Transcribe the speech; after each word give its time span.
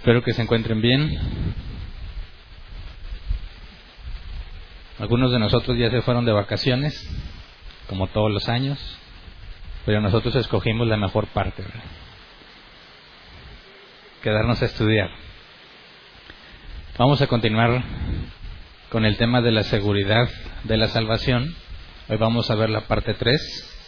Espero 0.00 0.22
que 0.22 0.32
se 0.32 0.40
encuentren 0.40 0.80
bien. 0.80 1.18
Algunos 4.98 5.30
de 5.30 5.38
nosotros 5.38 5.76
ya 5.76 5.90
se 5.90 6.00
fueron 6.00 6.24
de 6.24 6.32
vacaciones, 6.32 7.06
como 7.86 8.06
todos 8.06 8.32
los 8.32 8.48
años, 8.48 8.78
pero 9.84 10.00
nosotros 10.00 10.34
escogimos 10.36 10.88
la 10.88 10.96
mejor 10.96 11.26
parte, 11.26 11.62
quedarnos 14.22 14.62
a 14.62 14.64
estudiar. 14.64 15.10
Vamos 16.96 17.20
a 17.20 17.26
continuar 17.26 17.82
con 18.88 19.04
el 19.04 19.18
tema 19.18 19.42
de 19.42 19.52
la 19.52 19.64
seguridad 19.64 20.30
de 20.64 20.78
la 20.78 20.88
salvación. 20.88 21.54
Hoy 22.08 22.16
vamos 22.16 22.50
a 22.50 22.54
ver 22.54 22.70
la 22.70 22.86
parte 22.86 23.12
3. 23.12 23.79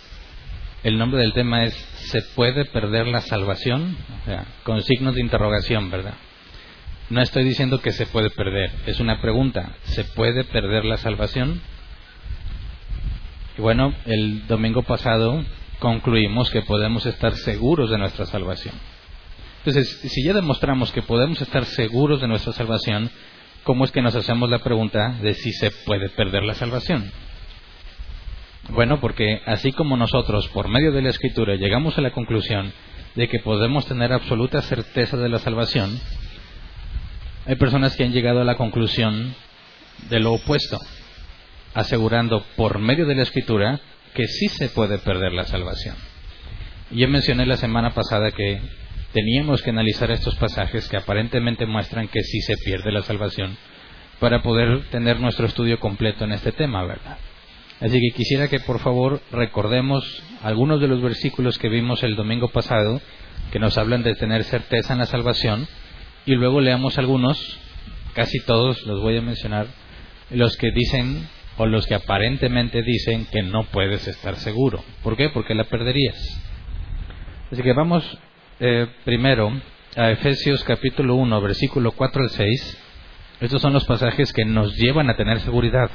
El 0.82 0.98
nombre 0.98 1.20
del 1.20 1.32
tema 1.32 1.64
es 1.64 1.74
¿Se 1.74 2.22
puede 2.34 2.64
perder 2.64 3.06
la 3.06 3.20
salvación? 3.20 3.96
O 4.22 4.24
sea, 4.24 4.44
con 4.64 4.82
signos 4.82 5.14
de 5.14 5.20
interrogación, 5.20 5.90
¿verdad? 5.90 6.14
No 7.08 7.20
estoy 7.20 7.44
diciendo 7.44 7.80
que 7.80 7.92
se 7.92 8.06
puede 8.06 8.30
perder, 8.30 8.70
es 8.86 8.98
una 8.98 9.20
pregunta. 9.20 9.76
¿Se 9.84 10.04
puede 10.04 10.44
perder 10.44 10.84
la 10.84 10.96
salvación? 10.96 11.60
Y 13.56 13.60
bueno, 13.60 13.94
el 14.06 14.46
domingo 14.46 14.82
pasado 14.82 15.44
concluimos 15.78 16.50
que 16.50 16.62
podemos 16.62 17.06
estar 17.06 17.34
seguros 17.34 17.90
de 17.90 17.98
nuestra 17.98 18.26
salvación. 18.26 18.74
Entonces, 19.58 20.00
si 20.00 20.24
ya 20.24 20.32
demostramos 20.32 20.90
que 20.90 21.02
podemos 21.02 21.40
estar 21.40 21.64
seguros 21.64 22.20
de 22.20 22.28
nuestra 22.28 22.52
salvación, 22.52 23.10
¿cómo 23.62 23.84
es 23.84 23.92
que 23.92 24.02
nos 24.02 24.16
hacemos 24.16 24.50
la 24.50 24.58
pregunta 24.58 25.16
de 25.22 25.34
si 25.34 25.52
se 25.52 25.70
puede 25.70 26.08
perder 26.08 26.42
la 26.42 26.54
salvación? 26.54 27.12
Bueno, 28.68 29.00
porque 29.00 29.42
así 29.44 29.72
como 29.72 29.96
nosotros, 29.96 30.48
por 30.48 30.68
medio 30.68 30.92
de 30.92 31.02
la 31.02 31.10
Escritura, 31.10 31.56
llegamos 31.56 31.98
a 31.98 32.00
la 32.00 32.12
conclusión 32.12 32.72
de 33.14 33.28
que 33.28 33.40
podemos 33.40 33.86
tener 33.86 34.12
absoluta 34.12 34.62
certeza 34.62 35.16
de 35.16 35.28
la 35.28 35.38
salvación, 35.38 36.00
hay 37.44 37.56
personas 37.56 37.96
que 37.96 38.04
han 38.04 38.12
llegado 38.12 38.40
a 38.40 38.44
la 38.44 38.56
conclusión 38.56 39.34
de 40.08 40.20
lo 40.20 40.32
opuesto, 40.32 40.78
asegurando 41.74 42.44
por 42.56 42.78
medio 42.78 43.04
de 43.04 43.16
la 43.16 43.22
Escritura 43.22 43.80
que 44.14 44.26
sí 44.26 44.48
se 44.48 44.68
puede 44.68 44.98
perder 44.98 45.32
la 45.32 45.44
salvación. 45.44 45.96
Yo 46.90 47.08
mencioné 47.08 47.46
la 47.46 47.56
semana 47.56 47.90
pasada 47.90 48.30
que 48.30 48.60
teníamos 49.12 49.62
que 49.62 49.70
analizar 49.70 50.10
estos 50.10 50.36
pasajes 50.36 50.88
que 50.88 50.96
aparentemente 50.96 51.66
muestran 51.66 52.08
que 52.08 52.22
sí 52.22 52.40
se 52.42 52.56
pierde 52.58 52.92
la 52.92 53.02
salvación 53.02 53.56
para 54.20 54.42
poder 54.42 54.84
tener 54.90 55.18
nuestro 55.18 55.46
estudio 55.46 55.80
completo 55.80 56.24
en 56.24 56.32
este 56.32 56.52
tema, 56.52 56.84
¿verdad? 56.84 57.18
Así 57.82 57.98
que 57.98 58.16
quisiera 58.16 58.46
que 58.46 58.60
por 58.60 58.78
favor 58.78 59.20
recordemos 59.32 60.04
algunos 60.42 60.80
de 60.80 60.86
los 60.86 61.02
versículos 61.02 61.58
que 61.58 61.68
vimos 61.68 62.04
el 62.04 62.14
domingo 62.14 62.48
pasado, 62.48 63.00
que 63.50 63.58
nos 63.58 63.76
hablan 63.76 64.04
de 64.04 64.14
tener 64.14 64.44
certeza 64.44 64.92
en 64.92 65.00
la 65.00 65.06
salvación, 65.06 65.66
y 66.24 66.36
luego 66.36 66.60
leamos 66.60 66.96
algunos, 66.98 67.58
casi 68.14 68.38
todos 68.46 68.86
los 68.86 69.00
voy 69.00 69.16
a 69.16 69.22
mencionar, 69.22 69.66
los 70.30 70.56
que 70.56 70.70
dicen 70.70 71.28
o 71.56 71.66
los 71.66 71.88
que 71.88 71.96
aparentemente 71.96 72.82
dicen 72.82 73.26
que 73.26 73.42
no 73.42 73.64
puedes 73.64 74.06
estar 74.06 74.36
seguro. 74.36 74.84
¿Por 75.02 75.16
qué? 75.16 75.30
Porque 75.30 75.56
la 75.56 75.64
perderías. 75.64 76.16
Así 77.50 77.62
que 77.62 77.72
vamos 77.72 78.04
eh, 78.60 78.86
primero 79.04 79.52
a 79.96 80.12
Efesios 80.12 80.62
capítulo 80.62 81.16
1, 81.16 81.40
versículo 81.40 81.90
4 81.90 82.22
al 82.22 82.30
6. 82.30 82.78
Estos 83.40 83.60
son 83.60 83.72
los 83.72 83.84
pasajes 83.86 84.32
que 84.32 84.44
nos 84.44 84.76
llevan 84.76 85.10
a 85.10 85.16
tener 85.16 85.40
seguridad 85.40 85.90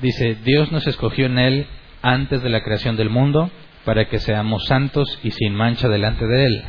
dice, 0.00 0.36
Dios 0.44 0.72
nos 0.72 0.86
escogió 0.86 1.26
en 1.26 1.38
Él 1.38 1.66
antes 2.02 2.42
de 2.42 2.48
la 2.48 2.62
creación 2.62 2.96
del 2.96 3.10
mundo 3.10 3.50
para 3.84 4.06
que 4.06 4.18
seamos 4.18 4.66
santos 4.66 5.18
y 5.22 5.30
sin 5.30 5.54
mancha 5.54 5.88
delante 5.88 6.26
de 6.26 6.44
Él. 6.44 6.64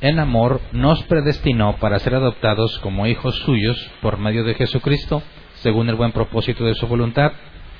En 0.00 0.18
amor 0.18 0.60
nos 0.72 1.02
predestinó 1.04 1.76
para 1.76 1.98
ser 2.00 2.14
adoptados 2.14 2.78
como 2.80 3.06
hijos 3.06 3.36
suyos 3.44 3.76
por 4.00 4.18
medio 4.18 4.42
de 4.42 4.54
Jesucristo, 4.54 5.22
según 5.56 5.88
el 5.88 5.94
buen 5.94 6.12
propósito 6.12 6.64
de 6.64 6.74
su 6.74 6.88
voluntad, 6.88 7.32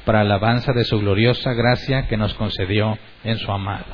para 0.04 0.20
alabanza 0.20 0.72
de 0.72 0.84
su 0.84 1.00
gloriosa 1.00 1.52
gracia 1.52 2.06
que 2.06 2.16
nos 2.16 2.34
concedió 2.34 2.98
en 3.25 3.38
su 3.38 3.50
amado. 3.50 3.84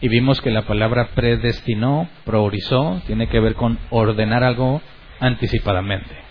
Y 0.00 0.08
vimos 0.08 0.40
que 0.40 0.50
la 0.50 0.62
palabra 0.62 1.10
predestinó, 1.14 2.08
priorizó, 2.24 3.00
tiene 3.06 3.28
que 3.28 3.40
ver 3.40 3.54
con 3.54 3.78
ordenar 3.90 4.42
algo 4.42 4.82
anticipadamente 5.20 6.25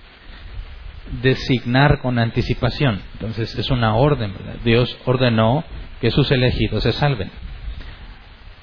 designar 1.21 1.99
con 2.01 2.19
anticipación. 2.19 3.01
Entonces 3.13 3.55
es 3.55 3.69
una 3.69 3.95
orden, 3.95 4.33
Dios 4.63 4.97
ordenó 5.05 5.63
que 6.01 6.11
sus 6.11 6.31
elegidos 6.31 6.83
se 6.83 6.91
salven. 6.91 7.31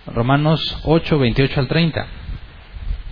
Romanos 0.06 0.78
8, 0.84 1.18
28 1.18 1.60
al 1.60 1.68
30. 1.68 2.06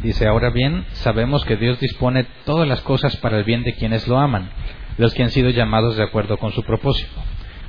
Dice, 0.03 0.27
ahora 0.27 0.51
bien, 0.51 0.87
sabemos 0.93 1.45
que 1.45 1.57
Dios 1.57 1.79
dispone 1.79 2.25
todas 2.45 2.67
las 2.67 2.81
cosas 2.81 3.17
para 3.19 3.39
el 3.39 3.45
bien 3.45 3.63
de 3.63 3.75
quienes 3.75 4.09
lo 4.09 4.19
aman, 4.19 4.51
los 4.97 5.15
que 5.15 5.23
han 5.23 5.31
sido 5.31 5.51
llamados 5.51 5.97
de 5.97 6.03
acuerdo 6.03 6.39
con 6.39 6.53
su 6.53 6.63
propósito. 6.63 7.23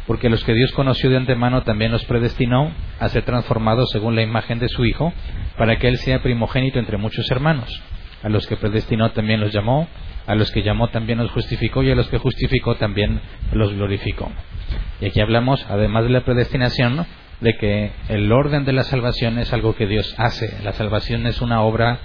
Porque 0.07 0.29
los 0.29 0.44
que 0.44 0.53
Dios 0.53 0.71
conoció 0.71 1.09
de 1.09 1.17
antemano 1.17 1.63
también 1.63 1.91
los 1.91 2.05
predestinó 2.05 2.71
a 3.00 3.09
ser 3.09 3.23
transformados 3.23 3.89
según 3.91 4.16
la 4.16 4.23
imagen 4.23 4.59
de 4.59 4.69
su 4.69 4.85
Hijo, 4.85 5.13
para 5.57 5.77
que 5.77 5.88
Él 5.88 5.97
sea 5.97 6.23
primogénito 6.23 6.79
entre 6.79 6.97
muchos 6.97 7.29
hermanos. 7.29 7.81
A 8.23 8.29
los 8.29 8.47
que 8.47 8.57
predestinó 8.57 9.11
también 9.11 9.41
los 9.41 9.51
llamó, 9.51 9.88
a 10.27 10.35
los 10.35 10.51
que 10.51 10.63
llamó 10.63 10.89
también 10.89 11.19
los 11.19 11.31
justificó 11.31 11.83
y 11.83 11.91
a 11.91 11.95
los 11.95 12.07
que 12.09 12.17
justificó 12.17 12.75
también 12.75 13.21
los 13.53 13.73
glorificó. 13.73 14.31
Y 14.99 15.07
aquí 15.07 15.19
hablamos, 15.19 15.65
además 15.69 16.03
de 16.03 16.09
la 16.09 16.21
predestinación, 16.21 17.05
de 17.41 17.57
que 17.57 17.91
el 18.09 18.31
orden 18.31 18.65
de 18.65 18.73
la 18.73 18.83
salvación 18.83 19.39
es 19.39 19.51
algo 19.51 19.75
que 19.75 19.87
Dios 19.87 20.13
hace. 20.17 20.63
La 20.63 20.73
salvación 20.73 21.25
es 21.25 21.41
una 21.41 21.61
obra 21.61 21.99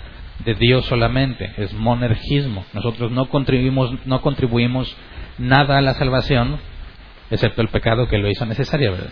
de 0.45 0.55
Dios 0.55 0.87
solamente, 0.87 1.53
es 1.57 1.73
monergismo. 1.75 2.65
Nosotros 2.73 3.11
no 3.11 3.29
contribuimos, 3.29 3.93
no 4.07 4.23
contribuimos 4.23 4.97
nada 5.39 5.79
a 5.79 5.83
la 5.83 5.95
salvación, 5.95 6.59
excepto 7.31 7.63
el 7.63 7.69
pecado 7.69 8.09
que 8.09 8.19
lo 8.19 8.29
hizo 8.29 8.47
necesario, 8.47 8.93
¿verdad? 8.93 9.11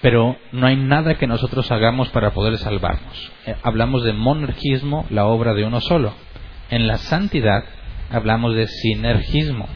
Pero 0.00 0.36
no 0.50 0.66
hay 0.66 0.76
nada 0.76 1.14
que 1.14 1.28
nosotros 1.28 1.70
hagamos 1.70 2.08
para 2.10 2.32
poder 2.32 2.58
salvarnos. 2.58 3.32
Eh, 3.46 3.54
hablamos 3.62 4.02
de 4.02 4.12
monergismo, 4.12 5.06
la 5.10 5.26
obra 5.26 5.54
de 5.54 5.64
uno 5.64 5.80
solo. 5.80 6.12
En 6.72 6.86
la 6.86 6.96
santidad 6.96 7.64
hablamos 8.10 8.54
de 8.54 8.66
sinergismo. 8.66 9.68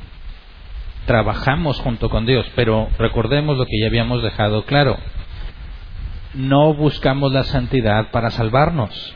Trabajamos 1.05 1.79
junto 1.81 2.09
con 2.09 2.25
Dios, 2.25 2.51
pero 2.57 2.89
recordemos 2.99 3.59
lo 3.59 3.67
que 3.67 3.79
ya 3.79 3.89
habíamos 3.89 4.23
dejado 4.23 4.65
claro. 4.65 4.97
No 6.33 6.73
buscamos 6.73 7.35
la 7.35 7.45
santidad 7.45 8.11
para 8.13 8.31
salvarnos. 8.31 9.13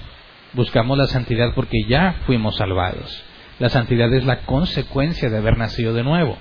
Buscamos 0.53 0.99
la 0.99 1.07
santidad 1.07 1.55
porque 1.55 1.79
ya 1.89 2.17
fuimos 2.27 2.57
salvados. 2.57 3.25
La 3.59 3.71
santidad 3.71 4.13
es 4.13 4.27
la 4.27 4.41
consecuencia 4.41 5.31
de 5.31 5.39
haber 5.39 5.57
nacido 5.57 5.95
de 5.95 6.05
nuevo. 6.05 6.37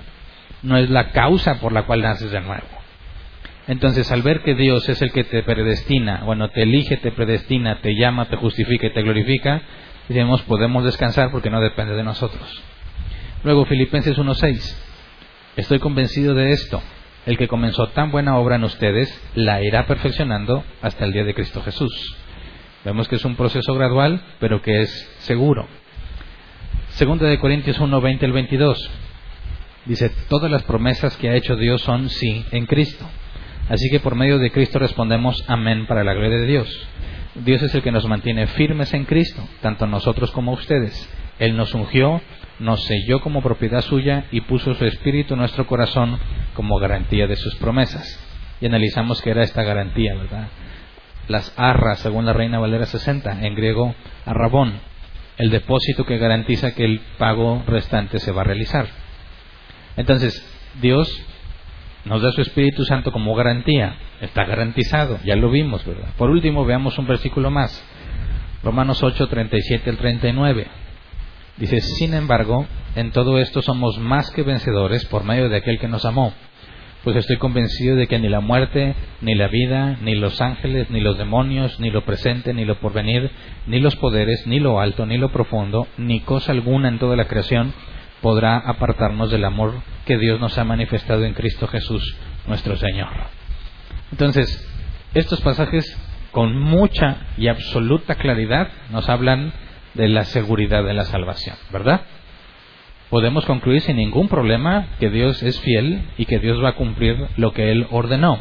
No 0.62 0.76
es 0.76 0.90
la 0.90 1.10
causa 1.12 1.54
por 1.54 1.72
la 1.72 1.84
cual 1.84 2.02
naces 2.02 2.32
de 2.32 2.42
nuevo. 2.42 2.66
Entonces, 3.66 4.12
al 4.12 4.20
ver 4.20 4.42
que 4.42 4.54
Dios 4.54 4.86
es 4.90 5.00
el 5.00 5.10
que 5.10 5.24
te 5.24 5.42
predestina, 5.42 6.20
bueno, 6.26 6.50
te 6.50 6.64
elige, 6.64 6.98
te 6.98 7.12
predestina, 7.12 7.80
te 7.80 7.94
llama, 7.94 8.26
te 8.26 8.36
justifica 8.36 8.88
y 8.88 8.92
te 8.92 9.02
glorifica, 9.02 9.62
Diremos, 10.10 10.42
podemos 10.42 10.84
descansar 10.84 11.30
porque 11.30 11.50
no 11.50 11.60
depende 11.60 11.94
de 11.94 12.02
nosotros. 12.02 12.42
Luego, 13.44 13.64
Filipenses 13.64 14.18
1.6. 14.18 14.76
Estoy 15.54 15.78
convencido 15.78 16.34
de 16.34 16.50
esto. 16.50 16.82
El 17.26 17.38
que 17.38 17.46
comenzó 17.46 17.90
tan 17.90 18.10
buena 18.10 18.36
obra 18.36 18.56
en 18.56 18.64
ustedes 18.64 19.08
la 19.36 19.62
irá 19.62 19.86
perfeccionando 19.86 20.64
hasta 20.82 21.04
el 21.04 21.12
día 21.12 21.22
de 21.22 21.32
Cristo 21.32 21.62
Jesús. 21.62 22.16
Vemos 22.84 23.06
que 23.06 23.14
es 23.14 23.24
un 23.24 23.36
proceso 23.36 23.72
gradual, 23.74 24.20
pero 24.40 24.60
que 24.62 24.80
es 24.80 24.90
seguro. 25.20 25.68
Segunda 26.88 27.28
de 27.28 27.38
Corintios 27.38 27.78
1, 27.78 28.00
20 28.00 28.26
al 28.26 28.32
22. 28.32 28.90
Dice, 29.84 30.10
todas 30.28 30.50
las 30.50 30.64
promesas 30.64 31.16
que 31.18 31.28
ha 31.28 31.36
hecho 31.36 31.54
Dios 31.54 31.82
son 31.82 32.10
sí 32.10 32.44
en 32.50 32.66
Cristo. 32.66 33.06
Así 33.70 33.88
que 33.88 34.00
por 34.00 34.16
medio 34.16 34.40
de 34.40 34.50
Cristo 34.50 34.80
respondemos 34.80 35.44
amén 35.46 35.86
para 35.86 36.02
la 36.02 36.12
gloria 36.12 36.40
de 36.40 36.46
Dios. 36.46 36.88
Dios 37.36 37.62
es 37.62 37.72
el 37.72 37.82
que 37.82 37.92
nos 37.92 38.04
mantiene 38.04 38.48
firmes 38.48 38.92
en 38.94 39.04
Cristo, 39.04 39.48
tanto 39.62 39.86
nosotros 39.86 40.32
como 40.32 40.52
ustedes. 40.52 41.08
Él 41.38 41.56
nos 41.56 41.72
ungió, 41.72 42.20
nos 42.58 42.82
selló 42.82 43.20
como 43.20 43.42
propiedad 43.42 43.80
suya 43.82 44.24
y 44.32 44.40
puso 44.40 44.74
su 44.74 44.84
espíritu 44.84 45.34
en 45.34 45.40
nuestro 45.40 45.68
corazón 45.68 46.18
como 46.54 46.80
garantía 46.80 47.28
de 47.28 47.36
sus 47.36 47.54
promesas. 47.56 48.18
Y 48.60 48.66
analizamos 48.66 49.22
que 49.22 49.30
era 49.30 49.44
esta 49.44 49.62
garantía, 49.62 50.16
¿verdad? 50.16 50.48
Las 51.28 51.54
arras, 51.56 52.00
según 52.00 52.26
la 52.26 52.32
Reina 52.32 52.58
Valera 52.58 52.86
60, 52.86 53.46
en 53.46 53.54
griego 53.54 53.94
arrabón, 54.26 54.80
el 55.38 55.50
depósito 55.50 56.04
que 56.04 56.18
garantiza 56.18 56.74
que 56.74 56.84
el 56.84 57.00
pago 57.18 57.62
restante 57.68 58.18
se 58.18 58.32
va 58.32 58.40
a 58.40 58.46
realizar. 58.46 58.88
Entonces, 59.96 60.44
Dios 60.82 61.08
nos 62.04 62.22
da 62.22 62.32
su 62.32 62.40
Espíritu 62.40 62.84
Santo 62.84 63.12
como 63.12 63.34
garantía. 63.34 63.94
Está 64.20 64.44
garantizado, 64.44 65.18
ya 65.24 65.36
lo 65.36 65.50
vimos, 65.50 65.84
¿verdad? 65.84 66.08
Por 66.16 66.30
último, 66.30 66.64
veamos 66.64 66.98
un 66.98 67.06
versículo 67.06 67.50
más. 67.50 67.84
Romanos 68.62 69.02
8, 69.02 69.26
37 69.28 69.90
al 69.90 69.96
39. 69.96 70.66
Dice, 71.56 71.80
sin 71.80 72.14
embargo, 72.14 72.66
en 72.96 73.10
todo 73.10 73.38
esto 73.38 73.62
somos 73.62 73.98
más 73.98 74.30
que 74.30 74.42
vencedores 74.42 75.04
por 75.06 75.24
medio 75.24 75.48
de 75.48 75.56
aquel 75.56 75.78
que 75.78 75.88
nos 75.88 76.04
amó. 76.04 76.32
pues 77.02 77.16
estoy 77.16 77.38
convencido 77.38 77.96
de 77.96 78.06
que 78.06 78.18
ni 78.18 78.28
la 78.28 78.40
muerte, 78.40 78.94
ni 79.22 79.34
la 79.34 79.48
vida, 79.48 79.96
ni 80.02 80.14
los 80.16 80.42
ángeles, 80.42 80.90
ni 80.90 81.00
los 81.00 81.16
demonios, 81.16 81.80
ni 81.80 81.90
lo 81.90 82.04
presente, 82.04 82.52
ni 82.52 82.66
lo 82.66 82.78
porvenir, 82.78 83.30
ni 83.66 83.80
los 83.80 83.96
poderes, 83.96 84.46
ni 84.46 84.60
lo 84.60 84.80
alto, 84.80 85.06
ni 85.06 85.16
lo 85.16 85.32
profundo, 85.32 85.86
ni 85.96 86.20
cosa 86.20 86.52
alguna 86.52 86.88
en 86.88 86.98
toda 86.98 87.16
la 87.16 87.26
creación 87.26 87.72
podrá 88.22 88.56
apartarnos 88.58 89.30
del 89.30 89.44
amor 89.44 89.82
que 90.06 90.18
Dios 90.18 90.40
nos 90.40 90.58
ha 90.58 90.64
manifestado 90.64 91.24
en 91.24 91.34
Cristo 91.34 91.66
Jesús, 91.66 92.16
nuestro 92.46 92.76
Señor. 92.76 93.08
Entonces, 94.12 94.66
estos 95.14 95.40
pasajes 95.40 95.84
con 96.32 96.58
mucha 96.58 97.16
y 97.36 97.48
absoluta 97.48 98.14
claridad 98.16 98.68
nos 98.90 99.08
hablan 99.08 99.52
de 99.94 100.08
la 100.08 100.24
seguridad 100.24 100.84
de 100.84 100.94
la 100.94 101.04
salvación, 101.04 101.56
¿verdad? 101.72 102.02
podemos 103.10 103.44
concluir 103.44 103.82
sin 103.82 103.96
ningún 103.96 104.28
problema 104.28 104.86
que 105.00 105.10
Dios 105.10 105.42
es 105.42 105.60
fiel 105.60 106.08
y 106.16 106.24
que 106.24 106.38
Dios 106.38 106.62
va 106.62 106.70
a 106.70 106.76
cumplir 106.76 107.16
lo 107.36 107.52
que 107.52 107.72
Él 107.72 107.86
ordenó. 107.90 108.38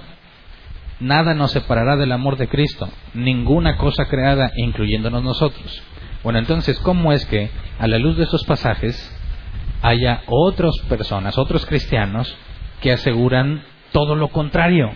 Nada 1.00 1.34
nos 1.34 1.52
separará 1.52 1.98
del 1.98 2.12
amor 2.12 2.38
de 2.38 2.48
Cristo, 2.48 2.88
ninguna 3.14 3.78
cosa 3.78 4.06
creada, 4.06 4.52
incluyéndonos 4.56 5.24
nosotros. 5.24 5.82
Bueno, 6.24 6.40
entonces, 6.40 6.78
¿cómo 6.80 7.14
es 7.14 7.26
que 7.26 7.50
a 7.80 7.88
la 7.88 7.98
luz 7.98 8.18
de 8.18 8.26
estos 8.26 8.46
pasajes 8.46 9.19
haya 9.82 10.22
otras 10.28 10.74
personas, 10.88 11.38
otros 11.38 11.66
cristianos, 11.66 12.36
que 12.82 12.92
aseguran 12.92 13.64
todo 13.92 14.16
lo 14.16 14.30
contrario? 14.30 14.92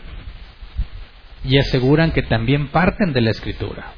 Y 1.44 1.58
aseguran 1.58 2.12
que 2.12 2.22
también 2.24 2.68
parten 2.68 3.14
de 3.14 3.22
la 3.22 3.32
Escritura. 3.32 3.94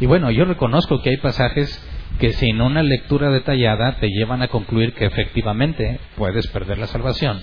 Y 0.00 0.06
bueno, 0.06 0.30
yo 0.30 0.44
reconozco 0.44 1.02
que 1.02 1.10
hay 1.10 1.16
pasajes 1.18 1.84
que 2.18 2.32
sin 2.32 2.60
una 2.60 2.82
lectura 2.82 3.30
detallada 3.30 3.96
te 3.96 4.08
llevan 4.08 4.42
a 4.42 4.48
concluir 4.48 4.94
que 4.94 5.06
efectivamente 5.06 6.00
puedes 6.16 6.46
perder 6.48 6.78
la 6.78 6.86
salvación 6.86 7.42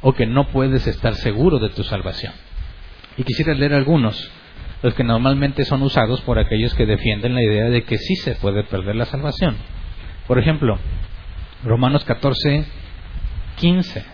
o 0.00 0.12
que 0.12 0.26
no 0.26 0.48
puedes 0.48 0.86
estar 0.86 1.14
seguro 1.14 1.58
de 1.58 1.70
tu 1.70 1.82
salvación. 1.84 2.32
Y 3.16 3.24
quisiera 3.24 3.54
leer 3.54 3.74
algunos, 3.74 4.30
los 4.82 4.94
que 4.94 5.04
normalmente 5.04 5.64
son 5.64 5.82
usados 5.82 6.20
por 6.22 6.38
aquellos 6.38 6.74
que 6.74 6.86
defienden 6.86 7.34
la 7.34 7.42
idea 7.42 7.68
de 7.68 7.82
que 7.82 7.98
sí 7.98 8.14
se 8.16 8.36
puede 8.36 8.62
perder 8.64 8.96
la 8.96 9.06
salvación. 9.06 9.56
Por 10.26 10.38
ejemplo, 10.38 10.78
Romanos 11.64 12.04
14, 12.04 12.64
15, 13.56 14.04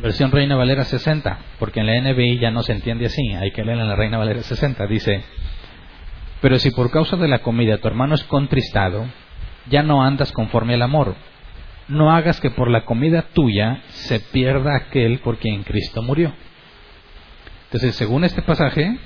versión 0.00 0.30
Reina 0.30 0.56
Valera 0.56 0.84
60, 0.84 1.38
porque 1.58 1.80
en 1.80 1.86
la 1.86 2.12
NBI 2.12 2.38
ya 2.38 2.50
no 2.50 2.62
se 2.62 2.72
entiende 2.72 3.06
así, 3.06 3.34
hay 3.34 3.50
que 3.50 3.64
leer 3.64 3.78
en 3.78 3.88
la 3.88 3.96
Reina 3.96 4.16
Valera 4.16 4.42
60, 4.42 4.86
dice, 4.86 5.22
pero 6.40 6.58
si 6.58 6.70
por 6.70 6.90
causa 6.90 7.16
de 7.16 7.28
la 7.28 7.40
comida 7.40 7.78
tu 7.78 7.88
hermano 7.88 8.14
es 8.14 8.24
contristado, 8.24 9.06
ya 9.68 9.82
no 9.82 10.02
andas 10.02 10.32
conforme 10.32 10.74
al 10.74 10.82
amor. 10.82 11.14
No 11.88 12.10
hagas 12.10 12.40
que 12.40 12.50
por 12.50 12.70
la 12.70 12.84
comida 12.84 13.26
tuya 13.32 13.82
se 13.88 14.18
pierda 14.18 14.76
aquel 14.76 15.18
por 15.18 15.36
quien 15.36 15.62
Cristo 15.62 16.02
murió. 16.02 16.32
Entonces, 17.64 17.94
según 17.94 18.24
este 18.24 18.42
pasaje, 18.42 18.98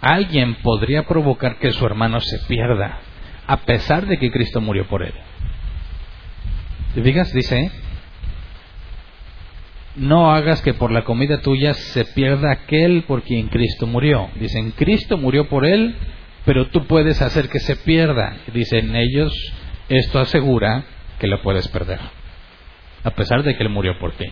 alguien 0.00 0.56
podría 0.56 1.04
provocar 1.04 1.58
que 1.58 1.72
su 1.72 1.84
hermano 1.86 2.20
se 2.20 2.38
pierda, 2.46 3.00
a 3.46 3.58
pesar 3.58 4.06
de 4.06 4.18
que 4.18 4.30
Cristo 4.30 4.60
murió 4.60 4.86
por 4.86 5.02
él. 5.02 5.14
¿Te? 7.02 7.32
Dice, 7.34 7.70
no 9.96 10.32
hagas 10.32 10.62
que 10.62 10.74
por 10.74 10.90
la 10.90 11.04
comida 11.04 11.40
tuya 11.40 11.74
se 11.74 12.04
pierda 12.04 12.52
aquel 12.52 13.04
por 13.04 13.22
quien 13.22 13.48
Cristo 13.48 13.86
murió. 13.86 14.28
Dicen, 14.40 14.72
Cristo 14.72 15.16
murió 15.16 15.48
por 15.48 15.64
él 15.64 15.96
pero 16.46 16.68
tú 16.68 16.86
puedes 16.86 17.20
hacer 17.20 17.50
que 17.50 17.58
se 17.58 17.76
pierda. 17.76 18.36
Dicen 18.54 18.94
ellos, 18.94 19.34
esto 19.90 20.20
asegura 20.20 20.84
que 21.18 21.26
lo 21.26 21.42
puedes 21.42 21.68
perder, 21.68 21.98
a 23.02 23.10
pesar 23.10 23.42
de 23.42 23.56
que 23.56 23.64
Él 23.64 23.68
murió 23.68 23.98
por 23.98 24.12
ti. 24.12 24.26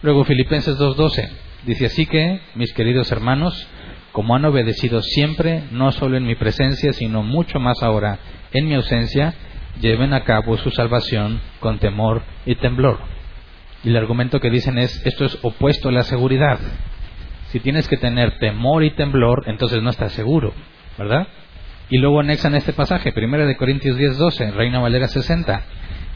Luego 0.00 0.24
Filipenses 0.24 0.76
2.12 0.78 1.28
dice 1.66 1.86
así 1.86 2.06
que, 2.06 2.40
mis 2.54 2.72
queridos 2.72 3.12
hermanos, 3.12 3.68
como 4.10 4.34
han 4.34 4.44
obedecido 4.46 5.02
siempre, 5.02 5.64
no 5.70 5.92
solo 5.92 6.16
en 6.16 6.24
mi 6.24 6.34
presencia, 6.34 6.92
sino 6.94 7.22
mucho 7.22 7.60
más 7.60 7.82
ahora 7.82 8.18
en 8.52 8.66
mi 8.66 8.74
ausencia, 8.74 9.34
lleven 9.80 10.12
a 10.14 10.24
cabo 10.24 10.56
su 10.58 10.70
salvación 10.70 11.40
con 11.60 11.78
temor 11.78 12.22
y 12.46 12.54
temblor. 12.56 12.98
Y 13.84 13.88
el 13.88 13.96
argumento 13.96 14.40
que 14.40 14.50
dicen 14.50 14.78
es, 14.78 15.04
esto 15.04 15.24
es 15.24 15.38
opuesto 15.42 15.88
a 15.88 15.92
la 15.92 16.02
seguridad. 16.02 16.58
Si 17.48 17.60
tienes 17.60 17.88
que 17.88 17.96
tener 17.96 18.38
temor 18.38 18.84
y 18.84 18.90
temblor, 18.92 19.44
entonces 19.46 19.82
no 19.82 19.90
estás 19.90 20.12
seguro. 20.12 20.54
¿verdad? 20.98 21.26
Y 21.90 21.98
luego 21.98 22.20
anexan 22.20 22.54
este 22.54 22.72
pasaje, 22.72 23.12
1 23.14 23.46
de 23.46 23.56
Corintios 23.56 23.96
10, 23.96 24.18
12, 24.18 24.50
Reina 24.52 24.80
Valera 24.80 25.08
60. 25.08 25.62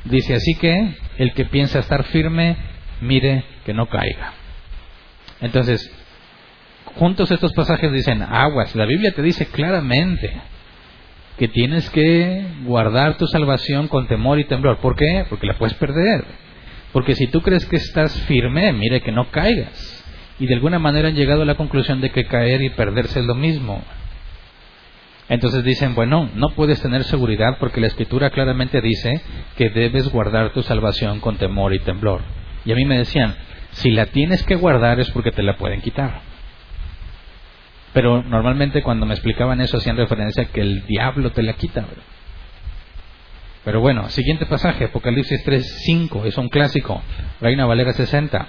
Dice 0.04 0.34
así 0.34 0.54
que 0.54 0.94
el 1.18 1.32
que 1.34 1.44
piensa 1.46 1.80
estar 1.80 2.04
firme, 2.04 2.56
mire 3.00 3.44
que 3.64 3.74
no 3.74 3.86
caiga. 3.86 4.32
Entonces, 5.40 5.90
juntos 6.94 7.30
estos 7.30 7.52
pasajes 7.52 7.92
dicen, 7.92 8.22
aguas, 8.22 8.74
la 8.74 8.86
Biblia 8.86 9.12
te 9.14 9.22
dice 9.22 9.46
claramente 9.46 10.40
que 11.38 11.48
tienes 11.48 11.88
que 11.90 12.46
guardar 12.64 13.18
tu 13.18 13.26
salvación 13.26 13.88
con 13.88 14.06
temor 14.06 14.38
y 14.38 14.44
temblor. 14.44 14.78
¿Por 14.78 14.96
qué? 14.96 15.26
Porque 15.28 15.46
la 15.46 15.54
puedes 15.54 15.74
perder. 15.74 16.24
Porque 16.92 17.14
si 17.14 17.26
tú 17.26 17.42
crees 17.42 17.66
que 17.66 17.76
estás 17.76 18.18
firme, 18.22 18.72
mire 18.72 19.02
que 19.02 19.12
no 19.12 19.30
caigas. 19.30 20.04
Y 20.38 20.46
de 20.46 20.54
alguna 20.54 20.78
manera 20.78 21.08
han 21.08 21.14
llegado 21.14 21.42
a 21.42 21.46
la 21.46 21.56
conclusión 21.56 22.00
de 22.00 22.10
que 22.10 22.26
caer 22.26 22.62
y 22.62 22.70
perderse 22.70 23.20
es 23.20 23.26
lo 23.26 23.34
mismo. 23.34 23.82
Entonces 25.28 25.64
dicen, 25.64 25.94
bueno, 25.94 26.30
no 26.34 26.50
puedes 26.50 26.80
tener 26.80 27.04
seguridad 27.04 27.58
porque 27.58 27.80
la 27.80 27.88
escritura 27.88 28.30
claramente 28.30 28.80
dice 28.80 29.20
que 29.56 29.70
debes 29.70 30.08
guardar 30.10 30.52
tu 30.52 30.62
salvación 30.62 31.20
con 31.20 31.36
temor 31.36 31.74
y 31.74 31.80
temblor. 31.80 32.22
Y 32.64 32.72
a 32.72 32.76
mí 32.76 32.84
me 32.84 32.98
decían, 32.98 33.34
si 33.72 33.90
la 33.90 34.06
tienes 34.06 34.42
que 34.44 34.54
guardar 34.54 35.00
es 35.00 35.10
porque 35.10 35.32
te 35.32 35.42
la 35.42 35.56
pueden 35.56 35.80
quitar. 35.80 36.20
Pero 37.96 38.22
normalmente 38.22 38.82
cuando 38.82 39.06
me 39.06 39.14
explicaban 39.14 39.62
eso 39.62 39.78
hacían 39.78 39.96
referencia 39.96 40.42
a 40.42 40.46
que 40.48 40.60
el 40.60 40.84
diablo 40.84 41.32
te 41.32 41.42
la 41.42 41.54
quita. 41.54 41.86
Pero 43.64 43.80
bueno, 43.80 44.10
siguiente 44.10 44.44
pasaje, 44.44 44.84
Apocalipsis 44.84 45.42
3, 45.42 45.82
5, 45.86 46.26
es 46.26 46.36
un 46.36 46.50
clásico, 46.50 47.00
Reina 47.40 47.64
Valera 47.64 47.94
60. 47.94 48.48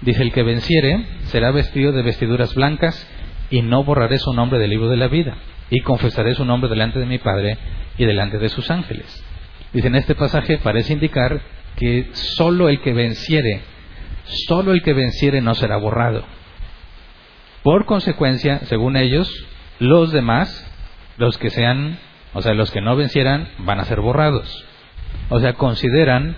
Dice, 0.00 0.22
el 0.22 0.32
que 0.32 0.42
venciere 0.42 1.06
será 1.26 1.52
vestido 1.52 1.92
de 1.92 2.02
vestiduras 2.02 2.52
blancas 2.56 3.06
y 3.48 3.62
no 3.62 3.84
borraré 3.84 4.18
su 4.18 4.32
nombre 4.32 4.58
del 4.58 4.70
libro 4.70 4.88
de 4.88 4.96
la 4.96 5.06
vida 5.06 5.36
y 5.70 5.82
confesaré 5.82 6.34
su 6.34 6.44
nombre 6.44 6.68
delante 6.68 6.98
de 6.98 7.06
mi 7.06 7.18
Padre 7.18 7.58
y 7.96 8.04
delante 8.06 8.38
de 8.38 8.48
sus 8.48 8.72
ángeles. 8.72 9.24
Dice 9.72 9.86
en 9.86 9.94
este 9.94 10.16
pasaje 10.16 10.58
parece 10.58 10.94
indicar 10.94 11.40
que 11.76 12.08
solo 12.14 12.68
el 12.68 12.80
que 12.80 12.92
venciere, 12.92 13.60
solo 14.48 14.72
el 14.72 14.82
que 14.82 14.94
venciere 14.94 15.40
no 15.40 15.54
será 15.54 15.76
borrado. 15.76 16.39
Por 17.62 17.86
consecuencia, 17.86 18.60
según 18.64 18.96
ellos, 18.96 19.30
los 19.78 20.12
demás, 20.12 20.66
los 21.18 21.38
que 21.38 21.50
sean, 21.50 21.98
o 22.32 22.42
sea, 22.42 22.54
los 22.54 22.70
que 22.70 22.80
no 22.80 22.96
vencieran, 22.96 23.48
van 23.58 23.80
a 23.80 23.84
ser 23.84 24.00
borrados. 24.00 24.64
O 25.28 25.40
sea, 25.40 25.54
consideran 25.54 26.36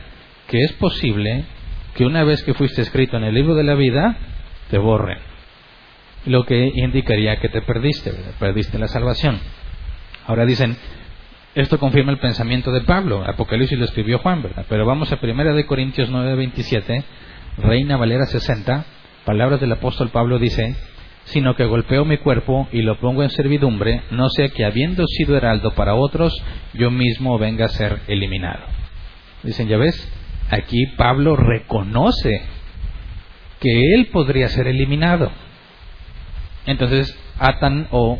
que 0.48 0.58
es 0.64 0.72
posible 0.74 1.44
que 1.94 2.04
una 2.04 2.24
vez 2.24 2.42
que 2.42 2.54
fuiste 2.54 2.82
escrito 2.82 3.16
en 3.16 3.24
el 3.24 3.34
libro 3.34 3.54
de 3.54 3.64
la 3.64 3.74
vida, 3.74 4.16
te 4.70 4.78
borren 4.78 5.32
lo 6.26 6.44
que 6.44 6.70
indicaría 6.74 7.36
que 7.36 7.48
te 7.48 7.62
perdiste, 7.62 8.12
perdiste 8.38 8.78
la 8.78 8.88
salvación. 8.88 9.40
Ahora 10.26 10.44
dicen, 10.44 10.76
esto 11.54 11.78
confirma 11.78 12.12
el 12.12 12.18
pensamiento 12.18 12.72
de 12.72 12.82
Pablo, 12.82 13.24
Apocalipsis 13.26 13.78
lo 13.78 13.84
escribió 13.84 14.18
Juan, 14.18 14.42
¿verdad? 14.42 14.64
Pero 14.68 14.86
vamos 14.86 15.12
a 15.12 15.18
1 15.20 15.54
de 15.54 15.66
Corintios 15.66 16.10
9:27, 16.10 17.04
Reina 17.58 17.96
Valera 17.96 18.26
60, 18.26 18.84
palabras 19.24 19.60
del 19.60 19.72
apóstol 19.72 20.10
Pablo 20.10 20.38
dice, 20.38 20.76
sino 21.24 21.54
que 21.54 21.64
golpeo 21.64 22.04
mi 22.04 22.18
cuerpo 22.18 22.68
y 22.72 22.82
lo 22.82 22.98
pongo 22.98 23.22
en 23.22 23.30
servidumbre, 23.30 24.02
no 24.10 24.28
sea 24.28 24.48
que 24.48 24.64
habiendo 24.64 25.04
sido 25.06 25.36
heraldo 25.36 25.72
para 25.74 25.94
otros, 25.94 26.42
yo 26.74 26.90
mismo 26.90 27.38
venga 27.38 27.66
a 27.66 27.68
ser 27.68 28.00
eliminado. 28.08 28.64
Dicen, 29.42 29.68
ya 29.68 29.76
ves, 29.76 30.10
aquí 30.50 30.86
Pablo 30.96 31.36
reconoce 31.36 32.42
que 33.60 33.94
él 33.94 34.06
podría 34.06 34.48
ser 34.48 34.66
eliminado. 34.66 35.30
Entonces 36.66 37.16
atan 37.38 37.88
o 37.90 38.18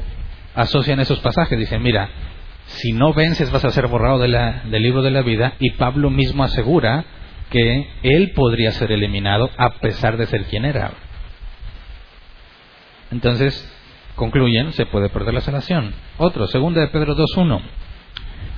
asocian 0.55 1.01
esos 1.01 1.21
pasajes. 1.21 1.59
Dicen, 1.59 1.83
mira, 1.83 2.09
si 2.67 2.93
no 2.93 3.13
vences 3.13 3.51
vas 3.51 3.65
a 3.65 3.71
ser 3.71 3.87
borrado 3.89 4.19
de 4.19 4.29
la, 4.29 4.63
del 4.65 4.83
libro 4.83 5.03
de 5.03 5.11
la 5.11 5.23
vida 5.23 5.55
y 5.59 5.71
Pablo 5.73 6.11
mismo 6.11 6.45
asegura 6.45 7.05
que 7.51 7.89
él 8.03 8.33
podría 8.35 8.71
ser 8.73 8.93
eliminado 8.93 9.51
a 9.59 9.75
pesar 9.75 10.17
de 10.17 10.27
ser 10.27 10.45
quien 10.45 10.65
era. 10.65 10.93
Entonces, 13.13 13.71
concluyen, 14.17 14.73
se 14.73 14.87
puede 14.87 15.11
perder 15.11 15.35
la 15.35 15.43
salvación. 15.43 15.95
Otro, 16.19 16.47
segunda 16.49 16.81
de 16.81 16.89
Pedro 16.89 17.15
2.1. 17.15 17.61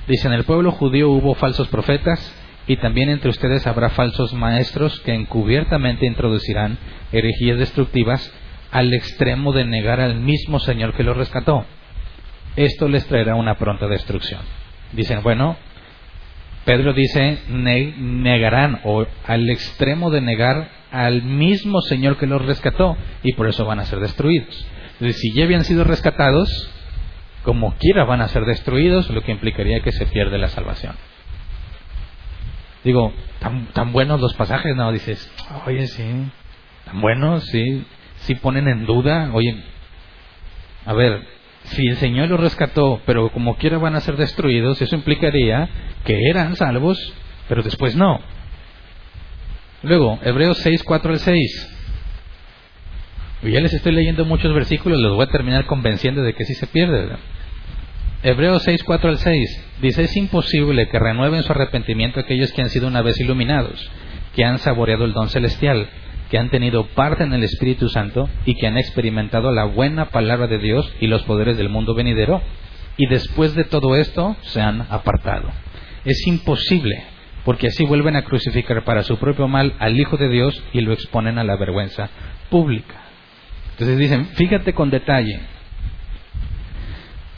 Dice, 0.07 0.27
en 0.27 0.33
el 0.33 0.45
pueblo 0.45 0.71
judío 0.71 1.09
hubo 1.09 1.35
falsos 1.35 1.67
profetas 1.67 2.33
y 2.65 2.77
también 2.77 3.09
entre 3.09 3.29
ustedes 3.29 3.67
habrá 3.67 3.89
falsos 3.89 4.33
maestros 4.33 4.99
que 5.01 5.13
encubiertamente 5.13 6.05
introducirán 6.05 6.77
herejías 7.11 7.59
destructivas 7.59 8.33
al 8.71 8.93
extremo 8.93 9.51
de 9.51 9.65
negar 9.65 9.99
al 9.99 10.15
mismo 10.15 10.59
Señor 10.59 10.93
que 10.93 11.03
lo 11.03 11.13
rescató. 11.13 11.65
Esto 12.55 12.87
les 12.87 13.05
traerá 13.07 13.35
una 13.35 13.55
pronta 13.55 13.87
destrucción. 13.87 14.41
Dicen, 14.93 15.21
bueno, 15.21 15.57
Pedro 16.63 16.93
dice, 16.93 17.39
negarán 17.49 18.79
o 18.85 19.05
al 19.27 19.49
extremo 19.49 20.09
de 20.09 20.21
negar 20.21 20.69
al 20.95 21.23
mismo 21.23 21.81
Señor 21.81 22.17
que 22.17 22.25
los 22.25 22.45
rescató 22.45 22.95
y 23.21 23.33
por 23.33 23.47
eso 23.47 23.65
van 23.65 23.79
a 23.79 23.85
ser 23.85 23.99
destruidos. 23.99 24.65
Si 24.99 25.33
ya 25.33 25.43
habían 25.43 25.65
sido 25.65 25.83
rescatados, 25.83 26.49
como 27.43 27.75
quiera 27.75 28.05
van 28.05 28.21
a 28.21 28.29
ser 28.29 28.45
destruidos, 28.45 29.09
lo 29.09 29.21
que 29.21 29.31
implicaría 29.31 29.81
que 29.81 29.91
se 29.91 30.05
pierde 30.05 30.37
la 30.37 30.47
salvación. 30.47 30.95
Digo, 32.85 33.11
tan, 33.39 33.65
tan 33.67 33.91
buenos 33.91 34.21
los 34.21 34.33
pasajes, 34.35 34.75
¿no? 34.75 34.91
Dices, 34.91 35.29
oye, 35.65 35.87
sí, 35.87 36.31
tan 36.85 37.01
buenos, 37.01 37.43
sí, 37.45 37.85
sí 38.17 38.35
ponen 38.35 38.67
en 38.67 38.85
duda, 38.85 39.31
oye, 39.33 39.63
a 40.85 40.93
ver, 40.93 41.27
si 41.63 41.87
el 41.87 41.97
Señor 41.97 42.29
los 42.29 42.39
rescató, 42.39 43.01
pero 43.05 43.29
como 43.31 43.57
quiera 43.57 43.79
van 43.79 43.95
a 43.95 44.01
ser 44.01 44.15
destruidos, 44.15 44.81
eso 44.81 44.95
implicaría 44.95 45.67
que 46.05 46.29
eran 46.29 46.55
salvos, 46.55 46.97
pero 47.49 47.63
después 47.63 47.95
no. 47.95 48.21
Luego, 49.85 50.17
Hebreos 50.23 50.57
6, 50.63 50.81
4 50.83 51.11
al 51.11 51.19
6. 51.19 51.77
Y 53.43 53.51
ya 53.51 53.61
les 53.61 53.71
estoy 53.71 53.91
leyendo 53.91 54.25
muchos 54.25 54.51
versículos, 54.51 54.99
los 54.99 55.13
voy 55.13 55.25
a 55.25 55.29
terminar 55.29 55.67
convenciendo 55.67 56.23
de 56.23 56.33
que 56.33 56.43
sí 56.43 56.55
se 56.55 56.65
pierde. 56.65 57.15
Hebreos 58.23 58.63
6, 58.63 58.83
4 58.83 59.09
al 59.11 59.19
6 59.19 59.65
dice, 59.81 60.03
es 60.03 60.17
imposible 60.17 60.87
que 60.87 60.97
renueven 60.97 61.43
su 61.43 61.51
arrepentimiento 61.51 62.19
aquellos 62.19 62.51
que 62.51 62.63
han 62.63 62.71
sido 62.71 62.87
una 62.87 63.03
vez 63.03 63.19
iluminados, 63.19 63.87
que 64.35 64.43
han 64.43 64.57
saboreado 64.57 65.05
el 65.05 65.13
don 65.13 65.29
celestial, 65.29 65.87
que 66.31 66.39
han 66.39 66.49
tenido 66.49 66.87
parte 66.87 67.23
en 67.23 67.33
el 67.33 67.43
Espíritu 67.43 67.87
Santo 67.87 68.27
y 68.47 68.55
que 68.55 68.65
han 68.65 68.77
experimentado 68.77 69.51
la 69.51 69.65
buena 69.65 70.09
palabra 70.09 70.47
de 70.47 70.57
Dios 70.57 70.91
y 70.99 71.05
los 71.05 71.21
poderes 71.23 71.57
del 71.57 71.69
mundo 71.69 71.93
venidero, 71.93 72.41
y 72.97 73.05
después 73.05 73.53
de 73.53 73.65
todo 73.65 73.95
esto 73.95 74.35
se 74.41 74.61
han 74.61 74.81
apartado. 74.89 75.51
Es 76.05 76.25
imposible, 76.25 77.03
porque 77.45 77.67
así 77.67 77.85
vuelven 77.85 78.17
a 78.17 78.23
crucificar 78.23 78.83
para 78.83 79.03
su 79.03 79.17
propio 79.17 79.47
mal 79.47 79.73
al 79.79 79.97
Hijo 79.97 80.17
de 80.17 80.27
Dios 80.27 80.61
y 80.73 80.81
lo 80.81 80.91
exponen 80.91 81.37
a 81.37 81.43
la 81.43 81.55
vergüenza 81.55 82.09
pública. 82.49 82.95
Entonces 83.71 83.97
dicen, 83.97 84.25
fíjate 84.33 84.73
con 84.73 84.89
detalle, 84.89 85.39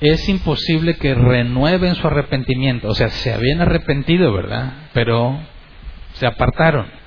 es 0.01 0.27
imposible 0.29 0.95
que 0.95 1.13
renueven 1.13 1.95
su 1.95 2.07
arrepentimiento, 2.07 2.87
o 2.87 2.95
sea, 2.95 3.09
se 3.09 3.33
habían 3.33 3.61
arrepentido, 3.61 4.33
¿verdad? 4.33 4.73
Pero 4.93 5.39
se 6.13 6.25
apartaron 6.25 6.97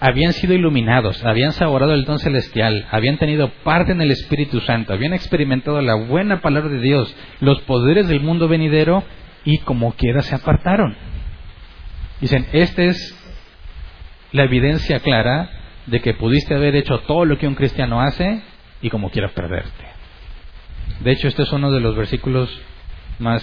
habían 0.00 0.32
sido 0.32 0.54
iluminados, 0.54 1.24
habían 1.24 1.52
saborado 1.52 1.92
el 1.92 2.04
don 2.04 2.18
celestial, 2.18 2.86
habían 2.90 3.18
tenido 3.18 3.50
parte 3.64 3.92
en 3.92 4.00
el 4.00 4.10
Espíritu 4.10 4.60
Santo, 4.60 4.92
habían 4.92 5.12
experimentado 5.12 5.80
la 5.82 5.94
buena 5.94 6.40
palabra 6.40 6.70
de 6.70 6.80
Dios, 6.80 7.14
los 7.40 7.60
poderes 7.62 8.06
del 8.08 8.20
mundo 8.20 8.48
venidero 8.48 9.02
y 9.44 9.58
como 9.58 9.92
quiera 9.92 10.22
se 10.22 10.34
apartaron. 10.34 10.96
Dicen, 12.20 12.46
esta 12.52 12.82
es 12.82 13.14
la 14.32 14.44
evidencia 14.44 15.00
clara 15.00 15.50
de 15.86 16.00
que 16.00 16.14
pudiste 16.14 16.54
haber 16.54 16.76
hecho 16.76 16.98
todo 17.00 17.24
lo 17.24 17.38
que 17.38 17.46
un 17.46 17.54
cristiano 17.54 18.00
hace 18.00 18.42
y 18.82 18.90
como 18.90 19.10
quiera 19.10 19.28
perderte. 19.28 19.86
De 21.00 21.12
hecho, 21.12 21.28
este 21.28 21.42
es 21.42 21.52
uno 21.52 21.70
de 21.70 21.80
los 21.80 21.96
versículos 21.96 22.50
más 23.18 23.42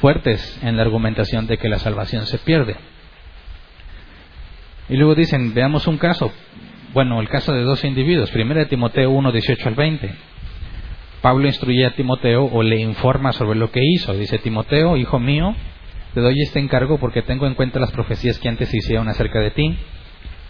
fuertes 0.00 0.58
en 0.62 0.76
la 0.76 0.82
argumentación 0.82 1.46
de 1.46 1.58
que 1.58 1.68
la 1.68 1.78
salvación 1.78 2.26
se 2.26 2.38
pierde. 2.38 2.76
Y 4.88 4.96
luego 4.96 5.14
dicen, 5.14 5.54
veamos 5.54 5.86
un 5.86 5.98
caso. 5.98 6.32
Bueno, 6.92 7.20
el 7.20 7.28
caso 7.28 7.52
de 7.52 7.62
dos 7.62 7.84
individuos. 7.84 8.30
Primero 8.30 8.66
Timoteo 8.66 9.10
1, 9.10 9.32
18 9.32 9.68
al 9.68 9.74
20. 9.74 10.14
Pablo 11.22 11.46
instruye 11.46 11.86
a 11.86 11.94
Timoteo 11.94 12.44
o 12.44 12.62
le 12.62 12.76
informa 12.76 13.32
sobre 13.32 13.58
lo 13.58 13.70
que 13.70 13.80
hizo. 13.82 14.12
Dice, 14.12 14.38
Timoteo, 14.38 14.96
hijo 14.96 15.18
mío, 15.18 15.54
te 16.14 16.20
doy 16.20 16.40
este 16.42 16.60
encargo 16.60 16.98
porque 16.98 17.22
tengo 17.22 17.46
en 17.46 17.54
cuenta 17.54 17.80
las 17.80 17.90
profecías 17.90 18.38
que 18.38 18.48
antes 18.48 18.72
hicieron 18.72 19.08
acerca 19.08 19.40
de 19.40 19.50
ti. 19.50 19.76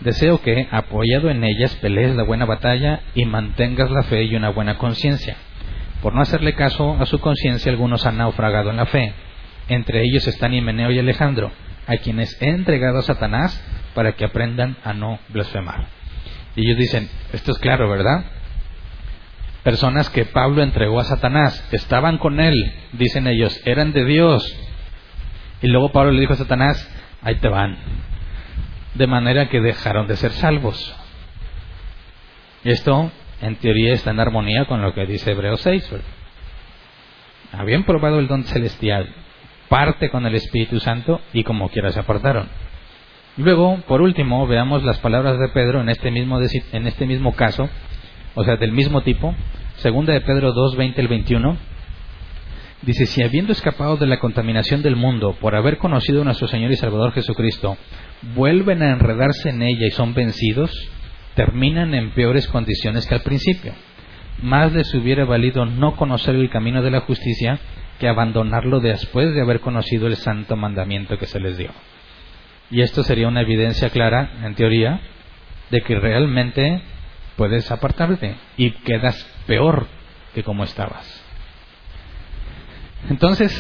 Deseo 0.01 0.43
que, 0.43 0.69
apoyado 0.71 1.31
en 1.31 1.43
ellas, 1.43 1.75
pelees 1.77 2.15
la 2.15 2.23
buena 2.23 2.45
batalla 2.45 3.01
y 3.15 3.25
mantengas 3.25 3.91
la 3.91 4.03
fe 4.03 4.25
y 4.25 4.37
una 4.37 4.51
buena 4.51 4.77
conciencia. 4.77 5.37
Por 6.03 6.15
no 6.15 6.21
hacerle 6.21 6.55
caso 6.55 6.97
a 7.01 7.07
su 7.07 7.19
conciencia, 7.19 7.73
algunos 7.73 8.05
han 8.05 8.19
naufragado 8.19 8.71
en 8.71 8.77
la 8.77 8.85
fe. 8.87 9.15
Entre 9.69 10.03
ellos 10.03 10.27
están 10.29 10.53
Himeneo 10.53 10.91
y 10.91 10.99
Alejandro, 10.99 11.51
a 11.87 11.97
quienes 11.97 12.37
he 12.43 12.51
entregado 12.51 12.99
a 12.99 13.03
Satanás 13.03 13.59
para 13.95 14.13
que 14.13 14.27
aprendan 14.27 14.77
a 14.85 14.93
no 14.93 15.19
blasfemar. 15.31 15.87
Y 16.57 16.67
ellos 16.67 16.79
dicen, 16.79 17.09
esto 17.33 17.53
es 17.53 17.59
claro, 17.59 17.89
¿verdad? 17.89 18.25
Personas 19.63 20.11
que 20.11 20.27
Pablo 20.27 20.63
entregó 20.63 21.01
a 21.01 21.05
Satanás, 21.05 21.67
estaban 21.73 22.19
con 22.19 22.39
él, 22.39 22.55
dicen 22.93 23.27
ellos, 23.27 23.59
eran 23.65 23.93
de 23.93 24.05
Dios. 24.05 24.45
Y 25.65 25.69
luego 25.69 25.89
Pablo 25.89 26.13
le 26.13 26.21
dijo 26.21 26.35
a 26.35 26.37
Satanás, 26.37 26.77
ahí 27.23 27.37
te 27.37 27.49
van. 27.49 27.79
De 28.97 29.07
manera 29.07 29.49
que 29.49 29.63
dejaron 29.63 30.07
de 30.07 30.15
ser 30.15 30.33
salvos. 30.33 30.95
Esto, 32.65 33.11
en 33.41 33.57
teoría, 33.57 33.95
está 33.95 34.11
en 34.11 34.21
armonía 34.21 34.67
con 34.67 34.83
lo 34.83 34.93
que 34.93 35.07
dice 35.07 35.31
Hebreos 35.31 35.63
6. 35.63 35.91
Habían 37.53 37.85
probado 37.85 38.19
el 38.19 38.29
don 38.29 38.45
celestial, 38.45 39.09
parte 39.71 40.11
con 40.11 40.27
el 40.27 40.35
Espíritu 40.35 40.81
Santo 40.81 41.23
y 41.33 41.45
como 41.45 41.71
quiera 41.71 41.93
se 41.93 42.01
apartaron. 42.01 42.47
Luego, 43.39 43.79
por 43.89 44.03
último, 44.03 44.47
veamos 44.47 44.85
las 44.85 44.99
palabras 44.99 45.39
de 45.39 45.49
Pedro 45.49 45.81
en 45.81 45.89
este 45.89 46.11
mismo, 46.11 46.39
en 46.73 46.87
este 46.87 47.07
mismo 47.07 47.35
caso, 47.37 47.71
o 48.35 48.45
sea, 48.45 48.57
del 48.57 48.73
mismo 48.73 49.01
tipo. 49.01 49.35
Segunda 49.77 50.13
de 50.13 50.21
Pedro 50.21 50.53
2, 50.53 50.77
20 50.77 51.01
al 51.01 51.09
21. 51.09 51.57
Dice, 52.85 53.07
si 53.07 53.23
habiendo 53.23 53.53
escapado 53.53 53.97
de 53.97 54.07
la 54.07 54.19
contaminación 54.19 54.83
del 54.83 54.95
mundo 54.95 55.35
por 55.41 55.55
haber 55.55 55.79
conocido 55.79 56.21
a 56.21 56.25
nuestro 56.25 56.49
Señor 56.49 56.71
y 56.71 56.77
Salvador 56.77 57.13
Jesucristo, 57.13 57.79
vuelven 58.35 58.83
a 58.83 58.93
enredarse 58.93 59.49
en 59.49 59.63
ella 59.63 59.87
y 59.87 59.91
son 59.91 60.13
vencidos, 60.13 60.71
terminan 61.35 61.95
en 61.95 62.11
peores 62.11 62.47
condiciones 62.47 63.07
que 63.07 63.15
al 63.15 63.23
principio. 63.23 63.73
Más 64.43 64.71
les 64.75 64.93
hubiera 64.93 65.25
valido 65.25 65.65
no 65.65 65.97
conocer 65.97 66.35
el 66.35 66.51
camino 66.51 66.83
de 66.83 66.91
la 66.91 67.01
justicia 67.01 67.59
que 67.99 68.09
abandonarlo 68.09 68.81
después 68.81 69.33
de 69.33 69.41
haber 69.41 69.61
conocido 69.61 70.07
el 70.07 70.17
santo 70.17 70.55
mandamiento 70.57 71.17
que 71.17 71.27
se 71.27 71.41
les 71.41 71.57
dio. 71.57 71.71
Y 72.71 72.83
esto 72.83 73.03
sería 73.03 73.29
una 73.29 73.43
evidencia 73.43 73.89
clara, 73.89 74.31
en 74.43 74.55
teoría, 74.57 75.01
de 75.71 75.81
que 75.81 75.99
realmente 75.99 76.83
puedes 77.37 77.71
apartarte 77.71 78.35
y 78.59 78.73
quedas 78.73 79.27
peor 79.47 79.87
que 80.35 80.43
como 80.43 80.65
estabas. 80.65 81.24
Entonces, 83.11 83.53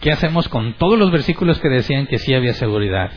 ¿qué 0.00 0.10
hacemos 0.12 0.48
con 0.48 0.74
todos 0.74 0.98
los 0.98 1.10
versículos 1.10 1.60
que 1.60 1.68
decían 1.68 2.06
que 2.06 2.18
sí 2.18 2.34
había 2.34 2.54
seguridad? 2.54 3.10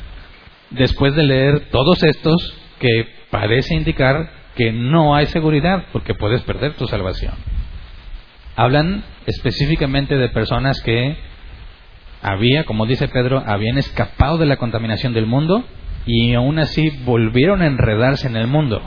Después 0.72 1.16
de 1.16 1.24
leer 1.24 1.70
todos 1.72 2.04
estos 2.04 2.54
que 2.80 3.08
parece 3.30 3.76
indicar 3.76 4.32
que 4.56 4.72
no 4.74 5.16
hay 5.16 5.28
seguridad 5.28 5.86
porque 5.94 6.16
puedes 6.16 6.42
perder 6.42 6.74
tu 6.74 6.86
salvación. 6.88 7.34
Hablan 8.56 9.04
específicamente 9.26 10.18
de 10.18 10.30
personas 10.30 10.82
que 10.82 11.16
había, 12.22 12.66
como 12.66 12.86
dice 12.86 13.08
Pedro, 13.08 13.42
habían 13.46 13.78
escapado 13.78 14.38
de 14.38 14.46
la 14.46 14.58
contaminación 14.58 15.14
del 15.14 15.26
mundo 15.26 15.64
y 16.06 16.34
aún 16.34 16.60
así 16.60 16.90
volvieron 17.06 17.62
a 17.62 17.68
enredarse 17.68 18.28
en 18.28 18.36
el 18.36 18.48
mundo. 18.48 18.82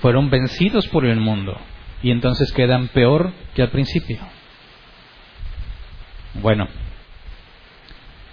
Fueron 0.00 0.30
vencidos 0.30 0.88
por 0.88 1.04
el 1.04 1.20
mundo 1.20 1.58
y 2.02 2.10
entonces 2.10 2.52
quedan 2.52 2.88
peor 2.88 3.32
que 3.54 3.62
al 3.62 3.70
principio. 3.70 4.18
Bueno, 6.34 6.68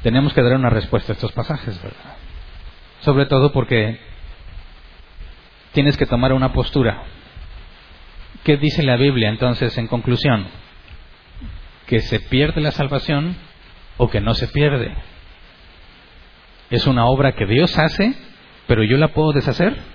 tenemos 0.03 0.33
que 0.33 0.41
dar 0.41 0.53
una 0.53 0.69
respuesta 0.69 1.13
a 1.13 1.15
estos 1.15 1.31
pasajes, 1.31 1.81
¿verdad? 1.81 2.15
Sobre 3.01 3.25
todo 3.25 3.51
porque 3.51 3.99
tienes 5.71 5.97
que 5.97 6.05
tomar 6.05 6.33
una 6.33 6.53
postura. 6.53 7.03
¿Qué 8.43 8.57
dice 8.57 8.83
la 8.83 8.97
Biblia 8.97 9.29
entonces 9.29 9.77
en 9.77 9.87
conclusión? 9.87 10.47
Que 11.87 12.01
se 12.01 12.19
pierde 12.19 12.61
la 12.61 12.71
salvación 12.71 13.35
o 13.97 14.09
que 14.09 14.21
no 14.21 14.33
se 14.35 14.47
pierde. 14.47 14.95
Es 16.69 16.87
una 16.87 17.05
obra 17.05 17.33
que 17.33 17.45
Dios 17.45 17.77
hace, 17.77 18.13
pero 18.67 18.83
yo 18.83 18.97
la 18.97 19.09
puedo 19.09 19.31
deshacer. 19.31 19.94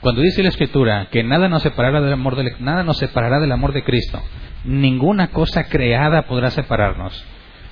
Cuando 0.00 0.22
dice 0.22 0.42
la 0.42 0.48
Escritura 0.48 1.08
que 1.10 1.22
nada 1.22 1.48
nos 1.48 1.62
separará 1.62 2.00
del 2.00 2.12
amor 2.12 2.36
de, 2.36 2.54
nada 2.58 2.82
nos 2.82 2.98
separará 2.98 3.38
del 3.38 3.52
amor 3.52 3.72
de 3.72 3.84
Cristo, 3.84 4.22
ninguna 4.64 5.28
cosa 5.28 5.64
creada 5.64 6.22
podrá 6.22 6.50
separarnos. 6.50 7.24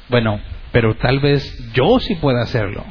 Bueno, 0.08 0.40
pero 0.72 0.94
tal 0.96 1.20
vez 1.20 1.72
yo 1.72 1.98
sí 2.00 2.16
pueda 2.16 2.42
hacerlo, 2.42 2.84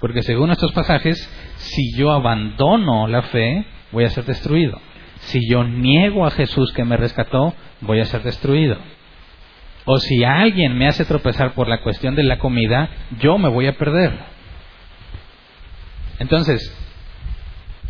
porque 0.00 0.22
según 0.22 0.50
estos 0.50 0.72
pasajes, 0.72 1.18
si 1.56 1.96
yo 1.96 2.10
abandono 2.10 3.06
la 3.06 3.22
fe, 3.22 3.64
voy 3.92 4.04
a 4.04 4.10
ser 4.10 4.24
destruido. 4.24 4.80
Si 5.20 5.48
yo 5.48 5.62
niego 5.62 6.26
a 6.26 6.32
Jesús 6.32 6.72
que 6.72 6.84
me 6.84 6.96
rescató, 6.96 7.54
voy 7.80 8.00
a 8.00 8.04
ser 8.04 8.24
destruido. 8.24 8.76
O 9.84 9.98
si 9.98 10.24
alguien 10.24 10.76
me 10.76 10.88
hace 10.88 11.04
tropezar 11.04 11.54
por 11.54 11.68
la 11.68 11.82
cuestión 11.82 12.16
de 12.16 12.24
la 12.24 12.38
comida, 12.38 12.88
yo 13.20 13.38
me 13.38 13.48
voy 13.48 13.66
a 13.66 13.76
perder. 13.76 14.12
Entonces, 16.18 16.76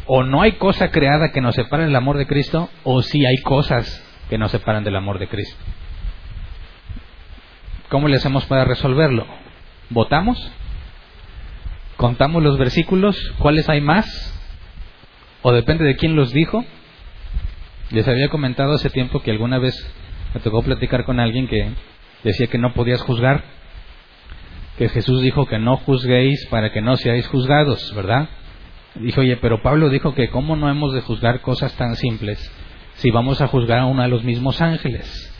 o 0.07 0.23
no 0.23 0.43
hay 0.43 0.53
cosa 0.53 0.91
creada 0.91 1.31
que 1.33 1.41
nos 1.41 1.55
separe 1.55 1.85
del 1.85 1.97
amor 1.97 2.19
de 2.19 2.27
Cristo, 2.27 2.69
o 2.85 3.03
si 3.03 3.25
hay 3.25 3.39
cosas 3.43 4.05
que 4.29 4.39
nos 4.39 4.51
separan 4.51 4.85
del 4.85 4.97
amor 4.97 5.19
de 5.19 5.29
Cristo. 5.29 5.57
¿Cómo 7.89 8.09
le 8.09 8.17
hacemos 8.17 8.47
para 8.47 8.65
resolverlo? 8.65 9.27
¿Votamos? 9.91 10.51
¿Contamos 11.97 12.43
los 12.43 12.59
versículos? 12.59 13.17
¿Cuáles 13.39 13.69
hay 13.69 13.81
más? 13.81 14.07
¿O 15.43 15.53
depende 15.53 15.85
de 15.85 15.97
quién 15.97 16.17
los 16.17 16.33
dijo? 16.33 16.65
Les 17.91 18.09
había 18.09 18.31
comentado 18.31 18.73
hace 18.73 18.89
tiempo 18.89 19.21
que 19.21 19.31
alguna 19.31 19.59
vez 19.59 19.75
me 20.33 20.41
tocó 20.41 20.63
platicar 20.63 21.05
con 21.05 21.21
alguien 21.21 21.47
que 21.47 21.73
decía 22.25 22.47
que 22.47 22.59
no 22.59 22.73
podías 22.73 23.03
juzgar, 23.03 23.45
que 24.79 24.89
Jesús 24.89 25.21
dijo 25.21 25.47
que 25.47 25.59
no 25.59 25.77
juzguéis 25.77 26.47
para 26.47 26.73
que 26.73 26.81
no 26.81 26.97
seáis 26.97 27.27
juzgados, 27.29 27.93
¿verdad? 27.95 28.29
Dijo, 28.97 29.21
oye, 29.23 29.37
pero 29.39 29.63
Pablo 29.63 29.89
dijo 29.89 30.15
que 30.15 30.29
cómo 30.29 30.57
no 30.57 30.69
hemos 30.69 30.93
de 30.93 31.01
juzgar 31.01 31.41
cosas 31.41 31.75
tan 31.77 31.97
simples 31.97 32.39
si 32.95 33.11
vamos 33.11 33.41
a 33.41 33.49
juzgar 33.49 33.79
a 33.79 33.87
uno 33.87 34.03
de 34.03 34.09
los 34.09 34.23
mismos 34.23 34.61
ángeles. 34.61 35.31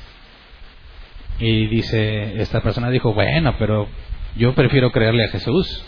Y 1.39 1.67
dice, 1.67 2.41
esta 2.41 2.61
persona 2.63 2.89
dijo, 2.91 3.13
bueno, 3.13 3.57
pero 3.59 3.89
yo 4.37 4.55
prefiero 4.55 4.91
creerle 4.91 5.25
a 5.25 5.29
Jesús. 5.29 5.85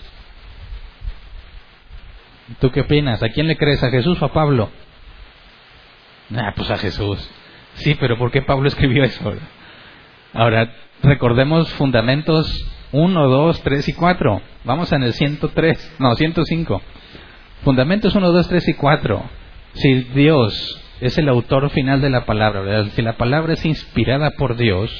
¿Tú 2.60 2.70
qué 2.70 2.82
opinas? 2.82 3.22
¿A 3.22 3.28
quién 3.30 3.46
le 3.46 3.56
crees? 3.56 3.82
¿A 3.82 3.90
Jesús 3.90 4.20
o 4.20 4.26
a 4.26 4.32
Pablo? 4.32 4.70
Ah, 6.34 6.52
pues 6.54 6.70
a 6.70 6.76
Jesús. 6.76 7.30
Sí, 7.74 7.96
pero 7.98 8.18
¿por 8.18 8.30
qué 8.30 8.42
Pablo 8.42 8.68
escribió 8.68 9.04
eso? 9.04 9.32
Ahora, 10.32 10.74
recordemos 11.02 11.72
fundamentos 11.74 12.66
1, 12.92 13.28
2, 13.28 13.62
3 13.62 13.88
y 13.88 13.92
4. 13.94 14.42
Vamos 14.64 14.92
en 14.92 15.02
el 15.02 15.12
103, 15.12 15.96
no, 15.98 16.14
105. 16.14 16.82
Fundamentos 17.64 18.14
1, 18.14 18.30
2, 18.30 18.48
3 18.48 18.68
y 18.68 18.74
4. 18.74 19.22
Si 19.72 19.94
Dios 20.14 20.82
es 21.00 21.16
el 21.16 21.30
autor 21.30 21.70
final 21.70 22.02
de 22.02 22.10
la 22.10 22.26
palabra, 22.26 22.84
si 22.90 23.00
la 23.00 23.16
palabra 23.16 23.54
es 23.54 23.64
inspirada 23.64 24.32
por 24.32 24.56
Dios, 24.56 24.90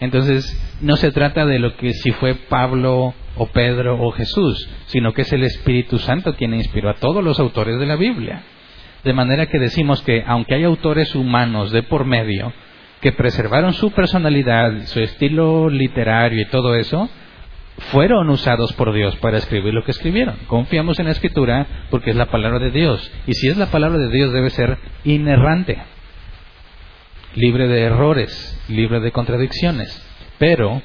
entonces 0.00 0.44
no 0.82 0.96
se 0.96 1.12
trata 1.12 1.46
de 1.46 1.58
lo 1.58 1.76
que 1.78 1.94
si 1.94 2.10
fue 2.12 2.34
Pablo 2.34 3.14
o 3.36 3.46
Pedro 3.46 3.98
o 4.02 4.10
Jesús, 4.12 4.68
sino 4.86 5.14
que 5.14 5.22
es 5.22 5.32
el 5.32 5.44
Espíritu 5.44 5.98
Santo 5.98 6.34
quien 6.34 6.52
inspiró 6.52 6.90
a 6.90 6.96
todos 6.96 7.24
los 7.24 7.40
autores 7.40 7.80
de 7.80 7.86
la 7.86 7.96
Biblia. 7.96 8.42
De 9.02 9.14
manera 9.14 9.46
que 9.46 9.58
decimos 9.58 10.02
que 10.02 10.22
aunque 10.26 10.56
hay 10.56 10.64
autores 10.64 11.14
humanos 11.14 11.72
de 11.72 11.84
por 11.84 12.04
medio 12.04 12.52
que 13.00 13.12
preservaron 13.12 13.72
su 13.72 13.92
personalidad, 13.92 14.72
su 14.84 15.00
estilo 15.00 15.70
literario 15.70 16.42
y 16.42 16.46
todo 16.50 16.74
eso, 16.74 17.08
fueron 17.78 18.30
usados 18.30 18.72
por 18.74 18.92
Dios 18.92 19.16
para 19.16 19.38
escribir 19.38 19.74
lo 19.74 19.84
que 19.84 19.90
escribieron. 19.90 20.36
Confiamos 20.46 20.98
en 20.98 21.06
la 21.06 21.12
escritura 21.12 21.66
porque 21.90 22.10
es 22.10 22.16
la 22.16 22.26
palabra 22.26 22.58
de 22.58 22.70
Dios. 22.70 23.10
Y 23.26 23.34
si 23.34 23.48
es 23.48 23.56
la 23.56 23.70
palabra 23.70 23.98
de 23.98 24.10
Dios 24.10 24.32
debe 24.32 24.50
ser 24.50 24.78
inerrante, 25.04 25.82
libre 27.34 27.68
de 27.68 27.82
errores, 27.82 28.62
libre 28.68 29.00
de 29.00 29.12
contradicciones. 29.12 30.00
Pero 30.38 30.82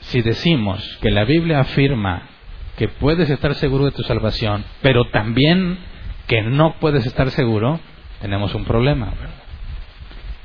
si 0.00 0.22
decimos 0.22 0.98
que 1.00 1.10
la 1.10 1.24
Biblia 1.24 1.60
afirma 1.60 2.28
que 2.76 2.88
puedes 2.88 3.28
estar 3.28 3.54
seguro 3.54 3.84
de 3.84 3.92
tu 3.92 4.02
salvación, 4.02 4.64
pero 4.80 5.04
también 5.10 5.78
que 6.26 6.42
no 6.42 6.76
puedes 6.80 7.06
estar 7.06 7.30
seguro, 7.30 7.80
tenemos 8.20 8.54
un 8.54 8.64
problema. 8.64 9.12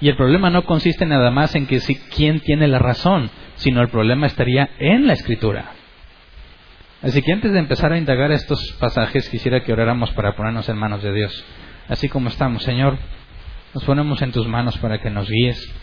Y 0.01 0.09
el 0.09 0.17
problema 0.17 0.49
no 0.49 0.63
consiste 0.63 1.05
nada 1.05 1.31
más 1.31 1.55
en 1.55 1.65
que 1.65 1.79
si 1.79 1.95
quién 1.95 2.41
tiene 2.41 2.67
la 2.67 2.79
razón, 2.79 3.31
sino 3.57 3.81
el 3.81 3.89
problema 3.89 4.27
estaría 4.27 4.69
en 4.79 5.07
la 5.07 5.13
escritura. 5.13 5.71
Así 7.01 7.21
que 7.21 7.31
antes 7.31 7.51
de 7.51 7.59
empezar 7.59 7.91
a 7.91 7.97
indagar 7.97 8.31
estos 8.31 8.71
pasajes, 8.79 9.29
quisiera 9.29 9.61
que 9.61 9.71
oráramos 9.71 10.11
para 10.11 10.35
ponernos 10.35 10.67
en 10.69 10.77
manos 10.77 11.03
de 11.03 11.13
Dios. 11.13 11.45
Así 11.87 12.09
como 12.09 12.29
estamos, 12.29 12.63
Señor, 12.63 12.97
nos 13.73 13.83
ponemos 13.83 14.21
en 14.21 14.31
tus 14.31 14.47
manos 14.47 14.77
para 14.79 14.99
que 14.99 15.09
nos 15.09 15.29
guíes. 15.29 15.73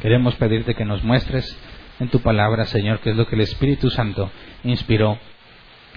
Queremos 0.00 0.36
pedirte 0.36 0.74
que 0.74 0.84
nos 0.84 1.02
muestres 1.02 1.58
en 1.98 2.08
tu 2.08 2.20
palabra, 2.20 2.66
Señor, 2.66 3.00
que 3.00 3.10
es 3.10 3.16
lo 3.16 3.26
que 3.26 3.34
el 3.34 3.40
Espíritu 3.40 3.90
Santo 3.90 4.30
inspiró 4.62 5.18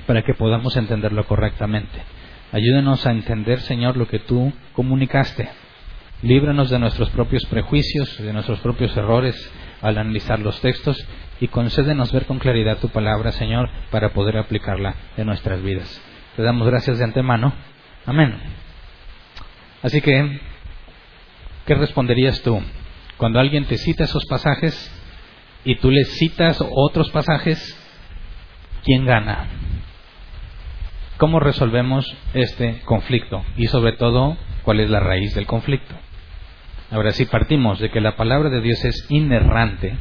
para 0.07 0.23
que 0.23 0.33
podamos 0.33 0.75
entenderlo 0.75 1.25
correctamente. 1.27 2.01
Ayúdenos 2.51 3.05
a 3.05 3.11
entender, 3.11 3.59
Señor, 3.61 3.95
lo 3.95 4.07
que 4.07 4.19
tú 4.19 4.51
comunicaste. 4.73 5.49
Líbranos 6.21 6.69
de 6.69 6.77
nuestros 6.77 7.09
propios 7.09 7.43
prejuicios, 7.47 8.21
de 8.21 8.31
nuestros 8.31 8.59
propios 8.59 8.95
errores 8.95 9.51
al 9.81 9.97
analizar 9.97 10.39
los 10.39 10.61
textos 10.61 11.03
y 11.39 11.47
concédenos 11.47 12.11
ver 12.11 12.27
con 12.27 12.37
claridad 12.37 12.77
tu 12.77 12.89
palabra, 12.89 13.31
Señor, 13.31 13.69
para 13.89 14.09
poder 14.09 14.37
aplicarla 14.37 14.93
en 15.17 15.25
nuestras 15.25 15.63
vidas. 15.63 15.99
Te 16.35 16.43
damos 16.43 16.67
gracias 16.67 16.99
de 16.99 17.05
antemano. 17.05 17.53
Amén. 18.05 18.37
Así 19.81 19.99
que, 20.01 20.39
¿qué 21.65 21.73
responderías 21.73 22.43
tú? 22.43 22.61
Cuando 23.17 23.39
alguien 23.39 23.65
te 23.65 23.77
cita 23.77 24.03
esos 24.03 24.25
pasajes 24.25 24.91
y 25.63 25.77
tú 25.77 25.89
le 25.89 26.03
citas 26.03 26.63
otros 26.69 27.09
pasajes, 27.09 27.75
¿quién 28.83 29.07
gana? 29.07 29.47
¿Cómo 31.17 31.39
resolvemos 31.39 32.05
este 32.35 32.81
conflicto? 32.81 33.43
Y 33.57 33.65
sobre 33.67 33.93
todo, 33.93 34.37
¿cuál 34.61 34.81
es 34.81 34.89
la 34.91 34.99
raíz 34.99 35.33
del 35.33 35.47
conflicto? 35.47 35.95
Ahora, 36.91 37.11
si 37.11 37.25
partimos 37.25 37.79
de 37.79 37.89
que 37.89 38.01
la 38.01 38.17
palabra 38.17 38.49
de 38.49 38.61
Dios 38.61 38.83
es 38.83 39.05
inerrante, 39.09 39.95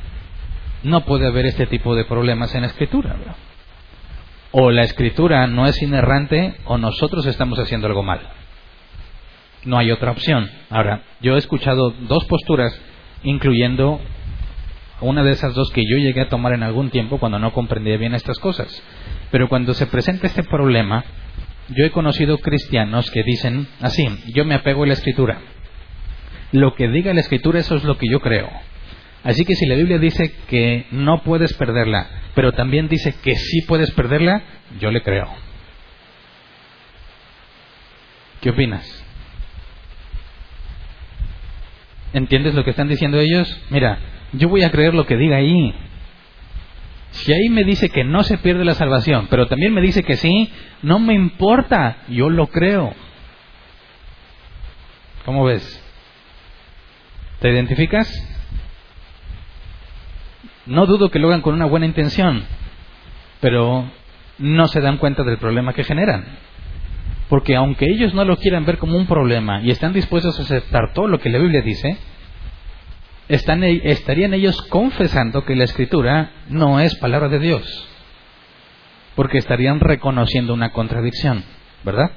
no 0.83 1.05
puede 1.05 1.27
haber 1.27 1.47
este 1.47 1.67
tipo 1.67 1.95
de 1.95 2.05
problemas 2.05 2.55
en 2.55 2.63
la 2.63 2.67
escritura. 2.67 3.17
O 4.51 4.73
la 4.73 4.83
escritura 4.83 5.47
no 5.47 5.67
es 5.67 5.81
inerrante 5.83 6.57
o 6.65 6.79
nosotros 6.79 7.27
estamos 7.27 7.61
haciendo 7.61 7.87
algo 7.87 8.03
mal. 8.03 8.21
No 9.65 9.79
hay 9.79 9.93
otra 9.93 10.11
opción. 10.11 10.51
Ahora, 10.69 11.03
yo 11.21 11.37
he 11.37 11.39
escuchado 11.39 11.91
dos 11.91 12.25
posturas, 12.25 12.79
incluyendo 13.23 14.01
una 15.01 15.23
de 15.23 15.31
esas 15.31 15.55
dos 15.55 15.71
que 15.71 15.83
yo 15.83 15.97
llegué 15.99 16.23
a 16.23 16.29
tomar 16.29 16.55
en 16.55 16.65
algún 16.65 16.91
tiempo 16.91 17.19
cuando 17.19 17.39
no 17.39 17.53
comprendía 17.53 17.97
bien 17.99 18.15
estas 18.15 18.39
cosas. 18.39 18.83
Pero 19.31 19.49
cuando 19.49 19.75
se 19.75 19.87
presenta 19.87 20.27
este 20.27 20.43
problema, 20.43 21.05
yo 21.69 21.85
he 21.85 21.91
conocido 21.91 22.39
cristianos 22.39 23.11
que 23.13 23.23
dicen 23.23 23.69
así, 23.81 24.05
yo 24.35 24.45
me 24.45 24.57
apego 24.57 24.83
a 24.83 24.89
la 24.89 24.95
escritura. 24.95 25.39
Lo 26.53 26.75
que 26.75 26.89
diga 26.89 27.15
la 27.15 27.21
escritura, 27.21 27.61
eso 27.61 27.77
es 27.77 27.85
lo 27.85 27.97
que 27.97 28.07
yo 28.11 28.21
creo. 28.21 28.51
Así 29.23 29.45
que 29.45 29.55
si 29.55 29.67
la 29.67 29.75
Biblia 29.75 29.99
dice 29.99 30.33
que 30.49 30.87
no 30.91 31.23
puedes 31.23 31.53
perderla, 31.55 32.09
pero 32.35 32.53
también 32.53 32.89
dice 32.89 33.15
que 33.23 33.35
sí 33.35 33.63
puedes 33.63 33.91
perderla, 33.91 34.43
yo 34.81 34.91
le 34.91 35.03
creo. 35.03 35.29
¿Qué 38.41 38.51
opinas? 38.51 39.05
¿Entiendes 42.13 42.55
lo 42.55 42.65
que 42.65 42.71
están 42.71 42.89
diciendo 42.89 43.21
ellos? 43.21 43.61
Mira, 43.69 43.99
yo 44.33 44.49
voy 44.49 44.63
a 44.63 44.71
creer 44.71 44.95
lo 44.95 45.07
que 45.07 45.17
diga 45.17 45.37
ahí. 45.37 45.75
Si 47.11 47.33
ahí 47.33 47.49
me 47.51 47.65
dice 47.65 47.91
que 47.91 48.05
no 48.05 48.23
se 48.23 48.39
pierde 48.39 48.65
la 48.65 48.75
salvación, 48.75 49.27
pero 49.29 49.47
también 49.47 49.75
me 49.75 49.81
dice 49.81 50.03
que 50.03 50.17
sí, 50.17 50.51
no 50.83 50.99
me 50.99 51.13
importa, 51.15 51.99
yo 52.09 52.31
lo 52.31 52.47
creo. 52.47 52.95
¿Cómo 55.25 55.45
ves? 55.45 55.85
¿Te 57.41 57.51
identificas? 57.51 58.09
No 60.67 60.87
dudo 60.87 61.11
que 61.11 61.19
lo 61.19 61.29
hagan 61.29 61.41
con 61.41 61.55
una 61.55 61.65
buena 61.65 61.87
intención, 61.87 62.45
pero 63.41 63.91
no 64.39 64.69
se 64.69 64.81
dan 64.81 64.99
cuenta 64.99 65.25
del 65.25 65.39
problema 65.39 65.73
que 65.73 65.85
generan. 65.85 66.25
Porque 67.29 67.57
aunque 67.57 67.87
ellos 67.87 68.13
no 68.13 68.25
lo 68.25 68.37
quieran 68.37 68.67
ver 68.67 68.79
como 68.79 68.97
un 68.97 69.07
problema 69.07 69.63
y 69.63 69.71
están 69.71 69.93
dispuestos 69.93 70.39
a 70.39 70.43
aceptar 70.43 70.93
todo 70.93 71.09
lo 71.09 71.19
que 71.19 71.31
la 71.31 71.39
Biblia 71.39 71.63
dice, 71.63 71.97
están, 73.29 73.63
estarían 73.65 74.35
ellos 74.35 74.61
confesando 74.63 75.45
que 75.45 75.57
la 75.57 75.65
escritura 75.65 76.33
no 76.49 76.81
es 76.81 76.95
palabra 76.97 77.29
de 77.29 77.39
Dios, 77.39 77.89
porque 79.15 79.39
estarían 79.39 79.81
reconociendo 79.81 80.53
una 80.53 80.73
contradicción, 80.73 81.45
¿verdad? 81.85 82.11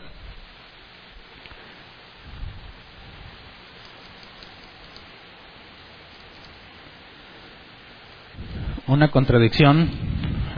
Una 8.93 9.09
contradicción 9.09 9.89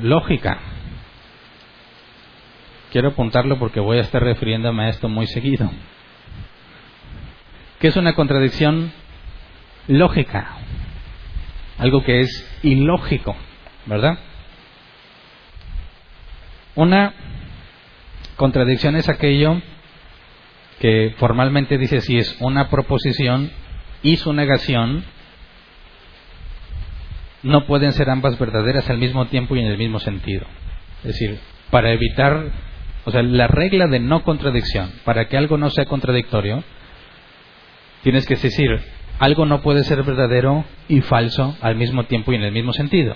lógica. 0.01 0.59
Quiero 2.91 3.07
apuntarlo 3.07 3.57
porque 3.57 3.79
voy 3.79 3.97
a 3.97 4.01
estar 4.01 4.21
refiriéndome 4.21 4.83
a 4.83 4.89
esto 4.89 5.07
muy 5.07 5.25
seguido. 5.25 5.71
¿Qué 7.79 7.87
es 7.87 7.95
una 7.95 8.13
contradicción 8.13 8.91
lógica, 9.87 10.49
algo 11.77 12.03
que 12.03 12.19
es 12.19 12.59
ilógico, 12.61 13.37
¿verdad? 13.85 14.19
Una 16.75 17.13
contradicción 18.35 18.97
es 18.97 19.07
aquello 19.07 19.61
que 20.81 21.15
formalmente 21.19 21.77
dice 21.77 22.01
si 22.01 22.17
es 22.17 22.35
una 22.41 22.67
proposición 22.67 23.49
y 24.03 24.17
su 24.17 24.33
negación 24.33 25.05
no 27.45 27.65
pueden 27.67 27.93
ser 27.93 28.09
ambas 28.09 28.37
verdaderas 28.39 28.89
al 28.89 28.97
mismo 28.97 29.27
tiempo 29.27 29.55
y 29.55 29.59
en 29.59 29.67
el 29.67 29.77
mismo 29.77 29.99
sentido. 29.99 30.45
Es 31.03 31.09
decir, 31.09 31.39
para 31.69 31.91
evitar, 31.91 32.51
o 33.05 33.11
sea, 33.11 33.21
la 33.21 33.47
regla 33.47 33.85
de 33.85 33.99
no 33.99 34.23
contradicción, 34.23 34.91
para 35.03 35.27
que 35.27 35.37
algo 35.37 35.57
no 35.57 35.69
sea 35.69 35.85
contradictorio, 35.85 36.63
tienes 38.01 38.25
que 38.25 38.35
decir, 38.35 38.81
algo 39.19 39.45
no 39.45 39.61
puede 39.61 39.83
ser 39.83 40.01
verdadero 40.01 40.65
y 40.87 41.01
falso 41.01 41.55
al 41.61 41.75
mismo 41.75 42.05
tiempo 42.05 42.33
y 42.33 42.35
en 42.35 42.43
el 42.43 42.51
mismo 42.51 42.73
sentido. 42.73 43.15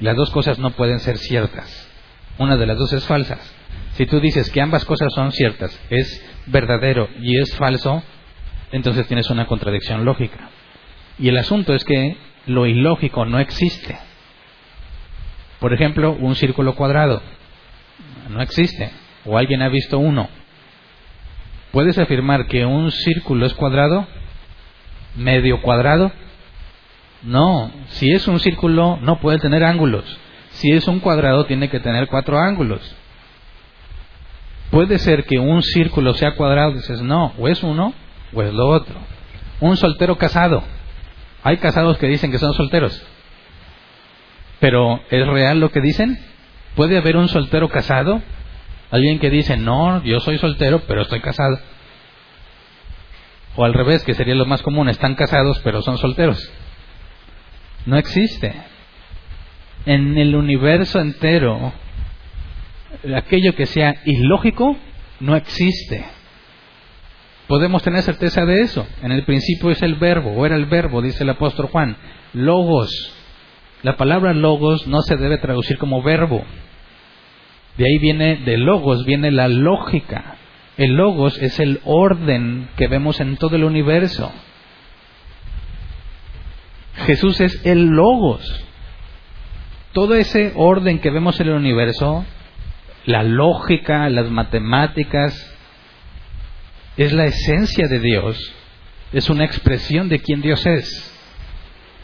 Las 0.00 0.16
dos 0.16 0.30
cosas 0.30 0.58
no 0.58 0.70
pueden 0.70 0.98
ser 1.00 1.18
ciertas. 1.18 1.90
Una 2.38 2.56
de 2.56 2.66
las 2.66 2.78
dos 2.78 2.94
es 2.94 3.04
falsa. 3.04 3.38
Si 3.92 4.06
tú 4.06 4.20
dices 4.20 4.50
que 4.50 4.62
ambas 4.62 4.86
cosas 4.86 5.12
son 5.14 5.32
ciertas, 5.32 5.78
es 5.90 6.24
verdadero 6.46 7.10
y 7.20 7.38
es 7.38 7.54
falso, 7.56 8.02
entonces 8.72 9.06
tienes 9.06 9.28
una 9.28 9.46
contradicción 9.46 10.06
lógica. 10.06 10.48
Y 11.18 11.28
el 11.28 11.36
asunto 11.36 11.74
es 11.74 11.84
que 11.84 12.16
lo 12.46 12.66
ilógico 12.66 13.24
no 13.24 13.38
existe. 13.38 13.98
Por 15.60 15.72
ejemplo, 15.72 16.12
un 16.12 16.34
círculo 16.34 16.74
cuadrado. 16.74 17.22
No 18.28 18.42
existe. 18.42 18.90
O 19.24 19.38
alguien 19.38 19.62
ha 19.62 19.68
visto 19.68 19.98
uno. 19.98 20.28
¿Puedes 21.72 21.98
afirmar 21.98 22.46
que 22.46 22.64
un 22.64 22.90
círculo 22.90 23.46
es 23.46 23.54
cuadrado? 23.54 24.06
¿Medio 25.16 25.62
cuadrado? 25.62 26.12
No. 27.22 27.70
Si 27.88 28.10
es 28.12 28.28
un 28.28 28.40
círculo, 28.40 28.98
no 29.00 29.20
puede 29.20 29.38
tener 29.38 29.64
ángulos. 29.64 30.04
Si 30.50 30.70
es 30.70 30.86
un 30.86 31.00
cuadrado, 31.00 31.46
tiene 31.46 31.68
que 31.68 31.80
tener 31.80 32.06
cuatro 32.08 32.38
ángulos. 32.38 32.94
Puede 34.70 34.98
ser 34.98 35.24
que 35.24 35.38
un 35.38 35.62
círculo 35.62 36.14
sea 36.14 36.34
cuadrado, 36.36 36.72
dices, 36.72 37.00
no, 37.00 37.32
o 37.38 37.48
es 37.48 37.62
uno 37.62 37.94
o 38.32 38.42
es 38.42 38.52
lo 38.52 38.68
otro. 38.68 38.96
Un 39.60 39.76
soltero 39.76 40.16
casado. 40.16 40.62
Hay 41.44 41.58
casados 41.58 41.98
que 41.98 42.08
dicen 42.08 42.30
que 42.32 42.38
son 42.38 42.54
solteros. 42.54 43.00
Pero 44.60 45.00
¿es 45.10 45.26
real 45.26 45.60
lo 45.60 45.70
que 45.70 45.82
dicen? 45.82 46.18
¿Puede 46.74 46.96
haber 46.96 47.16
un 47.16 47.28
soltero 47.28 47.68
casado? 47.68 48.22
Alguien 48.90 49.18
que 49.18 49.28
dice, 49.28 49.58
no, 49.58 50.02
yo 50.04 50.20
soy 50.20 50.38
soltero, 50.38 50.80
pero 50.88 51.02
estoy 51.02 51.20
casado. 51.20 51.60
O 53.56 53.64
al 53.64 53.74
revés, 53.74 54.02
que 54.04 54.14
sería 54.14 54.34
lo 54.34 54.46
más 54.46 54.62
común, 54.62 54.88
están 54.88 55.14
casados, 55.16 55.60
pero 55.62 55.82
son 55.82 55.98
solteros. 55.98 56.40
No 57.84 57.98
existe. 57.98 58.54
En 59.84 60.16
el 60.16 60.34
universo 60.34 60.98
entero, 60.98 61.74
aquello 63.14 63.54
que 63.54 63.66
sea 63.66 63.96
ilógico 64.06 64.76
no 65.20 65.36
existe. 65.36 66.06
Podemos 67.46 67.82
tener 67.82 68.02
certeza 68.02 68.44
de 68.44 68.62
eso. 68.62 68.86
En 69.02 69.12
el 69.12 69.24
principio 69.24 69.70
es 69.70 69.82
el 69.82 69.96
verbo, 69.96 70.30
o 70.30 70.46
era 70.46 70.56
el 70.56 70.66
verbo, 70.66 71.02
dice 71.02 71.24
el 71.24 71.30
apóstol 71.30 71.66
Juan. 71.66 71.96
Logos. 72.32 72.90
La 73.82 73.96
palabra 73.96 74.32
logos 74.32 74.86
no 74.86 75.02
se 75.02 75.16
debe 75.16 75.38
traducir 75.38 75.76
como 75.76 76.02
verbo. 76.02 76.42
De 77.76 77.84
ahí 77.84 77.98
viene, 77.98 78.36
de 78.36 78.56
logos 78.56 79.04
viene 79.04 79.30
la 79.30 79.48
lógica. 79.48 80.36
El 80.76 80.94
logos 80.94 81.40
es 81.42 81.60
el 81.60 81.80
orden 81.84 82.68
que 82.76 82.88
vemos 82.88 83.20
en 83.20 83.36
todo 83.36 83.56
el 83.56 83.64
universo. 83.64 84.32
Jesús 87.06 87.40
es 87.40 87.64
el 87.66 87.88
logos. 87.88 88.64
Todo 89.92 90.14
ese 90.14 90.52
orden 90.56 90.98
que 90.98 91.10
vemos 91.10 91.38
en 91.40 91.48
el 91.48 91.54
universo, 91.54 92.24
la 93.04 93.22
lógica, 93.22 94.08
las 94.08 94.30
matemáticas, 94.30 95.53
es 96.96 97.12
la 97.12 97.24
esencia 97.24 97.88
de 97.88 98.00
Dios, 98.00 98.52
es 99.12 99.30
una 99.30 99.44
expresión 99.44 100.08
de 100.08 100.20
quien 100.20 100.40
Dios 100.40 100.64
es. 100.66 101.10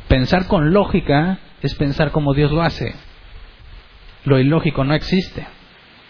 Pensar 0.08 0.46
con 0.46 0.72
lógica 0.72 1.38
es 1.62 1.74
pensar 1.74 2.10
como 2.10 2.34
Dios 2.34 2.50
lo 2.50 2.62
hace. 2.62 2.94
Lo 4.24 4.38
ilógico 4.38 4.84
no 4.84 4.94
existe. 4.94 5.46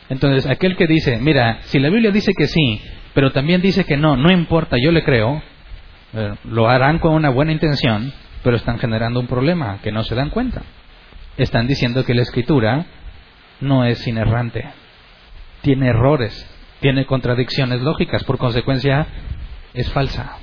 Entonces, 0.09 0.51
aquel 0.51 0.77
que 0.77 0.87
dice, 0.87 1.19
mira, 1.21 1.61
si 1.65 1.79
la 1.79 1.91
Biblia 1.91 2.11
dice 2.11 2.33
que 2.37 2.47
sí, 2.47 2.81
pero 3.15 3.33
también 3.33 3.61
dice 3.61 3.85
que 3.85 3.97
no, 3.97 4.17
no 4.17 4.33
importa, 4.33 4.77
yo 4.83 4.91
le 4.91 5.05
creo, 5.05 5.43
eh, 6.15 6.35
lo 6.45 6.69
harán 6.69 6.99
con 6.99 7.15
una 7.15 7.31
buena 7.31 7.53
intención, 7.53 8.13
pero 8.43 8.57
están 8.57 8.79
generando 8.79 9.21
un 9.21 9.27
problema 9.27 9.79
que 9.83 9.93
no 9.93 10.03
se 10.03 10.15
dan 10.15 10.31
cuenta. 10.31 10.63
Están 11.37 11.67
diciendo 11.67 12.05
que 12.05 12.15
la 12.15 12.23
escritura 12.23 12.87
no 13.61 13.85
es 13.85 14.07
inerrante, 14.07 14.65
tiene 15.63 15.89
errores, 15.89 16.49
tiene 16.81 17.07
contradicciones 17.07 17.81
lógicas, 17.81 18.25
por 18.25 18.39
consecuencia 18.39 19.07
es 19.75 19.91
falsa, 19.91 20.37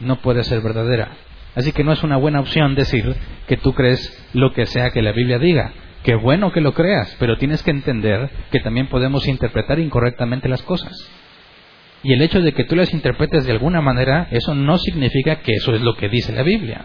no 0.00 0.16
puede 0.16 0.44
ser 0.44 0.60
verdadera. 0.60 1.10
Así 1.54 1.72
que 1.72 1.84
no 1.84 1.92
es 1.92 2.02
una 2.02 2.18
buena 2.18 2.40
opción 2.40 2.74
decir 2.74 3.16
que 3.48 3.56
tú 3.56 3.72
crees 3.72 4.28
lo 4.34 4.52
que 4.52 4.66
sea 4.66 4.90
que 4.90 5.02
la 5.02 5.12
Biblia 5.12 5.38
diga. 5.38 5.72
Qué 6.04 6.14
bueno 6.14 6.52
que 6.52 6.60
lo 6.60 6.72
creas, 6.72 7.16
pero 7.18 7.38
tienes 7.38 7.62
que 7.62 7.70
entender 7.70 8.30
que 8.52 8.60
también 8.60 8.88
podemos 8.88 9.26
interpretar 9.26 9.78
incorrectamente 9.78 10.48
las 10.48 10.62
cosas. 10.62 10.92
Y 12.02 12.12
el 12.12 12.22
hecho 12.22 12.40
de 12.42 12.52
que 12.52 12.64
tú 12.64 12.76
las 12.76 12.92
interpretes 12.92 13.46
de 13.46 13.52
alguna 13.52 13.80
manera, 13.80 14.28
eso 14.30 14.54
no 14.54 14.76
significa 14.78 15.40
que 15.40 15.52
eso 15.52 15.74
es 15.74 15.80
lo 15.80 15.96
que 15.96 16.08
dice 16.08 16.32
la 16.32 16.42
Biblia. 16.42 16.82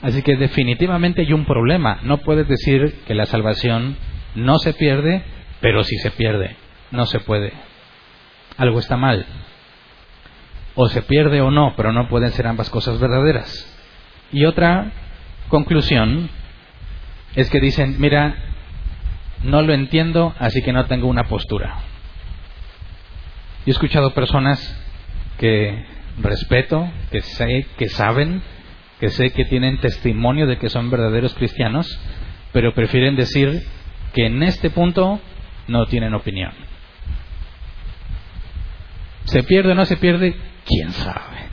Así 0.00 0.22
que 0.22 0.36
definitivamente 0.36 1.22
hay 1.22 1.32
un 1.32 1.44
problema. 1.44 1.98
No 2.04 2.18
puedes 2.18 2.46
decir 2.46 3.00
que 3.06 3.14
la 3.14 3.26
salvación 3.26 3.96
no 4.34 4.58
se 4.58 4.74
pierde, 4.74 5.22
pero 5.60 5.82
si 5.82 5.96
se 5.96 6.12
pierde. 6.12 6.56
No 6.94 7.06
se 7.06 7.18
puede. 7.18 7.52
Algo 8.56 8.78
está 8.78 8.96
mal. 8.96 9.26
O 10.76 10.88
se 10.88 11.02
pierde 11.02 11.40
o 11.40 11.50
no, 11.50 11.74
pero 11.76 11.92
no 11.92 12.08
pueden 12.08 12.30
ser 12.30 12.46
ambas 12.46 12.70
cosas 12.70 13.00
verdaderas. 13.00 13.50
Y 14.30 14.44
otra 14.44 14.92
conclusión 15.48 16.30
es 17.34 17.50
que 17.50 17.58
dicen, 17.58 17.96
mira, 17.98 18.36
no 19.42 19.60
lo 19.62 19.74
entiendo, 19.74 20.34
así 20.38 20.62
que 20.62 20.72
no 20.72 20.86
tengo 20.86 21.08
una 21.08 21.24
postura. 21.24 21.80
He 23.66 23.70
escuchado 23.70 24.14
personas 24.14 24.60
que 25.38 25.84
respeto, 26.22 26.88
que 27.10 27.22
sé 27.22 27.66
que 27.76 27.88
saben, 27.88 28.40
que 29.00 29.08
sé 29.08 29.32
que 29.32 29.46
tienen 29.46 29.80
testimonio 29.80 30.46
de 30.46 30.58
que 30.58 30.68
son 30.68 30.90
verdaderos 30.90 31.34
cristianos, 31.34 31.88
pero 32.52 32.72
prefieren 32.72 33.16
decir 33.16 33.66
que 34.14 34.26
en 34.26 34.44
este 34.44 34.70
punto 34.70 35.18
no 35.66 35.86
tienen 35.86 36.14
opinión. 36.14 36.52
¿Se 39.24 39.42
pierde 39.42 39.72
o 39.72 39.74
no 39.74 39.84
se 39.84 39.96
pierde? 39.96 40.34
¿Quién 40.66 40.92
sabe? 40.92 41.48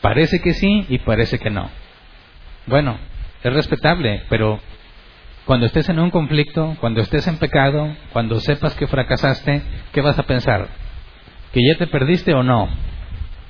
Parece 0.00 0.40
que 0.40 0.54
sí 0.54 0.86
y 0.88 0.98
parece 0.98 1.38
que 1.38 1.50
no. 1.50 1.70
Bueno, 2.66 2.98
es 3.42 3.52
respetable, 3.52 4.22
pero 4.28 4.60
cuando 5.44 5.66
estés 5.66 5.88
en 5.88 5.98
un 5.98 6.10
conflicto, 6.10 6.76
cuando 6.80 7.00
estés 7.00 7.26
en 7.26 7.38
pecado, 7.38 7.94
cuando 8.12 8.40
sepas 8.40 8.74
que 8.74 8.86
fracasaste, 8.86 9.62
¿qué 9.92 10.00
vas 10.00 10.18
a 10.18 10.24
pensar? 10.24 10.68
¿Que 11.52 11.60
ya 11.66 11.78
te 11.78 11.86
perdiste 11.86 12.34
o 12.34 12.42
no? 12.42 12.68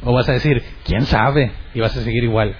¿O 0.04 0.12
vas 0.12 0.28
a 0.28 0.32
decir, 0.32 0.62
quién 0.84 1.02
sabe? 1.02 1.52
Y 1.74 1.80
vas 1.80 1.96
a 1.96 2.02
seguir 2.02 2.24
igual. 2.24 2.56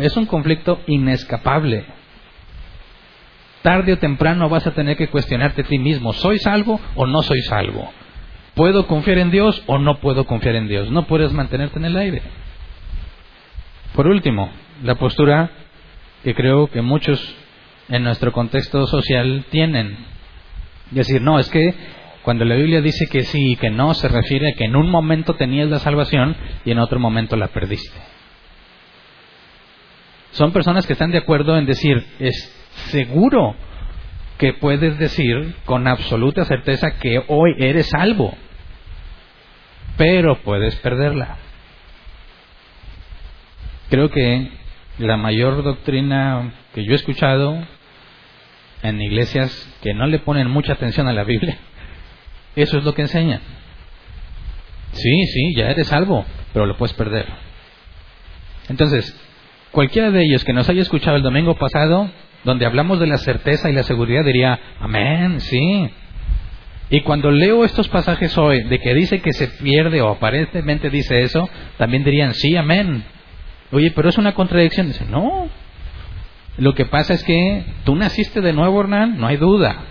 Es 0.00 0.16
un 0.16 0.26
conflicto 0.26 0.80
inescapable. 0.86 1.84
Tarde 3.62 3.94
o 3.94 3.98
temprano 3.98 4.48
vas 4.48 4.66
a 4.66 4.74
tener 4.74 4.96
que 4.96 5.08
cuestionarte 5.08 5.62
a 5.62 5.64
ti 5.64 5.78
mismo, 5.78 6.12
¿soy 6.12 6.38
salvo 6.38 6.80
o 6.96 7.06
no 7.06 7.22
soy 7.22 7.40
salvo? 7.42 7.90
¿Puedo 8.54 8.86
confiar 8.86 9.18
en 9.18 9.30
Dios 9.30 9.62
o 9.66 9.78
no 9.78 9.98
puedo 9.98 10.26
confiar 10.26 10.54
en 10.54 10.68
Dios? 10.68 10.90
No 10.90 11.06
puedes 11.06 11.32
mantenerte 11.32 11.78
en 11.78 11.84
el 11.86 11.96
aire. 11.96 12.22
Por 13.94 14.06
último, 14.06 14.50
la 14.82 14.94
postura 14.94 15.50
que 16.22 16.34
creo 16.34 16.68
que 16.68 16.82
muchos 16.82 17.34
en 17.88 18.04
nuestro 18.04 18.32
contexto 18.32 18.86
social 18.86 19.44
tienen. 19.50 19.96
Decir, 20.90 21.20
no, 21.20 21.38
es 21.38 21.48
que 21.48 21.74
cuando 22.22 22.44
la 22.44 22.54
Biblia 22.54 22.80
dice 22.80 23.06
que 23.10 23.22
sí 23.22 23.52
y 23.52 23.56
que 23.56 23.70
no, 23.70 23.92
se 23.94 24.08
refiere 24.08 24.50
a 24.50 24.56
que 24.56 24.64
en 24.64 24.76
un 24.76 24.90
momento 24.90 25.34
tenías 25.34 25.68
la 25.68 25.78
salvación 25.78 26.36
y 26.64 26.70
en 26.70 26.78
otro 26.78 26.98
momento 26.98 27.36
la 27.36 27.48
perdiste. 27.48 27.98
Son 30.30 30.52
personas 30.52 30.86
que 30.86 30.94
están 30.94 31.10
de 31.10 31.18
acuerdo 31.18 31.56
en 31.56 31.66
decir, 31.66 32.04
es 32.18 32.34
seguro 32.90 33.54
que 34.38 34.52
puedes 34.54 34.98
decir 34.98 35.54
con 35.64 35.86
absoluta 35.86 36.44
certeza 36.44 36.98
que 36.98 37.22
hoy 37.28 37.54
eres 37.58 37.88
salvo, 37.90 38.36
pero 39.96 40.36
puedes 40.42 40.76
perderla. 40.76 41.36
Creo 43.90 44.10
que 44.10 44.48
la 44.98 45.16
mayor 45.16 45.62
doctrina 45.62 46.52
que 46.74 46.84
yo 46.84 46.92
he 46.92 46.96
escuchado 46.96 47.64
en 48.82 49.00
iglesias 49.00 49.50
que 49.82 49.94
no 49.94 50.06
le 50.06 50.18
ponen 50.18 50.50
mucha 50.50 50.74
atención 50.74 51.08
a 51.08 51.12
la 51.12 51.24
Biblia, 51.24 51.56
eso 52.56 52.78
es 52.78 52.84
lo 52.84 52.94
que 52.94 53.02
enseñan. 53.02 53.40
Sí, 54.92 55.26
sí, 55.26 55.54
ya 55.56 55.70
eres 55.70 55.88
salvo, 55.88 56.24
pero 56.52 56.66
lo 56.66 56.76
puedes 56.76 56.94
perder. 56.94 57.26
Entonces, 58.68 59.18
cualquiera 59.72 60.10
de 60.10 60.22
ellos 60.22 60.44
que 60.44 60.52
nos 60.52 60.68
haya 60.68 60.82
escuchado 60.82 61.16
el 61.16 61.22
domingo 61.22 61.56
pasado 61.56 62.10
donde 62.44 62.66
hablamos 62.66 63.00
de 63.00 63.06
la 63.06 63.18
certeza 63.18 63.70
y 63.70 63.72
la 63.72 63.82
seguridad, 63.82 64.24
diría, 64.24 64.60
amén, 64.78 65.40
sí. 65.40 65.90
Y 66.94 67.00
cuando 67.00 67.32
leo 67.32 67.64
estos 67.64 67.88
pasajes 67.88 68.38
hoy 68.38 68.62
de 68.62 68.78
que 68.78 68.94
dice 68.94 69.20
que 69.20 69.32
se 69.32 69.48
pierde 69.48 70.00
o 70.00 70.10
aparentemente 70.10 70.90
dice 70.90 71.22
eso, 71.22 71.50
también 71.76 72.04
dirían, 72.04 72.34
sí, 72.34 72.56
amén. 72.56 73.02
Oye, 73.72 73.90
pero 73.90 74.10
es 74.10 74.16
una 74.16 74.32
contradicción. 74.32 74.86
Dice, 74.86 75.04
no. 75.10 75.48
Lo 76.56 76.72
que 76.76 76.84
pasa 76.84 77.14
es 77.14 77.24
que 77.24 77.64
tú 77.82 77.96
naciste 77.96 78.40
de 78.40 78.52
nuevo, 78.52 78.80
Hernán, 78.80 79.18
no 79.18 79.26
hay 79.26 79.38
duda. 79.38 79.86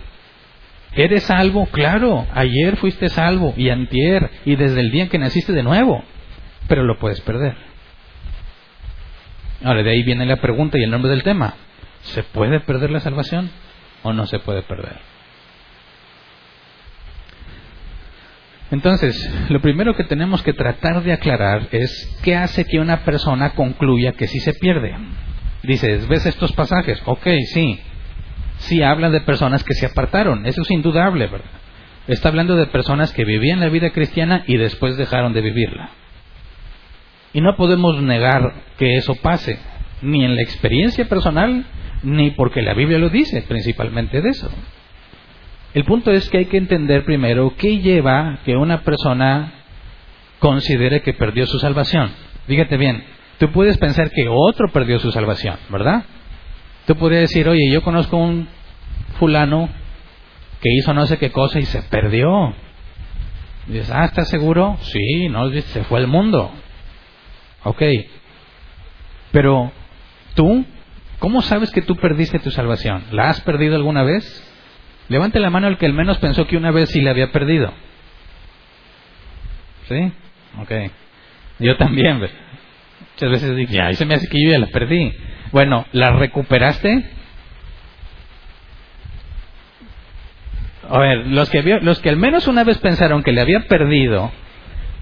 ¿Eres 0.93 1.23
salvo? 1.23 1.65
Claro, 1.65 2.25
ayer 2.33 2.77
fuiste 2.77 3.09
salvo 3.09 3.53
y 3.57 3.67
antier 3.67 4.29
y 4.45 4.55
desde 4.55 4.79
el 4.79 4.89
día 4.89 5.03
en 5.03 5.09
que 5.09 5.19
naciste 5.19 5.51
de 5.51 5.63
nuevo, 5.63 6.05
pero 6.69 6.83
lo 6.83 6.99
puedes 6.99 7.19
perder. 7.19 7.57
Ahora, 9.61 9.83
de 9.83 9.91
ahí 9.91 10.03
viene 10.03 10.25
la 10.25 10.37
pregunta 10.37 10.77
y 10.79 10.83
el 10.83 10.91
nombre 10.91 11.11
del 11.11 11.23
tema. 11.23 11.55
¿Se 12.03 12.23
puede 12.23 12.61
perder 12.61 12.91
la 12.91 13.01
salvación? 13.01 13.49
o 14.03 14.13
no 14.13 14.25
se 14.27 14.39
puede 14.39 14.61
perder. 14.61 15.12
Entonces, 18.73 19.31
lo 19.49 19.61
primero 19.61 19.95
que 19.95 20.03
tenemos 20.03 20.41
que 20.41 20.51
tratar 20.51 21.03
de 21.03 21.13
aclarar 21.13 21.67
es 21.71 22.17
qué 22.23 22.35
hace 22.35 22.65
que 22.65 22.79
una 22.79 23.05
persona 23.05 23.51
concluya 23.51 24.13
que 24.13 24.25
sí 24.25 24.39
se 24.39 24.55
pierde. 24.55 24.95
Dices, 25.61 26.07
¿ves 26.07 26.25
estos 26.25 26.53
pasajes? 26.53 26.99
Ok, 27.05 27.27
sí. 27.53 27.79
Sí 28.57 28.81
hablan 28.81 29.11
de 29.11 29.21
personas 29.21 29.63
que 29.63 29.75
se 29.75 29.85
apartaron, 29.85 30.47
eso 30.47 30.63
es 30.63 30.71
indudable, 30.71 31.27
¿verdad? 31.27 31.51
Está 32.07 32.29
hablando 32.29 32.55
de 32.55 32.65
personas 32.65 33.13
que 33.13 33.25
vivían 33.25 33.59
la 33.59 33.69
vida 33.69 33.91
cristiana 33.91 34.43
y 34.47 34.57
después 34.57 34.97
dejaron 34.97 35.33
de 35.33 35.41
vivirla. 35.41 35.91
Y 37.31 37.41
no 37.41 37.55
podemos 37.55 38.01
negar 38.01 38.55
que 38.79 38.97
eso 38.97 39.13
pase, 39.13 39.59
ni 40.01 40.25
en 40.25 40.35
la 40.35 40.41
experiencia 40.41 41.05
personal, 41.05 41.63
ni 42.01 42.31
porque 42.31 42.63
la 42.63 42.73
Biblia 42.73 42.97
lo 42.97 43.09
dice, 43.09 43.43
principalmente 43.43 44.19
de 44.19 44.29
eso. 44.29 44.49
El 45.73 45.85
punto 45.85 46.11
es 46.11 46.29
que 46.29 46.39
hay 46.39 46.45
que 46.45 46.57
entender 46.57 47.03
primero 47.03 47.53
qué 47.57 47.79
lleva 47.79 48.39
que 48.45 48.55
una 48.55 48.81
persona 48.81 49.51
considere 50.39 51.01
que 51.01 51.13
perdió 51.13 51.47
su 51.47 51.57
salvación. 51.57 52.11
Fíjate 52.47 52.77
bien, 52.77 53.03
tú 53.39 53.51
puedes 53.51 53.77
pensar 53.77 54.11
que 54.11 54.27
otro 54.29 54.69
perdió 54.71 54.99
su 54.99 55.11
salvación, 55.11 55.57
¿verdad? 55.69 56.03
Tú 56.85 56.95
podrías 56.95 57.21
decir, 57.21 57.47
oye, 57.47 57.71
yo 57.71 57.81
conozco 57.81 58.17
un 58.17 58.47
fulano 59.17 59.69
que 60.61 60.69
hizo 60.73 60.93
no 60.93 61.05
sé 61.07 61.17
qué 61.17 61.31
cosa 61.31 61.59
y 61.59 61.65
se 61.65 61.81
perdió. 61.83 62.53
Y 63.67 63.73
dices, 63.73 63.91
ah, 63.91 64.05
¿estás 64.05 64.29
seguro? 64.29 64.77
Sí, 64.81 65.29
no, 65.29 65.49
se 65.49 65.83
fue 65.85 65.99
al 65.99 66.07
mundo. 66.07 66.51
Ok. 67.63 67.81
Pero, 69.31 69.71
¿tú? 70.35 70.65
¿Cómo 71.19 71.41
sabes 71.41 71.71
que 71.71 71.81
tú 71.81 71.95
perdiste 71.95 72.39
tu 72.39 72.51
salvación? 72.51 73.03
¿La 73.11 73.29
has 73.29 73.41
perdido 73.41 73.75
alguna 73.75 74.03
vez? 74.03 74.52
Levante 75.09 75.39
la 75.39 75.49
mano 75.49 75.67
el 75.67 75.77
que 75.77 75.85
al 75.85 75.93
menos 75.93 76.17
pensó 76.19 76.47
que 76.47 76.57
una 76.57 76.71
vez 76.71 76.89
sí 76.89 77.01
la 77.01 77.11
había 77.11 77.31
perdido. 77.31 77.73
¿Sí? 79.87 80.11
Ok. 80.61 80.71
Yo 81.59 81.77
también. 81.77 82.19
Muchas 82.19 83.29
veces 83.29 83.55
dije, 83.55 83.81
ay, 83.81 83.95
se 83.95 84.05
me 84.05 84.15
hace 84.15 84.27
que 84.27 84.37
yo 84.43 84.51
ya 84.51 84.59
la 84.59 84.67
perdí. 84.67 85.13
Bueno, 85.51 85.85
¿la 85.91 86.11
recuperaste? 86.11 87.03
A 90.89 90.99
ver, 90.99 91.27
los 91.27 91.49
que, 91.49 91.61
los 91.81 91.99
que 91.99 92.09
al 92.09 92.17
menos 92.17 92.47
una 92.47 92.63
vez 92.63 92.77
pensaron 92.79 93.23
que 93.23 93.31
le 93.31 93.41
había 93.41 93.61
perdido, 93.61 94.31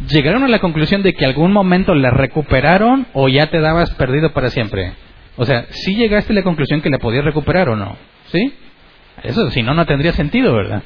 ¿llegaron 0.10 0.44
a 0.44 0.48
la 0.48 0.60
conclusión 0.60 1.04
de 1.04 1.14
que 1.14 1.26
algún 1.26 1.52
momento 1.52 1.96
la 1.96 2.12
recuperaron 2.12 3.08
o 3.14 3.30
ya 3.30 3.48
te 3.48 3.60
dabas 3.60 3.92
perdido 3.96 4.32
para 4.34 4.50
siempre? 4.50 4.94
O 5.38 5.46
sea, 5.46 5.66
¿sí 5.70 5.96
llegaste 5.96 6.34
a 6.34 6.36
la 6.36 6.44
conclusión 6.44 6.82
que 6.82 6.90
la 6.90 7.00
podías 7.00 7.26
recuperar 7.26 7.70
o 7.70 7.76
no? 7.76 7.98
¿Sí? 8.28 8.54
Eso, 9.24 9.50
si 9.52 9.62
no, 9.62 9.74
no 9.74 9.86
tendría 9.86 10.14
sentido, 10.14 10.54
¿verdad? 10.54 10.84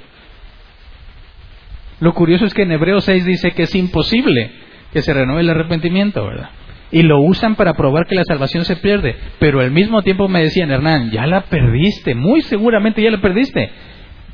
Lo 1.99 2.13
curioso 2.13 2.45
es 2.45 2.53
que 2.53 2.63
en 2.63 2.71
Hebreos 2.71 3.05
6 3.05 3.25
dice 3.25 3.51
que 3.51 3.63
es 3.63 3.75
imposible 3.75 4.51
que 4.91 5.01
se 5.01 5.13
renueve 5.13 5.41
el 5.41 5.49
arrepentimiento, 5.49 6.25
¿verdad? 6.25 6.49
Y 6.91 7.03
lo 7.03 7.19
usan 7.21 7.55
para 7.55 7.73
probar 7.73 8.05
que 8.05 8.15
la 8.15 8.23
salvación 8.23 8.65
se 8.65 8.75
pierde. 8.75 9.15
Pero 9.39 9.61
al 9.61 9.71
mismo 9.71 10.01
tiempo 10.01 10.27
me 10.27 10.41
decían, 10.41 10.71
Hernán, 10.71 11.11
ya 11.11 11.25
la 11.25 11.41
perdiste, 11.41 12.15
muy 12.15 12.41
seguramente 12.41 13.01
ya 13.01 13.11
la 13.11 13.21
perdiste. 13.21 13.71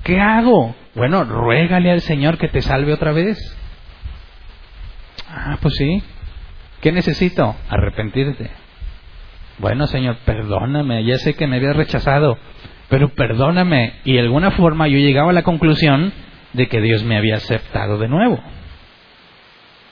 ¿Qué 0.04 0.19
hago? 0.19 0.75
Bueno, 0.95 1.23
ruégale 1.23 1.91
al 1.91 2.01
Señor 2.01 2.38
que 2.38 2.47
te 2.47 2.62
salve 2.62 2.93
otra 2.93 3.12
vez. 3.12 3.38
Ah, 5.30 5.58
pues 5.62 5.75
sí. 5.75 6.04
¿Qué 6.82 6.91
necesito? 6.91 7.56
Arrepentirte. 7.69 8.49
Bueno, 9.60 9.86
Señor, 9.86 10.17
perdóname, 10.25 11.06
ya 11.06 11.17
sé 11.19 11.36
que 11.36 11.45
me 11.45 11.58
había 11.58 11.73
rechazado, 11.73 12.38
pero 12.91 13.08
perdóname. 13.15 13.93
Y 14.04 14.13
de 14.13 14.19
alguna 14.19 14.51
forma 14.51 14.89
yo 14.89 14.97
llegaba 14.97 15.32
a 15.32 15.34
la 15.34 15.43
conclusión 15.43 16.12
de 16.51 16.67
que 16.67 16.82
Dios 16.82 17.06
me 17.06 17.17
había 17.17 17.38
aceptado 17.38 17.97
de 17.97 18.10
nuevo. 18.10 18.43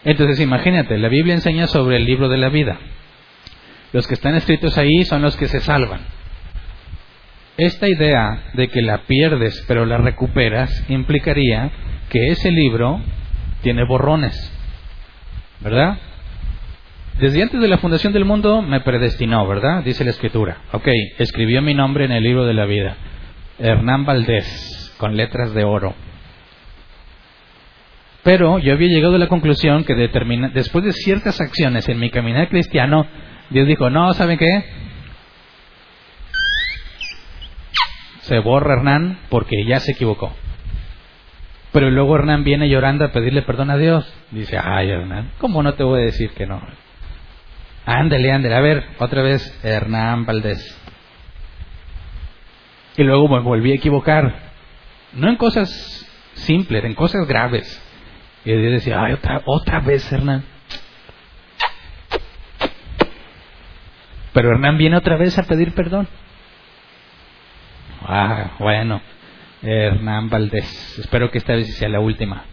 Entonces 0.04 0.42
imagínate, 0.42 0.98
la 0.98 1.08
Biblia 1.08 1.34
enseña 1.34 1.68
sobre 1.68 1.96
el 1.96 2.04
libro 2.04 2.28
de 2.28 2.38
la 2.38 2.50
vida. 2.50 2.78
Los 3.94 4.06
que 4.06 4.16
están 4.16 4.36
escritos 4.36 4.78
ahí 4.78 5.06
son 5.06 5.22
los 5.22 5.38
que 5.38 5.48
se 5.48 5.62
salvan. 5.62 6.02
Esta 7.56 7.88
idea 7.88 8.44
de 8.54 8.68
que 8.68 8.82
la 8.82 9.04
pierdes 9.04 9.64
pero 9.66 9.86
la 9.86 9.98
recuperas 9.98 10.70
implicaría 10.90 11.72
que 12.10 12.32
ese 12.32 12.52
libro 12.52 13.00
tiene 13.62 13.86
borrones, 13.86 14.36
¿verdad? 15.62 15.98
Desde 17.20 17.44
antes 17.44 17.60
de 17.60 17.68
la 17.68 17.78
fundación 17.78 18.14
del 18.14 18.26
mundo 18.26 18.62
me 18.62 18.80
predestinó, 18.80 19.46
¿verdad? 19.46 19.84
Dice 19.84 20.06
la 20.06 20.12
escritura. 20.12 20.62
Ok, 20.72 20.88
escribió 21.18 21.62
mi 21.62 21.74
nombre 21.74 22.06
en 22.06 22.12
el 22.12 22.24
libro 22.24 22.46
de 22.46 22.54
la 22.54 22.66
vida. 22.66 22.96
Hernán 23.60 24.06
Valdés, 24.06 24.96
con 24.98 25.18
letras 25.18 25.54
de 25.54 25.66
oro. 25.66 25.94
Pero 28.24 28.60
yo 28.60 28.74
había 28.74 28.88
llegado 28.88 29.16
a 29.16 29.20
la 29.20 29.28
conclusión 29.28 29.84
que 29.84 29.96
después 29.96 30.86
de 30.86 30.94
ciertas 30.94 31.42
acciones 31.42 31.90
en 31.90 32.00
mi 32.00 32.10
caminar 32.10 32.48
cristiano, 32.48 33.06
Dios 33.50 33.68
dijo, 33.68 33.90
no, 33.90 34.14
¿saben 34.14 34.38
qué? 34.38 34.64
se 38.30 38.38
borra 38.40 38.76
Hernán 38.76 39.18
porque 39.30 39.66
ya 39.66 39.80
se 39.80 39.94
equivocó. 39.94 40.32
Pero 41.74 41.90
luego 41.90 42.16
Hernán 42.16 42.44
viene 42.44 42.70
llorando 42.70 43.04
a 43.04 43.12
pedirle 43.12 43.42
perdón 43.42 43.72
a 43.72 43.78
Dios. 43.78 44.12
Dice, 44.30 44.58
ay 44.58 44.92
Hernán, 44.92 45.32
¿cómo 45.40 45.64
no 45.64 45.74
te 45.74 45.84
voy 45.84 46.02
a 46.02 46.06
decir 46.06 46.30
que 46.32 46.46
no? 46.46 46.62
Ándale, 47.92 48.32
ándale, 48.32 48.54
a 48.54 48.62
ver, 48.62 48.86
otra 49.00 49.24
vez 49.24 49.60
Hernán 49.64 50.24
Valdés. 50.24 50.80
Y 52.96 53.04
luego 53.04 53.28
me 53.28 53.40
volví 53.40 53.72
a 53.72 53.76
equivocar. 53.78 54.32
No 55.14 55.28
en 55.28 55.38
cosas 55.38 56.08
simples, 56.36 56.84
en 56.84 56.94
cosas 56.94 57.26
graves. 57.28 57.82
Y 58.46 58.52
Dios 58.52 58.74
decía, 58.74 59.02
ay, 59.02 59.14
otra, 59.14 59.42
otra 59.44 59.80
vez 59.80 60.12
Hernán. 60.14 60.44
Pero 64.34 64.52
Hernán 64.52 64.78
viene 64.78 64.96
otra 64.96 65.18
vez 65.18 65.40
a 65.40 65.44
pedir 65.44 65.74
perdón. 65.74 66.08
Ah, 68.04 68.52
bueno, 68.60 69.02
Hernán 69.64 70.30
Valdés, 70.30 71.00
espero 71.00 71.32
que 71.32 71.40
esta 71.40 71.56
vez 71.56 71.76
sea 71.76 71.90
la 71.90 72.02
última. 72.02 72.44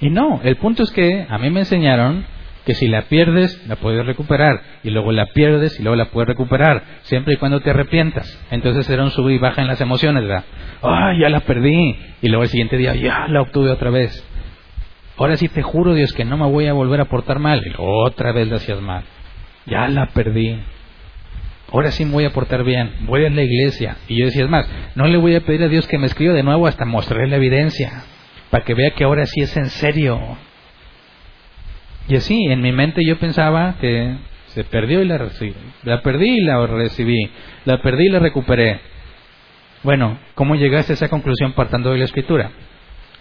Y 0.00 0.08
no, 0.08 0.40
el 0.42 0.56
punto 0.56 0.82
es 0.82 0.90
que 0.92 1.26
a 1.28 1.36
mí 1.36 1.50
me 1.50 1.60
enseñaron 1.60 2.32
que 2.64 2.74
si 2.74 2.88
la 2.88 3.02
pierdes, 3.02 3.66
la 3.68 3.76
puedes 3.76 4.04
recuperar, 4.06 4.62
y 4.82 4.90
luego 4.90 5.12
la 5.12 5.26
pierdes 5.26 5.78
y 5.78 5.82
luego 5.82 5.96
la 5.96 6.06
puedes 6.06 6.28
recuperar, 6.28 6.82
siempre 7.02 7.34
y 7.34 7.36
cuando 7.36 7.60
te 7.60 7.70
arrepientas. 7.70 8.40
Entonces 8.50 8.88
era 8.88 9.02
un 9.02 9.10
sub 9.10 9.28
y 9.28 9.38
baja 9.38 9.62
en 9.62 9.68
las 9.68 9.80
emociones, 9.80 10.22
¿verdad? 10.22 10.44
¡Ah, 10.82 11.12
ya 11.20 11.28
la 11.28 11.40
perdí! 11.40 11.96
Y 12.22 12.28
luego 12.28 12.44
el 12.44 12.48
siguiente 12.48 12.76
día, 12.76 12.94
ya 12.94 13.26
la 13.28 13.42
obtuve 13.42 13.70
otra 13.70 13.90
vez. 13.90 14.24
Ahora 15.16 15.36
sí 15.36 15.48
te 15.48 15.62
juro, 15.62 15.94
Dios, 15.94 16.12
que 16.12 16.24
no 16.24 16.36
me 16.36 16.46
voy 16.46 16.66
a 16.66 16.72
volver 16.72 17.00
a 17.00 17.04
portar 17.04 17.38
mal. 17.38 17.62
Y 17.64 17.72
otra 17.78 18.32
vez 18.32 18.48
la 18.48 18.56
hacías 18.56 18.80
mal. 18.80 19.04
Ya 19.66 19.86
la 19.88 20.06
perdí 20.06 20.58
ahora 21.74 21.90
sí 21.90 22.04
me 22.04 22.12
voy 22.12 22.24
a 22.24 22.30
portar 22.30 22.62
bien, 22.62 22.92
voy 23.00 23.24
a 23.24 23.30
la 23.30 23.42
iglesia. 23.42 23.96
Y 24.06 24.18
yo 24.18 24.26
decía, 24.26 24.44
es 24.44 24.50
más, 24.50 24.68
no 24.94 25.06
le 25.08 25.18
voy 25.18 25.34
a 25.34 25.40
pedir 25.40 25.64
a 25.64 25.68
Dios 25.68 25.88
que 25.88 25.98
me 25.98 26.06
escriba 26.06 26.32
de 26.32 26.44
nuevo 26.44 26.68
hasta 26.68 26.84
mostrarle 26.84 27.28
la 27.28 27.36
evidencia, 27.36 28.04
para 28.50 28.64
que 28.64 28.74
vea 28.74 28.92
que 28.92 29.02
ahora 29.02 29.26
sí 29.26 29.40
es 29.40 29.56
en 29.56 29.68
serio. 29.70 30.20
Y 32.08 32.16
así, 32.16 32.38
en 32.48 32.60
mi 32.60 32.72
mente 32.72 33.02
yo 33.06 33.18
pensaba 33.18 33.76
que 33.80 34.16
se 34.48 34.64
perdió 34.64 35.02
y 35.02 35.06
la 35.06 35.18
recibí, 35.18 35.54
la 35.82 36.02
perdí 36.02 36.38
y 36.38 36.44
la 36.44 36.66
recibí, 36.66 37.30
la 37.64 37.80
perdí 37.82 38.06
y 38.06 38.10
la 38.10 38.18
recuperé. 38.18 38.80
Bueno, 39.82 40.18
¿cómo 40.34 40.54
llegaste 40.54 40.92
a 40.92 40.94
esa 40.94 41.08
conclusión 41.08 41.52
partiendo 41.52 41.90
de 41.90 41.98
la 41.98 42.04
escritura? 42.04 42.50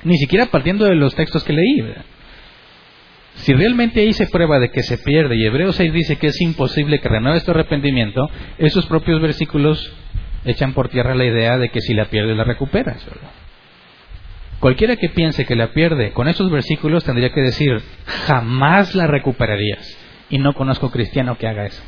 Ni 0.04 0.17
siquiera 0.17 0.48
partiendo 0.48 0.86
de 0.86 0.96
los 0.96 1.15
textos 1.15 1.43
que 1.43 1.54
leí. 1.54 1.93
Si 3.36 3.54
realmente 3.54 4.12
se 4.13 4.28
prueba 4.28 4.60
de 4.60 4.69
que 4.69 4.84
se 4.84 4.98
pierde 4.98 5.36
y 5.36 5.46
Hebreos 5.46 5.76
6 5.76 5.91
dice 5.91 6.17
que 6.17 6.28
es 6.28 6.39
imposible 6.41 7.00
que 7.00 7.10
renueve 7.10 7.38
este 7.38 7.52
arrepentimiento, 7.52 8.30
esos 8.58 8.86
propios 8.86 9.22
versículos 9.22 9.91
echan 10.46 10.74
por 10.74 10.89
tierra 10.89 11.15
la 11.15 11.26
idea 11.26 11.58
de 11.58 11.69
que 11.69 11.82
si 11.82 11.93
la 11.93 12.06
pierdes 12.06 12.38
la 12.38 12.43
recuperas. 12.43 13.04
Cualquiera 14.63 14.95
que 14.95 15.10
piense 15.10 15.45
que 15.45 15.58
la 15.58 15.73
pierde 15.73 16.13
con 16.13 16.30
esos 16.30 16.49
versículos 16.49 17.04
tendría 17.04 17.34
que 17.34 17.41
decir, 17.41 17.84
jamás 18.06 18.95
la 18.95 19.08
recuperarías. 19.08 19.97
Y 20.30 20.38
no 20.38 20.54
conozco 20.54 20.89
cristiano 20.89 21.38
que 21.38 21.49
haga 21.49 21.65
eso. 21.65 21.84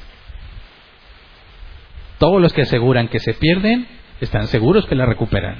Todos 2.17 2.41
los 2.41 2.51
que 2.51 2.63
aseguran 2.63 3.07
que 3.07 3.21
se 3.21 3.33
pierden 3.33 3.87
están 4.19 4.47
seguros 4.47 4.85
que 4.87 4.95
la 4.95 5.05
recuperan. 5.05 5.55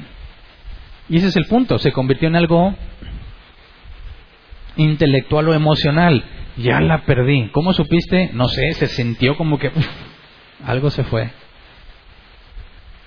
Y 1.08 1.20
ese 1.20 1.28
es 1.28 1.38
el 1.38 1.46
punto, 1.46 1.78
se 1.78 1.94
convirtió 1.94 2.28
en 2.28 2.36
algo 2.36 2.76
intelectual 4.76 5.48
o 5.48 5.54
emocional. 5.54 6.22
Ya 6.58 6.82
la 6.82 7.06
perdí. 7.06 7.48
¿Cómo 7.54 7.72
supiste? 7.72 8.32
No 8.34 8.50
sé, 8.50 8.74
se 8.74 8.88
sintió 8.88 9.38
como 9.38 9.58
que 9.58 9.72
algo 10.66 10.90
se 10.90 11.06
fue. 11.06 11.30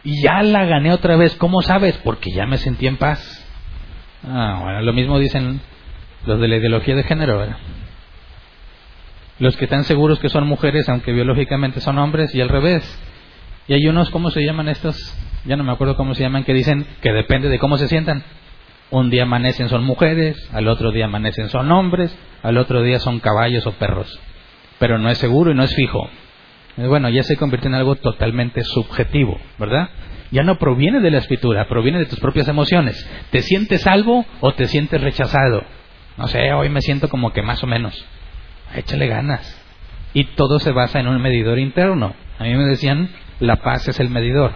Y 0.03 0.23
ya 0.23 0.43
la 0.43 0.65
gané 0.65 0.95
otra 0.95 1.19
vez. 1.19 1.37
¿Cómo 1.37 1.61
sabes? 1.61 1.99
Porque 1.99 2.31
ya 2.31 2.47
me 2.47 2.57
sentí 2.57 2.87
en 2.87 2.97
paz. 2.97 3.45
Ah, 4.27 4.61
bueno, 4.63 4.83
lo 4.83 4.93
mismo 4.93 5.19
dicen 5.19 5.61
los 6.27 6.41
de 6.41 6.49
la 6.49 6.57
ideología 6.57 6.95
de 6.97 7.05
género, 7.05 7.47
Los 9.39 9.57
que 9.57 9.65
están 9.65 9.85
seguros 9.85 10.19
que 10.19 10.29
son 10.29 10.47
mujeres, 10.47 10.89
aunque 10.89 11.13
biológicamente 11.13 11.81
son 11.81 11.99
hombres, 11.99 12.35
y 12.35 12.41
al 12.41 12.49
revés. 12.49 12.85
Y 13.69 13.75
hay 13.75 13.87
unos, 13.87 14.11
¿cómo 14.11 14.31
se 14.31 14.45
llaman 14.45 14.69
estos? 14.69 14.97
Ya 15.45 15.57
no 15.57 15.65
me 15.65 15.73
acuerdo 15.73 15.97
cómo 15.97 16.15
se 16.15 16.23
llaman, 16.23 16.45
que 16.45 16.53
dicen 16.53 16.87
que 17.01 17.13
depende 17.13 17.49
de 17.49 17.59
cómo 17.59 17.79
se 17.79 17.89
sientan. 17.89 18.25
Un 18.91 19.11
día 19.11 19.25
amanecen 19.25 19.69
son 19.69 19.85
mujeres, 19.85 20.37
al 20.53 20.67
otro 20.67 20.91
día 20.91 21.05
amanecen 21.05 21.51
son 21.51 21.71
hombres, 21.71 22.17
al 22.43 22.57
otro 22.57 22.83
día 22.83 22.99
son 22.99 23.21
caballos 23.21 23.67
o 23.67 23.73
perros. 23.73 24.19
Pero 24.79 24.99
no 24.99 25.11
es 25.11 25.19
seguro 25.19 25.53
y 25.53 25.55
no 25.55 25.63
es 25.63 25.75
fijo. 25.75 26.09
Bueno, 26.77 27.09
ya 27.09 27.23
se 27.23 27.37
convierte 27.37 27.69
en 27.69 27.75
algo 27.75 27.97
totalmente 27.97 28.63
subjetivo, 28.65 29.39
¿verdad? 29.59 29.91
Ya 30.31 30.43
no 30.43 30.59
proviene 30.59 31.01
de 31.01 31.11
la 31.11 31.19
escritura, 31.19 31.69
proviene 31.69 31.99
de 31.99 32.07
tus 32.07 32.21
propias 32.21 32.49
emociones. 32.49 33.09
¿Te 33.31 33.43
sientes 33.43 33.83
salvo 33.83 34.27
o 34.41 34.53
te 34.53 34.67
sientes 34.67 35.01
rechazado? 35.01 35.65
No 36.17 36.27
sé, 36.29 36.53
hoy 36.53 36.69
me 36.69 36.83
siento 36.83 37.09
como 37.09 37.33
que 37.33 37.43
más 37.43 37.63
o 37.63 37.67
menos. 37.67 38.05
Échale 38.75 39.07
ganas. 39.07 39.65
Y 40.13 40.25
todo 40.25 40.59
se 40.59 40.73
basa 40.73 41.01
en 41.01 41.09
un 41.09 41.21
medidor 41.23 41.59
interno. 41.59 42.15
A 42.39 42.45
mí 42.45 42.55
me 42.55 42.65
decían, 42.65 43.09
la 43.41 43.57
paz 43.57 43.89
es 43.89 44.01
el 44.01 44.11
medidor. 44.11 44.53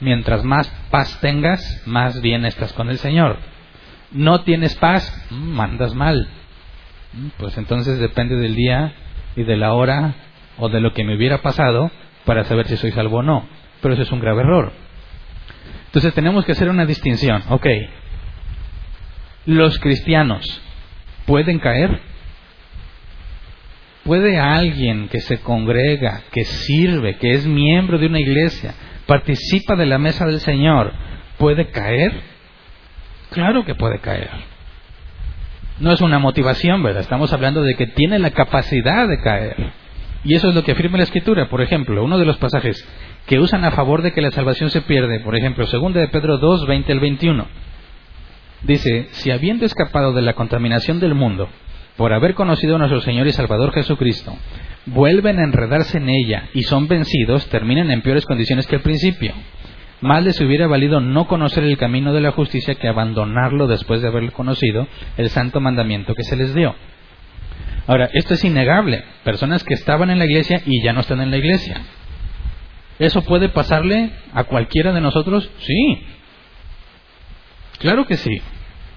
Mientras 0.00 0.44
más 0.44 0.68
paz 0.90 1.20
tengas, 1.20 1.82
más 1.86 2.20
bien 2.22 2.44
estás 2.44 2.72
con 2.72 2.88
el 2.88 2.98
Señor. 2.98 3.36
No 4.10 4.42
tienes 4.42 4.74
paz, 4.74 5.26
mm, 5.30 5.34
mandas 5.34 5.94
mal. 5.94 6.28
Mm, 7.12 7.28
pues 7.38 7.56
entonces 7.58 7.98
depende 7.98 8.36
del 8.36 8.54
día 8.54 8.94
y 9.36 9.44
de 9.44 9.56
la 9.56 9.74
hora 9.74 10.14
o 10.58 10.68
de 10.68 10.80
lo 10.80 10.92
que 10.92 11.04
me 11.04 11.16
hubiera 11.16 11.42
pasado 11.42 11.90
para 12.24 12.44
saber 12.44 12.66
si 12.66 12.76
soy 12.76 12.92
salvo 12.92 13.18
o 13.18 13.22
no. 13.22 13.46
Pero 13.82 13.94
eso 13.94 14.04
es 14.04 14.12
un 14.12 14.20
grave 14.20 14.40
error. 14.40 14.72
Entonces 15.86 16.14
tenemos 16.14 16.46
que 16.46 16.52
hacer 16.52 16.70
una 16.70 16.86
distinción. 16.86 17.42
Ok, 17.50 17.66
los 19.44 19.78
cristianos 19.78 20.62
pueden 21.26 21.58
caer. 21.58 22.00
¿Puede 24.04 24.38
alguien 24.38 25.08
que 25.08 25.20
se 25.20 25.38
congrega, 25.40 26.22
que 26.32 26.44
sirve, 26.44 27.18
que 27.18 27.34
es 27.34 27.46
miembro 27.46 27.98
de 27.98 28.06
una 28.06 28.18
iglesia, 28.18 28.74
participa 29.06 29.76
de 29.76 29.86
la 29.86 29.98
mesa 29.98 30.26
del 30.26 30.40
Señor, 30.40 30.92
puede 31.38 31.70
caer? 31.70 32.12
Claro 33.30 33.64
que 33.64 33.76
puede 33.76 34.00
caer. 34.00 34.30
No 35.78 35.92
es 35.92 36.00
una 36.00 36.18
motivación, 36.18 36.82
¿verdad? 36.82 37.02
Estamos 37.02 37.32
hablando 37.32 37.62
de 37.62 37.74
que 37.74 37.86
tiene 37.86 38.18
la 38.18 38.30
capacidad 38.30 39.08
de 39.08 39.18
caer. 39.18 39.72
Y 40.24 40.34
eso 40.34 40.48
es 40.48 40.54
lo 40.54 40.64
que 40.64 40.72
afirma 40.72 40.98
la 40.98 41.04
Escritura. 41.04 41.48
Por 41.48 41.62
ejemplo, 41.62 42.04
uno 42.04 42.18
de 42.18 42.24
los 42.24 42.38
pasajes 42.38 42.84
que 43.26 43.38
usan 43.38 43.64
a 43.64 43.70
favor 43.70 44.02
de 44.02 44.12
que 44.12 44.20
la 44.20 44.30
salvación 44.30 44.70
se 44.70 44.82
pierde, 44.82 45.20
por 45.20 45.36
ejemplo, 45.36 45.66
2 45.66 45.94
de 45.94 46.08
Pedro 46.08 46.38
2, 46.38 46.66
20 46.66 46.92
al 46.92 47.00
21. 47.00 47.46
Dice, 48.62 49.08
si 49.12 49.30
habiendo 49.30 49.64
escapado 49.64 50.12
de 50.12 50.22
la 50.22 50.34
contaminación 50.34 51.00
del 51.00 51.14
mundo, 51.14 51.48
por 51.96 52.12
haber 52.12 52.34
conocido 52.34 52.76
a 52.76 52.78
nuestro 52.78 53.00
Señor 53.00 53.26
y 53.26 53.32
Salvador 53.32 53.72
Jesucristo, 53.72 54.36
vuelven 54.86 55.38
a 55.38 55.44
enredarse 55.44 55.98
en 55.98 56.08
ella 56.08 56.48
y 56.54 56.62
son 56.62 56.88
vencidos, 56.88 57.48
terminan 57.48 57.90
en 57.90 58.02
peores 58.02 58.26
condiciones 58.26 58.66
que 58.66 58.76
al 58.76 58.82
principio. 58.82 59.32
Más 60.00 60.24
les 60.24 60.40
hubiera 60.40 60.66
valido 60.66 61.00
no 61.00 61.28
conocer 61.28 61.62
el 61.62 61.78
camino 61.78 62.12
de 62.12 62.20
la 62.20 62.32
justicia 62.32 62.74
que 62.74 62.88
abandonarlo 62.88 63.68
después 63.68 64.02
de 64.02 64.08
haber 64.08 64.32
conocido 64.32 64.88
el 65.16 65.30
santo 65.30 65.60
mandamiento 65.60 66.14
que 66.14 66.24
se 66.24 66.36
les 66.36 66.54
dio. 66.54 66.74
Ahora, 67.86 68.10
esto 68.12 68.34
es 68.34 68.44
innegable. 68.44 69.04
Personas 69.24 69.62
que 69.64 69.74
estaban 69.74 70.10
en 70.10 70.18
la 70.18 70.24
iglesia 70.24 70.60
y 70.66 70.82
ya 70.82 70.92
no 70.92 71.00
están 71.00 71.20
en 71.20 71.30
la 71.30 71.36
iglesia. 71.36 71.80
¿Eso 72.98 73.22
puede 73.22 73.48
pasarle 73.48 74.10
a 74.32 74.44
cualquiera 74.44 74.92
de 74.92 75.00
nosotros? 75.00 75.50
Sí. 75.58 76.06
Claro 77.78 78.06
que 78.06 78.16
sí. 78.16 78.40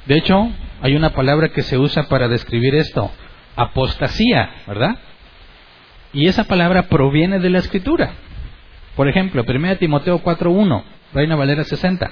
De 0.05 0.15
hecho, 0.15 0.51
hay 0.81 0.95
una 0.95 1.11
palabra 1.11 1.49
que 1.49 1.63
se 1.63 1.77
usa 1.77 2.03
para 2.03 2.27
describir 2.27 2.75
esto, 2.75 3.11
apostasía, 3.55 4.51
¿verdad? 4.67 4.97
Y 6.13 6.27
esa 6.27 6.43
palabra 6.43 6.83
proviene 6.83 7.39
de 7.39 7.49
la 7.49 7.59
escritura. 7.59 8.13
Por 8.95 9.09
ejemplo, 9.09 9.43
1 9.47 9.77
Timoteo 9.77 10.21
4.1, 10.21 10.83
Reina 11.13 11.35
Valera 11.35 11.63
60. 11.63 12.11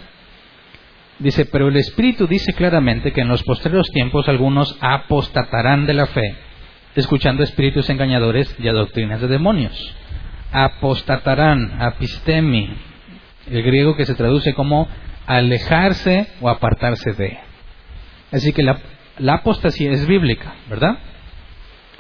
Dice, 1.20 1.46
pero 1.46 1.68
el 1.68 1.78
Espíritu 1.78 2.28
dice 2.28 2.54
claramente 2.54 3.12
que 3.12 3.22
en 3.22 3.28
los 3.28 3.44
postreros 3.44 3.88
tiempos 3.92 4.28
algunos 4.28 4.76
apostatarán 4.82 5.86
de 5.86 5.94
la 5.94 6.08
fe, 6.08 6.36
escuchando 6.96 7.44
espíritus 7.44 7.90
engañadores 7.90 8.54
y 8.60 8.68
a 8.68 8.74
doctrinas 8.74 9.22
de 9.22 9.28
demonios. 9.28 9.96
Apostatarán, 10.54 11.82
apistemi, 11.82 12.74
el 13.50 13.64
griego 13.64 13.96
que 13.96 14.06
se 14.06 14.16
traduce 14.16 14.54
como 14.54 14.88
alejarse 15.26 16.28
o 16.42 16.50
apartarse 16.50 17.14
de. 17.14 17.38
Así 18.32 18.54
que 18.54 18.64
la, 18.64 18.80
apostasía 19.34 19.92
es 19.92 20.08
bíblica, 20.08 20.56
¿verdad? 20.70 20.98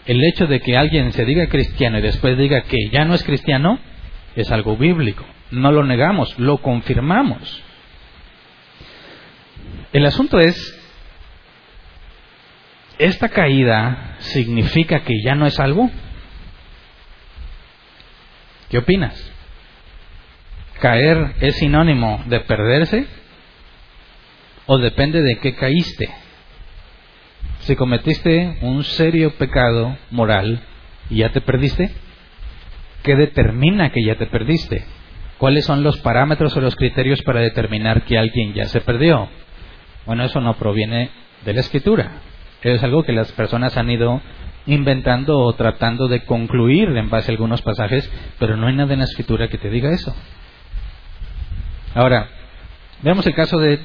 El 0.06 0.24
hecho 0.24 0.48
de 0.48 0.60
que 0.60 0.78
alguien 0.78 1.12
se 1.12 1.26
diga 1.26 1.48
cristiano 1.48 2.00
y 2.00 2.02
después 2.02 2.38
diga 2.38 2.62
que 2.62 2.78
ya 2.92 3.06
no 3.06 3.14
es 3.14 3.24
cristiano 3.24 3.80
es 4.36 4.52
algo 4.52 4.76
bíblico. 4.76 5.26
No 5.52 5.72
lo 5.72 5.84
negamos, 5.84 6.38
lo 6.40 6.58
confirmamos. 6.58 7.62
El 9.94 10.06
asunto 10.06 10.40
es, 10.40 10.56
¿esta 12.98 13.30
caída 13.30 14.16
significa 14.20 15.04
que 15.04 15.14
ya 15.24 15.36
no 15.36 15.46
es 15.46 15.54
salvo? 15.54 15.92
¿Qué 18.74 18.80
opinas? 18.80 19.14
¿Caer 20.80 21.36
es 21.42 21.58
sinónimo 21.58 22.24
de 22.26 22.40
perderse? 22.40 23.06
¿O 24.66 24.80
depende 24.80 25.22
de 25.22 25.38
qué 25.38 25.54
caíste? 25.54 26.10
Si 27.60 27.76
cometiste 27.76 28.58
un 28.62 28.84
serio 28.84 29.30
pecado 29.36 29.96
moral 30.10 30.60
y 31.12 31.18
ya 31.18 31.30
te 31.32 31.40
perdiste, 31.42 31.92
¿qué 33.04 33.16
determina 33.16 33.92
que 33.92 34.04
ya 34.04 34.16
te 34.16 34.26
perdiste? 34.26 34.84
¿Cuáles 35.38 35.66
son 35.66 35.84
los 35.84 36.00
parámetros 36.00 36.58
o 36.58 36.60
los 36.60 36.76
criterios 36.76 37.22
para 37.22 37.42
determinar 37.42 38.06
que 38.06 38.18
alguien 38.18 38.56
ya 38.56 38.66
se 38.66 38.82
perdió? 38.82 39.30
Bueno, 40.08 40.24
eso 40.24 40.42
no 40.42 40.56
proviene 40.56 41.12
de 41.46 41.54
la 41.54 41.60
escritura. 41.60 42.14
Es 42.64 42.82
algo 42.82 43.04
que 43.04 43.14
las 43.14 43.32
personas 43.34 43.78
han 43.78 43.92
ido 43.92 44.20
inventando 44.66 45.40
o 45.40 45.54
tratando 45.54 46.08
de 46.08 46.24
concluir 46.24 46.90
en 46.90 47.10
base 47.10 47.32
a 47.32 47.34
algunos 47.34 47.62
pasajes, 47.62 48.10
pero 48.40 48.58
no 48.58 48.68
hay 48.68 48.76
nada 48.76 48.94
en 48.94 49.00
la 49.00 49.06
escritura 49.06 49.48
que 49.48 49.58
te 49.58 49.70
diga 49.70 49.92
eso. 49.92 50.16
Ahora, 51.94 52.28
veamos 53.02 53.26
el 53.28 53.36
caso 53.36 53.60
de 53.60 53.80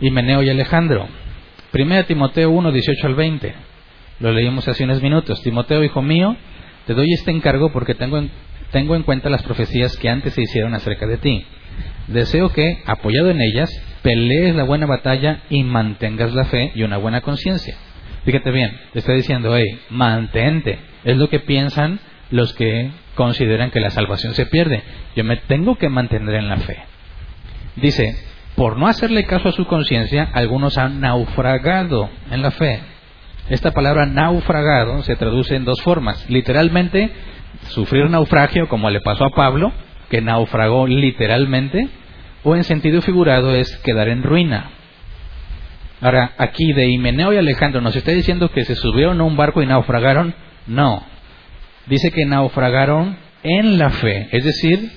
Himeneo 0.00 0.42
y 0.42 0.50
Alejandro. 0.50 1.06
Primera 1.70 2.04
Timoteo 2.04 2.50
1, 2.50 2.72
18 2.72 3.06
al 3.06 3.14
20. 3.14 3.54
Lo 4.20 4.32
leímos 4.32 4.68
hace 4.68 4.84
unos 4.84 5.02
minutos. 5.02 5.42
Timoteo, 5.42 5.82
hijo 5.84 6.02
mío, 6.02 6.36
te 6.86 6.94
doy 6.94 7.12
este 7.12 7.30
encargo 7.30 7.72
porque 7.72 7.94
tengo 7.94 8.18
en, 8.18 8.30
tengo 8.70 8.94
en 8.94 9.02
cuenta 9.02 9.30
las 9.30 9.42
profecías 9.42 9.96
que 9.96 10.08
antes 10.08 10.34
se 10.34 10.42
hicieron 10.42 10.74
acerca 10.74 11.06
de 11.06 11.18
ti. 11.18 11.44
Deseo 12.08 12.50
que, 12.52 12.82
apoyado 12.86 13.30
en 13.30 13.40
ellas, 13.40 13.70
pelees 14.02 14.54
la 14.54 14.64
buena 14.64 14.86
batalla 14.86 15.42
y 15.50 15.62
mantengas 15.62 16.32
la 16.32 16.44
fe 16.44 16.72
y 16.74 16.82
una 16.82 16.98
buena 16.98 17.20
conciencia. 17.20 17.76
Fíjate 18.24 18.50
bien, 18.50 18.78
te 18.92 19.00
está 19.00 19.12
diciendo, 19.12 19.56
hey, 19.56 19.80
mantente. 19.90 20.78
Es 21.04 21.16
lo 21.16 21.28
que 21.28 21.40
piensan 21.40 21.98
los 22.30 22.54
que 22.54 22.90
consideran 23.14 23.70
que 23.70 23.80
la 23.80 23.90
salvación 23.90 24.34
se 24.34 24.46
pierde. 24.46 24.82
Yo 25.16 25.24
me 25.24 25.36
tengo 25.36 25.76
que 25.76 25.88
mantener 25.88 26.36
en 26.36 26.48
la 26.48 26.58
fe. 26.58 26.78
Dice, 27.76 28.14
por 28.54 28.76
no 28.76 28.86
hacerle 28.86 29.24
caso 29.24 29.48
a 29.48 29.52
su 29.52 29.66
conciencia, 29.66 30.28
algunos 30.32 30.78
han 30.78 31.00
naufragado 31.00 32.10
en 32.30 32.42
la 32.42 32.50
fe. 32.50 32.80
Esta 33.48 33.72
palabra 33.72 34.06
naufragado 34.06 35.02
se 35.02 35.16
traduce 35.16 35.56
en 35.56 35.64
dos 35.64 35.82
formas. 35.82 36.28
Literalmente, 36.30 37.10
sufrir 37.68 38.08
naufragio, 38.08 38.68
como 38.68 38.88
le 38.90 39.00
pasó 39.00 39.24
a 39.24 39.30
Pablo, 39.30 39.72
que 40.10 40.20
naufragó 40.20 40.86
literalmente, 40.86 41.88
o 42.44 42.54
en 42.54 42.64
sentido 42.64 43.02
figurado 43.02 43.54
es 43.54 43.76
quedar 43.78 44.08
en 44.08 44.22
ruina. 44.22 44.70
Ahora, 46.02 46.32
aquí 46.36 46.72
de 46.72 46.88
Himeneo 46.88 47.32
y 47.32 47.36
Alejandro, 47.36 47.80
¿nos 47.80 47.94
está 47.94 48.10
diciendo 48.10 48.50
que 48.50 48.64
se 48.64 48.74
subieron 48.74 49.20
a 49.20 49.24
un 49.24 49.36
barco 49.36 49.62
y 49.62 49.66
naufragaron? 49.66 50.34
No. 50.66 51.04
Dice 51.86 52.10
que 52.10 52.26
naufragaron 52.26 53.16
en 53.44 53.78
la 53.78 53.90
fe, 53.90 54.28
es 54.32 54.44
decir, 54.44 54.90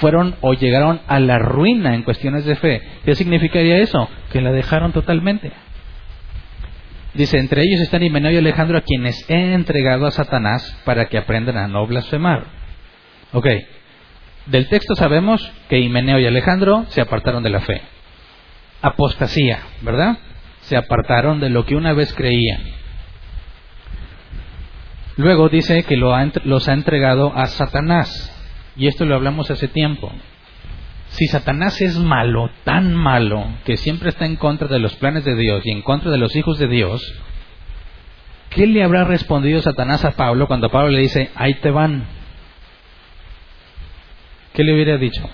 fueron 0.00 0.36
o 0.42 0.52
llegaron 0.52 1.00
a 1.06 1.18
la 1.18 1.38
ruina 1.38 1.94
en 1.94 2.02
cuestiones 2.02 2.44
de 2.44 2.56
fe. 2.56 2.82
¿Qué 3.06 3.14
significaría 3.14 3.78
eso? 3.78 4.06
Que 4.30 4.42
la 4.42 4.52
dejaron 4.52 4.92
totalmente. 4.92 5.50
Dice, 7.14 7.38
entre 7.38 7.62
ellos 7.62 7.80
están 7.80 8.02
Himeneo 8.02 8.32
y 8.32 8.36
Alejandro, 8.36 8.76
a 8.76 8.82
quienes 8.82 9.24
he 9.30 9.54
entregado 9.54 10.06
a 10.06 10.10
Satanás 10.10 10.78
para 10.84 11.06
que 11.06 11.16
aprendan 11.16 11.56
a 11.56 11.68
no 11.68 11.86
blasfemar. 11.86 12.44
Ok, 13.32 13.46
del 14.44 14.68
texto 14.68 14.94
sabemos 14.94 15.50
que 15.70 15.78
Himeneo 15.78 16.18
y 16.18 16.26
Alejandro 16.26 16.84
se 16.88 17.00
apartaron 17.00 17.42
de 17.42 17.50
la 17.50 17.60
fe. 17.60 17.80
Apostasía, 18.82 19.60
¿verdad? 19.80 20.18
Se 20.62 20.76
apartaron 20.76 21.40
de 21.40 21.48
lo 21.48 21.64
que 21.64 21.76
una 21.76 21.92
vez 21.92 22.12
creían. 22.12 22.62
Luego 25.16 25.48
dice 25.48 25.84
que 25.84 25.96
los 25.96 26.68
ha 26.68 26.72
entregado 26.72 27.32
a 27.34 27.46
Satanás. 27.46 28.28
Y 28.76 28.88
esto 28.88 29.04
lo 29.04 29.14
hablamos 29.14 29.50
hace 29.50 29.68
tiempo. 29.68 30.10
Si 31.08 31.26
Satanás 31.26 31.80
es 31.80 31.98
malo, 31.98 32.50
tan 32.64 32.94
malo, 32.94 33.46
que 33.64 33.76
siempre 33.76 34.08
está 34.08 34.24
en 34.24 34.36
contra 34.36 34.68
de 34.68 34.78
los 34.78 34.96
planes 34.96 35.24
de 35.24 35.36
Dios 35.36 35.62
y 35.66 35.70
en 35.70 35.82
contra 35.82 36.10
de 36.10 36.18
los 36.18 36.34
hijos 36.34 36.58
de 36.58 36.68
Dios, 36.68 37.02
¿qué 38.50 38.66
le 38.66 38.82
habrá 38.82 39.04
respondido 39.04 39.60
Satanás 39.60 40.04
a 40.06 40.12
Pablo 40.12 40.46
cuando 40.46 40.70
Pablo 40.70 40.88
le 40.88 41.00
dice, 41.00 41.30
ahí 41.34 41.54
te 41.54 41.70
van? 41.70 42.06
¿qué 44.52 44.62
le 44.64 44.74
hubiera 44.74 44.96
dicho? 44.98 45.28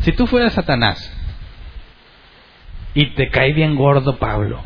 Si 0.00 0.12
tú 0.12 0.26
fueras 0.26 0.54
Satanás 0.54 1.12
y 2.94 3.06
te 3.14 3.28
cae 3.30 3.52
bien 3.52 3.76
gordo 3.76 4.18
Pablo, 4.18 4.62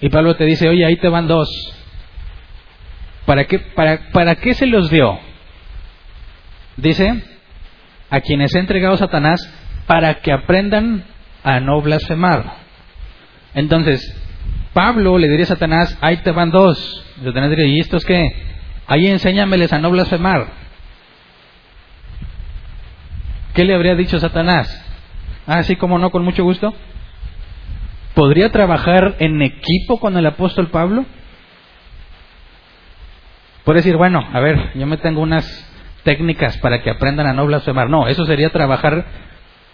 y 0.00 0.08
Pablo 0.08 0.36
te 0.36 0.44
dice, 0.44 0.68
oye, 0.68 0.84
ahí 0.84 0.96
te 0.96 1.08
van 1.08 1.28
dos, 1.28 1.48
¿para 3.26 3.44
qué, 3.44 3.58
para, 3.58 4.10
para 4.12 4.36
qué 4.36 4.54
se 4.54 4.66
los 4.66 4.90
dio? 4.90 5.18
Dice, 6.76 7.22
a 8.10 8.20
quienes 8.20 8.54
ha 8.54 8.58
entregado 8.58 8.96
Satanás 8.96 9.40
para 9.86 10.20
que 10.20 10.32
aprendan 10.32 11.04
a 11.42 11.60
no 11.60 11.80
blasfemar. 11.82 12.56
Entonces, 13.54 14.02
Pablo 14.72 15.18
le 15.18 15.28
diría 15.28 15.44
a 15.44 15.48
Satanás, 15.48 15.96
ahí 16.00 16.18
te 16.18 16.32
van 16.32 16.50
dos. 16.50 17.04
Satanás 17.22 17.50
diría, 17.50 17.66
¿y 17.66 17.78
estos 17.78 18.04
qué? 18.04 18.28
Ahí 18.86 19.06
enséñameles 19.06 19.72
a 19.72 19.78
no 19.78 19.90
blasfemar. 19.90 20.48
¿Qué 23.54 23.64
le 23.64 23.74
habría 23.74 23.94
dicho 23.94 24.18
Satanás? 24.18 24.83
Ah, 25.46 25.62
sí, 25.62 25.76
como 25.76 25.98
no, 25.98 26.10
con 26.10 26.24
mucho 26.24 26.44
gusto. 26.44 26.74
¿Podría 28.14 28.50
trabajar 28.50 29.16
en 29.18 29.42
equipo 29.42 29.98
con 29.98 30.16
el 30.16 30.26
apóstol 30.26 30.68
Pablo? 30.68 31.04
Puede 33.64 33.78
decir, 33.78 33.96
bueno, 33.96 34.24
a 34.32 34.40
ver, 34.40 34.72
yo 34.74 34.86
me 34.86 34.98
tengo 34.98 35.20
unas 35.20 35.44
técnicas 36.04 36.56
para 36.58 36.82
que 36.82 36.90
aprendan 36.90 37.26
a 37.26 37.32
no 37.32 37.46
blasfemar. 37.46 37.88
No, 37.90 38.06
eso 38.06 38.24
sería 38.26 38.50
trabajar 38.50 39.04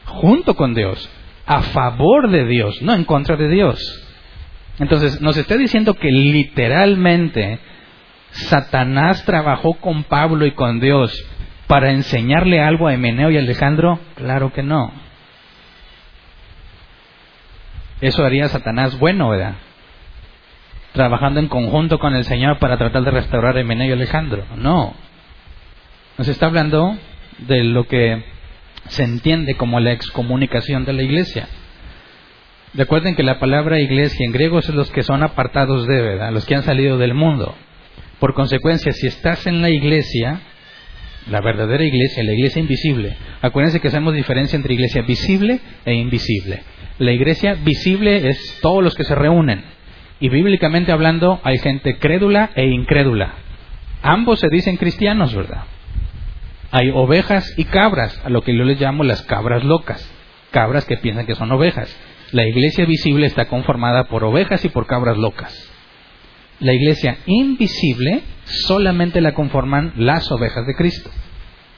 junto 0.06 0.54
con 0.54 0.74
Dios, 0.74 1.10
a 1.46 1.60
favor 1.62 2.30
de 2.30 2.46
Dios, 2.46 2.80
no 2.82 2.94
en 2.94 3.04
contra 3.04 3.36
de 3.36 3.48
Dios. 3.48 3.78
Entonces, 4.78 5.20
nos 5.20 5.36
está 5.36 5.56
diciendo 5.56 5.94
que 5.94 6.10
literalmente 6.10 7.58
Satanás 8.30 9.24
trabajó 9.24 9.74
con 9.74 10.04
Pablo 10.04 10.46
y 10.46 10.52
con 10.52 10.80
Dios 10.80 11.12
para 11.66 11.90
enseñarle 11.90 12.62
algo 12.62 12.86
a 12.86 12.94
Emeneo 12.94 13.30
y 13.30 13.36
Alejandro. 13.36 13.98
Claro 14.14 14.52
que 14.52 14.62
no. 14.62 14.92
Eso 18.00 18.24
haría 18.24 18.48
Satanás 18.48 18.98
bueno, 18.98 19.30
¿verdad? 19.30 19.56
Trabajando 20.92 21.40
en 21.40 21.48
conjunto 21.48 21.98
con 21.98 22.14
el 22.14 22.24
Señor 22.24 22.58
para 22.58 22.78
tratar 22.78 23.02
de 23.04 23.10
restaurar 23.10 23.56
a 23.56 23.60
Emeneo 23.60 23.88
y 23.88 23.92
Alejandro. 23.92 24.44
No. 24.56 24.94
Nos 26.18 26.28
está 26.28 26.46
hablando 26.46 26.96
de 27.38 27.64
lo 27.64 27.84
que 27.84 28.24
se 28.88 29.04
entiende 29.04 29.54
como 29.56 29.80
la 29.80 29.92
excomunicación 29.92 30.84
de 30.84 30.92
la 30.92 31.02
iglesia. 31.02 31.48
Recuerden 32.74 33.16
que 33.16 33.22
la 33.22 33.38
palabra 33.38 33.80
iglesia 33.80 34.24
en 34.24 34.32
griego 34.32 34.60
es 34.60 34.68
los 34.68 34.90
que 34.90 35.02
son 35.02 35.22
apartados 35.22 35.86
de, 35.86 36.00
¿verdad? 36.00 36.32
Los 36.32 36.46
que 36.46 36.54
han 36.54 36.62
salido 36.62 36.98
del 36.98 37.14
mundo. 37.14 37.54
Por 38.18 38.34
consecuencia, 38.34 38.92
si 38.92 39.06
estás 39.06 39.46
en 39.46 39.60
la 39.60 39.70
iglesia, 39.70 40.40
la 41.30 41.40
verdadera 41.40 41.84
iglesia, 41.84 42.22
la 42.22 42.32
iglesia 42.32 42.60
invisible, 42.60 43.16
acuérdense 43.42 43.80
que 43.80 43.88
hacemos 43.88 44.14
diferencia 44.14 44.56
entre 44.56 44.74
iglesia 44.74 45.02
visible 45.02 45.60
e 45.84 45.94
invisible. 45.94 46.62
La 47.00 47.12
iglesia 47.12 47.54
visible 47.54 48.28
es 48.28 48.58
todos 48.60 48.84
los 48.84 48.94
que 48.94 49.04
se 49.04 49.14
reúnen. 49.14 49.64
Y 50.20 50.28
bíblicamente 50.28 50.92
hablando, 50.92 51.40
hay 51.44 51.56
gente 51.56 51.96
crédula 51.96 52.50
e 52.54 52.66
incrédula. 52.66 53.36
Ambos 54.02 54.40
se 54.40 54.50
dicen 54.50 54.76
cristianos, 54.76 55.34
¿verdad? 55.34 55.64
Hay 56.70 56.90
ovejas 56.90 57.54
y 57.56 57.64
cabras, 57.64 58.20
a 58.22 58.28
lo 58.28 58.42
que 58.42 58.54
yo 58.54 58.64
les 58.64 58.78
llamo 58.78 59.02
las 59.02 59.22
cabras 59.22 59.64
locas. 59.64 60.06
Cabras 60.50 60.84
que 60.84 60.98
piensan 60.98 61.24
que 61.24 61.36
son 61.36 61.50
ovejas. 61.52 61.90
La 62.32 62.46
iglesia 62.46 62.84
visible 62.84 63.26
está 63.26 63.46
conformada 63.46 64.04
por 64.04 64.22
ovejas 64.22 64.62
y 64.66 64.68
por 64.68 64.86
cabras 64.86 65.16
locas. 65.16 65.54
La 66.58 66.74
iglesia 66.74 67.16
invisible 67.24 68.24
solamente 68.44 69.22
la 69.22 69.32
conforman 69.32 69.94
las 69.96 70.30
ovejas 70.30 70.66
de 70.66 70.74
Cristo. 70.74 71.08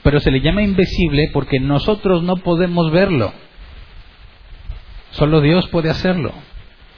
Pero 0.02 0.18
se 0.18 0.32
le 0.32 0.40
llama 0.40 0.64
invisible 0.64 1.30
porque 1.32 1.60
nosotros 1.60 2.24
no 2.24 2.38
podemos 2.38 2.90
verlo. 2.90 3.32
Solo 5.12 5.40
Dios 5.40 5.68
puede 5.68 5.90
hacerlo. 5.90 6.32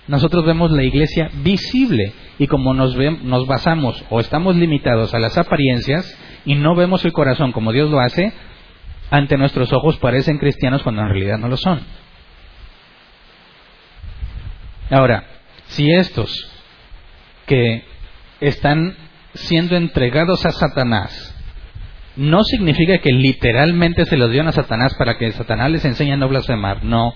Nosotros 0.07 0.45
vemos 0.45 0.71
la 0.71 0.83
iglesia 0.83 1.31
visible 1.43 2.13
y 2.39 2.47
como 2.47 2.75
nos, 2.75 2.97
nos 2.97 3.47
basamos 3.47 4.05
o 4.11 4.21
estamos 4.21 4.57
limitados 4.57 5.15
a 5.15 5.19
las 5.19 5.39
apariencias 5.39 6.19
y 6.45 6.57
no 6.57 6.75
vemos 6.75 7.05
el 7.05 7.13
corazón 7.13 7.53
como 7.53 7.73
Dios 7.73 7.91
lo 7.91 8.01
hace, 8.01 8.33
ante 9.11 9.39
nuestros 9.39 9.73
ojos 9.73 9.97
parecen 9.99 10.39
cristianos 10.39 10.83
cuando 10.83 11.03
en 11.03 11.09
realidad 11.09 11.39
no 11.39 11.49
lo 11.49 11.57
son. 11.57 11.81
Ahora, 14.91 15.25
si 15.69 15.91
estos 15.91 16.31
que 17.47 17.85
están 18.41 18.97
siendo 19.35 19.77
entregados 19.77 20.45
a 20.45 20.51
Satanás, 20.51 21.35
no 22.17 22.45
significa 22.45 22.99
que 22.99 23.13
literalmente 23.13 24.05
se 24.05 24.17
los 24.17 24.31
dieron 24.31 24.49
a 24.49 24.53
Satanás 24.53 24.95
para 24.95 25.17
que 25.17 25.33
Satanás 25.33 25.71
les 25.71 25.85
enseñe 25.85 26.13
a 26.13 26.17
no 26.17 26.29
blasfemar, 26.29 26.85
no. 26.85 27.13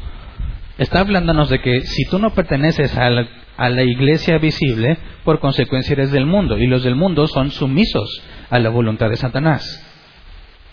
Está 0.78 1.00
hablándonos 1.00 1.50
de 1.50 1.60
que 1.60 1.82
si 1.82 2.04
tú 2.08 2.18
no 2.18 2.34
perteneces 2.34 2.96
a 2.96 3.10
la, 3.10 3.28
a 3.56 3.68
la 3.68 3.82
iglesia 3.82 4.38
visible, 4.38 4.96
por 5.24 5.40
consecuencia 5.40 5.92
eres 5.92 6.10
del 6.10 6.26
mundo, 6.26 6.56
y 6.58 6.66
los 6.66 6.84
del 6.84 6.94
mundo 6.94 7.26
son 7.26 7.50
sumisos 7.50 8.22
a 8.48 8.58
la 8.58 8.70
voluntad 8.70 9.10
de 9.10 9.16
Satanás. 9.16 9.84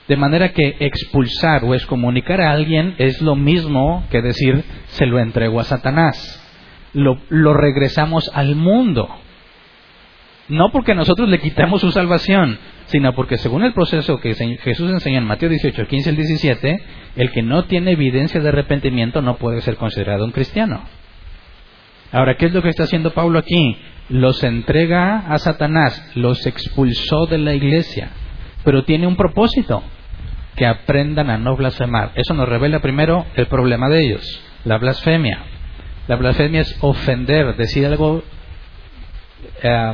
De 0.08 0.16
manera 0.16 0.53
que 0.53 0.78
expulsar 0.80 1.66
o 1.66 1.74
excomunicar 1.74 2.39
a 2.39 2.51
alguien 2.51 2.95
es 2.99 3.22
lo 3.22 3.36
mismo 3.36 4.06
que 4.12 4.22
decir 4.22 4.64
se 4.88 5.08
lo 5.08 5.20
entrego 5.20 5.60
a 5.60 5.64
Satanás 5.64 6.41
lo, 6.95 7.53
regresamos 7.53 8.32
al 8.34 8.56
mundo. 8.56 9.08
No 10.48 10.72
porque 10.72 10.93
nosotros 10.93 11.28
le 11.28 11.39
quitamos 11.39 11.82
su 11.82 11.91
salvación, 11.91 12.60
sino 12.86 13.14
porque 13.14 13.38
según 13.38 13.64
el 13.64 13.74
proceso 13.74 14.20
que 14.20 14.34
Jesús 14.34 14.91
enseña 14.91 15.18
en 15.18 15.26
Mateo 15.26 15.50
18, 15.50 15.88
15 15.88 16.10
al 16.10 16.16
17, 16.16 16.84
el 17.16 17.32
que 17.32 17.41
no 17.41 17.66
tiene 17.66 17.91
evidencia 17.91 18.39
de 18.39 18.50
arrepentimiento 18.50 19.22
no 19.22 19.38
puede 19.38 19.62
ser 19.62 19.76
considerado 19.76 20.24
un 20.24 20.32
cristiano. 20.32 20.84
Ahora, 22.12 22.38
¿qué 22.38 22.46
es 22.46 22.54
lo 22.54 22.62
que 22.62 22.70
está 22.70 22.84
haciendo 22.84 23.12
Pablo 23.12 23.39
aquí? 23.39 23.78
Los 24.10 24.43
entrega 24.43 25.18
a 25.28 25.39
Satanás, 25.39 26.12
los 26.16 26.46
expulsó 26.46 27.26
de 27.26 27.39
la 27.39 27.56
iglesia, 27.56 28.12
pero 28.64 28.84
tiene 28.84 29.08
un 29.08 29.16
propósito, 29.16 29.82
que 30.56 30.66
aprendan 30.66 31.30
a 31.30 31.38
no 31.38 31.56
blasfemar. 31.56 32.12
Eso 32.16 32.34
nos 32.34 32.48
revela 32.48 32.80
primero 32.80 33.26
el 33.36 33.48
problema 33.48 33.89
de 33.89 34.06
ellos, 34.06 34.41
la 34.64 34.78
blasfemia. 34.78 35.39
La 36.08 36.16
blasfemia 36.16 36.62
es 36.62 36.78
ofender, 36.82 37.56
decir 37.56 37.86
algo 37.86 38.24
eh, 39.64 39.93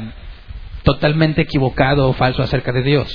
totalmente 0.83 1.41
equivocado 1.41 2.09
o 2.09 2.13
falso 2.13 2.41
acerca 2.41 2.71
de 2.71 2.83
Dios. 2.83 3.11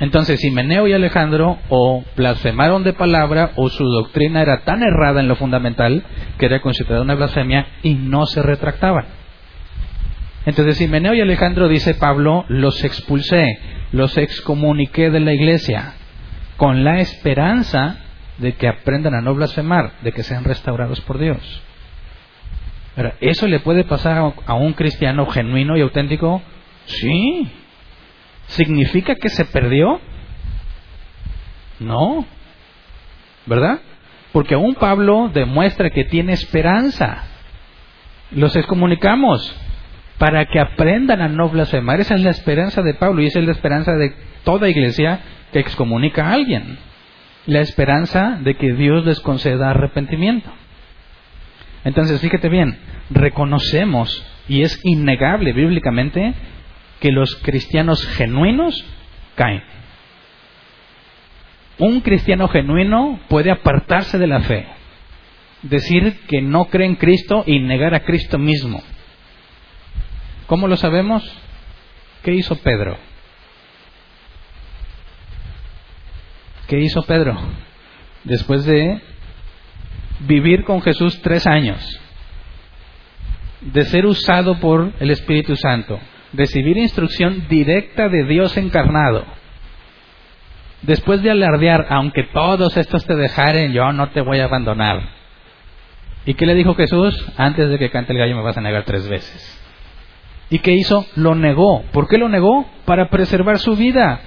Entonces, 0.00 0.40
si 0.40 0.50
Meneo 0.50 0.88
y 0.88 0.92
Alejandro 0.92 1.58
o 1.68 2.02
blasfemaron 2.16 2.82
de 2.82 2.94
palabra 2.94 3.52
o 3.54 3.68
su 3.68 3.84
doctrina 3.84 4.42
era 4.42 4.62
tan 4.64 4.82
errada 4.82 5.20
en 5.20 5.28
lo 5.28 5.36
fundamental 5.36 6.02
que 6.36 6.46
era 6.46 6.60
considerada 6.60 7.02
una 7.02 7.14
blasfemia 7.14 7.66
y 7.82 7.94
no 7.94 8.26
se 8.26 8.42
retractaban. 8.42 9.06
Entonces, 10.46 10.76
si 10.76 10.88
Meneo 10.88 11.14
y 11.14 11.20
Alejandro, 11.20 11.68
dice 11.68 11.94
Pablo, 11.94 12.44
los 12.48 12.82
expulsé, 12.84 13.58
los 13.92 14.18
excomuniqué 14.18 15.10
de 15.10 15.20
la 15.20 15.32
iglesia, 15.32 15.94
con 16.56 16.84
la 16.84 17.00
esperanza 17.00 17.98
de 18.38 18.54
que 18.54 18.68
aprendan 18.68 19.14
a 19.14 19.20
no 19.20 19.34
blasfemar, 19.34 19.92
de 20.02 20.12
que 20.12 20.22
sean 20.22 20.44
restaurados 20.44 21.00
por 21.02 21.18
Dios. 21.18 21.62
¿Eso 23.20 23.48
le 23.48 23.60
puede 23.60 23.84
pasar 23.84 24.34
a 24.46 24.54
un 24.54 24.72
cristiano 24.72 25.26
genuino 25.26 25.76
y 25.76 25.80
auténtico? 25.80 26.42
Sí. 26.86 27.50
¿Significa 28.46 29.14
que 29.16 29.28
se 29.30 29.44
perdió? 29.46 30.00
No. 31.80 32.26
¿Verdad? 33.46 33.80
Porque 34.32 34.54
aún 34.54 34.74
Pablo 34.74 35.30
demuestra 35.32 35.90
que 35.90 36.04
tiene 36.04 36.32
esperanza. 36.32 37.24
Los 38.30 38.54
excomunicamos 38.56 39.54
para 40.18 40.46
que 40.46 40.60
aprendan 40.60 41.20
a 41.20 41.28
no 41.28 41.48
blasfemar. 41.48 42.00
Esa 42.00 42.14
es 42.14 42.22
la 42.22 42.30
esperanza 42.30 42.82
de 42.82 42.94
Pablo 42.94 43.22
y 43.22 43.26
esa 43.26 43.40
es 43.40 43.46
la 43.46 43.52
esperanza 43.52 43.92
de 43.94 44.14
toda 44.44 44.68
iglesia 44.68 45.20
que 45.52 45.58
excomunica 45.58 46.28
a 46.28 46.32
alguien 46.32 46.78
la 47.46 47.60
esperanza 47.60 48.38
de 48.40 48.54
que 48.54 48.72
Dios 48.72 49.04
les 49.04 49.20
conceda 49.20 49.70
arrepentimiento. 49.70 50.50
Entonces, 51.84 52.20
fíjate 52.20 52.48
bien, 52.48 52.78
reconocemos, 53.10 54.24
y 54.48 54.62
es 54.62 54.80
innegable 54.84 55.52
bíblicamente, 55.52 56.34
que 57.00 57.12
los 57.12 57.36
cristianos 57.36 58.06
genuinos 58.06 58.84
caen. 59.34 59.62
Un 61.78 62.00
cristiano 62.00 62.48
genuino 62.48 63.20
puede 63.28 63.50
apartarse 63.50 64.18
de 64.18 64.26
la 64.26 64.40
fe, 64.40 64.66
decir 65.62 66.20
que 66.28 66.40
no 66.40 66.66
cree 66.66 66.86
en 66.86 66.96
Cristo 66.96 67.44
y 67.46 67.58
negar 67.60 67.94
a 67.94 68.04
Cristo 68.04 68.38
mismo. 68.38 68.82
¿Cómo 70.46 70.68
lo 70.68 70.76
sabemos? 70.76 71.22
¿Qué 72.22 72.32
hizo 72.32 72.56
Pedro? 72.56 72.96
¿Qué 76.68 76.80
hizo 76.80 77.02
Pedro? 77.02 77.36
Después 78.24 78.64
de 78.64 79.00
vivir 80.20 80.64
con 80.64 80.80
Jesús 80.82 81.20
tres 81.22 81.46
años, 81.46 81.80
de 83.60 83.84
ser 83.84 84.06
usado 84.06 84.58
por 84.60 84.92
el 85.00 85.10
Espíritu 85.10 85.56
Santo, 85.56 85.98
recibir 86.32 86.76
instrucción 86.76 87.46
directa 87.48 88.08
de 88.08 88.24
Dios 88.24 88.56
encarnado, 88.56 89.24
después 90.82 91.22
de 91.22 91.30
alardear, 91.30 91.86
aunque 91.90 92.24
todos 92.24 92.76
estos 92.76 93.06
te 93.06 93.14
dejaren, 93.14 93.72
yo 93.72 93.92
no 93.92 94.10
te 94.10 94.20
voy 94.20 94.40
a 94.40 94.44
abandonar. 94.44 95.00
¿Y 96.26 96.34
qué 96.34 96.46
le 96.46 96.54
dijo 96.54 96.74
Jesús? 96.74 97.14
Antes 97.36 97.68
de 97.68 97.78
que 97.78 97.90
cante 97.90 98.12
el 98.12 98.18
gallo 98.18 98.36
me 98.36 98.42
vas 98.42 98.56
a 98.56 98.62
negar 98.62 98.84
tres 98.84 99.08
veces. 99.08 99.60
¿Y 100.50 100.58
qué 100.60 100.72
hizo? 100.72 101.06
Lo 101.16 101.34
negó. 101.34 101.82
¿Por 101.92 102.08
qué 102.08 102.18
lo 102.18 102.28
negó? 102.28 102.66
Para 102.84 103.08
preservar 103.10 103.58
su 103.58 103.76
vida. 103.76 104.20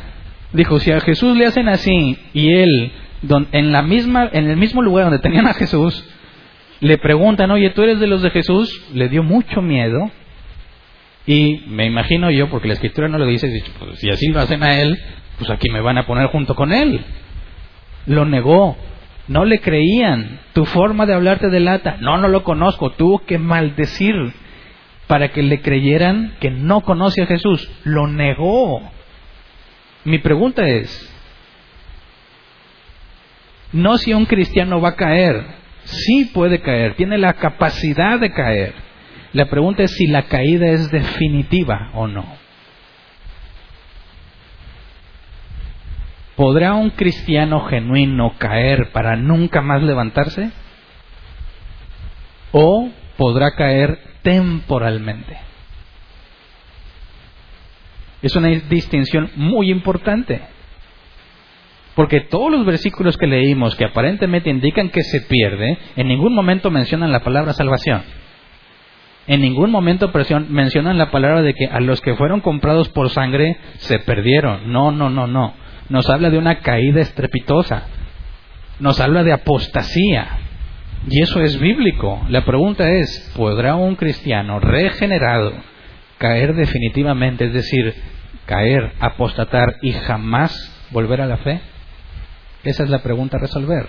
Dijo, 0.54 0.80
si 0.80 0.92
a 0.92 1.00
Jesús 1.00 1.36
le 1.36 1.46
hacen 1.46 1.68
así 1.68 2.18
y 2.34 2.54
él, 2.54 2.92
en, 3.52 3.72
la 3.72 3.82
misma, 3.82 4.30
en 4.32 4.50
el 4.50 4.58
mismo 4.58 4.82
lugar 4.82 5.06
donde 5.06 5.20
tenían 5.20 5.48
a 5.48 5.54
Jesús, 5.54 6.04
le 6.80 6.98
preguntan, 6.98 7.52
oye, 7.52 7.70
¿tú 7.72 7.84
eres 7.84 8.00
de 8.00 8.08
los 8.08 8.22
de 8.22 8.30
Jesús? 8.30 8.86
Le 8.94 9.10
dio 9.10 9.24
mucho 9.24 9.62
miedo. 9.62 10.12
Y 11.26 11.64
me 11.68 11.86
imagino 11.86 12.32
yo, 12.32 12.50
porque 12.50 12.68
la 12.68 12.76
escritura 12.76 13.08
no 13.08 13.18
lo 13.18 13.26
dice, 13.26 13.50
pues, 13.80 14.00
si 14.00 14.10
así 14.10 14.28
lo 14.30 14.40
hacen 14.40 14.64
a 14.64 14.80
él, 14.80 14.98
pues 15.38 15.50
aquí 15.50 15.70
me 15.70 15.82
van 15.82 15.98
a 15.98 16.06
poner 16.06 16.28
junto 16.28 16.56
con 16.56 16.72
él. 16.72 17.02
Lo 18.06 18.26
negó. 18.26 18.78
No 19.28 19.44
le 19.44 19.60
creían. 19.60 20.40
Tu 20.54 20.66
forma 20.66 21.06
de 21.06 21.14
hablar 21.14 21.40
te 21.40 21.50
delata. 21.50 21.98
No, 22.00 22.18
no 22.18 22.30
lo 22.30 22.44
conozco. 22.44 22.92
Tuvo 22.92 23.20
que 23.26 23.38
maldecir 23.38 24.16
para 25.08 25.30
que 25.30 25.44
le 25.44 25.62
creyeran 25.62 26.34
que 26.40 26.50
no 26.50 26.82
conoce 26.82 27.24
a 27.24 27.28
Jesús. 27.28 27.70
Lo 27.84 28.08
negó. 28.08 28.82
Mi 30.06 30.20
pregunta 30.20 30.66
es, 30.68 31.14
no 33.74 33.98
si 33.98 34.14
un 34.14 34.26
cristiano 34.26 34.80
va 34.82 34.90
a 34.90 34.96
caer, 34.96 35.46
sí 35.84 36.26
puede 36.34 36.62
caer, 36.62 36.96
tiene 36.96 37.18
la 37.18 37.34
capacidad 37.34 38.20
de 38.20 38.32
caer. 38.32 38.74
La 39.34 39.50
pregunta 39.50 39.84
es 39.84 39.92
si 39.92 40.08
la 40.08 40.24
caída 40.24 40.68
es 40.68 40.90
definitiva 40.90 41.92
o 41.94 42.08
no. 42.08 42.26
¿Podrá 46.36 46.76
un 46.76 46.92
cristiano 46.92 47.62
genuino 47.62 48.36
caer 48.38 48.92
para 48.92 49.16
nunca 49.16 49.62
más 49.62 49.82
levantarse? 49.82 50.52
¿O 52.52 52.90
podrá 53.18 53.56
caer 53.56 54.00
temporalmente? 54.22 55.38
Es 58.22 58.36
una 58.36 58.50
distinción 58.50 59.32
muy 59.36 59.72
importante. 59.72 60.42
Porque 61.98 62.22
todos 62.22 62.52
los 62.52 62.64
versículos 62.64 63.18
que 63.18 63.26
leímos 63.26 63.76
que 63.76 63.86
aparentemente 63.86 64.52
indican 64.52 64.90
que 64.90 65.02
se 65.02 65.22
pierde, 65.22 65.80
en 65.96 66.08
ningún 66.08 66.36
momento 66.36 66.70
mencionan 66.70 67.12
la 67.12 67.22
palabra 67.24 67.54
salvación. 67.54 68.04
En 69.26 69.42
ningún 69.42 69.72
momento 69.72 70.12
mencionan 70.48 71.00
la 71.00 71.10
palabra 71.10 71.42
de 71.42 71.56
que 71.56 71.66
a 71.66 71.80
los 71.80 72.00
que 72.02 72.14
fueron 72.14 72.42
comprados 72.42 72.90
por 72.90 73.10
sangre 73.10 73.58
se 73.78 73.98
perdieron. 73.98 74.72
No, 74.72 74.92
no, 74.92 75.10
no, 75.10 75.26
no. 75.26 75.56
Nos 75.90 76.08
habla 76.08 76.30
de 76.30 76.38
una 76.38 76.60
caída 76.60 77.02
estrepitosa. 77.02 77.88
Nos 78.80 79.00
habla 79.00 79.24
de 79.24 79.34
apostasía. 79.34 80.28
Y 81.10 81.24
eso 81.24 81.42
es 81.42 81.60
bíblico. 81.60 82.22
La 82.30 82.46
pregunta 82.46 82.92
es, 82.92 83.34
¿podrá 83.36 83.74
un 83.74 83.96
cristiano 83.96 84.60
regenerado 84.60 85.52
caer 86.20 86.54
definitivamente? 86.54 87.46
Es 87.46 87.54
decir, 87.54 87.96
caer, 88.46 88.92
apostatar 89.00 89.78
y 89.82 89.94
jamás 89.94 90.88
volver 90.92 91.22
a 91.22 91.26
la 91.26 91.38
fe? 91.38 91.60
Esa 92.64 92.84
es 92.84 92.90
la 92.90 93.04
pregunta 93.04 93.38
a 93.38 93.42
resolver. 93.42 93.88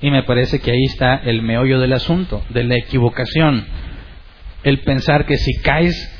Y 0.00 0.10
me 0.10 0.22
parece 0.24 0.60
que 0.60 0.70
ahí 0.70 0.84
está 0.84 1.16
el 1.16 1.42
meollo 1.42 1.80
del 1.80 1.92
asunto, 1.92 2.42
de 2.50 2.64
la 2.64 2.76
equivocación. 2.76 3.66
El 4.62 4.80
pensar 4.80 5.24
que 5.26 5.36
si 5.36 5.60
caes 5.62 6.10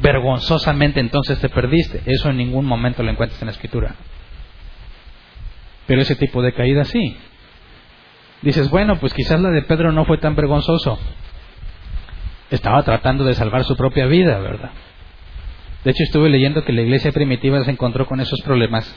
vergonzosamente 0.00 1.00
entonces 1.00 1.38
te 1.40 1.48
perdiste. 1.48 2.02
Eso 2.06 2.30
en 2.30 2.36
ningún 2.36 2.64
momento 2.64 3.02
lo 3.02 3.10
encuentras 3.10 3.40
en 3.42 3.46
la 3.46 3.52
escritura. 3.52 3.94
Pero 5.86 6.02
ese 6.02 6.16
tipo 6.16 6.42
de 6.42 6.52
caída 6.52 6.84
sí. 6.84 7.16
Dices, 8.42 8.70
bueno, 8.70 8.96
pues 9.00 9.14
quizás 9.14 9.40
la 9.40 9.50
de 9.50 9.62
Pedro 9.62 9.92
no 9.92 10.04
fue 10.04 10.18
tan 10.18 10.36
vergonzoso. 10.36 10.98
Estaba 12.50 12.82
tratando 12.82 13.24
de 13.24 13.34
salvar 13.34 13.64
su 13.64 13.76
propia 13.76 14.06
vida, 14.06 14.38
¿verdad? 14.38 14.70
De 15.84 15.90
hecho, 15.90 16.02
estuve 16.04 16.28
leyendo 16.28 16.64
que 16.64 16.72
la 16.72 16.82
iglesia 16.82 17.12
primitiva 17.12 17.62
se 17.64 17.70
encontró 17.70 18.06
con 18.06 18.20
esos 18.20 18.40
problemas 18.42 18.94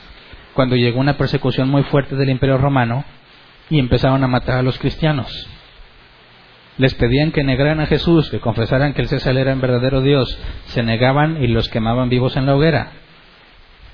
cuando 0.54 0.76
llegó 0.76 1.00
una 1.00 1.16
persecución 1.16 1.68
muy 1.68 1.82
fuerte 1.84 2.16
del 2.16 2.30
imperio 2.30 2.58
romano 2.58 3.04
y 3.70 3.78
empezaron 3.78 4.22
a 4.24 4.28
matar 4.28 4.58
a 4.58 4.62
los 4.62 4.78
cristianos. 4.78 5.48
Les 6.78 6.94
pedían 6.94 7.32
que 7.32 7.44
negaran 7.44 7.80
a 7.80 7.86
Jesús, 7.86 8.30
que 8.30 8.40
confesaran 8.40 8.94
que 8.94 9.02
el 9.02 9.08
César 9.08 9.36
era 9.36 9.52
el 9.52 9.60
verdadero 9.60 10.00
Dios, 10.00 10.38
se 10.66 10.82
negaban 10.82 11.42
y 11.42 11.46
los 11.46 11.68
quemaban 11.68 12.08
vivos 12.08 12.36
en 12.36 12.46
la 12.46 12.56
hoguera. 12.56 12.92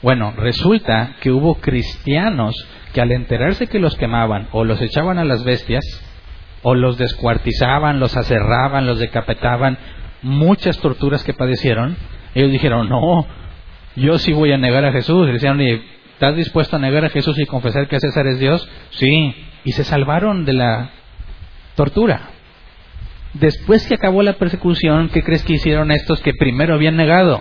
Bueno, 0.00 0.32
resulta 0.36 1.16
que 1.20 1.32
hubo 1.32 1.56
cristianos 1.56 2.54
que 2.92 3.00
al 3.00 3.10
enterarse 3.10 3.66
que 3.66 3.80
los 3.80 3.96
quemaban 3.96 4.48
o 4.52 4.64
los 4.64 4.80
echaban 4.80 5.18
a 5.18 5.24
las 5.24 5.42
bestias, 5.42 5.84
o 6.62 6.74
los 6.74 6.98
descuartizaban, 6.98 8.00
los 8.00 8.16
aserraban, 8.16 8.86
los 8.86 8.98
decapitaban, 8.98 9.78
muchas 10.22 10.78
torturas 10.78 11.22
que 11.24 11.32
padecieron, 11.32 11.96
ellos 12.34 12.50
dijeron, 12.50 12.88
no, 12.88 13.26
yo 13.96 14.18
sí 14.18 14.32
voy 14.32 14.52
a 14.52 14.58
negar 14.58 14.84
a 14.84 14.92
Jesús. 14.92 15.28
Y 15.28 15.32
decían, 15.32 15.58
¿Estás 16.18 16.34
dispuesto 16.34 16.74
a 16.74 16.80
negar 16.80 17.04
a 17.04 17.10
Jesús 17.10 17.38
y 17.38 17.46
confesar 17.46 17.86
que 17.86 18.00
César 18.00 18.26
es 18.26 18.40
Dios? 18.40 18.68
Sí. 18.90 19.36
Y 19.62 19.70
se 19.70 19.84
salvaron 19.84 20.44
de 20.44 20.52
la 20.52 20.90
tortura. 21.76 22.30
Después 23.34 23.86
que 23.86 23.94
acabó 23.94 24.24
la 24.24 24.32
persecución, 24.32 25.10
¿qué 25.10 25.22
crees 25.22 25.44
que 25.44 25.52
hicieron 25.52 25.92
estos 25.92 26.20
que 26.20 26.32
primero 26.34 26.74
habían 26.74 26.96
negado 26.96 27.40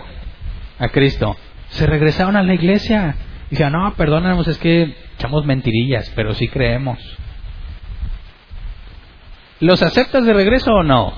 a 0.78 0.90
Cristo? 0.90 1.36
Se 1.70 1.88
regresaron 1.88 2.36
a 2.36 2.44
la 2.44 2.54
iglesia. 2.54 3.16
Dijeron, 3.50 3.72
no, 3.72 3.94
perdónanos, 3.94 4.46
es 4.46 4.58
que 4.58 4.94
echamos 5.16 5.44
mentirillas, 5.44 6.12
pero 6.14 6.32
sí 6.34 6.46
creemos. 6.46 7.00
¿Los 9.58 9.82
aceptas 9.82 10.24
de 10.24 10.34
regreso 10.34 10.70
o 10.70 10.84
no? 10.84 11.14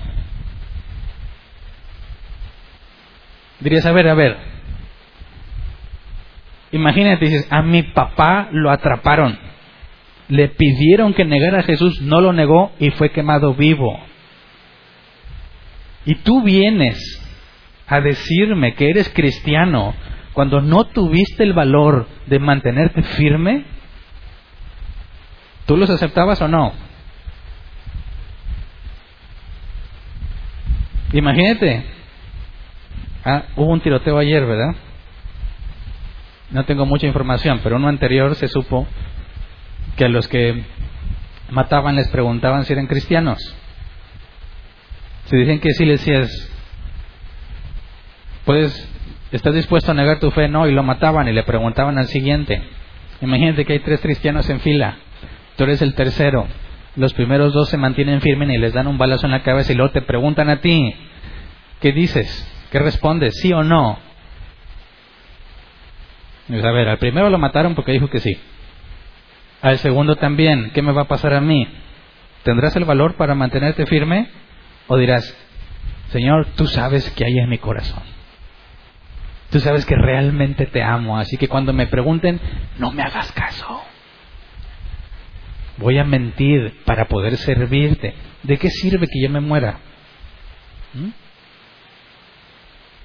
Dirías, 3.60 3.84
a 3.84 3.92
ver, 3.92 4.08
a 4.08 4.14
ver, 4.14 4.38
Imagínate, 6.72 7.24
dices, 7.24 7.48
a 7.50 7.62
mi 7.62 7.82
papá 7.82 8.48
lo 8.52 8.70
atraparon. 8.70 9.38
Le 10.28 10.48
pidieron 10.48 11.14
que 11.14 11.24
negara 11.24 11.60
a 11.60 11.64
Jesús, 11.64 12.00
no 12.02 12.20
lo 12.20 12.32
negó 12.32 12.72
y 12.78 12.90
fue 12.90 13.10
quemado 13.10 13.54
vivo. 13.54 13.98
Y 16.04 16.16
tú 16.16 16.42
vienes 16.42 16.98
a 17.86 18.00
decirme 18.00 18.74
que 18.74 18.88
eres 18.88 19.08
cristiano 19.08 19.94
cuando 20.32 20.60
no 20.60 20.84
tuviste 20.84 21.42
el 21.42 21.52
valor 21.52 22.06
de 22.26 22.38
mantenerte 22.38 23.02
firme. 23.02 23.64
¿Tú 25.66 25.76
los 25.76 25.90
aceptabas 25.90 26.40
o 26.40 26.48
no? 26.48 26.72
Imagínate. 31.12 31.84
Ah, 33.24 33.42
hubo 33.56 33.72
un 33.72 33.80
tiroteo 33.80 34.16
ayer, 34.18 34.46
¿verdad? 34.46 34.76
No 36.50 36.64
tengo 36.64 36.86
mucha 36.86 37.06
información, 37.06 37.60
pero 37.62 37.76
uno 37.76 37.88
anterior 37.88 38.34
se 38.34 38.48
supo 38.48 38.86
que 39.96 40.04
a 40.04 40.08
los 40.08 40.28
que 40.28 40.64
mataban 41.50 41.96
les 41.96 42.08
preguntaban 42.08 42.64
si 42.64 42.72
eran 42.72 42.86
cristianos. 42.86 43.38
Si 45.26 45.36
dicen 45.36 45.60
que 45.60 45.70
sí, 45.72 45.84
les 45.84 46.00
decías, 46.00 46.50
puedes, 48.44 48.88
¿estás 49.30 49.54
dispuesto 49.54 49.92
a 49.92 49.94
negar 49.94 50.18
tu 50.18 50.30
fe? 50.30 50.48
No, 50.48 50.66
y 50.66 50.72
lo 50.72 50.82
mataban 50.82 51.28
y 51.28 51.32
le 51.32 51.44
preguntaban 51.44 51.98
al 51.98 52.06
siguiente. 52.06 52.62
Imagínate 53.20 53.64
que 53.64 53.74
hay 53.74 53.78
tres 53.80 54.00
cristianos 54.00 54.48
en 54.50 54.60
fila, 54.60 54.96
tú 55.56 55.64
eres 55.64 55.82
el 55.82 55.94
tercero, 55.94 56.46
los 56.96 57.12
primeros 57.14 57.52
dos 57.52 57.68
se 57.68 57.76
mantienen 57.76 58.20
firmes 58.20 58.48
y 58.50 58.58
les 58.58 58.72
dan 58.72 58.86
un 58.86 58.98
balazo 58.98 59.26
en 59.26 59.32
la 59.32 59.42
cabeza 59.42 59.72
y 59.72 59.76
luego 59.76 59.92
te 59.92 60.02
preguntan 60.02 60.48
a 60.48 60.60
ti, 60.60 60.94
¿qué 61.80 61.92
dices? 61.92 62.46
¿Qué 62.70 62.78
respondes? 62.78 63.34
¿Sí 63.40 63.52
o 63.52 63.62
no? 63.62 63.98
A 66.58 66.72
ver, 66.72 66.88
al 66.88 66.98
primero 66.98 67.30
lo 67.30 67.38
mataron 67.38 67.74
porque 67.74 67.92
dijo 67.92 68.08
que 68.08 68.20
sí. 68.20 68.38
Al 69.62 69.78
segundo 69.78 70.16
también, 70.16 70.70
¿qué 70.72 70.82
me 70.82 70.92
va 70.92 71.02
a 71.02 71.08
pasar 71.08 71.34
a 71.34 71.40
mí? 71.40 71.68
¿Tendrás 72.42 72.74
el 72.76 72.84
valor 72.84 73.14
para 73.14 73.34
mantenerte 73.34 73.86
firme? 73.86 74.28
¿O 74.88 74.96
dirás, 74.96 75.36
Señor, 76.08 76.46
tú 76.56 76.66
sabes 76.66 77.08
que 77.10 77.24
hay 77.24 77.38
en 77.38 77.48
mi 77.48 77.58
corazón? 77.58 78.02
Tú 79.50 79.60
sabes 79.60 79.84
que 79.84 79.96
realmente 79.96 80.66
te 80.66 80.82
amo, 80.82 81.18
así 81.18 81.36
que 81.36 81.48
cuando 81.48 81.72
me 81.72 81.86
pregunten, 81.86 82.40
no 82.78 82.90
me 82.90 83.02
hagas 83.02 83.30
caso. 83.32 83.82
Voy 85.76 85.98
a 85.98 86.04
mentir 86.04 86.82
para 86.84 87.06
poder 87.06 87.36
servirte. 87.36 88.14
¿De 88.42 88.58
qué 88.58 88.70
sirve 88.70 89.06
que 89.06 89.20
yo 89.22 89.30
me 89.30 89.40
muera? 89.40 89.78
¿Mm? 90.94 91.08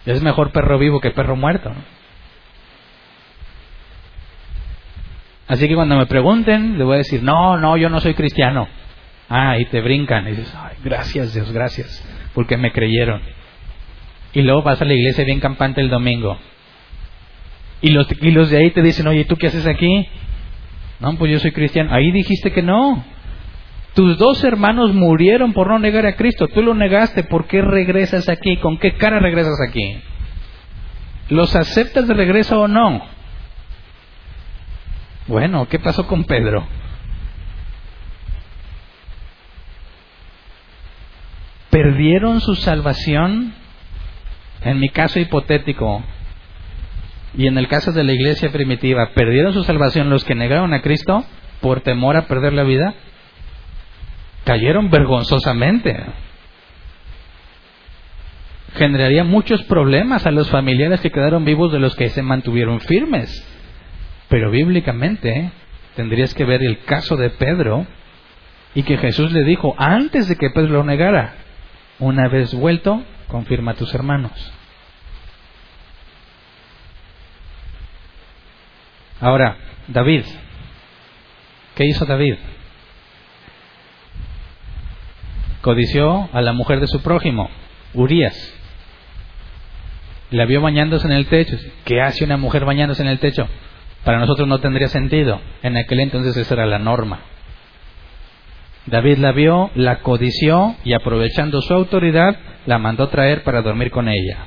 Es 0.05 0.21
mejor 0.21 0.51
perro 0.51 0.77
vivo 0.77 0.99
que 0.99 1.11
perro 1.11 1.35
muerto. 1.35 1.69
¿no? 1.69 2.04
Así 5.47 5.67
que 5.67 5.75
cuando 5.75 5.97
me 5.97 6.07
pregunten, 6.07 6.77
le 6.77 6.83
voy 6.83 6.95
a 6.95 6.97
decir, 6.99 7.21
no, 7.21 7.57
no, 7.57 7.77
yo 7.77 7.89
no 7.89 7.99
soy 7.99 8.13
cristiano. 8.15 8.67
Ah, 9.29 9.57
y 9.57 9.65
te 9.65 9.81
brincan 9.81 10.27
y 10.27 10.31
dices, 10.31 10.53
ay, 10.55 10.75
gracias 10.83 11.33
Dios, 11.33 11.51
gracias, 11.51 12.03
porque 12.33 12.57
me 12.57 12.71
creyeron. 12.71 13.21
Y 14.33 14.41
luego 14.41 14.63
vas 14.63 14.81
a 14.81 14.85
la 14.85 14.93
iglesia 14.93 15.23
bien 15.23 15.39
campante 15.39 15.81
el 15.81 15.89
domingo. 15.89 16.37
Y 17.81 17.91
los, 17.91 18.07
y 18.21 18.31
los 18.31 18.49
de 18.49 18.57
ahí 18.57 18.71
te 18.71 18.81
dicen, 18.81 19.07
oye, 19.07 19.25
¿tú 19.25 19.35
qué 19.35 19.47
haces 19.47 19.67
aquí? 19.67 20.07
No, 20.99 21.15
pues 21.15 21.31
yo 21.31 21.39
soy 21.39 21.51
cristiano. 21.51 21.93
Ahí 21.93 22.11
dijiste 22.11 22.51
que 22.51 22.61
no. 22.61 23.03
Tus 23.93 24.17
dos 24.17 24.43
hermanos 24.43 24.93
murieron 24.93 25.53
por 25.53 25.67
no 25.67 25.79
negar 25.79 26.05
a 26.05 26.15
Cristo. 26.15 26.47
Tú 26.47 26.61
lo 26.61 26.73
negaste. 26.73 27.23
¿Por 27.23 27.47
qué 27.47 27.61
regresas 27.61 28.27
aquí? 28.27 28.57
¿Con 28.57 28.77
qué 28.77 28.93
cara 28.93 29.19
regresas 29.19 29.55
aquí? 29.67 29.97
¿Los 31.29 31.55
aceptas 31.55 32.07
de 32.07 32.13
regreso 32.13 32.61
o 32.61 32.67
no? 32.67 33.05
Bueno, 35.27 35.67
¿qué 35.67 35.79
pasó 35.79 36.05
con 36.05 36.23
Pedro? 36.25 36.67
¿Perdieron 41.71 42.41
su 42.41 42.55
salvación? 42.55 43.53
En 44.61 44.79
mi 44.79 44.89
caso 44.89 45.19
hipotético, 45.19 46.03
y 47.37 47.47
en 47.47 47.57
el 47.57 47.67
caso 47.67 47.91
de 47.91 48.03
la 48.03 48.13
iglesia 48.13 48.51
primitiva, 48.51 49.09
¿perdieron 49.13 49.53
su 49.53 49.63
salvación 49.63 50.09
los 50.09 50.23
que 50.23 50.35
negaron 50.35 50.73
a 50.73 50.81
Cristo 50.81 51.25
por 51.61 51.81
temor 51.81 52.15
a 52.15 52.27
perder 52.27 52.53
la 52.53 52.63
vida? 52.63 52.93
Cayeron 54.45 54.89
vergonzosamente. 54.89 56.05
Generaría 58.75 59.23
muchos 59.23 59.63
problemas 59.63 60.25
a 60.25 60.31
los 60.31 60.49
familiares 60.49 61.01
que 61.01 61.11
quedaron 61.11 61.45
vivos 61.45 61.71
de 61.71 61.79
los 61.79 61.95
que 61.95 62.09
se 62.09 62.21
mantuvieron 62.21 62.79
firmes. 62.79 63.54
Pero 64.29 64.51
bíblicamente 64.51 65.51
tendrías 65.95 66.33
que 66.33 66.45
ver 66.45 66.61
el 66.63 66.79
caso 66.79 67.15
de 67.15 67.29
Pedro 67.29 67.85
y 68.73 68.83
que 68.83 68.97
Jesús 68.97 69.31
le 69.31 69.43
dijo 69.43 69.75
antes 69.77 70.27
de 70.27 70.35
que 70.35 70.49
Pedro 70.49 70.73
lo 70.73 70.83
negara, 70.83 71.35
una 71.99 72.27
vez 72.27 72.53
vuelto, 72.53 73.03
confirma 73.27 73.71
a 73.71 73.75
tus 73.75 73.93
hermanos. 73.93 74.31
Ahora, 79.21 79.57
David. 79.87 80.25
¿Qué 81.75 81.85
hizo 81.85 82.05
David? 82.05 82.35
Codició 85.61 86.29
a 86.31 86.41
la 86.41 86.53
mujer 86.53 86.79
de 86.79 86.87
su 86.87 87.01
prójimo, 87.01 87.49
Urias. 87.93 88.35
La 90.31 90.45
vio 90.45 90.61
bañándose 90.61 91.07
en 91.07 91.13
el 91.13 91.27
techo. 91.27 91.57
¿Qué 91.85 92.01
hace 92.01 92.23
una 92.23 92.37
mujer 92.37 92.65
bañándose 92.65 93.01
en 93.01 93.09
el 93.09 93.19
techo? 93.19 93.47
Para 94.05 94.19
nosotros 94.19 94.47
no 94.47 94.59
tendría 94.59 94.87
sentido. 94.87 95.41
En 95.63 95.75
aquel 95.75 95.99
entonces 95.99 96.37
esa 96.37 96.53
era 96.53 96.65
la 96.65 96.79
norma. 96.79 97.19
David 98.85 99.17
la 99.17 99.33
vio, 99.33 99.71
la 99.75 99.99
codició 99.99 100.75
y 100.85 100.93
aprovechando 100.93 101.59
su 101.61 101.73
autoridad 101.73 102.37
la 102.65 102.77
mandó 102.77 103.09
traer 103.09 103.43
para 103.43 103.61
dormir 103.61 103.91
con 103.91 104.07
ella. 104.07 104.45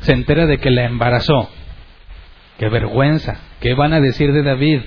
Se 0.00 0.12
entera 0.12 0.46
de 0.46 0.58
que 0.58 0.70
la 0.70 0.84
embarazó 0.84 1.50
Qué 2.58 2.68
vergüenza. 2.68 3.40
¿Qué 3.60 3.74
van 3.74 3.92
a 3.92 4.00
decir 4.00 4.32
de 4.32 4.44
David? 4.44 4.82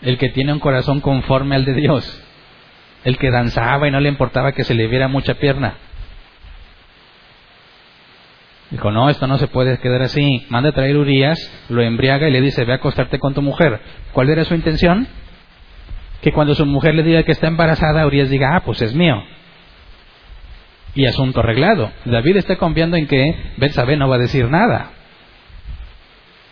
El 0.00 0.16
que 0.16 0.30
tiene 0.30 0.52
un 0.52 0.60
corazón 0.60 1.00
conforme 1.00 1.56
al 1.56 1.66
de 1.66 1.74
Dios. 1.74 2.22
El 3.04 3.18
que 3.18 3.30
danzaba 3.30 3.86
y 3.86 3.90
no 3.90 4.00
le 4.00 4.08
importaba 4.08 4.52
que 4.52 4.64
se 4.64 4.74
le 4.74 4.86
viera 4.86 5.08
mucha 5.08 5.34
pierna. 5.34 5.74
Dijo, 8.74 8.90
no, 8.90 9.08
esto 9.08 9.28
no 9.28 9.38
se 9.38 9.46
puede 9.46 9.78
quedar 9.78 10.02
así. 10.02 10.46
Manda 10.48 10.70
a 10.70 10.72
traer 10.72 10.96
Urias, 10.96 11.38
lo 11.68 11.80
embriaga 11.80 12.26
y 12.26 12.32
le 12.32 12.40
dice, 12.40 12.64
ve 12.64 12.72
a 12.72 12.76
acostarte 12.76 13.20
con 13.20 13.32
tu 13.32 13.40
mujer. 13.40 13.78
¿Cuál 14.12 14.30
era 14.30 14.44
su 14.44 14.52
intención? 14.56 15.06
Que 16.20 16.32
cuando 16.32 16.56
su 16.56 16.66
mujer 16.66 16.96
le 16.96 17.04
diga 17.04 17.22
que 17.22 17.30
está 17.30 17.46
embarazada, 17.46 18.04
Urias 18.04 18.30
diga, 18.30 18.56
ah, 18.56 18.62
pues 18.64 18.82
es 18.82 18.92
mío. 18.92 19.22
Y 20.96 21.06
asunto 21.06 21.38
arreglado. 21.38 21.92
David 22.04 22.38
está 22.38 22.56
confiando 22.56 22.96
en 22.96 23.06
que 23.06 23.36
Betsabé 23.58 23.96
no 23.96 24.08
va 24.08 24.16
a 24.16 24.18
decir 24.18 24.50
nada. 24.50 24.90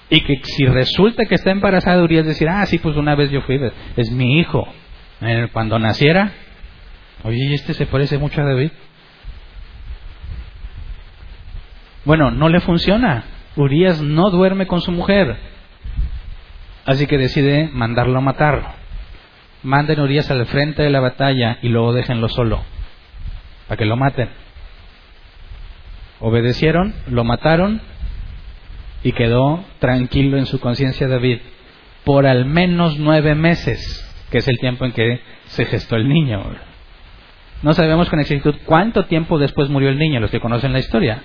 Y 0.08 0.20
que 0.20 0.42
si 0.44 0.66
resulta 0.66 1.24
que 1.24 1.34
está 1.34 1.50
embarazada, 1.50 2.04
Urias 2.04 2.24
decir, 2.24 2.48
ah, 2.48 2.64
sí, 2.66 2.78
pues 2.78 2.94
una 2.94 3.16
vez 3.16 3.32
yo 3.32 3.40
fui, 3.40 3.60
es 3.96 4.12
mi 4.12 4.38
hijo. 4.38 4.64
Eh, 5.22 5.48
cuando 5.52 5.76
naciera, 5.80 6.30
oye, 7.24 7.48
¿y 7.48 7.54
este 7.54 7.74
se 7.74 7.86
parece 7.86 8.16
mucho 8.16 8.40
a 8.42 8.44
David? 8.44 8.70
Bueno, 12.04 12.30
no 12.30 12.48
le 12.48 12.60
funciona. 12.60 13.24
Urias 13.56 14.00
no 14.00 14.30
duerme 14.30 14.66
con 14.66 14.80
su 14.80 14.92
mujer. 14.92 15.36
Así 16.84 17.06
que 17.06 17.18
decide 17.18 17.70
mandarlo 17.72 18.18
a 18.18 18.22
matar. 18.22 18.74
Manden 19.62 20.00
a 20.00 20.02
Urias 20.02 20.30
al 20.30 20.46
frente 20.46 20.82
de 20.82 20.90
la 20.90 21.00
batalla 21.00 21.58
y 21.62 21.68
luego 21.68 21.92
déjenlo 21.92 22.28
solo. 22.28 22.62
Para 23.68 23.78
que 23.78 23.84
lo 23.84 23.96
maten. 23.96 24.28
Obedecieron, 26.20 26.94
lo 27.08 27.24
mataron 27.24 27.80
y 29.04 29.12
quedó 29.12 29.64
tranquilo 29.78 30.38
en 30.38 30.46
su 30.46 30.60
conciencia 30.60 31.08
David 31.08 31.38
por 32.04 32.26
al 32.26 32.46
menos 32.46 32.98
nueve 32.98 33.34
meses, 33.34 33.80
que 34.30 34.38
es 34.38 34.48
el 34.48 34.58
tiempo 34.58 34.84
en 34.84 34.92
que 34.92 35.20
se 35.46 35.64
gestó 35.66 35.96
el 35.96 36.08
niño. 36.08 36.42
No 37.62 37.74
sabemos 37.74 38.08
con 38.08 38.18
exactitud 38.18 38.56
cuánto 38.64 39.04
tiempo 39.06 39.38
después 39.38 39.68
murió 39.68 39.88
el 39.88 39.98
niño, 39.98 40.18
los 40.18 40.30
que 40.30 40.40
conocen 40.40 40.72
la 40.72 40.80
historia. 40.80 41.22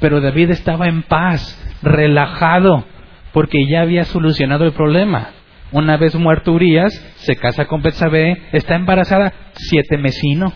Pero 0.00 0.20
David 0.20 0.50
estaba 0.50 0.86
en 0.86 1.02
paz, 1.02 1.58
relajado, 1.82 2.84
porque 3.32 3.66
ya 3.66 3.82
había 3.82 4.04
solucionado 4.04 4.64
el 4.64 4.72
problema. 4.72 5.30
Una 5.72 5.96
vez 5.96 6.14
muerto 6.14 6.52
Urias, 6.52 6.92
se 7.16 7.36
casa 7.36 7.66
con 7.66 7.82
Betsabé, 7.82 8.42
está 8.52 8.76
embarazada, 8.76 9.32
siete 9.54 9.98
mesino. 9.98 10.52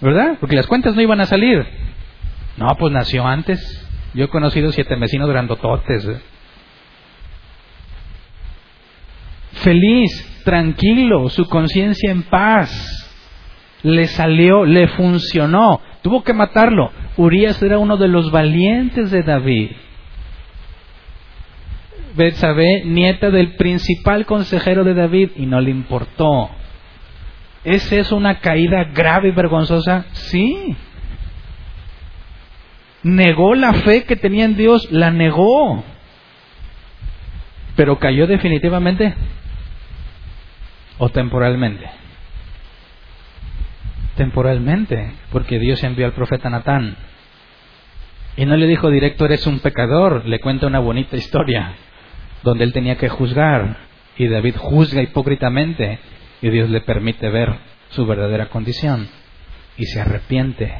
¿Verdad? 0.00 0.38
Porque 0.40 0.56
las 0.56 0.66
cuentas 0.66 0.94
no 0.94 1.02
iban 1.02 1.20
a 1.20 1.26
salir. 1.26 1.66
No, 2.56 2.68
pues 2.78 2.92
nació 2.92 3.26
antes. 3.26 3.86
Yo 4.14 4.24
he 4.24 4.28
conocido 4.28 4.72
siete 4.72 4.96
vecinos 4.96 5.28
grandototes. 5.28 6.06
¿eh? 6.06 6.20
Feliz, 9.52 10.42
tranquilo, 10.44 11.28
su 11.28 11.46
conciencia 11.46 12.10
en 12.10 12.22
paz. 12.22 12.70
Le 13.82 14.06
salió, 14.06 14.64
le 14.64 14.88
funcionó. 14.88 15.80
Tuvo 16.02 16.22
que 16.22 16.32
matarlo. 16.32 16.90
Urias 17.16 17.62
era 17.62 17.78
uno 17.78 17.96
de 17.96 18.08
los 18.08 18.30
valientes 18.30 19.10
de 19.10 19.22
David. 19.22 19.72
Betsabé, 22.14 22.82
nieta 22.84 23.30
del 23.30 23.54
principal 23.54 24.26
consejero 24.26 24.84
de 24.84 24.94
David, 24.94 25.30
y 25.36 25.46
no 25.46 25.60
le 25.60 25.70
importó. 25.70 26.50
¿Es 27.64 27.92
eso 27.92 28.16
una 28.16 28.40
caída 28.40 28.84
grave 28.84 29.28
y 29.28 29.32
vergonzosa? 29.32 30.06
Sí. 30.12 30.74
Negó 33.02 33.54
la 33.54 33.74
fe 33.74 34.04
que 34.04 34.16
tenía 34.16 34.44
en 34.44 34.56
Dios, 34.56 34.90
la 34.90 35.10
negó. 35.10 35.84
Pero 37.76 37.98
cayó 37.98 38.26
definitivamente 38.26 39.14
o 40.98 41.08
temporalmente. 41.08 41.99
Temporalmente, 44.20 45.12
porque 45.32 45.58
Dios 45.58 45.82
envió 45.82 46.04
al 46.04 46.12
profeta 46.12 46.50
Natán. 46.50 46.94
Y 48.36 48.44
no 48.44 48.54
le 48.54 48.66
dijo 48.66 48.90
directo, 48.90 49.24
eres 49.24 49.46
un 49.46 49.60
pecador, 49.60 50.26
le 50.26 50.40
cuenta 50.40 50.66
una 50.66 50.78
bonita 50.78 51.16
historia, 51.16 51.72
donde 52.42 52.64
él 52.64 52.74
tenía 52.74 52.96
que 52.96 53.08
juzgar, 53.08 53.78
y 54.18 54.28
David 54.28 54.56
juzga 54.58 55.00
hipócritamente, 55.00 56.00
y 56.42 56.50
Dios 56.50 56.68
le 56.68 56.82
permite 56.82 57.30
ver 57.30 57.60
su 57.88 58.04
verdadera 58.04 58.50
condición, 58.50 59.08
y 59.78 59.86
se 59.86 60.02
arrepiente, 60.02 60.70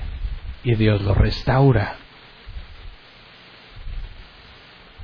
y 0.62 0.74
Dios 0.74 1.01
lo 1.01 1.14
restaura. 1.14 1.95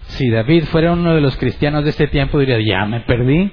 Si 0.09 0.29
David 0.29 0.65
fuera 0.65 0.93
uno 0.93 1.15
de 1.15 1.23
los 1.23 1.39
cristianos 1.39 1.85
de 1.85 1.91
este 1.91 2.09
tiempo, 2.09 2.39
diría, 2.39 2.59
ya 2.61 2.85
me 2.85 3.01
perdí, 3.01 3.51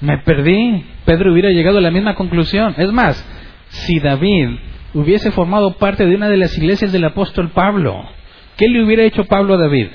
me 0.00 0.18
perdí. 0.18 0.84
Pedro 1.04 1.32
hubiera 1.32 1.50
llegado 1.50 1.78
a 1.78 1.82
la 1.82 1.92
misma 1.92 2.16
conclusión. 2.16 2.74
Es 2.78 2.90
más, 2.90 3.24
si 3.68 4.00
David 4.00 4.58
hubiese 4.94 5.30
formado 5.30 5.76
parte 5.76 6.06
de 6.06 6.14
una 6.14 6.28
de 6.28 6.36
las 6.36 6.56
iglesias 6.56 6.92
del 6.92 7.04
apóstol 7.04 7.50
Pablo, 7.50 8.08
¿qué 8.56 8.68
le 8.68 8.84
hubiera 8.84 9.02
hecho 9.02 9.24
Pablo 9.24 9.54
a 9.54 9.58
David? 9.58 9.88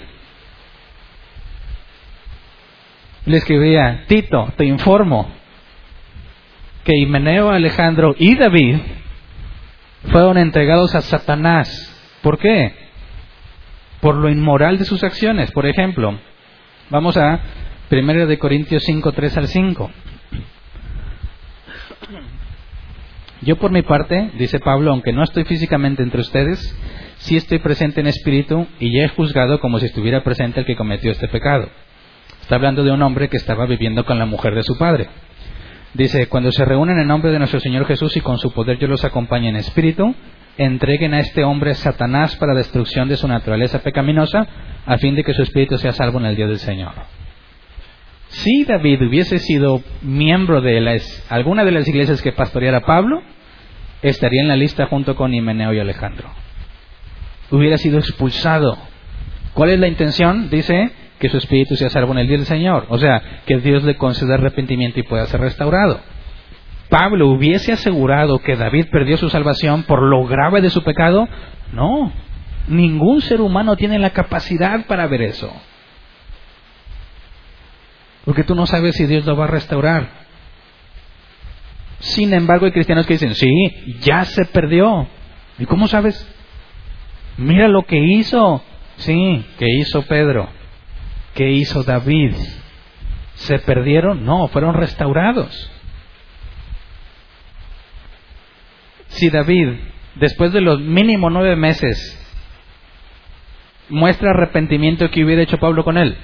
Le 3.25 3.37
escribía, 3.37 4.05
Tito, 4.07 4.51
te 4.57 4.65
informo 4.65 5.31
que 6.83 6.97
Himeneo, 6.97 7.49
Alejandro 7.49 8.15
y 8.17 8.35
David 8.35 8.77
fueron 10.11 10.37
entregados 10.37 10.95
a 10.95 11.01
Satanás. 11.01 11.87
¿Por 12.23 12.39
qué? 12.39 12.81
por 14.01 14.15
lo 14.15 14.29
inmoral 14.29 14.77
de 14.77 14.85
sus 14.85 15.03
acciones. 15.03 15.51
Por 15.51 15.65
ejemplo, 15.65 16.19
vamos 16.89 17.15
a 17.15 17.39
1 17.89 18.27
de 18.27 18.39
Corintios 18.39 18.83
5, 18.83 19.11
3 19.11 19.37
al 19.37 19.47
5. 19.47 19.91
Yo 23.41 23.57
por 23.57 23.71
mi 23.71 23.81
parte, 23.81 24.31
dice 24.37 24.59
Pablo, 24.59 24.91
aunque 24.91 25.13
no 25.13 25.23
estoy 25.23 25.45
físicamente 25.45 26.03
entre 26.03 26.21
ustedes, 26.21 26.77
sí 27.17 27.37
estoy 27.37 27.57
presente 27.57 27.99
en 27.99 28.07
espíritu 28.07 28.67
y 28.79 28.95
ya 28.95 29.05
he 29.05 29.09
juzgado 29.09 29.59
como 29.59 29.79
si 29.79 29.87
estuviera 29.87 30.23
presente 30.23 30.59
el 30.59 30.65
que 30.65 30.75
cometió 30.75 31.11
este 31.11 31.27
pecado. 31.27 31.67
Está 32.41 32.55
hablando 32.55 32.83
de 32.83 32.91
un 32.91 33.01
hombre 33.01 33.29
que 33.29 33.37
estaba 33.37 33.65
viviendo 33.65 34.05
con 34.05 34.19
la 34.19 34.27
mujer 34.27 34.53
de 34.53 34.61
su 34.61 34.77
padre. 34.77 35.07
Dice, 35.93 36.27
cuando 36.27 36.51
se 36.51 36.65
reúnen 36.65 36.99
en 36.99 37.07
nombre 37.07 37.31
de 37.31 37.39
nuestro 37.39 37.59
Señor 37.59 37.85
Jesús 37.85 38.15
y 38.15 38.21
con 38.21 38.37
su 38.37 38.53
poder 38.53 38.77
yo 38.77 38.87
los 38.87 39.03
acompañe 39.03 39.49
en 39.49 39.55
espíritu, 39.55 40.13
entreguen 40.57 41.15
a 41.15 41.19
este 41.19 41.43
hombre 41.43 41.73
Satanás 41.73 42.35
para 42.35 42.53
destrucción 42.53 43.09
de 43.09 43.17
su 43.17 43.27
naturaleza 43.27 43.79
pecaminosa, 43.79 44.47
a 44.85 44.97
fin 44.99 45.15
de 45.15 45.23
que 45.23 45.33
su 45.33 45.41
espíritu 45.41 45.77
sea 45.77 45.93
salvo 45.93 46.19
en 46.19 46.25
el 46.27 46.35
día 46.35 46.47
del 46.47 46.59
Señor. 46.59 46.93
Si 48.31 48.63
David 48.63 49.01
hubiese 49.01 49.39
sido 49.39 49.83
miembro 50.01 50.61
de 50.61 51.01
alguna 51.29 51.65
de 51.65 51.71
las 51.71 51.87
iglesias 51.87 52.21
que 52.21 52.31
pastoreara 52.31 52.81
Pablo, 52.81 53.21
estaría 54.01 54.41
en 54.41 54.47
la 54.47 54.55
lista 54.55 54.87
junto 54.87 55.15
con 55.15 55.33
Himeneo 55.33 55.73
y 55.73 55.79
Alejandro. 55.79 56.29
Hubiera 57.51 57.77
sido 57.77 57.99
expulsado. 57.99 58.77
¿Cuál 59.53 59.71
es 59.71 59.79
la 59.79 59.87
intención? 59.87 60.49
Dice 60.49 60.91
que 61.19 61.27
su 61.27 61.37
espíritu 61.37 61.75
sea 61.75 61.89
salvo 61.89 62.13
en 62.13 62.19
el 62.19 62.27
día 62.27 62.37
del 62.37 62.45
Señor. 62.45 62.85
O 62.87 62.97
sea, 62.97 63.21
que 63.45 63.57
Dios 63.57 63.83
le 63.83 63.97
conceda 63.97 64.35
arrepentimiento 64.35 64.99
y 64.99 65.03
pueda 65.03 65.25
ser 65.25 65.41
restaurado. 65.41 65.99
Pablo 66.89 67.27
hubiese 67.27 67.73
asegurado 67.73 68.39
que 68.39 68.55
David 68.55 68.85
perdió 68.91 69.17
su 69.17 69.29
salvación 69.29 69.83
por 69.83 70.01
lo 70.01 70.25
grave 70.25 70.61
de 70.61 70.69
su 70.69 70.83
pecado. 70.83 71.27
No, 71.73 72.13
ningún 72.69 73.21
ser 73.21 73.41
humano 73.41 73.75
tiene 73.75 73.99
la 73.99 74.11
capacidad 74.11 74.85
para 74.87 75.07
ver 75.07 75.21
eso. 75.21 75.51
Porque 78.25 78.43
tú 78.43 78.55
no 78.55 78.65
sabes 78.65 78.95
si 78.95 79.05
Dios 79.05 79.25
lo 79.25 79.35
va 79.35 79.45
a 79.45 79.49
restaurar. 79.49 80.09
Sin 81.99 82.33
embargo, 82.33 82.65
hay 82.65 82.71
cristianos 82.71 83.05
que 83.05 83.13
dicen, 83.13 83.35
sí, 83.35 83.49
ya 84.01 84.25
se 84.25 84.45
perdió. 84.45 85.07
¿Y 85.59 85.65
cómo 85.65 85.87
sabes? 85.87 86.27
Mira 87.37 87.67
lo 87.67 87.83
que 87.83 87.97
hizo. 87.97 88.63
Sí, 88.97 89.45
que 89.57 89.65
hizo 89.67 90.03
Pedro. 90.03 90.49
¿Qué 91.33 91.51
hizo 91.51 91.83
David? 91.83 92.33
¿Se 93.35 93.59
perdieron? 93.59 94.25
No, 94.25 94.47
fueron 94.47 94.75
restaurados. 94.75 95.71
Si 99.07 99.29
David, 99.29 99.69
después 100.15 100.51
de 100.53 100.61
los 100.61 100.79
mínimo 100.79 101.29
nueve 101.29 101.55
meses, 101.55 102.17
muestra 103.89 104.31
arrepentimiento 104.31 105.09
que 105.09 105.23
hubiera 105.23 105.41
hecho 105.41 105.57
Pablo 105.57 105.83
con 105.83 105.97
él, 105.97 106.17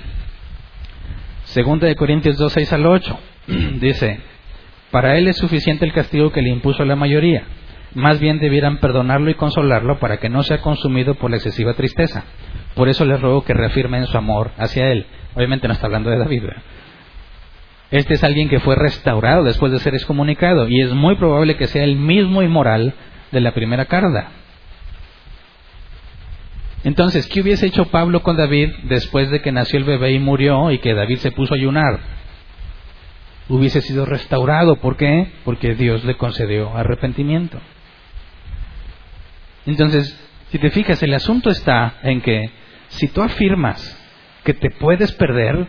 Segunda 1.58 1.88
de 1.88 1.96
Corintios 1.96 2.38
2, 2.38 2.54
6 2.54 2.74
al 2.74 2.86
8, 2.86 3.20
dice, 3.80 4.20
para 4.92 5.18
él 5.18 5.28
es 5.28 5.38
suficiente 5.38 5.86
el 5.86 5.92
castigo 5.92 6.32
que 6.32 6.44
le 6.44 6.50
impuso 6.50 6.86
la 6.86 6.96
mayoría. 6.96 7.46
Más 7.96 8.20
bien 8.20 8.38
debieran 8.38 8.78
perdonarlo 8.78 9.32
y 9.32 9.34
consolarlo 9.34 9.98
para 9.98 10.18
que 10.18 10.30
no 10.30 10.44
sea 10.44 10.62
consumido 10.62 11.16
por 11.16 11.32
la 11.32 11.38
excesiva 11.38 11.74
tristeza. 11.74 12.26
Por 12.76 12.90
eso 12.90 13.06
les 13.06 13.20
ruego 13.20 13.44
que 13.44 13.56
reafirmen 13.56 14.06
su 14.06 14.16
amor 14.20 14.52
hacia 14.60 14.92
él. 14.92 15.08
Obviamente 15.34 15.68
no 15.68 15.74
está 15.74 15.88
hablando 15.88 16.12
de 16.12 16.20
David. 16.20 16.44
Este 17.90 18.14
es 18.14 18.24
alguien 18.24 18.50
que 18.50 18.60
fue 18.60 18.76
restaurado 18.76 19.44
después 19.44 19.72
de 19.72 19.80
ser 19.80 19.96
excomunicado 19.96 20.68
y 20.70 20.82
es 20.82 20.94
muy 20.94 21.16
probable 21.16 21.58
que 21.58 21.66
sea 21.66 21.84
el 21.84 21.96
mismo 21.96 22.44
inmoral 22.44 22.94
de 23.32 23.42
la 23.42 23.56
primera 23.56 23.86
carta. 23.86 24.28
Entonces, 26.84 27.28
¿qué 27.28 27.42
hubiese 27.42 27.68
hecho 27.68 27.86
Pablo 27.86 28.22
con 28.22 28.38
David 28.38 28.70
después 28.84 29.30
de 29.30 29.42
que 29.42 29.52
nació 29.52 29.80
el 29.80 29.86
bebé 29.86 30.12
y 30.12 30.20
murió 30.20 30.72
y 30.72 30.80
que 30.80 30.94
David 30.94 31.18
se 31.18 31.32
puso 31.32 31.54
a 31.54 31.58
ayunar? 31.58 32.00
Hubiese 33.50 33.82
sido 33.82 34.06
restaurado. 34.06 34.76
¿Por 34.78 34.96
qué? 34.96 35.32
Porque 35.44 35.74
Dios 35.76 36.04
le 36.04 36.16
concedió 36.18 36.76
arrepentimiento. 36.76 37.60
Entonces, 39.66 40.18
si 40.52 40.60
te 40.60 40.70
fijas, 40.70 41.02
el 41.02 41.14
asunto 41.14 41.50
está 41.50 41.96
en 42.04 42.22
que 42.22 42.52
si 42.90 43.08
tú 43.08 43.22
afirmas 43.22 44.04
que 44.44 44.54
te 44.54 44.70
puedes 44.70 45.12
perder, 45.14 45.68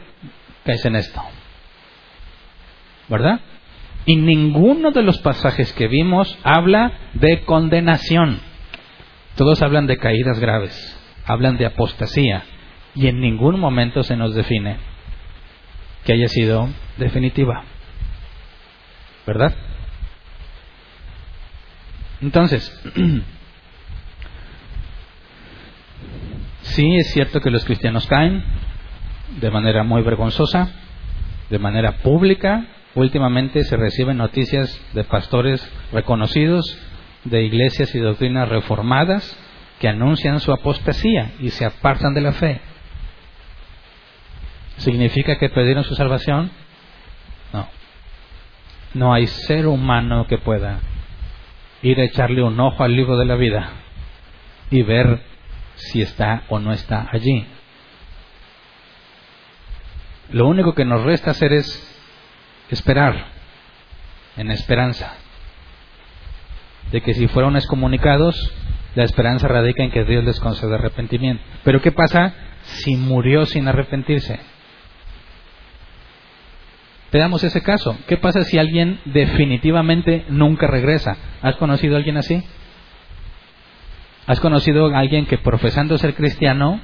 caes 0.64 0.84
en 0.84 0.96
esto. 0.96 1.20
¿Verdad? 3.08 3.40
Y 4.04 4.16
ninguno 4.16 4.90
de 4.90 5.02
los 5.02 5.18
pasajes 5.18 5.72
que 5.72 5.88
vimos 5.88 6.38
habla 6.44 6.92
de 7.14 7.40
condenación. 7.40 8.40
Todos 9.36 9.62
hablan 9.62 9.86
de 9.86 9.96
caídas 9.96 10.38
graves 10.38 10.97
hablan 11.28 11.58
de 11.58 11.66
apostasía 11.66 12.42
y 12.94 13.06
en 13.06 13.20
ningún 13.20 13.60
momento 13.60 14.02
se 14.02 14.16
nos 14.16 14.34
define 14.34 14.78
que 16.04 16.14
haya 16.14 16.26
sido 16.26 16.68
definitiva. 16.96 17.62
¿Verdad? 19.26 19.54
Entonces, 22.22 22.72
sí 26.62 26.96
es 26.96 27.12
cierto 27.12 27.40
que 27.40 27.50
los 27.50 27.64
cristianos 27.64 28.06
caen 28.06 28.42
de 29.40 29.50
manera 29.50 29.84
muy 29.84 30.02
vergonzosa, 30.02 30.70
de 31.50 31.58
manera 31.58 31.98
pública. 31.98 32.66
Últimamente 32.94 33.64
se 33.64 33.76
reciben 33.76 34.16
noticias 34.16 34.80
de 34.94 35.04
pastores 35.04 35.70
reconocidos, 35.92 36.64
de 37.24 37.44
iglesias 37.44 37.94
y 37.94 37.98
doctrinas 37.98 38.48
reformadas, 38.48 39.36
que 39.80 39.88
anuncian 39.88 40.40
su 40.40 40.52
apostasía 40.52 41.32
y 41.38 41.50
se 41.50 41.64
apartan 41.64 42.14
de 42.14 42.20
la 42.20 42.32
fe. 42.32 42.60
¿Significa 44.78 45.38
que 45.38 45.48
perdieron 45.48 45.84
su 45.84 45.94
salvación? 45.94 46.50
No. 47.52 47.68
No 48.94 49.12
hay 49.12 49.26
ser 49.26 49.66
humano 49.66 50.26
que 50.26 50.38
pueda 50.38 50.80
ir 51.82 52.00
a 52.00 52.04
echarle 52.04 52.42
un 52.42 52.58
ojo 52.58 52.82
al 52.82 52.94
libro 52.94 53.16
de 53.16 53.24
la 53.24 53.36
vida 53.36 53.70
y 54.70 54.82
ver 54.82 55.22
si 55.76 56.02
está 56.02 56.42
o 56.48 56.58
no 56.58 56.72
está 56.72 57.08
allí. 57.12 57.46
Lo 60.30 60.46
único 60.46 60.74
que 60.74 60.84
nos 60.84 61.04
resta 61.04 61.30
hacer 61.30 61.52
es 61.52 61.84
esperar 62.68 63.28
en 64.36 64.50
esperanza 64.50 65.14
de 66.92 67.00
que 67.00 67.14
si 67.14 67.28
fueron 67.28 67.56
excomunicados 67.56 68.52
la 68.94 69.04
esperanza 69.04 69.48
radica 69.48 69.82
en 69.82 69.90
que 69.90 70.04
Dios 70.04 70.24
les 70.24 70.40
concede 70.40 70.74
arrepentimiento. 70.74 71.42
Pero 71.64 71.80
¿qué 71.80 71.92
pasa 71.92 72.34
si 72.62 72.96
murió 72.96 73.46
sin 73.46 73.68
arrepentirse? 73.68 74.40
Veamos 77.10 77.42
ese 77.42 77.62
caso. 77.62 77.96
¿Qué 78.06 78.16
pasa 78.18 78.42
si 78.42 78.58
alguien 78.58 79.00
definitivamente 79.06 80.24
nunca 80.28 80.66
regresa? 80.66 81.16
¿Has 81.40 81.56
conocido 81.56 81.94
a 81.94 81.98
alguien 81.98 82.18
así? 82.18 82.42
¿Has 84.26 84.40
conocido 84.40 84.94
a 84.94 84.98
alguien 84.98 85.24
que 85.24 85.38
profesando 85.38 85.96
ser 85.96 86.14
cristiano 86.14 86.80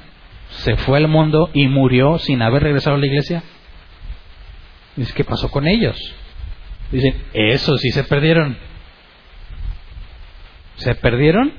se 0.49 0.77
fue 0.77 0.99
al 0.99 1.09
mundo 1.09 1.51
y 1.53 1.69
murió 1.69 2.19
sin 2.19 2.41
haber 2.41 2.63
regresado 2.63 2.97
a 2.97 2.99
la 2.99 3.07
iglesia? 3.07 3.43
¿qué 5.15 5.25
pasó 5.25 5.51
con 5.51 5.67
ellos? 5.67 5.97
Dicen, 6.91 7.15
eso 7.33 7.77
sí 7.77 7.91
se 7.91 8.05
perdieron. 8.05 8.57
¿Se 10.77 10.95
perdieron? 10.95 11.53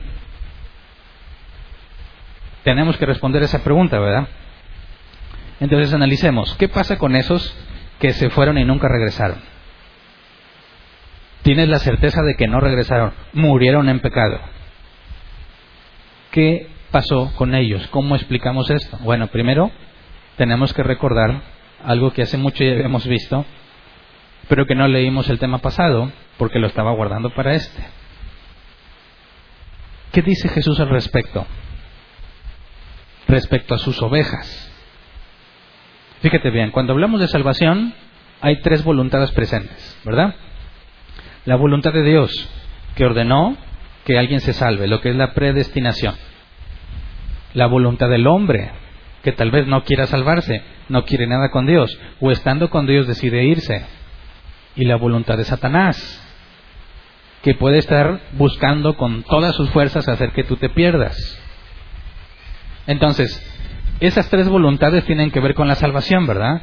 Tenemos 2.65 2.97
que 2.97 3.05
responder 3.05 3.43
esa 3.43 3.63
pregunta, 3.63 3.99
¿verdad? 3.99 4.27
Entonces 5.59 5.93
analicemos, 5.93 6.55
¿qué 6.55 6.67
pasa 6.67 6.97
con 6.97 7.15
esos 7.15 7.55
que 7.99 8.11
se 8.11 8.31
fueron 8.31 8.57
y 8.57 8.65
nunca 8.65 8.89
regresaron? 8.89 9.37
Tienes 11.43 11.69
la 11.69 11.77
certeza 11.77 12.23
de 12.23 12.33
que 12.33 12.47
no 12.47 12.59
regresaron, 12.59 13.13
murieron 13.33 13.87
en 13.87 13.99
pecado. 13.99 14.39
¿Qué 16.31 16.67
pasó 16.89 17.31
con 17.35 17.53
ellos? 17.53 17.87
¿Cómo 17.91 18.15
explicamos 18.15 18.71
esto? 18.71 18.97
Bueno, 19.01 19.27
primero 19.27 19.71
tenemos 20.35 20.73
que 20.73 20.81
recordar 20.81 21.43
algo 21.85 22.13
que 22.13 22.23
hace 22.23 22.37
mucho 22.37 22.63
ya 22.63 22.71
hemos 22.83 23.05
visto, 23.05 23.45
pero 24.49 24.65
que 24.65 24.73
no 24.73 24.87
leímos 24.87 25.29
el 25.29 25.37
tema 25.37 25.59
pasado 25.59 26.11
porque 26.39 26.57
lo 26.57 26.65
estaba 26.65 26.93
guardando 26.93 27.29
para 27.29 27.53
este. 27.53 27.83
¿Qué 30.11 30.23
dice 30.23 30.49
Jesús 30.49 30.79
al 30.79 30.89
respecto? 30.89 31.45
Respecto 33.27 33.75
a 33.75 33.79
sus 33.79 34.01
ovejas. 34.01 34.71
Fíjate 36.21 36.49
bien, 36.49 36.71
cuando 36.71 36.93
hablamos 36.93 37.19
de 37.19 37.27
salvación 37.27 37.93
hay 38.41 38.61
tres 38.61 38.83
voluntades 38.83 39.31
presentes, 39.31 39.99
¿verdad? 40.03 40.35
La 41.45 41.55
voluntad 41.55 41.93
de 41.93 42.03
Dios, 42.03 42.49
que 42.95 43.05
ordenó 43.05 43.57
que 44.05 44.17
alguien 44.17 44.39
se 44.39 44.53
salve, 44.53 44.87
lo 44.87 45.01
que 45.01 45.09
es 45.09 45.15
la 45.15 45.33
predestinación. 45.33 46.15
La 47.53 47.67
voluntad 47.67 48.09
del 48.09 48.27
hombre, 48.27 48.71
que 49.23 49.31
tal 49.31 49.51
vez 49.51 49.67
no 49.67 49.83
quiera 49.83 50.05
salvarse, 50.07 50.63
no 50.89 51.05
quiere 51.05 51.27
nada 51.27 51.49
con 51.49 51.65
Dios, 51.65 51.97
o 52.19 52.31
estando 52.31 52.69
con 52.69 52.85
Dios 52.85 53.07
decide 53.07 53.43
irse. 53.43 53.85
Y 54.75 54.85
la 54.85 54.97
voluntad 54.97 55.37
de 55.37 55.45
Satanás, 55.45 56.21
que 57.41 57.55
puede 57.55 57.77
estar 57.77 58.21
buscando 58.33 58.97
con 58.97 59.23
todas 59.23 59.55
sus 59.55 59.69
fuerzas 59.69 60.07
hacer 60.07 60.31
que 60.31 60.43
tú 60.43 60.57
te 60.57 60.69
pierdas. 60.69 61.15
Entonces, 62.87 63.41
esas 63.99 64.29
tres 64.29 64.47
voluntades 64.49 65.05
tienen 65.05 65.31
que 65.31 65.39
ver 65.39 65.53
con 65.53 65.67
la 65.67 65.75
salvación, 65.75 66.27
¿verdad? 66.27 66.61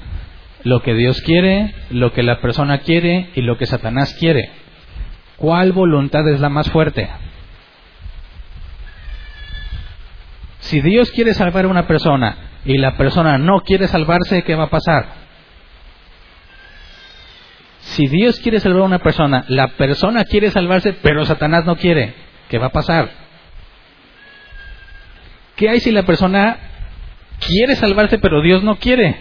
Lo 0.64 0.82
que 0.82 0.94
Dios 0.94 1.20
quiere, 1.22 1.74
lo 1.90 2.12
que 2.12 2.22
la 2.22 2.40
persona 2.40 2.78
quiere 2.78 3.30
y 3.34 3.42
lo 3.42 3.58
que 3.58 3.66
Satanás 3.66 4.14
quiere. 4.18 4.50
¿Cuál 5.36 5.72
voluntad 5.72 6.28
es 6.28 6.40
la 6.40 6.48
más 6.48 6.70
fuerte? 6.70 7.08
Si 10.60 10.80
Dios 10.80 11.10
quiere 11.10 11.34
salvar 11.34 11.64
a 11.64 11.68
una 11.68 11.86
persona 11.86 12.36
y 12.64 12.78
la 12.78 12.96
persona 12.96 13.38
no 13.38 13.60
quiere 13.62 13.88
salvarse, 13.88 14.42
¿qué 14.44 14.54
va 14.54 14.64
a 14.64 14.70
pasar? 14.70 15.06
Si 17.80 18.06
Dios 18.06 18.38
quiere 18.38 18.60
salvar 18.60 18.82
a 18.82 18.86
una 18.86 18.98
persona, 19.00 19.44
la 19.48 19.68
persona 19.68 20.24
quiere 20.24 20.50
salvarse, 20.50 20.92
pero 21.02 21.24
Satanás 21.24 21.64
no 21.64 21.74
quiere, 21.74 22.14
¿qué 22.48 22.58
va 22.58 22.66
a 22.66 22.72
pasar? 22.72 23.21
¿Qué 25.56 25.68
hay 25.68 25.80
si 25.80 25.90
la 25.90 26.04
persona 26.04 26.56
quiere 27.46 27.76
salvarse, 27.76 28.18
pero 28.18 28.40
Dios 28.40 28.62
no 28.62 28.76
quiere? 28.76 29.16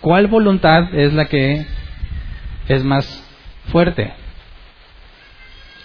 ¿Cuál 0.00 0.26
voluntad 0.26 0.94
es 0.94 1.12
la 1.14 1.26
que 1.26 1.66
es 2.68 2.84
más 2.84 3.24
fuerte? 3.68 4.12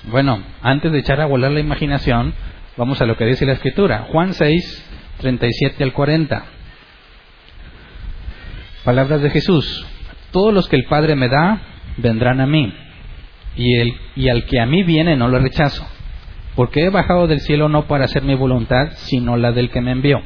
Bueno, 0.04 0.44
antes 0.62 0.92
de 0.92 1.00
echar 1.00 1.22
a 1.22 1.26
volar 1.26 1.52
la 1.52 1.60
imaginación, 1.60 2.34
vamos 2.76 3.02
a 3.02 3.06
lo 3.06 3.18
que 3.18 3.26
dice 3.26 3.46
la 3.46 3.54
Escritura. 3.54 4.08
Juan 4.12 4.34
6, 4.34 4.90
37 5.20 5.84
al 5.84 5.94
40. 5.94 6.46
Palabras 8.84 9.22
de 9.22 9.30
Jesús. 9.30 9.86
Todos 10.32 10.54
los 10.54 10.68
que 10.68 10.76
el 10.76 10.86
Padre 10.86 11.16
me 11.16 11.30
da, 11.30 11.62
vendrán 11.98 12.42
a 12.42 12.48
mí. 12.48 12.74
Y, 13.56 13.76
el, 13.76 13.94
y 14.16 14.30
al 14.30 14.46
que 14.46 14.60
a 14.60 14.66
mí 14.66 14.84
viene 14.84 15.16
no 15.16 15.28
lo 15.28 15.40
rechazo. 15.40 15.88
Porque 16.56 16.86
he 16.86 16.90
bajado 16.90 17.28
del 17.28 17.40
cielo 17.40 17.70
no 17.70 17.84
para 17.88 18.06
hacer 18.06 18.24
mi 18.24 18.36
voluntad, 18.36 18.92
sino 18.96 19.38
la 19.38 19.52
del 19.52 19.70
que 19.70 19.82
me 19.82 19.92
envió. 19.92 20.22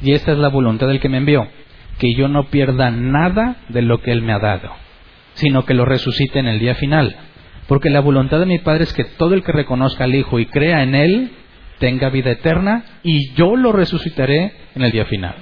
Y 0.00 0.12
esta 0.12 0.32
es 0.32 0.38
la 0.38 0.48
voluntad 0.48 0.88
del 0.88 1.00
que 1.00 1.08
me 1.08 1.18
envió. 1.18 1.46
Que 1.98 2.14
yo 2.16 2.28
no 2.28 2.44
pierda 2.44 2.90
nada 2.90 3.56
de 3.68 3.82
lo 3.82 4.00
que 4.00 4.12
Él 4.12 4.22
me 4.22 4.32
ha 4.32 4.38
dado, 4.38 4.70
sino 5.34 5.64
que 5.64 5.74
lo 5.74 5.84
resucite 5.84 6.38
en 6.38 6.48
el 6.48 6.58
día 6.58 6.74
final. 6.74 7.16
Porque 7.68 7.90
la 7.90 8.00
voluntad 8.00 8.40
de 8.40 8.46
mi 8.46 8.58
Padre 8.58 8.84
es 8.84 8.92
que 8.92 9.04
todo 9.04 9.34
el 9.34 9.44
que 9.44 9.52
reconozca 9.52 10.04
al 10.04 10.14
Hijo 10.14 10.38
y 10.38 10.46
crea 10.46 10.82
en 10.82 10.94
Él 10.94 11.32
tenga 11.78 12.10
vida 12.10 12.30
eterna 12.30 12.84
y 13.02 13.32
yo 13.34 13.56
lo 13.56 13.72
resucitaré 13.72 14.52
en 14.74 14.82
el 14.82 14.92
día 14.92 15.04
final. 15.04 15.34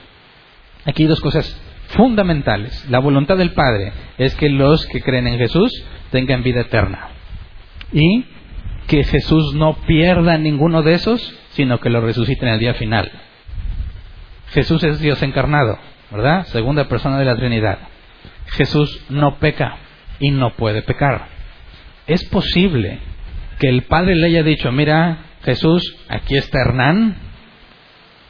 Aquí 0.84 1.02
hay 1.02 1.08
dos 1.08 1.20
cosas 1.20 1.60
fundamentales. 1.88 2.88
La 2.88 2.98
voluntad 2.98 3.36
del 3.36 3.52
Padre 3.52 3.92
es 4.18 4.34
que 4.34 4.48
los 4.48 4.86
que 4.86 5.02
creen 5.02 5.26
en 5.26 5.38
Jesús 5.38 5.70
tengan 6.10 6.42
vida 6.42 6.62
eterna. 6.62 7.08
Y 7.92 8.24
que 8.90 9.04
Jesús 9.04 9.54
no 9.54 9.74
pierda 9.86 10.36
ninguno 10.36 10.82
de 10.82 10.94
esos, 10.94 11.22
sino 11.50 11.78
que 11.78 11.90
lo 11.90 12.00
resucite 12.00 12.44
en 12.44 12.54
el 12.54 12.58
día 12.58 12.74
final. 12.74 13.08
Jesús 14.48 14.82
es 14.82 14.98
Dios 14.98 15.22
encarnado, 15.22 15.78
¿verdad? 16.10 16.44
Segunda 16.46 16.88
persona 16.88 17.16
de 17.16 17.24
la 17.24 17.36
Trinidad. 17.36 17.78
Jesús 18.46 19.00
no 19.08 19.36
peca 19.36 19.76
y 20.18 20.32
no 20.32 20.54
puede 20.54 20.82
pecar. 20.82 21.28
Es 22.08 22.24
posible 22.24 22.98
que 23.60 23.68
el 23.68 23.82
Padre 23.82 24.16
le 24.16 24.26
haya 24.26 24.42
dicho, 24.42 24.72
mira, 24.72 25.18
Jesús, 25.44 25.96
aquí 26.08 26.36
está 26.36 26.58
Hernán, 26.60 27.16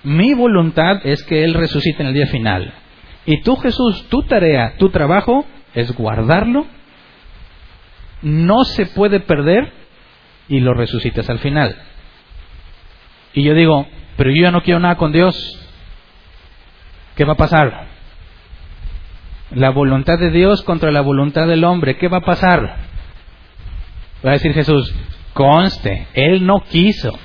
mi 0.02 0.34
voluntad 0.34 1.00
es 1.04 1.22
que 1.22 1.42
Él 1.42 1.54
resucite 1.54 2.02
en 2.02 2.08
el 2.08 2.14
día 2.14 2.26
final. 2.26 2.74
Y 3.24 3.40
tú, 3.40 3.56
Jesús, 3.56 4.10
tu 4.10 4.24
tarea, 4.24 4.74
tu 4.76 4.90
trabajo 4.90 5.46
es 5.72 5.90
guardarlo, 5.96 6.66
no 8.20 8.64
se 8.64 8.84
puede 8.84 9.20
perder 9.20 9.79
y 10.50 10.60
lo 10.60 10.74
resucitas 10.74 11.30
al 11.30 11.38
final. 11.38 11.74
Y 13.32 13.44
yo 13.44 13.54
digo, 13.54 13.86
pero 14.16 14.30
yo 14.30 14.42
ya 14.42 14.50
no 14.50 14.62
quiero 14.62 14.80
nada 14.80 14.96
con 14.96 15.12
Dios. 15.12 15.34
¿Qué 17.16 17.24
va 17.24 17.32
a 17.32 17.36
pasar? 17.36 17.86
La 19.52 19.70
voluntad 19.70 20.18
de 20.18 20.30
Dios 20.30 20.62
contra 20.62 20.90
la 20.90 21.00
voluntad 21.00 21.46
del 21.46 21.64
hombre. 21.64 21.96
¿Qué 21.96 22.08
va 22.08 22.18
a 22.18 22.24
pasar? 22.24 22.76
Va 24.24 24.30
a 24.30 24.34
decir 24.34 24.52
Jesús, 24.52 24.94
conste, 25.32 26.08
Él 26.12 26.44
no 26.44 26.60
quiso. 26.64 27.18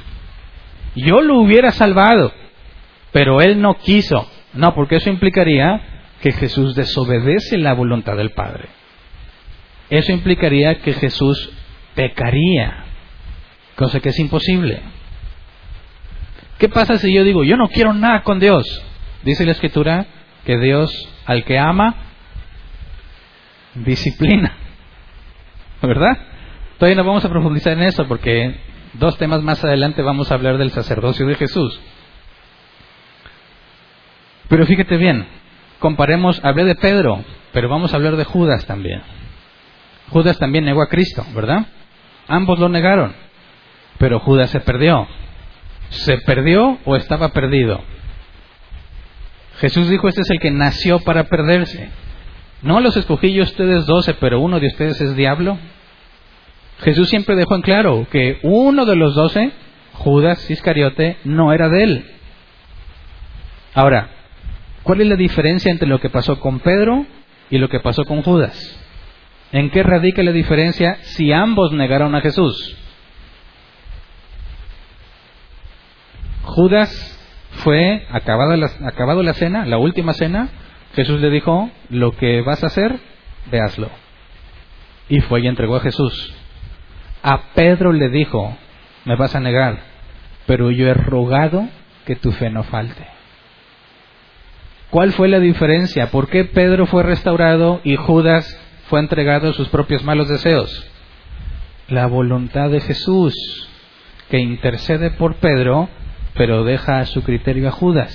Yo 0.96 1.22
lo 1.22 1.40
hubiera 1.40 1.72
salvado, 1.72 2.32
pero 3.12 3.42
Él 3.42 3.60
no 3.62 3.74
quiso. 3.76 4.30
No, 4.54 4.74
porque 4.74 4.98
eso 4.98 5.10
implicaría 5.10 5.82
que 6.22 6.32
Jesús 6.32 6.76
desobedece 6.76 7.58
la 7.58 7.74
voluntad 7.74 8.16
del 8.16 8.32
Padre. 8.32 8.70
Eso 9.90 10.12
implicaría 10.12 10.80
que 10.80 10.94
Jesús 10.94 11.52
pecaría, 11.96 12.85
cosa 13.76 14.00
que 14.00 14.10
es 14.10 14.20
imposible. 14.20 14.82
¿Qué 16.58 16.70
pasa 16.70 16.98
si 16.98 17.14
yo 17.14 17.24
digo, 17.24 17.44
yo 17.44 17.58
no 17.58 17.68
quiero 17.68 17.94
nada 17.94 18.24
con 18.24 18.40
Dios? 18.40 18.66
Dice 19.24 19.46
la 19.46 19.52
Escritura 19.52 20.06
que 20.46 20.58
Dios 20.58 20.92
al 21.26 21.44
que 21.44 21.60
ama, 21.60 21.96
disciplina. 23.74 24.56
¿Verdad? 25.82 26.18
Todavía 26.78 26.96
no 26.96 27.08
vamos 27.08 27.26
a 27.26 27.30
profundizar 27.30 27.74
en 27.74 27.84
eso 27.84 28.08
porque 28.08 28.56
dos 28.94 29.18
temas 29.18 29.42
más 29.42 29.64
adelante 29.64 30.02
vamos 30.02 30.32
a 30.32 30.36
hablar 30.36 30.58
del 30.58 30.72
sacerdocio 30.72 31.26
de 31.26 31.36
Jesús. 31.36 31.80
Pero 34.48 34.66
fíjate 34.66 34.98
bien, 34.98 35.26
comparemos, 35.80 36.40
hablé 36.44 36.66
de 36.66 36.76
Pedro, 36.76 37.24
pero 37.52 37.68
vamos 37.68 37.94
a 37.94 37.98
hablar 37.98 38.16
de 38.16 38.24
Judas 38.24 38.66
también. 38.66 39.02
Judas 40.10 40.38
también 40.38 40.66
negó 40.66 40.82
a 40.82 40.90
Cristo, 40.90 41.26
¿verdad? 41.34 41.66
Ambos 42.28 42.60
lo 42.60 42.70
negaron, 42.70 43.14
pero 44.06 44.20
Judas 44.20 44.52
se 44.52 44.60
perdió. 44.60 45.08
¿Se 45.90 46.20
perdió 46.20 46.78
o 46.86 46.96
estaba 46.96 47.30
perdido? 47.30 47.82
Jesús 49.58 49.90
dijo, 49.90 50.08
este 50.08 50.22
es 50.22 50.30
el 50.30 50.40
que 50.40 50.52
nació 50.52 51.00
para 51.00 51.24
perderse. 51.24 51.90
No 52.62 52.82
los 52.82 52.96
escogí 52.98 53.34
yo 53.34 53.42
ustedes 53.42 53.88
doce, 53.88 54.14
pero 54.14 54.42
uno 54.42 54.60
de 54.60 54.68
ustedes 54.68 55.02
es 55.02 55.16
diablo. 55.16 55.58
Jesús 56.82 57.10
siempre 57.10 57.36
dejó 57.36 57.56
en 57.56 57.64
claro 57.64 58.06
que 58.12 58.38
uno 58.44 58.86
de 58.86 58.96
los 58.96 59.16
doce, 59.16 59.54
Judas 59.94 60.52
Iscariote, 60.52 61.18
no 61.24 61.52
era 61.52 61.68
de 61.68 61.84
él. 61.84 62.06
Ahora, 63.74 64.12
¿Cuál 64.84 65.02
es 65.02 65.08
la 65.08 65.16
diferencia 65.16 65.72
entre 65.72 65.88
lo 65.88 66.00
que 66.00 66.12
pasó 66.12 66.40
con 66.40 66.60
Pedro 66.60 67.08
y 67.50 67.58
lo 67.58 67.70
que 67.70 67.80
pasó 67.80 68.06
con 68.06 68.22
Judas? 68.22 68.80
¿En 69.52 69.72
qué 69.72 69.82
radica 69.82 70.22
la 70.22 70.32
diferencia 70.32 71.00
si 71.02 71.32
ambos 71.32 71.72
negaron 71.72 72.14
a 72.14 72.22
Jesús? 72.22 72.78
Judas 76.46 77.20
fue, 77.64 78.06
acabado 78.10 78.56
la, 78.56 78.70
acabado 78.86 79.24
la 79.24 79.34
cena, 79.34 79.66
la 79.66 79.78
última 79.78 80.14
cena, 80.14 80.50
Jesús 80.96 81.20
le 81.20 81.30
dijo, 81.30 81.70
lo 81.90 82.12
que 82.16 82.42
vas 82.42 82.64
a 82.64 82.68
hacer, 82.68 83.00
véaslo. 83.52 83.90
Y 85.10 85.20
fue 85.22 85.42
y 85.42 85.48
entregó 85.48 85.76
a 85.76 85.82
Jesús. 85.82 86.34
A 87.22 87.54
Pedro 87.54 87.92
le 87.92 88.10
dijo, 88.10 88.56
me 89.06 89.16
vas 89.16 89.36
a 89.36 89.40
negar, 89.40 89.80
pero 90.46 90.72
yo 90.72 90.88
he 90.88 90.94
rogado 90.94 91.68
que 92.06 92.16
tu 92.16 92.32
fe 92.32 92.50
no 92.50 92.64
falte. 92.64 93.08
¿Cuál 94.90 95.12
fue 95.12 95.28
la 95.28 95.40
diferencia? 95.40 96.12
¿Por 96.12 96.30
qué 96.30 96.46
Pedro 96.46 96.86
fue 96.86 97.04
restaurado 97.04 97.82
y 97.84 97.96
Judas 97.96 98.48
fue 98.88 99.00
entregado 99.00 99.50
a 99.50 99.54
sus 99.54 99.68
propios 99.70 100.04
malos 100.04 100.30
deseos? 100.30 100.90
La 101.88 102.08
voluntad 102.08 102.70
de 102.70 102.80
Jesús, 102.80 103.34
que 104.30 104.40
intercede 104.40 105.12
por 105.12 105.36
Pedro, 105.36 105.90
pero 106.36 106.64
deja 106.64 107.00
a 107.00 107.06
su 107.06 107.24
criterio 107.24 107.68
a 107.68 107.72
Judas. 107.72 108.14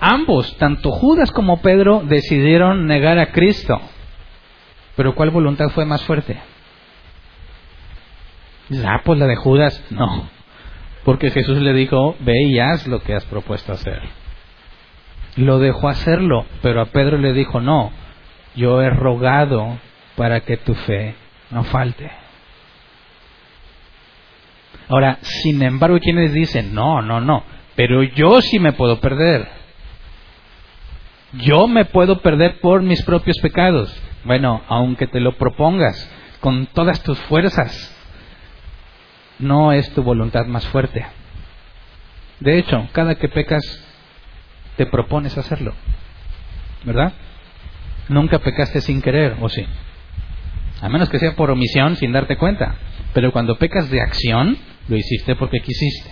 Ambos, 0.00 0.56
tanto 0.58 0.90
Judas 0.90 1.30
como 1.30 1.62
Pedro, 1.62 2.02
decidieron 2.04 2.86
negar 2.86 3.18
a 3.18 3.32
Cristo. 3.32 3.80
Pero 4.96 5.14
¿cuál 5.14 5.30
voluntad 5.30 5.68
fue 5.70 5.84
más 5.84 6.02
fuerte? 6.02 6.38
Ah, 8.84 9.00
pues 9.04 9.18
la 9.18 9.26
de 9.26 9.36
Judas. 9.36 9.82
No, 9.90 10.28
porque 11.04 11.30
Jesús 11.30 11.58
le 11.58 11.72
dijo, 11.72 12.16
ve 12.20 12.42
y 12.42 12.58
haz 12.58 12.86
lo 12.86 13.00
que 13.00 13.14
has 13.14 13.24
propuesto 13.26 13.72
hacer. 13.72 14.00
Lo 15.36 15.58
dejó 15.58 15.88
hacerlo, 15.88 16.46
pero 16.60 16.82
a 16.82 16.86
Pedro 16.86 17.16
le 17.16 17.32
dijo, 17.32 17.60
no, 17.60 17.90
yo 18.54 18.82
he 18.82 18.90
rogado 18.90 19.78
para 20.16 20.40
que 20.40 20.58
tu 20.58 20.74
fe 20.74 21.14
no 21.50 21.64
falte. 21.64 22.10
Ahora, 24.88 25.18
sin 25.22 25.62
embargo, 25.62 25.98
quienes 26.00 26.32
dicen, 26.32 26.74
no, 26.74 27.02
no, 27.02 27.20
no, 27.20 27.44
pero 27.76 28.02
yo 28.02 28.40
sí 28.42 28.58
me 28.58 28.72
puedo 28.72 29.00
perder. 29.00 29.48
Yo 31.34 31.66
me 31.66 31.84
puedo 31.86 32.20
perder 32.20 32.60
por 32.60 32.82
mis 32.82 33.02
propios 33.02 33.38
pecados. 33.38 33.94
Bueno, 34.24 34.62
aunque 34.68 35.06
te 35.06 35.20
lo 35.20 35.32
propongas 35.36 36.10
con 36.40 36.66
todas 36.66 37.02
tus 37.02 37.18
fuerzas, 37.20 37.96
no 39.38 39.72
es 39.72 39.92
tu 39.94 40.02
voluntad 40.02 40.46
más 40.46 40.66
fuerte. 40.68 41.06
De 42.40 42.58
hecho, 42.58 42.88
cada 42.92 43.14
que 43.14 43.28
pecas, 43.28 43.62
te 44.76 44.86
propones 44.86 45.38
hacerlo. 45.38 45.74
¿Verdad? 46.84 47.12
Nunca 48.08 48.40
pecaste 48.40 48.80
sin 48.80 49.00
querer, 49.00 49.36
¿o 49.40 49.48
sí? 49.48 49.64
A 50.80 50.88
menos 50.88 51.08
que 51.08 51.18
sea 51.18 51.36
por 51.36 51.50
omisión, 51.50 51.96
sin 51.96 52.12
darte 52.12 52.36
cuenta. 52.36 52.74
Pero 53.14 53.32
cuando 53.32 53.56
pecas 53.56 53.88
de 53.90 54.00
acción, 54.00 54.58
lo 54.88 54.96
hiciste 54.96 55.36
porque 55.36 55.60
quisiste. 55.60 56.10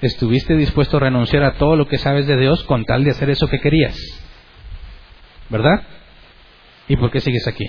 Estuviste 0.00 0.56
dispuesto 0.56 0.98
a 0.98 1.00
renunciar 1.00 1.42
a 1.42 1.54
todo 1.54 1.76
lo 1.76 1.88
que 1.88 1.98
sabes 1.98 2.26
de 2.26 2.36
Dios 2.36 2.64
con 2.64 2.84
tal 2.84 3.04
de 3.04 3.10
hacer 3.10 3.30
eso 3.30 3.48
que 3.48 3.60
querías. 3.60 3.96
¿Verdad? 5.48 5.82
¿Y 6.88 6.96
por 6.96 7.10
qué 7.10 7.20
sigues 7.20 7.46
aquí? 7.48 7.64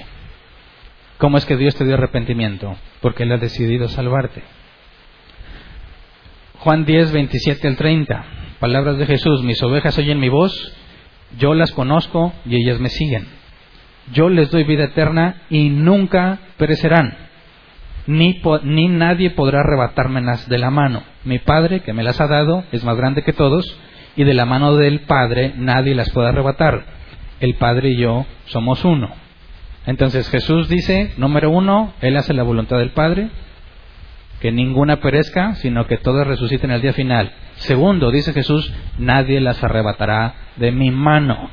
¿Cómo 1.17 1.37
es 1.37 1.45
que 1.45 1.57
Dios 1.57 1.75
te 1.75 1.85
dio 1.85 1.95
arrepentimiento? 1.95 2.75
Porque 3.01 3.23
Él 3.23 3.31
ha 3.31 3.37
decidido 3.37 3.87
salvarte. 3.87 4.43
Juan 6.59 6.85
10, 6.85 7.11
27 7.11 7.67
al 7.67 7.77
30. 7.77 8.25
Palabras 8.59 8.97
de 8.97 9.05
Jesús, 9.05 9.43
mis 9.43 9.61
ovejas 9.63 9.97
oyen 9.97 10.19
mi 10.19 10.29
voz 10.29 10.73
Yo 11.37 11.53
las 11.53 11.71
conozco 11.71 12.33
y 12.45 12.55
ellas 12.55 12.79
me 12.79 12.89
siguen. 12.89 13.27
Yo 14.13 14.29
les 14.29 14.49
doy 14.51 14.63
vida 14.63 14.85
eterna 14.85 15.43
y 15.49 15.69
nunca 15.69 16.39
perecerán. 16.57 17.26
Ni, 18.07 18.87
nadie 18.87 19.31
podrá 19.31 19.59
arrebatármelas 19.59 20.47
de 20.47 20.57
la 20.57 20.71
mano. 20.71 21.03
Mi 21.23 21.39
Padre, 21.39 21.81
que 21.81 21.93
me 21.93 22.03
las 22.03 22.21
ha 22.21 22.27
dado, 22.27 22.63
es 22.71 22.83
más 22.83 22.97
grande 22.97 23.23
que 23.23 23.33
todos, 23.33 23.77
y 24.15 24.23
de 24.23 24.33
la 24.33 24.45
mano 24.45 24.75
del 24.75 25.01
Padre 25.01 25.53
nadie 25.57 25.93
las 25.93 26.09
puede 26.11 26.29
arrebatar. 26.29 26.85
El 27.39 27.55
Padre 27.55 27.89
y 27.89 27.97
yo 27.97 28.25
somos 28.45 28.83
uno. 28.85 29.09
Entonces 29.85 30.29
Jesús 30.29 30.67
dice, 30.69 31.13
número 31.17 31.49
uno, 31.49 31.93
Él 32.01 32.17
hace 32.17 32.33
la 32.33 32.43
voluntad 32.43 32.77
del 32.79 32.91
Padre, 32.91 33.29
que 34.41 34.51
ninguna 34.51 34.97
perezca, 34.97 35.55
sino 35.55 35.85
que 35.87 35.97
todas 35.97 36.27
resuciten 36.27 36.71
el 36.71 36.81
día 36.81 36.93
final. 36.93 37.31
Segundo, 37.55 38.11
dice 38.11 38.33
Jesús, 38.33 38.71
nadie 38.97 39.39
las 39.41 39.63
arrebatará 39.63 40.33
de 40.55 40.71
mi 40.71 40.91
mano 40.91 41.49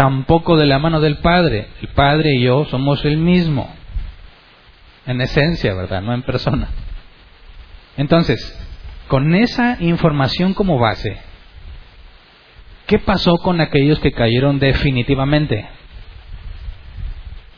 tampoco 0.00 0.56
de 0.56 0.64
la 0.64 0.78
mano 0.78 1.00
del 1.00 1.18
Padre. 1.18 1.68
El 1.82 1.88
Padre 1.88 2.34
y 2.34 2.44
yo 2.44 2.64
somos 2.70 3.04
el 3.04 3.18
mismo, 3.18 3.70
en 5.06 5.20
esencia, 5.20 5.74
¿verdad? 5.74 6.02
No 6.02 6.14
en 6.14 6.22
persona. 6.22 6.68
Entonces, 7.96 8.58
con 9.08 9.34
esa 9.34 9.76
información 9.80 10.54
como 10.54 10.78
base, 10.78 11.18
¿qué 12.86 12.98
pasó 12.98 13.36
con 13.38 13.60
aquellos 13.60 13.98
que 14.00 14.12
cayeron 14.12 14.58
definitivamente? 14.58 15.68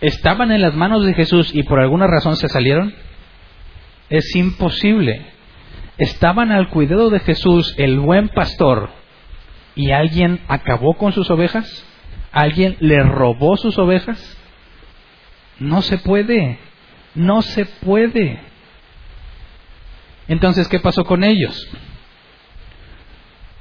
¿Estaban 0.00 0.50
en 0.50 0.62
las 0.62 0.74
manos 0.74 1.04
de 1.04 1.14
Jesús 1.14 1.54
y 1.54 1.62
por 1.62 1.78
alguna 1.78 2.06
razón 2.06 2.36
se 2.36 2.48
salieron? 2.48 2.94
Es 4.10 4.34
imposible. 4.34 5.24
Estaban 5.98 6.50
al 6.50 6.70
cuidado 6.70 7.10
de 7.10 7.20
Jesús, 7.20 7.74
el 7.78 8.00
buen 8.00 8.28
pastor, 8.28 8.90
y 9.76 9.92
alguien 9.92 10.40
acabó 10.48 10.94
con 10.94 11.12
sus 11.12 11.30
ovejas. 11.30 11.86
¿Alguien 12.32 12.76
le 12.80 13.02
robó 13.02 13.56
sus 13.56 13.78
ovejas? 13.78 14.38
No 15.58 15.82
se 15.82 15.98
puede, 15.98 16.58
no 17.14 17.42
se 17.42 17.64
puede. 17.64 18.40
Entonces, 20.28 20.68
¿qué 20.68 20.80
pasó 20.80 21.04
con 21.04 21.24
ellos? 21.24 21.68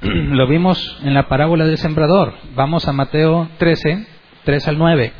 Lo 0.02 0.46
vimos 0.46 0.98
en 1.02 1.14
la 1.14 1.28
parábola 1.28 1.66
del 1.66 1.78
sembrador. 1.78 2.34
Vamos 2.54 2.88
a 2.88 2.92
Mateo 2.92 3.48
13, 3.58 4.06
3 4.44 4.68
al 4.68 4.78
9. 4.78 5.12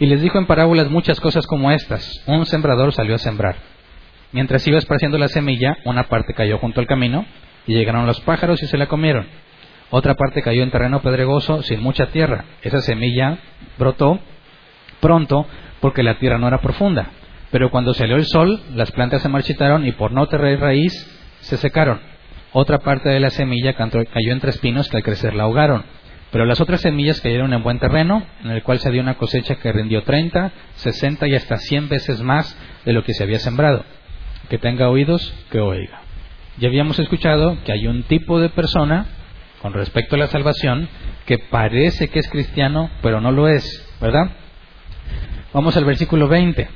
Y 0.00 0.06
les 0.06 0.20
dijo 0.22 0.38
en 0.38 0.46
parábolas 0.46 0.90
muchas 0.90 1.20
cosas 1.20 1.46
como 1.46 1.70
estas. 1.72 2.22
Un 2.26 2.46
sembrador 2.46 2.92
salió 2.92 3.14
a 3.14 3.18
sembrar. 3.18 3.56
Mientras 4.32 4.66
iba 4.66 4.78
esparciendo 4.78 5.18
la 5.18 5.28
semilla, 5.28 5.76
una 5.84 6.04
parte 6.04 6.34
cayó 6.34 6.58
junto 6.58 6.80
al 6.80 6.86
camino 6.86 7.26
y 7.66 7.74
llegaron 7.74 8.06
los 8.06 8.20
pájaros 8.20 8.62
y 8.62 8.66
se 8.66 8.78
la 8.78 8.86
comieron. 8.86 9.26
Otra 9.90 10.14
parte 10.14 10.42
cayó 10.42 10.62
en 10.62 10.70
terreno 10.70 11.00
pedregoso 11.00 11.62
sin 11.62 11.80
mucha 11.80 12.06
tierra. 12.06 12.44
Esa 12.62 12.80
semilla 12.82 13.38
brotó 13.78 14.20
pronto 15.00 15.46
porque 15.80 16.02
la 16.02 16.18
tierra 16.18 16.38
no 16.38 16.48
era 16.48 16.60
profunda. 16.60 17.10
Pero 17.50 17.70
cuando 17.70 17.94
salió 17.94 18.16
el 18.16 18.26
sol, 18.26 18.60
las 18.74 18.90
plantas 18.90 19.22
se 19.22 19.28
marchitaron 19.28 19.86
y 19.86 19.92
por 19.92 20.12
no 20.12 20.26
tener 20.26 20.60
raíz 20.60 20.92
se 21.40 21.56
secaron. 21.56 22.00
Otra 22.52 22.78
parte 22.78 23.08
de 23.08 23.20
la 23.20 23.30
semilla 23.30 23.74
cayó 23.74 24.32
entre 24.32 24.50
espinos 24.50 24.88
que 24.88 24.98
al 24.98 25.02
crecer 25.02 25.34
la 25.34 25.44
ahogaron. 25.44 25.84
Pero 26.30 26.44
las 26.44 26.60
otras 26.60 26.82
semillas 26.82 27.20
cayeron 27.20 27.54
en 27.54 27.62
buen 27.62 27.78
terreno, 27.78 28.22
en 28.44 28.50
el 28.50 28.62
cual 28.62 28.78
se 28.78 28.90
dio 28.90 29.00
una 29.00 29.16
cosecha 29.16 29.56
que 29.56 29.72
rindió 29.72 30.02
30, 30.02 30.52
60 30.74 31.26
y 31.26 31.34
hasta 31.34 31.56
100 31.56 31.88
veces 31.88 32.20
más 32.22 32.56
de 32.84 32.92
lo 32.92 33.02
que 33.02 33.14
se 33.14 33.22
había 33.22 33.38
sembrado. 33.38 33.84
Que 34.50 34.58
tenga 34.58 34.90
oídos, 34.90 35.34
que 35.50 35.60
oiga. 35.60 36.02
Ya 36.58 36.68
habíamos 36.68 36.98
escuchado 36.98 37.56
que 37.64 37.72
hay 37.72 37.86
un 37.86 38.02
tipo 38.02 38.40
de 38.40 38.50
persona 38.50 39.06
con 39.62 39.72
respecto 39.72 40.16
a 40.16 40.18
la 40.18 40.26
salvación 40.26 40.88
que 41.24 41.38
parece 41.38 42.08
que 42.08 42.18
es 42.18 42.28
cristiano, 42.28 42.90
pero 43.02 43.20
no 43.20 43.32
lo 43.32 43.48
es, 43.48 43.64
¿verdad? 44.00 44.30
Vamos 45.52 45.76
al 45.76 45.84
versículo 45.84 46.28
20. 46.28 46.68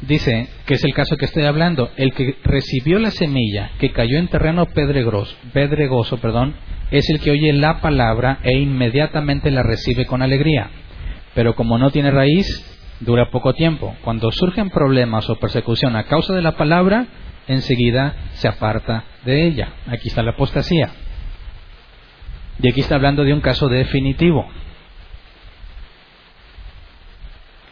Dice 0.00 0.48
que 0.66 0.74
es 0.74 0.84
el 0.84 0.92
caso 0.92 1.16
que 1.16 1.26
estoy 1.26 1.44
hablando. 1.44 1.90
El 1.96 2.12
que 2.12 2.36
recibió 2.42 2.98
la 2.98 3.10
semilla 3.10 3.70
que 3.78 3.92
cayó 3.92 4.18
en 4.18 4.28
terreno 4.28 4.66
pedregoso, 4.66 5.34
pedregoso 5.52 6.18
perdón, 6.18 6.54
es 6.90 7.08
el 7.08 7.20
que 7.20 7.30
oye 7.30 7.52
la 7.52 7.80
palabra 7.80 8.40
e 8.42 8.58
inmediatamente 8.58 9.50
la 9.50 9.62
recibe 9.62 10.06
con 10.06 10.22
alegría. 10.22 10.70
Pero 11.34 11.54
como 11.54 11.78
no 11.78 11.90
tiene 11.90 12.10
raíz, 12.10 12.46
dura 13.00 13.30
poco 13.30 13.54
tiempo. 13.54 13.96
Cuando 14.02 14.30
surgen 14.32 14.70
problemas 14.70 15.30
o 15.30 15.36
persecución 15.36 15.96
a 15.96 16.04
causa 16.04 16.34
de 16.34 16.42
la 16.42 16.56
palabra, 16.56 17.06
enseguida 17.46 18.16
se 18.34 18.48
aparta 18.48 19.04
de 19.24 19.46
ella. 19.46 19.72
Aquí 19.86 20.08
está 20.08 20.22
la 20.22 20.32
apostasía. 20.32 20.90
Y 22.60 22.68
aquí 22.68 22.80
está 22.80 22.96
hablando 22.96 23.24
de 23.24 23.32
un 23.32 23.40
caso 23.40 23.68
definitivo. 23.68 24.46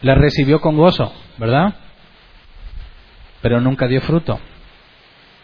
La 0.03 0.15
recibió 0.15 0.61
con 0.61 0.77
gozo, 0.77 1.11
¿verdad? 1.37 1.75
Pero 3.41 3.61
nunca 3.61 3.87
dio 3.87 4.01
fruto. 4.01 4.39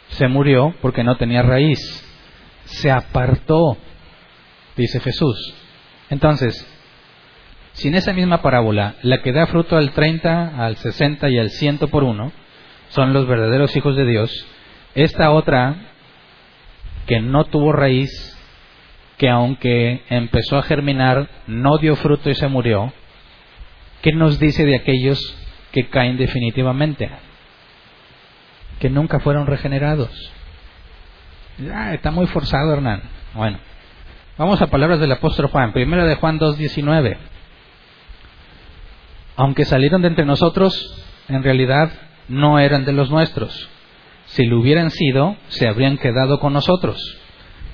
Se 0.09 0.27
murió 0.27 0.75
porque 0.81 1.03
no 1.03 1.15
tenía 1.17 1.41
raíz. 1.41 1.79
Se 2.65 2.91
apartó, 2.91 3.77
dice 4.75 4.99
Jesús. 4.99 5.53
Entonces, 6.09 6.67
si 7.73 7.87
en 7.87 7.95
esa 7.95 8.13
misma 8.13 8.41
parábola 8.41 8.95
la 9.01 9.21
que 9.21 9.31
da 9.31 9.47
fruto 9.47 9.77
al 9.77 9.91
30, 9.91 10.63
al 10.63 10.75
60 10.75 11.29
y 11.29 11.39
al 11.39 11.49
100 11.49 11.77
por 11.89 12.03
uno, 12.03 12.31
son 12.89 13.13
los 13.13 13.27
verdaderos 13.27 13.75
hijos 13.77 13.95
de 13.95 14.05
Dios. 14.05 14.45
Esta 14.93 15.31
otra, 15.31 15.75
que 17.07 17.21
no 17.21 17.45
tuvo 17.45 17.71
raíz, 17.71 18.37
que 19.17 19.29
aunque 19.29 20.03
empezó 20.09 20.57
a 20.57 20.63
germinar, 20.63 21.29
no 21.47 21.77
dio 21.77 21.95
fruto 21.95 22.29
y 22.29 22.35
se 22.35 22.47
murió, 22.47 22.91
¿qué 24.01 24.13
nos 24.13 24.39
dice 24.39 24.65
de 24.65 24.75
aquellos 24.75 25.35
que 25.71 25.89
caen 25.89 26.17
definitivamente? 26.17 27.09
Que 28.79 28.89
nunca 28.89 29.19
fueron 29.19 29.47
regenerados. 29.47 30.09
Ah, 31.73 31.93
está 31.93 32.11
muy 32.11 32.27
forzado, 32.27 32.73
Hernán. 32.73 33.01
Bueno, 33.33 33.59
vamos 34.37 34.61
a 34.61 34.67
palabras 34.67 34.99
del 34.99 35.11
apóstol 35.11 35.47
Juan. 35.47 35.73
Primera 35.73 36.05
de 36.05 36.15
Juan 36.15 36.39
2.19. 36.39 37.17
Aunque 39.35 39.65
salieron 39.65 40.01
de 40.01 40.07
entre 40.09 40.25
nosotros, 40.25 41.03
en 41.27 41.43
realidad 41.43 41.91
no 42.27 42.59
eran 42.59 42.85
de 42.85 42.93
los 42.93 43.09
nuestros. 43.09 43.69
Si 44.27 44.45
lo 44.45 44.59
hubieran 44.59 44.91
sido, 44.91 45.35
se 45.47 45.67
habrían 45.67 45.97
quedado 45.97 46.39
con 46.39 46.53
nosotros. 46.53 46.97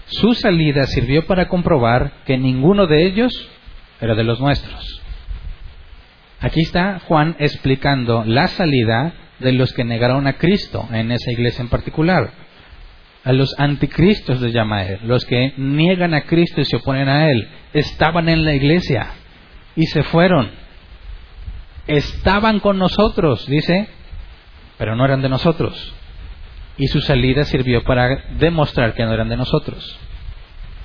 Su 0.07 0.33
salida 0.33 0.85
sirvió 0.85 1.25
para 1.25 1.47
comprobar 1.47 2.23
que 2.25 2.37
ninguno 2.37 2.87
de 2.87 3.05
ellos 3.05 3.49
era 3.99 4.15
de 4.15 4.23
los 4.23 4.39
nuestros. 4.39 4.94
Aquí 6.39 6.61
está 6.61 6.99
Juan 6.99 7.35
explicando 7.39 8.23
la 8.25 8.47
salida 8.47 9.13
de 9.39 9.51
los 9.51 9.73
que 9.73 9.83
negaron 9.83 10.27
a 10.27 10.33
Cristo 10.33 10.87
en 10.91 11.11
esa 11.11 11.31
iglesia 11.31 11.61
en 11.61 11.69
particular. 11.69 12.31
A 13.23 13.33
los 13.33 13.55
anticristos 13.57 14.39
de 14.39 14.51
llama 14.51 14.83
él, 14.83 14.99
los 15.03 15.25
que 15.25 15.53
niegan 15.57 16.13
a 16.13 16.21
Cristo 16.21 16.61
y 16.61 16.65
se 16.65 16.75
oponen 16.75 17.09
a 17.09 17.29
él, 17.29 17.49
estaban 17.73 18.29
en 18.29 18.45
la 18.45 18.53
iglesia 18.53 19.07
y 19.75 19.87
se 19.87 20.03
fueron. 20.03 20.51
Estaban 21.87 22.59
con 22.59 22.77
nosotros, 22.77 23.45
dice, 23.47 23.87
pero 24.77 24.95
no 24.95 25.05
eran 25.05 25.21
de 25.21 25.29
nosotros. 25.29 25.93
Y 26.77 26.87
su 26.87 27.01
salida 27.01 27.45
sirvió 27.45 27.83
para 27.83 28.25
demostrar 28.37 28.93
que 28.93 29.03
no 29.03 29.13
eran 29.13 29.29
de 29.29 29.37
nosotros. 29.37 29.97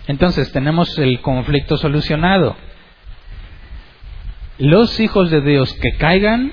Entonces 0.07 0.51
tenemos 0.53 0.99
el 0.99 1.21
conflicto 1.21 1.77
solucionado. 1.77 2.57
Los 4.61 5.01
hijos 5.01 5.31
de 5.31 5.41
Dios 5.41 5.73
que 5.73 5.97
caigan, 5.97 6.53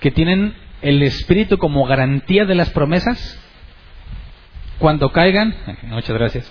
que 0.00 0.10
tienen 0.10 0.54
el 0.80 1.02
Espíritu 1.02 1.58
como 1.58 1.84
garantía 1.84 2.46
de 2.46 2.54
las 2.54 2.70
promesas, 2.70 3.38
cuando 4.78 5.10
caigan, 5.12 5.54
muchas 5.82 6.16
gracias, 6.16 6.50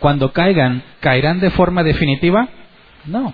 cuando 0.00 0.32
caigan, 0.32 0.82
¿caerán 0.98 1.38
de 1.38 1.50
forma 1.50 1.84
definitiva? 1.84 2.48
No. 3.04 3.32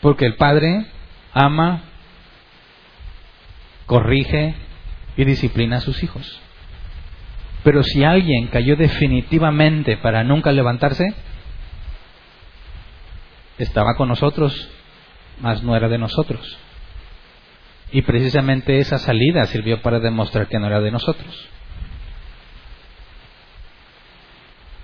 Porque 0.00 0.24
el 0.24 0.36
Padre 0.36 0.86
ama 1.34 1.82
corrige 3.84 4.54
y 5.18 5.24
disciplina 5.24 5.76
a 5.76 5.80
sus 5.80 6.02
hijos. 6.02 6.40
Pero 7.62 7.82
si 7.82 8.04
alguien 8.04 8.46
cayó 8.46 8.74
definitivamente 8.76 9.98
para 9.98 10.24
nunca 10.24 10.50
levantarse, 10.50 11.14
estaba 13.58 13.94
con 13.96 14.08
nosotros, 14.08 14.70
mas 15.40 15.62
no 15.62 15.76
era 15.76 15.88
de 15.88 15.98
nosotros. 15.98 16.58
Y 17.90 18.02
precisamente 18.02 18.78
esa 18.78 18.98
salida 18.98 19.44
sirvió 19.46 19.80
para 19.80 20.00
demostrar 20.00 20.48
que 20.48 20.58
no 20.58 20.66
era 20.66 20.80
de 20.80 20.90
nosotros. 20.90 21.48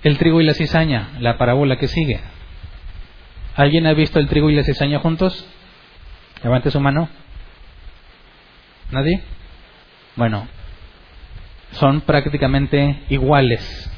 El 0.03 0.17
trigo 0.17 0.41
y 0.41 0.45
la 0.45 0.53
cizaña, 0.53 1.09
la 1.19 1.37
parábola 1.37 1.77
que 1.77 1.87
sigue. 1.87 2.19
¿Alguien 3.55 3.87
ha 3.87 3.93
visto 3.93 4.19
el 4.19 4.27
trigo 4.27 4.49
y 4.49 4.55
la 4.55 4.63
cizaña 4.63 4.99
juntos? 4.99 5.47
Levante 6.43 6.69
su 6.71 6.79
mano. 6.79 7.09
¿Nadie? 8.91 9.23
Bueno, 10.15 10.47
son 11.71 12.01
prácticamente 12.01 13.03
iguales. 13.09 13.91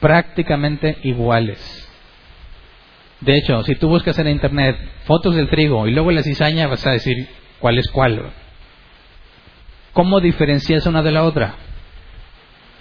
Prácticamente 0.00 0.98
iguales. 1.02 1.87
De 3.20 3.36
hecho, 3.36 3.62
si 3.64 3.74
tú 3.74 3.88
buscas 3.88 4.18
en 4.18 4.28
internet 4.28 4.76
fotos 5.04 5.34
del 5.34 5.48
trigo 5.48 5.86
y 5.86 5.92
luego 5.92 6.12
la 6.12 6.22
cizaña, 6.22 6.68
vas 6.68 6.86
a 6.86 6.92
decir 6.92 7.28
cuál 7.58 7.78
es 7.78 7.88
cuál. 7.88 8.30
¿Cómo 9.92 10.20
diferencias 10.20 10.86
una 10.86 11.02
de 11.02 11.10
la 11.10 11.24
otra? 11.24 11.54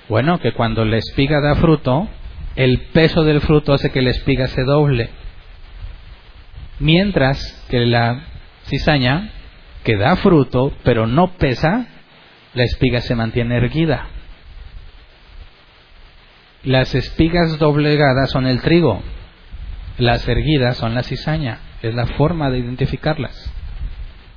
Bueno, 0.08 0.40
que 0.40 0.54
cuando 0.54 0.86
la 0.86 0.98
espiga 0.98 1.42
da 1.42 1.56
fruto, 1.56 2.08
el 2.56 2.82
peso 2.94 3.24
del 3.24 3.42
fruto 3.42 3.74
hace 3.74 3.92
que 3.92 4.02
la 4.02 4.12
espiga 4.12 4.48
se 4.48 4.64
doble. 4.64 5.10
Mientras 6.80 7.66
que 7.70 7.86
la 7.86 8.22
cizaña, 8.66 9.32
que 9.84 9.98
da 9.98 10.16
fruto, 10.18 10.72
pero 10.84 11.08
no 11.08 11.38
pesa, 11.38 11.88
la 12.54 12.64
espiga 12.64 13.02
se 13.02 13.16
mantiene 13.16 13.58
erguida. 13.58 14.08
Las 16.64 16.94
espigas 16.94 17.58
doblegadas 17.58 18.30
son 18.30 18.46
el 18.46 18.62
trigo, 18.62 19.02
las 19.98 20.28
erguidas 20.28 20.78
son 20.78 20.94
la 20.94 21.04
cizaña, 21.04 21.60
es 21.82 21.94
la 21.94 22.08
forma 22.08 22.50
de 22.50 22.60
identificarlas. 22.60 23.54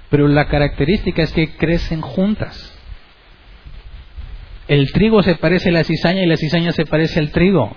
Pero 0.08 0.26
la 0.26 0.48
característica 0.48 1.22
es 1.22 1.32
que 1.32 1.56
crecen 1.56 2.00
juntas. 2.00 2.76
El 4.68 4.90
trigo 4.92 5.22
se 5.22 5.36
parece 5.36 5.70
a 5.70 5.72
la 5.72 5.84
cizaña 5.84 6.22
y 6.22 6.26
la 6.26 6.36
cizaña 6.36 6.72
se 6.72 6.86
parece 6.86 7.20
al 7.20 7.30
trigo. 7.30 7.76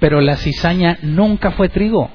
Pero 0.00 0.20
la 0.20 0.36
cizaña 0.36 0.98
nunca 1.02 1.52
fue 1.52 1.68
trigo. 1.68 2.10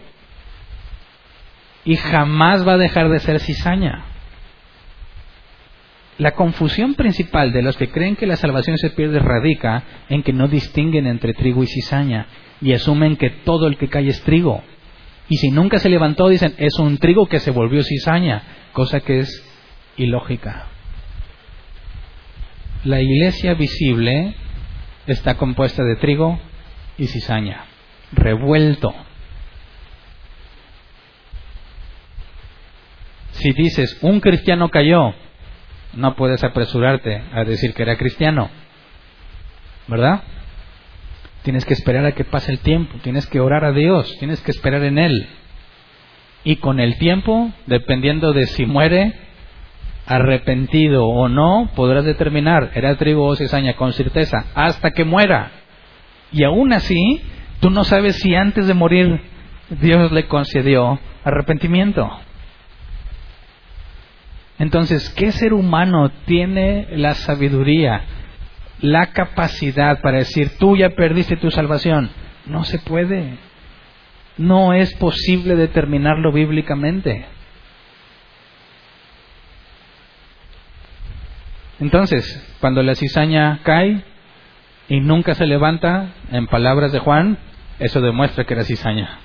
Y 1.86 1.96
jamás 1.96 2.68
va 2.68 2.74
a 2.74 2.78
dejar 2.78 3.10
de 3.10 3.20
ser 3.20 3.40
cizaña. 3.40 4.04
La 6.18 6.32
confusión 6.32 6.96
principal 6.96 7.54
de 7.54 7.62
los 7.62 7.78
que 7.78 7.90
creen 7.90 8.16
que 8.16 8.26
la 8.26 8.38
salvación 8.38 8.78
se 8.78 8.90
pierde 8.90 9.20
radica 9.20 9.84
en 10.10 10.24
que 10.24 10.34
no 10.34 10.48
distinguen 10.48 11.06
entre 11.06 11.34
trigo 11.34 11.64
y 11.64 11.68
cizaña 11.68 12.28
y 12.60 12.74
asumen 12.74 13.18
que 13.18 13.30
todo 13.30 13.68
el 13.68 13.78
que 13.78 13.88
cae 13.88 14.08
es 14.08 14.22
trigo. 14.24 14.64
Y 15.30 15.38
si 15.38 15.52
nunca 15.52 15.78
se 15.78 15.90
levantó, 15.90 16.28
dicen, 16.30 16.56
es 16.58 16.80
un 16.80 16.98
trigo 16.98 17.28
que 17.28 17.40
se 17.40 17.52
volvió 17.52 17.84
cizaña, 17.84 18.42
cosa 18.74 19.02
que 19.02 19.20
es 19.20 19.44
ilógica. 19.98 20.68
La 22.84 23.02
iglesia 23.02 23.54
visible 23.54 24.36
está 25.06 25.36
compuesta 25.36 25.84
de 25.84 25.98
trigo 25.98 26.40
y 26.98 27.08
cizaña, 27.08 27.66
revuelto. 28.12 28.94
Si 33.32 33.52
dices, 33.52 34.00
un 34.02 34.20
cristiano 34.20 34.70
cayó, 34.70 35.14
no 35.94 36.16
puedes 36.16 36.44
apresurarte 36.44 37.24
a 37.34 37.44
decir 37.44 37.74
que 37.74 37.84
era 37.84 37.98
cristiano, 37.98 38.50
¿verdad? 39.88 40.22
Tienes 41.44 41.66
que 41.66 41.74
esperar 41.74 42.06
a 42.06 42.12
que 42.12 42.26
pase 42.26 42.52
el 42.52 42.60
tiempo, 42.60 42.98
tienes 43.02 43.26
que 43.28 43.40
orar 43.40 43.64
a 43.64 43.72
Dios, 43.72 44.14
tienes 44.20 44.42
que 44.42 44.52
esperar 44.52 44.84
en 44.84 44.98
Él. 44.98 45.28
Y 46.44 46.58
con 46.58 46.80
el 46.80 46.98
tiempo, 46.98 47.52
dependiendo 47.66 48.34
de 48.34 48.48
si 48.48 48.66
muere 48.66 49.14
arrepentido 50.06 51.06
o 51.06 51.28
no, 51.28 51.70
podrás 51.76 52.06
determinar, 52.06 52.72
era 52.74 52.96
trigo 52.96 53.26
o 53.26 53.36
cizaña 53.36 53.76
con 53.76 53.94
certeza, 53.94 54.46
hasta 54.56 54.92
que 54.92 55.04
muera. 55.04 55.52
Y 56.32 56.44
aún 56.44 56.74
así, 56.74 57.22
tú 57.60 57.70
no 57.70 57.84
sabes 57.84 58.18
si 58.18 58.34
antes 58.34 58.68
de 58.68 58.74
morir 58.74 59.22
Dios 59.70 60.12
le 60.12 60.28
concedió 60.28 61.00
arrepentimiento. 61.24 62.10
Entonces, 64.60 65.10
¿qué 65.12 65.32
ser 65.32 65.54
humano 65.54 66.10
tiene 66.26 66.88
la 66.92 67.14
sabiduría 67.14 68.04
la 68.82 69.08
capacidad 69.08 70.02
para 70.02 70.20
decir, 70.20 70.58
tú 70.60 70.76
ya 70.76 70.90
perdiste 70.90 71.38
tu 71.38 71.52
salvación. 71.52 72.10
No 72.46 72.64
se 72.64 72.80
puede. 72.80 73.38
No 74.38 74.74
es 74.74 74.94
posible 74.96 75.56
determinarlo 75.56 76.32
bíblicamente. 76.32 77.26
Entonces, 81.80 82.56
cuando 82.60 82.82
la 82.84 82.96
cizaña 82.96 83.60
cae 83.64 84.04
y 84.90 85.00
nunca 85.00 85.36
se 85.36 85.46
levanta, 85.46 86.14
en 86.32 86.48
palabras 86.48 86.92
de 86.92 87.00
Juan, 87.00 87.38
eso 87.80 88.02
demuestra 88.02 88.46
que 88.46 88.54
era 88.54 88.64
cizaña. 88.64 89.20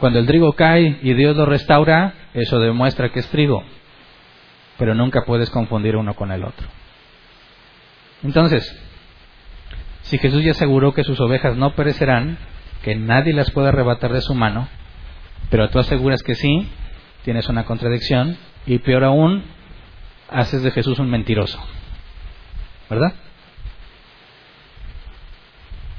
Cuando 0.00 0.18
el 0.18 0.26
trigo 0.26 0.54
cae 0.54 0.98
y 1.02 1.12
Dios 1.12 1.36
lo 1.36 1.44
restaura, 1.44 2.14
eso 2.32 2.58
demuestra 2.58 3.10
que 3.10 3.20
es 3.20 3.28
trigo. 3.28 3.62
Pero 4.78 4.94
nunca 4.94 5.24
puedes 5.26 5.50
confundir 5.50 5.94
uno 5.94 6.14
con 6.14 6.32
el 6.32 6.42
otro. 6.42 6.66
Entonces, 8.22 8.74
si 10.02 10.16
Jesús 10.16 10.42
ya 10.42 10.52
aseguró 10.52 10.94
que 10.94 11.04
sus 11.04 11.20
ovejas 11.20 11.56
no 11.56 11.74
perecerán, 11.74 12.38
que 12.82 12.96
nadie 12.96 13.34
las 13.34 13.50
puede 13.50 13.68
arrebatar 13.68 14.14
de 14.14 14.22
su 14.22 14.34
mano, 14.34 14.68
pero 15.50 15.68
tú 15.68 15.78
aseguras 15.78 16.22
que 16.22 16.34
sí, 16.34 16.66
tienes 17.24 17.48
una 17.50 17.64
contradicción 17.64 18.38
y 18.64 18.78
peor 18.78 19.04
aún, 19.04 19.44
haces 20.30 20.62
de 20.62 20.70
Jesús 20.70 20.98
un 20.98 21.10
mentiroso. 21.10 21.60
¿Verdad? 22.88 23.12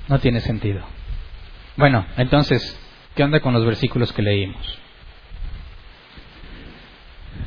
No 0.08 0.18
tiene 0.18 0.40
sentido. 0.40 0.82
Bueno, 1.78 2.06
entonces, 2.18 2.81
¿qué 3.16 3.24
onda 3.24 3.40
con 3.40 3.54
los 3.54 3.66
versículos 3.66 4.12
que 4.14 4.22
leímos? 4.22 4.80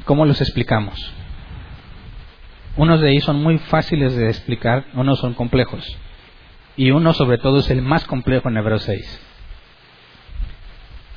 ¿Cómo 0.05 0.27
los 0.27 0.41
explicamos? 0.41 1.13
Unos 2.77 3.01
de 3.01 3.11
ellos 3.11 3.25
son 3.25 3.43
muy 3.43 3.59
fáciles 3.59 4.17
de 4.17 4.29
explicar, 4.29 4.87
unos 4.95 5.21
son 5.21 5.35
complejos. 5.35 5.85
Y 6.77 6.91
uno 6.91 7.13
sobre 7.13 7.39
todo 7.39 7.59
es 7.59 7.71
el 7.71 7.83
más 7.83 8.05
complejo 8.05 8.49
en 8.49 8.57
Hebreos 8.57 8.83
6. 8.83 9.27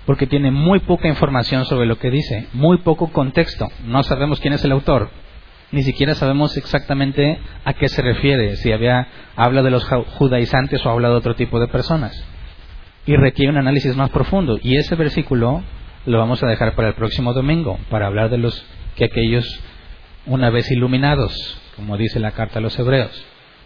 Porque 0.06 0.28
tiene 0.28 0.52
muy 0.52 0.80
poca 0.80 1.08
información 1.08 1.66
sobre 1.66 1.88
lo 1.88 1.98
que 1.98 2.12
dice, 2.12 2.48
muy 2.54 2.78
poco 2.78 3.12
contexto. 3.12 3.68
No 3.86 4.04
sabemos 4.04 4.40
quién 4.40 4.54
es 4.54 4.64
el 4.64 4.72
autor, 4.72 5.10
ni 5.72 5.84
siquiera 5.84 6.16
sabemos 6.16 6.56
exactamente 6.56 7.40
a 7.66 7.74
qué 7.74 7.90
se 7.90 8.02
refiere, 8.02 8.56
si 8.56 8.72
había, 8.72 9.08
habla 9.36 9.64
de 9.64 9.72
los 9.72 9.84
judaizantes 9.86 10.86
o 10.86 10.90
habla 10.90 11.10
de 11.10 11.16
otro 11.16 11.36
tipo 11.36 11.60
de 11.60 11.68
personas. 11.68 12.24
Y 13.08 13.16
requiere 13.16 13.52
un 13.52 13.58
análisis 13.58 13.96
más 13.96 14.12
profundo. 14.12 14.60
Y 14.62 14.78
ese 14.78 14.96
versículo 14.96 15.64
lo 16.06 16.20
vamos 16.20 16.44
a 16.44 16.48
dejar 16.48 16.76
para 16.76 16.90
el 16.90 16.94
próximo 16.94 17.34
domingo, 17.34 17.80
para 17.90 18.08
hablar 18.08 18.30
de 18.30 18.38
los 18.38 18.64
que 18.96 19.06
aquellos 19.06 19.46
una 20.26 20.50
vez 20.50 20.70
iluminados, 20.72 21.60
como 21.76 21.98
dice 21.98 22.20
la 22.20 22.32
carta 22.32 22.60
a 22.60 22.62
los 22.62 22.78
hebreos. 22.78 23.26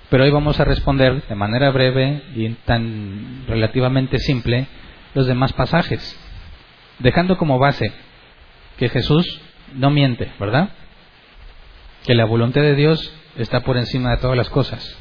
Pero 0.10 0.24
hoy 0.24 0.32
vamos 0.32 0.60
a 0.60 0.66
responder 0.66 1.24
de 1.28 1.36
manera 1.36 1.72
breve 1.72 2.22
y 2.36 2.50
tan 2.66 3.46
relativamente 3.48 4.20
simple 4.20 4.68
los 5.14 5.26
demás 5.26 5.54
pasajes, 5.54 6.18
dejando 7.00 7.38
como 7.38 7.60
base 7.60 7.92
que 8.78 8.90
Jesús 8.90 9.42
no 9.74 9.90
miente, 9.90 10.32
¿verdad? 10.40 10.70
Que 12.06 12.14
la 12.14 12.26
voluntad 12.26 12.62
de 12.62 12.76
Dios 12.76 13.14
está 13.38 13.62
por 13.62 13.78
encima 13.78 14.12
de 14.12 14.18
todas 14.18 14.38
las 14.38 14.50
cosas. 14.50 14.98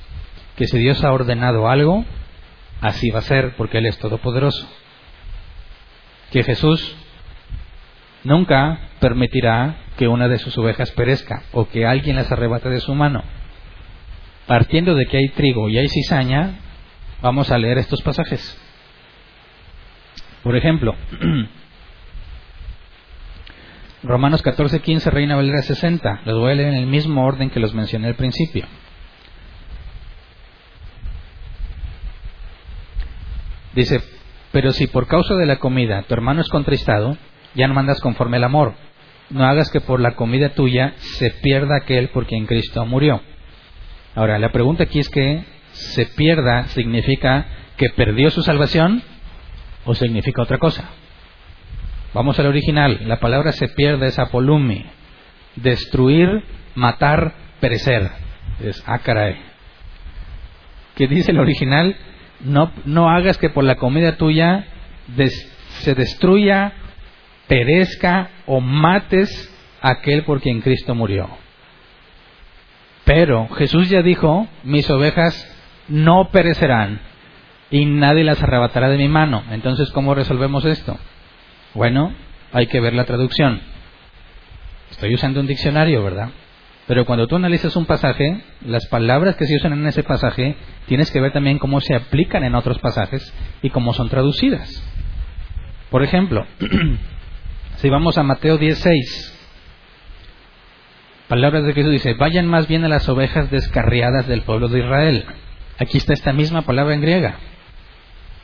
Que 0.56 0.66
si 0.66 0.78
Dios 0.78 1.02
ha 1.02 1.12
ordenado 1.12 1.68
algo, 1.68 2.04
así 2.80 3.10
va 3.10 3.20
a 3.20 3.22
ser 3.22 3.54
porque 3.56 3.78
Él 3.78 3.86
es 3.86 3.98
todopoderoso. 3.98 4.68
Que 6.30 6.42
Jesús 6.42 6.96
nunca 8.24 8.88
permitirá 9.00 9.76
que 9.96 10.08
una 10.08 10.28
de 10.28 10.38
sus 10.38 10.56
ovejas 10.58 10.90
perezca 10.92 11.42
o 11.52 11.68
que 11.68 11.86
alguien 11.86 12.16
las 12.16 12.30
arrebate 12.30 12.68
de 12.68 12.80
su 12.80 12.94
mano. 12.94 13.22
Partiendo 14.46 14.94
de 14.94 15.06
que 15.06 15.18
hay 15.18 15.28
trigo 15.28 15.68
y 15.68 15.78
hay 15.78 15.88
cizaña, 15.88 16.58
vamos 17.22 17.50
a 17.50 17.58
leer 17.58 17.78
estos 17.78 18.02
pasajes. 18.02 18.58
Por 20.42 20.56
ejemplo, 20.56 20.94
Romanos 24.02 24.42
14, 24.42 24.80
15, 24.80 25.10
Reina 25.10 25.36
Valera 25.36 25.62
60. 25.62 26.22
Los 26.24 26.38
voy 26.38 26.52
a 26.52 26.54
leer 26.54 26.68
en 26.68 26.78
el 26.78 26.86
mismo 26.86 27.24
orden 27.24 27.50
que 27.50 27.60
los 27.60 27.74
mencioné 27.74 28.08
al 28.08 28.14
principio. 28.14 28.66
Dice, 33.74 34.00
pero 34.52 34.72
si 34.72 34.86
por 34.86 35.06
causa 35.06 35.34
de 35.34 35.46
la 35.46 35.56
comida 35.56 36.02
tu 36.02 36.14
hermano 36.14 36.40
es 36.40 36.48
contristado, 36.48 37.16
ya 37.54 37.68
no 37.68 37.74
mandas 37.74 38.00
conforme 38.00 38.36
al 38.36 38.44
amor. 38.44 38.74
No 39.30 39.44
hagas 39.46 39.70
que 39.70 39.80
por 39.80 40.00
la 40.00 40.16
comida 40.16 40.50
tuya 40.50 40.94
se 40.96 41.30
pierda 41.30 41.76
aquel 41.76 42.08
por 42.08 42.26
quien 42.26 42.46
Cristo 42.46 42.84
murió. 42.84 43.20
Ahora, 44.14 44.38
la 44.38 44.50
pregunta 44.50 44.84
aquí 44.84 44.98
es 44.98 45.08
que 45.08 45.44
se 45.72 46.06
pierda 46.06 46.66
significa 46.68 47.46
que 47.76 47.90
perdió 47.90 48.30
su 48.30 48.42
salvación 48.42 49.02
o 49.84 49.94
significa 49.94 50.42
otra 50.42 50.58
cosa. 50.58 50.90
Vamos 52.12 52.38
al 52.40 52.46
original. 52.46 53.00
La 53.06 53.20
palabra 53.20 53.52
se 53.52 53.68
pierde 53.68 54.08
es 54.08 54.18
apolumi. 54.18 54.84
Destruir, 55.54 56.42
matar, 56.74 57.34
perecer. 57.60 58.10
Es 58.62 58.82
acarae. 58.86 59.36
Ah, 59.38 59.50
¿Qué 60.96 61.06
dice 61.06 61.30
el 61.30 61.38
original? 61.38 61.96
No, 62.44 62.72
no 62.84 63.10
hagas 63.10 63.38
que 63.38 63.50
por 63.50 63.64
la 63.64 63.76
comida 63.76 64.16
tuya 64.16 64.66
se 65.80 65.94
destruya 65.94 66.72
perezca 67.46 68.30
o 68.46 68.60
mates 68.60 69.28
aquel 69.82 70.22
por 70.22 70.40
quien 70.40 70.60
Cristo 70.60 70.94
murió. 70.94 71.28
Pero 73.04 73.48
Jesús 73.48 73.88
ya 73.90 74.02
dijo, 74.02 74.46
mis 74.62 74.88
ovejas 74.88 75.34
no 75.88 76.30
perecerán 76.30 77.00
y 77.70 77.86
nadie 77.86 78.22
las 78.22 78.42
arrebatará 78.42 78.88
de 78.88 78.98
mi 78.98 79.08
mano. 79.08 79.42
Entonces, 79.50 79.90
¿cómo 79.90 80.14
resolvemos 80.14 80.64
esto? 80.64 80.96
Bueno, 81.74 82.14
hay 82.52 82.68
que 82.68 82.80
ver 82.80 82.94
la 82.94 83.04
traducción. 83.04 83.60
Estoy 84.90 85.14
usando 85.14 85.40
un 85.40 85.46
diccionario, 85.46 86.04
¿verdad? 86.04 86.30
Pero 86.90 87.06
cuando 87.06 87.28
tú 87.28 87.36
analizas 87.36 87.76
un 87.76 87.86
pasaje, 87.86 88.40
las 88.66 88.88
palabras 88.88 89.36
que 89.36 89.46
se 89.46 89.54
usan 89.54 89.74
en 89.74 89.86
ese 89.86 90.02
pasaje, 90.02 90.56
tienes 90.86 91.12
que 91.12 91.20
ver 91.20 91.32
también 91.32 91.60
cómo 91.60 91.80
se 91.80 91.94
aplican 91.94 92.42
en 92.42 92.56
otros 92.56 92.80
pasajes 92.80 93.32
y 93.62 93.70
cómo 93.70 93.94
son 93.94 94.08
traducidas. 94.08 94.68
Por 95.88 96.02
ejemplo, 96.02 96.44
si 97.76 97.88
vamos 97.88 98.18
a 98.18 98.24
Mateo 98.24 98.58
16, 98.58 99.40
palabras 101.28 101.62
de 101.64 101.74
Jesús 101.74 101.92
dice, 101.92 102.14
vayan 102.14 102.48
más 102.48 102.66
bien 102.66 102.84
a 102.84 102.88
las 102.88 103.08
ovejas 103.08 103.52
descarriadas 103.52 104.26
del 104.26 104.42
pueblo 104.42 104.66
de 104.66 104.80
Israel. 104.80 105.26
Aquí 105.78 105.98
está 105.98 106.12
esta 106.12 106.32
misma 106.32 106.62
palabra 106.62 106.94
en 106.94 107.02
griega, 107.02 107.36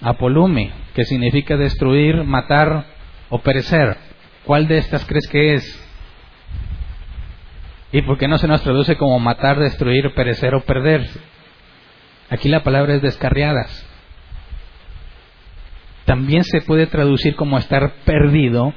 apolume, 0.01 0.71
que 0.95 1.05
significa 1.05 1.57
destruir, 1.57 2.23
matar 2.23 2.85
o 3.29 3.41
perecer. 3.41 3.97
¿Cuál 4.45 4.69
de 4.69 4.79
estas 4.79 5.05
crees 5.05 5.27
que 5.27 5.55
es? 5.55 5.86
¿Y 7.93 8.03
por 8.03 8.19
qué 8.19 8.29
no 8.29 8.39
se 8.39 8.49
nos 8.49 8.63
traduce 8.63 8.97
como 8.97 9.19
matar, 9.19 9.59
destruir, 9.59 10.13
perecer 10.15 10.55
o 10.55 10.63
perder? 10.63 11.09
Aquí 12.31 12.49
la 12.49 12.63
palabra 12.63 12.95
es 12.95 13.03
descarriadas. 13.03 13.87
También 16.05 16.45
se 16.45 16.61
puede 16.61 16.87
traducir 16.87 17.37
como 17.37 17.59
estar 17.59 17.93
perdido, 18.05 18.73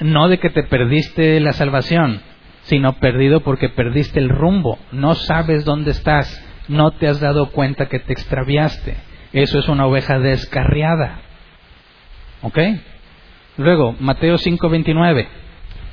no 0.00 0.28
de 0.28 0.38
que 0.38 0.50
te 0.50 0.62
perdiste 0.62 1.40
la 1.40 1.52
salvación, 1.52 2.22
sino 2.62 2.94
perdido 2.94 3.40
porque 3.40 3.68
perdiste 3.68 4.18
el 4.18 4.28
rumbo, 4.28 4.78
no 4.92 5.14
sabes 5.14 5.64
dónde 5.64 5.90
estás, 5.90 6.42
no 6.68 6.92
te 6.92 7.08
has 7.08 7.20
dado 7.20 7.50
cuenta 7.50 7.86
que 7.86 7.98
te 7.98 8.12
extraviaste. 8.12 8.96
Eso 9.32 9.58
es 9.58 9.68
una 9.68 9.86
oveja 9.86 10.18
descarriada. 10.18 11.20
¿Ok? 12.42 12.58
Luego, 13.56 13.94
Mateo 14.00 14.38
5:29. 14.38 15.28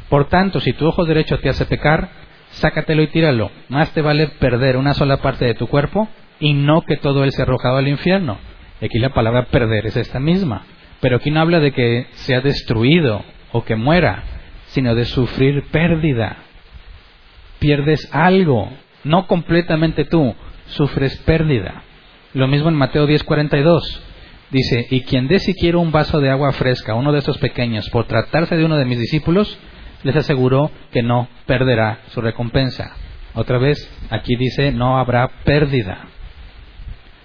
Por 0.09 0.29
tanto, 0.29 0.59
si 0.61 0.73
tu 0.73 0.87
ojo 0.87 1.05
derecho 1.05 1.39
te 1.39 1.49
hace 1.49 1.65
pecar, 1.65 2.09
sácatelo 2.57 3.01
y 3.01 3.07
tíralo. 3.07 3.51
Más 3.69 3.91
te 3.93 4.01
vale 4.01 4.27
perder 4.27 4.77
una 4.77 4.93
sola 4.93 5.17
parte 5.17 5.45
de 5.45 5.55
tu 5.55 5.67
cuerpo 5.67 6.07
y 6.39 6.53
no 6.53 6.81
que 6.81 6.97
todo 6.97 7.23
él 7.23 7.31
sea 7.31 7.43
arrojado 7.43 7.77
al 7.77 7.87
infierno. 7.87 8.37
Aquí 8.81 8.99
la 8.99 9.13
palabra 9.13 9.45
perder 9.45 9.87
es 9.87 9.97
esta 9.97 10.19
misma. 10.19 10.63
Pero 10.99 11.17
aquí 11.17 11.31
no 11.31 11.41
habla 11.41 11.59
de 11.59 11.71
que 11.71 12.07
sea 12.11 12.41
destruido 12.41 13.23
o 13.51 13.63
que 13.63 13.75
muera, 13.75 14.23
sino 14.67 14.95
de 14.95 15.05
sufrir 15.05 15.63
pérdida. 15.71 16.37
Pierdes 17.59 18.09
algo, 18.13 18.69
no 19.03 19.27
completamente 19.27 20.05
tú, 20.05 20.35
sufres 20.67 21.17
pérdida. 21.19 21.83
Lo 22.33 22.47
mismo 22.47 22.69
en 22.69 22.75
Mateo 22.75 23.07
10:42. 23.07 24.01
Dice, 24.49 24.87
y 24.89 25.01
quien 25.01 25.27
dé 25.27 25.39
siquiera 25.39 25.77
un 25.77 25.91
vaso 25.91 26.21
de 26.21 26.29
agua 26.29 26.53
fresca 26.53 26.95
uno 26.95 27.11
de 27.11 27.19
estos 27.19 27.37
pequeños 27.37 27.89
por 27.89 28.05
tratarse 28.05 28.55
de 28.55 28.63
uno 28.63 28.77
de 28.77 28.85
mis 28.85 28.97
discípulos, 28.97 29.59
les 30.03 30.15
aseguró 30.15 30.71
que 30.91 31.01
no 31.01 31.27
perderá 31.45 31.99
su 32.09 32.21
recompensa. 32.21 32.91
Otra 33.33 33.57
vez, 33.57 33.77
aquí 34.09 34.35
dice, 34.35 34.71
no 34.71 34.97
habrá 34.97 35.27
pérdida. 35.43 36.07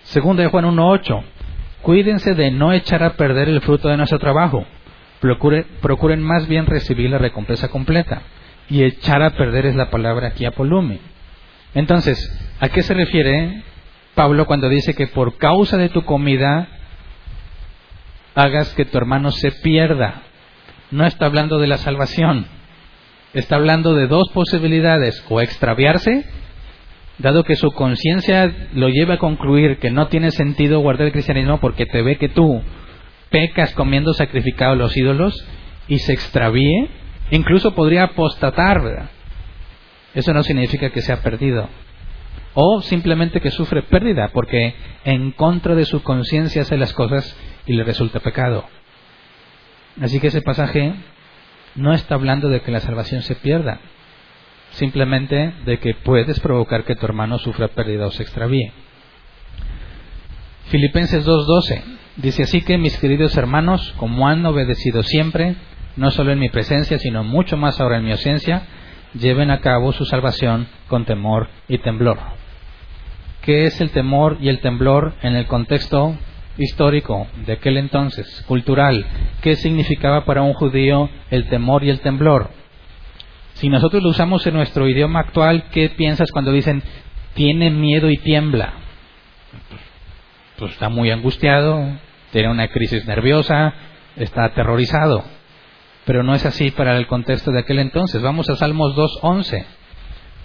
Segunda 0.04 0.42
de 0.42 0.48
Juan 0.48 0.64
1.8, 0.64 1.22
cuídense 1.82 2.34
de 2.34 2.50
no 2.50 2.72
echar 2.72 3.02
a 3.02 3.14
perder 3.14 3.48
el 3.48 3.60
fruto 3.60 3.88
de 3.88 3.96
nuestro 3.96 4.18
trabajo. 4.18 4.66
procuren 5.80 6.22
más 6.22 6.46
bien 6.48 6.66
recibir 6.66 7.10
la 7.10 7.18
recompensa 7.18 7.68
completa. 7.68 8.22
Y 8.68 8.84
echar 8.84 9.22
a 9.22 9.30
perder 9.30 9.66
es 9.66 9.74
la 9.74 9.90
palabra 9.90 10.28
aquí 10.28 10.44
apolume. 10.44 11.00
Entonces, 11.74 12.18
¿a 12.60 12.68
qué 12.68 12.82
se 12.82 12.94
refiere 12.94 13.62
Pablo 14.14 14.46
cuando 14.46 14.68
dice 14.68 14.94
que 14.94 15.06
por 15.06 15.36
causa 15.36 15.76
de 15.76 15.88
tu 15.88 16.04
comida 16.04 16.68
hagas 18.34 18.74
que 18.74 18.84
tu 18.84 18.98
hermano 18.98 19.30
se 19.30 19.50
pierda? 19.50 20.22
No 20.90 21.06
está 21.06 21.26
hablando 21.26 21.58
de 21.58 21.66
la 21.66 21.78
salvación 21.78 22.46
está 23.34 23.56
hablando 23.56 23.94
de 23.94 24.06
dos 24.06 24.28
posibilidades, 24.30 25.24
o 25.28 25.40
extraviarse, 25.40 26.24
dado 27.18 27.44
que 27.44 27.56
su 27.56 27.70
conciencia 27.72 28.68
lo 28.74 28.88
lleva 28.88 29.14
a 29.14 29.18
concluir 29.18 29.78
que 29.78 29.90
no 29.90 30.08
tiene 30.08 30.30
sentido 30.30 30.80
guardar 30.80 31.06
el 31.06 31.12
cristianismo 31.12 31.58
porque 31.60 31.86
te 31.86 32.02
ve 32.02 32.16
que 32.16 32.28
tú 32.28 32.62
pecas 33.30 33.72
comiendo 33.74 34.12
sacrificado 34.12 34.72
a 34.72 34.76
los 34.76 34.96
ídolos 34.96 35.46
y 35.88 35.98
se 35.98 36.12
extravíe, 36.12 36.88
incluso 37.30 37.74
podría 37.74 38.04
apostatar. 38.04 39.10
Eso 40.14 40.34
no 40.34 40.42
significa 40.42 40.90
que 40.90 41.00
sea 41.00 41.22
perdido. 41.22 41.68
O 42.54 42.82
simplemente 42.82 43.40
que 43.40 43.50
sufre 43.50 43.82
pérdida 43.82 44.28
porque 44.32 44.74
en 45.04 45.32
contra 45.32 45.74
de 45.74 45.86
su 45.86 46.02
conciencia 46.02 46.62
hace 46.62 46.76
las 46.76 46.92
cosas 46.92 47.34
y 47.66 47.72
le 47.72 47.84
resulta 47.84 48.20
pecado. 48.20 48.64
Así 50.00 50.20
que 50.20 50.26
ese 50.26 50.42
pasaje 50.42 50.94
no 51.74 51.92
está 51.92 52.14
hablando 52.14 52.48
de 52.48 52.60
que 52.60 52.70
la 52.70 52.80
salvación 52.80 53.22
se 53.22 53.34
pierda, 53.34 53.80
simplemente 54.72 55.54
de 55.64 55.78
que 55.78 55.94
puedes 55.94 56.40
provocar 56.40 56.84
que 56.84 56.96
tu 56.96 57.06
hermano 57.06 57.38
sufra 57.38 57.68
pérdida 57.68 58.06
o 58.06 58.10
se 58.10 58.22
extravíe. 58.22 58.72
Filipenses 60.66 61.26
2.12 61.26 61.82
dice 62.16 62.44
así 62.44 62.62
que 62.62 62.78
mis 62.78 62.98
queridos 62.98 63.36
hermanos, 63.36 63.94
como 63.96 64.28
han 64.28 64.44
obedecido 64.46 65.02
siempre, 65.02 65.56
no 65.96 66.10
solo 66.10 66.32
en 66.32 66.38
mi 66.38 66.48
presencia, 66.48 66.98
sino 66.98 67.24
mucho 67.24 67.56
más 67.56 67.80
ahora 67.80 67.98
en 67.98 68.04
mi 68.04 68.12
ausencia, 68.12 68.62
lleven 69.14 69.50
a 69.50 69.60
cabo 69.60 69.92
su 69.92 70.04
salvación 70.04 70.68
con 70.88 71.04
temor 71.04 71.48
y 71.68 71.78
temblor. 71.78 72.18
¿Qué 73.42 73.64
es 73.64 73.80
el 73.80 73.90
temor 73.90 74.38
y 74.40 74.48
el 74.48 74.60
temblor 74.60 75.14
en 75.22 75.34
el 75.34 75.46
contexto 75.46 76.16
histórico 76.58 77.26
de 77.46 77.54
aquel 77.54 77.78
entonces, 77.78 78.44
cultural, 78.46 79.04
qué 79.40 79.56
significaba 79.56 80.24
para 80.24 80.42
un 80.42 80.52
judío 80.52 81.08
el 81.30 81.48
temor 81.48 81.84
y 81.84 81.90
el 81.90 82.00
temblor. 82.00 82.50
Si 83.54 83.68
nosotros 83.68 84.02
lo 84.02 84.10
usamos 84.10 84.46
en 84.46 84.54
nuestro 84.54 84.88
idioma 84.88 85.20
actual, 85.20 85.64
¿qué 85.70 85.88
piensas 85.90 86.30
cuando 86.30 86.52
dicen 86.52 86.82
tiene 87.34 87.70
miedo 87.70 88.10
y 88.10 88.16
tiembla? 88.18 88.74
Pues 90.58 90.72
está 90.72 90.88
muy 90.88 91.10
angustiado, 91.10 91.82
tiene 92.30 92.48
una 92.48 92.68
crisis 92.68 93.06
nerviosa, 93.06 93.74
está 94.16 94.44
aterrorizado. 94.44 95.24
Pero 96.04 96.22
no 96.22 96.34
es 96.34 96.44
así 96.44 96.70
para 96.72 96.96
el 96.96 97.06
contexto 97.06 97.52
de 97.52 97.60
aquel 97.60 97.78
entonces. 97.78 98.20
Vamos 98.20 98.50
a 98.50 98.56
Salmos 98.56 98.96
2.11, 98.96 99.64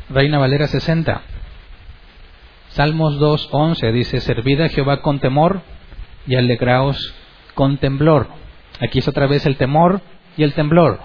Reina 0.09 0.37
Valera 0.37 0.67
60. 0.67 1.21
Salmos 2.69 3.19
2.11 3.19 3.91
dice, 3.91 4.21
servid 4.21 4.61
a 4.61 4.69
Jehová 4.69 5.01
con 5.01 5.19
temor 5.19 5.63
y 6.27 6.35
alegraos 6.35 7.13
con 7.55 7.77
temblor. 7.77 8.27
Aquí 8.79 8.99
es 8.99 9.07
otra 9.07 9.27
vez 9.27 9.45
el 9.45 9.57
temor 9.57 10.01
y 10.35 10.43
el 10.43 10.53
temblor. 10.53 10.99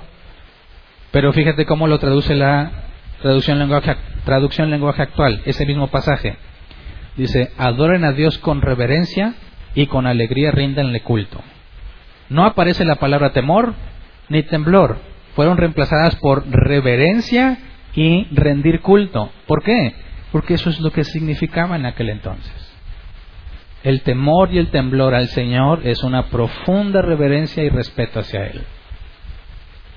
Pero 1.11 1.33
fíjate 1.33 1.65
cómo 1.65 1.87
lo 1.87 1.99
traduce 1.99 2.35
la 2.35 2.71
traducción 3.23 3.59
lenguaje, 3.59 3.97
traducción 4.25 4.71
lenguaje 4.71 5.03
actual, 5.03 5.43
ese 5.45 5.65
mismo 5.65 5.89
pasaje. 5.89 6.37
Dice, 7.17 7.53
adoren 7.59 8.05
a 8.05 8.13
Dios 8.13 8.39
con 8.39 8.63
reverencia 8.63 9.35
y 9.75 9.87
con 9.87 10.07
alegría 10.07 10.51
ríndanle 10.51 11.01
culto. 11.03 11.41
No 12.29 12.45
aparece 12.45 12.85
la 12.85 12.97
palabra 12.97 13.33
temor 13.33 13.75
ni 14.29 14.43
temblor. 14.43 14.99
Fueron 15.35 15.57
reemplazadas 15.57 16.17
por 16.17 16.47
reverencia 16.49 17.59
y 17.95 18.27
rendir 18.33 18.81
culto. 18.81 19.31
¿Por 19.47 19.63
qué? 19.63 19.95
Porque 20.31 20.55
eso 20.55 20.71
es 20.71 20.81
lo 20.81 20.91
que 20.91 21.05
significaba 21.05 21.77
en 21.77 21.87
aquel 21.87 22.09
entonces. 22.09 22.72
El 23.83 24.03
temor 24.03 24.53
y 24.53 24.59
el 24.59 24.71
temblor 24.71 25.15
al 25.15 25.29
Señor 25.29 25.81
es 25.85 26.03
una 26.05 26.29
profunda 26.29 27.03
reverencia 27.03 27.65
y 27.65 27.69
respeto 27.69 28.21
hacia 28.21 28.47
Él. 28.47 28.65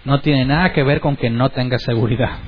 No 0.05 0.21
tiene 0.21 0.45
nada 0.45 0.73
que 0.73 0.83
ver 0.83 0.99
con 0.99 1.15
que 1.15 1.29
no 1.29 1.49
tenga 1.49 1.77
seguridad. 1.79 2.39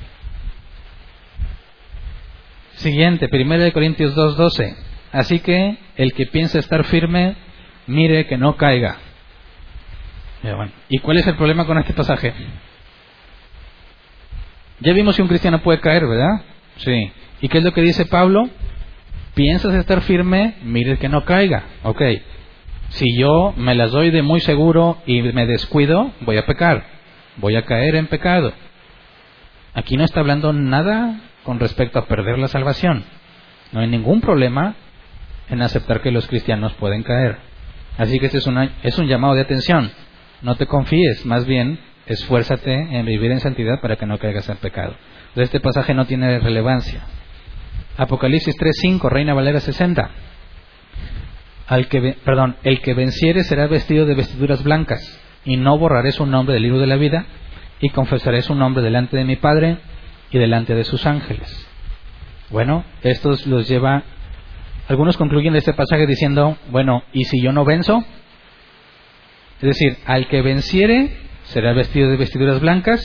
Siguiente, 2.76 3.28
1 3.32 3.72
Corintios 3.74 4.16
2:12. 4.16 4.76
Así 5.12 5.40
que 5.40 5.78
el 5.96 6.14
que 6.14 6.26
piensa 6.28 6.60
estar 6.60 6.84
firme, 6.86 7.36
mire 7.88 8.28
que 8.28 8.38
no 8.38 8.56
caiga. 8.56 8.98
¿Y 10.90 11.00
cuál 11.00 11.18
es 11.18 11.28
el 11.28 11.36
problema 11.36 11.66
con 11.66 11.78
este 11.78 11.94
pasaje? 11.94 12.34
Ya 14.80 14.94
vimos 14.94 15.16
si 15.16 15.22
un 15.22 15.28
cristiano 15.28 15.60
puede 15.62 15.80
caer, 15.80 16.06
¿verdad? 16.06 16.42
Sí. 16.78 17.12
¿Y 17.42 17.50
qué 17.50 17.58
es 17.58 17.64
lo 17.64 17.74
que 17.74 17.82
dice 17.82 18.06
Pablo? 18.06 18.48
Piensas 19.38 19.76
estar 19.76 20.02
firme, 20.02 20.56
mire 20.64 20.98
que 20.98 21.10
no 21.10 21.24
caiga. 21.24 21.64
Ok, 21.84 22.02
si 22.90 23.06
yo 23.16 23.54
me 23.56 23.76
las 23.76 23.92
doy 23.92 24.10
de 24.10 24.24
muy 24.24 24.40
seguro 24.40 24.98
y 25.06 25.22
me 25.22 25.46
descuido, 25.46 26.12
voy 26.22 26.38
a 26.38 26.46
pecar, 26.48 26.84
voy 27.36 27.56
a 27.56 27.64
caer 27.64 27.96
en 27.96 28.08
pecado. 28.08 28.52
Aquí 29.76 29.96
no 29.96 30.04
está 30.04 30.22
hablando 30.22 30.54
nada 30.54 31.22
con 31.44 31.60
respecto 31.60 32.00
a 32.00 32.08
perder 32.08 32.40
la 32.40 32.48
salvación. 32.48 33.04
No 33.72 33.82
hay 33.82 33.88
ningún 33.88 34.22
problema 34.22 34.74
en 35.50 35.62
aceptar 35.62 36.02
que 36.02 36.10
los 36.10 36.28
cristianos 36.28 36.74
pueden 36.74 37.04
caer. 37.04 37.38
Así 38.00 38.18
que 38.18 38.26
este 38.26 38.40
es, 38.40 38.48
una, 38.48 38.72
es 38.82 38.98
un 38.98 39.06
llamado 39.06 39.36
de 39.36 39.42
atención. 39.42 39.92
No 40.42 40.56
te 40.56 40.66
confíes, 40.66 41.28
más 41.28 41.46
bien 41.46 41.78
esfuérzate 42.08 42.74
en 42.74 43.06
vivir 43.06 43.32
en 43.32 43.40
santidad 43.40 43.82
para 43.82 43.98
que 43.98 44.08
no 44.08 44.18
caigas 44.18 44.50
en 44.50 44.58
pecado. 44.58 44.96
Este 45.36 45.60
pasaje 45.60 45.94
no 45.94 46.06
tiene 46.06 46.40
relevancia. 46.40 47.04
Apocalipsis 47.98 48.56
3.5, 48.56 49.10
Reina 49.10 49.34
Valera 49.34 49.60
60. 49.60 50.10
Al 51.68 51.88
que, 51.88 52.16
perdón, 52.24 52.56
el 52.64 52.80
que 52.82 52.94
venciere 52.94 53.44
será 53.44 53.68
vestido 53.68 54.06
de 54.06 54.16
vestiduras 54.16 54.64
blancas, 54.64 55.02
y 55.44 55.58
no 55.58 55.78
borraré 55.78 56.12
su 56.12 56.26
nombre 56.26 56.54
del 56.54 56.64
libro 56.64 56.80
de 56.80 56.88
la 56.88 56.96
vida, 56.96 57.26
y 57.80 57.90
confesaré 57.90 58.42
su 58.42 58.56
nombre 58.56 58.84
delante 58.84 59.18
de 59.18 59.26
mi 59.26 59.36
Padre 59.36 59.78
y 60.32 60.38
delante 60.38 60.76
de 60.76 60.84
sus 60.84 61.06
ángeles. 61.06 61.68
Bueno, 62.50 62.86
esto 63.02 63.32
los 63.48 63.68
lleva, 63.68 64.04
algunos 64.88 65.18
concluyen 65.18 65.56
este 65.56 65.74
pasaje 65.74 66.06
diciendo, 66.06 66.58
bueno, 66.70 67.04
¿y 67.12 67.26
si 67.26 67.42
yo 67.42 67.52
no 67.52 67.66
venzo? 67.66 68.04
Es 69.58 69.64
decir, 69.64 69.98
al 70.06 70.28
que 70.28 70.42
venciere 70.42 71.18
será 71.46 71.74
vestido 71.74 72.10
de 72.10 72.18
vestiduras 72.18 72.62
blancas 72.62 73.02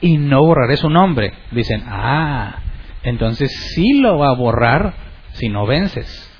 y 0.00 0.18
no 0.18 0.40
borraré 0.44 0.76
su 0.76 0.90
nombre. 0.90 1.32
Dicen, 1.52 1.84
ah, 1.86 2.58
entonces 3.02 3.50
sí 3.74 4.00
lo 4.00 4.18
va 4.18 4.28
a 4.28 4.36
borrar 4.36 4.94
si 5.32 5.48
no 5.48 5.66
vences. 5.66 6.30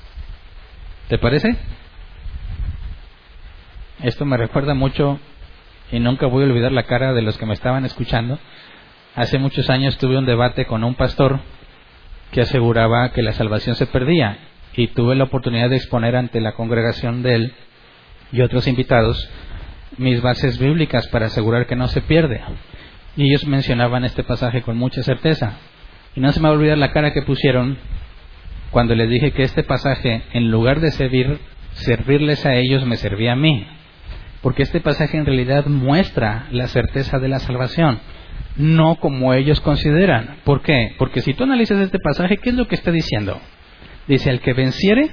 ¿Te 1.09 1.17
parece? 1.17 1.55
Esto 4.01 4.25
me 4.25 4.37
recuerda 4.37 4.73
mucho 4.73 5.19
y 5.91 5.99
nunca 5.99 6.27
voy 6.27 6.43
a 6.43 6.47
olvidar 6.47 6.71
la 6.71 6.83
cara 6.83 7.13
de 7.13 7.21
los 7.21 7.37
que 7.37 7.45
me 7.45 7.53
estaban 7.53 7.85
escuchando. 7.85 8.39
Hace 9.15 9.37
muchos 9.37 9.69
años 9.69 9.97
tuve 9.97 10.17
un 10.17 10.25
debate 10.25 10.65
con 10.65 10.83
un 10.83 10.95
pastor 10.95 11.39
que 12.31 12.41
aseguraba 12.41 13.11
que 13.11 13.21
la 13.21 13.33
salvación 13.33 13.75
se 13.75 13.85
perdía 13.85 14.39
y 14.75 14.87
tuve 14.87 15.15
la 15.15 15.25
oportunidad 15.25 15.69
de 15.69 15.75
exponer 15.75 16.15
ante 16.15 16.41
la 16.41 16.53
congregación 16.53 17.21
de 17.21 17.35
él 17.35 17.53
y 18.31 18.41
otros 18.41 18.67
invitados 18.67 19.29
mis 19.97 20.21
bases 20.21 20.57
bíblicas 20.57 21.07
para 21.07 21.27
asegurar 21.27 21.67
que 21.67 21.75
no 21.75 21.87
se 21.87 22.01
pierde. 22.01 22.41
Y 23.15 23.29
ellos 23.29 23.45
mencionaban 23.45 24.03
este 24.03 24.23
pasaje 24.23 24.63
con 24.63 24.77
mucha 24.77 25.03
certeza. 25.03 25.53
Y 26.15 26.19
no 26.19 26.31
se 26.31 26.39
me 26.39 26.47
va 26.47 26.53
a 26.53 26.57
olvidar 26.57 26.77
la 26.77 26.91
cara 26.91 27.11
que 27.11 27.21
pusieron 27.21 27.77
cuando 28.71 28.95
les 28.95 29.09
dije 29.09 29.31
que 29.31 29.43
este 29.43 29.63
pasaje, 29.63 30.23
en 30.33 30.49
lugar 30.49 30.79
de 30.79 30.91
servir, 30.91 31.39
servirles 31.73 32.45
a 32.45 32.55
ellos, 32.55 32.85
me 32.85 32.97
servía 32.97 33.33
a 33.33 33.35
mí. 33.35 33.65
Porque 34.41 34.63
este 34.63 34.81
pasaje 34.81 35.17
en 35.17 35.25
realidad 35.25 35.67
muestra 35.67 36.47
la 36.51 36.67
certeza 36.67 37.19
de 37.19 37.29
la 37.29 37.39
salvación, 37.39 37.99
no 38.57 38.95
como 38.95 39.33
ellos 39.33 39.61
consideran. 39.61 40.37
¿Por 40.43 40.61
qué? 40.61 40.95
Porque 40.97 41.21
si 41.21 41.33
tú 41.33 41.43
analizas 41.43 41.79
este 41.79 41.99
pasaje, 41.99 42.37
¿qué 42.37 42.49
es 42.49 42.55
lo 42.55 42.67
que 42.67 42.75
está 42.75 42.91
diciendo? 42.91 43.39
Dice, 44.07 44.29
el 44.29 44.41
que 44.41 44.53
venciere, 44.53 45.11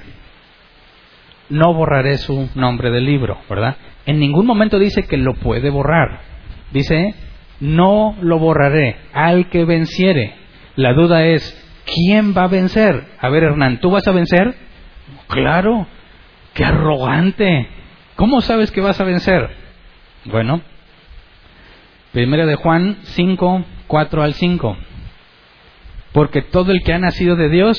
no 1.49 1.73
borraré 1.73 2.17
su 2.17 2.49
nombre 2.55 2.91
del 2.91 3.05
libro, 3.05 3.39
¿verdad? 3.49 3.77
En 4.05 4.19
ningún 4.19 4.45
momento 4.45 4.79
dice 4.79 5.03
que 5.03 5.17
lo 5.17 5.35
puede 5.35 5.69
borrar. 5.69 6.21
Dice, 6.71 7.13
no 7.59 8.15
lo 8.21 8.39
borraré 8.39 8.97
al 9.13 9.49
que 9.49 9.65
venciere. 9.65 10.40
La 10.81 10.93
duda 10.93 11.27
es, 11.27 11.43
¿quién 11.85 12.35
va 12.35 12.45
a 12.45 12.47
vencer? 12.47 13.05
A 13.19 13.29
ver, 13.29 13.43
Hernán, 13.43 13.79
¿tú 13.81 13.91
vas 13.91 14.07
a 14.07 14.11
vencer? 14.11 14.55
Claro, 15.27 15.85
qué 16.55 16.65
arrogante. 16.65 17.67
¿Cómo 18.15 18.41
sabes 18.41 18.71
que 18.71 18.81
vas 18.81 18.99
a 18.99 19.03
vencer? 19.03 19.47
Bueno, 20.25 20.61
primera 22.11 22.47
de 22.47 22.55
Juan 22.55 22.97
5, 23.03 23.63
4 23.85 24.23
al 24.23 24.33
5. 24.33 24.77
Porque 26.13 26.41
todo 26.41 26.71
el 26.71 26.81
que 26.81 26.93
ha 26.93 26.97
nacido 26.97 27.35
de 27.35 27.49
Dios 27.49 27.77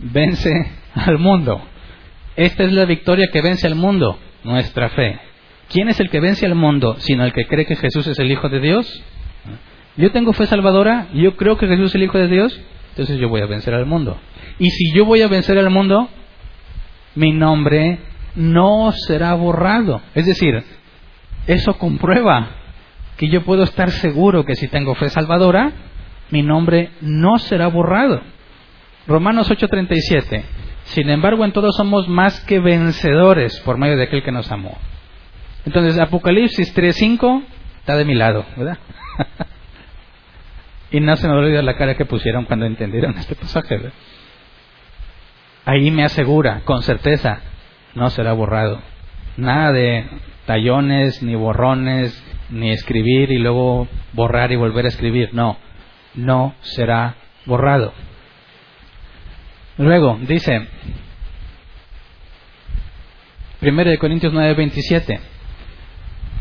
vence 0.00 0.72
al 0.96 1.20
mundo. 1.20 1.62
Esta 2.34 2.64
es 2.64 2.72
la 2.72 2.84
victoria 2.84 3.28
que 3.32 3.42
vence 3.42 3.68
al 3.68 3.76
mundo, 3.76 4.18
nuestra 4.42 4.88
fe. 4.88 5.20
¿Quién 5.68 5.88
es 5.88 6.00
el 6.00 6.10
que 6.10 6.18
vence 6.18 6.46
al 6.46 6.56
mundo 6.56 6.96
sino 6.98 7.24
el 7.24 7.32
que 7.32 7.46
cree 7.46 7.64
que 7.64 7.76
Jesús 7.76 8.08
es 8.08 8.18
el 8.18 8.32
Hijo 8.32 8.48
de 8.48 8.58
Dios? 8.58 9.04
Yo 9.96 10.10
tengo 10.10 10.32
fe 10.32 10.46
salvadora, 10.46 11.08
yo 11.12 11.36
creo 11.36 11.58
que 11.58 11.66
Jesús 11.66 11.90
es 11.90 11.94
el 11.96 12.04
Hijo 12.04 12.18
de 12.18 12.28
Dios, 12.28 12.58
entonces 12.90 13.18
yo 13.18 13.28
voy 13.28 13.42
a 13.42 13.46
vencer 13.46 13.74
al 13.74 13.86
mundo. 13.86 14.18
Y 14.58 14.70
si 14.70 14.92
yo 14.94 15.04
voy 15.04 15.22
a 15.22 15.28
vencer 15.28 15.58
al 15.58 15.70
mundo, 15.70 16.08
mi 17.14 17.32
nombre 17.32 17.98
no 18.34 18.92
será 18.92 19.34
borrado. 19.34 20.00
Es 20.14 20.26
decir, 20.26 20.62
eso 21.46 21.74
comprueba 21.78 22.48
que 23.16 23.28
yo 23.28 23.44
puedo 23.44 23.64
estar 23.64 23.90
seguro 23.90 24.44
que 24.44 24.54
si 24.54 24.68
tengo 24.68 24.94
fe 24.94 25.10
salvadora, 25.10 25.72
mi 26.30 26.42
nombre 26.42 26.90
no 27.00 27.38
será 27.38 27.66
borrado. 27.66 28.22
Romanos 29.06 29.50
8:37. 29.50 30.44
Sin 30.84 31.10
embargo, 31.10 31.44
en 31.44 31.52
todos 31.52 31.76
somos 31.76 32.08
más 32.08 32.40
que 32.40 32.58
vencedores 32.58 33.60
por 33.60 33.78
medio 33.78 33.96
de 33.96 34.04
aquel 34.04 34.22
que 34.22 34.32
nos 34.32 34.50
amó. 34.50 34.76
Entonces, 35.64 35.98
Apocalipsis 36.00 36.74
3.5 36.74 37.44
está 37.80 37.96
de 37.96 38.04
mi 38.04 38.14
lado, 38.14 38.44
¿verdad? 38.56 38.78
y 40.92 41.00
no 41.00 41.16
se 41.16 41.26
me 41.26 41.34
olvida 41.34 41.62
la 41.62 41.76
cara 41.76 41.96
que 41.96 42.04
pusieron 42.04 42.44
cuando 42.44 42.66
entendieron 42.66 43.16
este 43.18 43.34
pasaje. 43.34 43.80
Ahí 45.64 45.90
me 45.90 46.04
asegura, 46.04 46.60
con 46.64 46.82
certeza, 46.82 47.40
no 47.94 48.10
será 48.10 48.32
borrado. 48.32 48.80
Nada 49.36 49.72
de 49.72 50.06
tallones, 50.44 51.22
ni 51.22 51.34
borrones, 51.34 52.22
ni 52.50 52.70
escribir 52.70 53.30
y 53.30 53.38
luego 53.38 53.88
borrar 54.12 54.52
y 54.52 54.56
volver 54.56 54.84
a 54.84 54.88
escribir. 54.88 55.30
No, 55.32 55.56
no 56.14 56.54
será 56.60 57.14
borrado. 57.46 57.94
Luego 59.78 60.18
dice, 60.20 60.68
1 63.62 63.98
Corintios 63.98 64.34
9:27, 64.34 65.20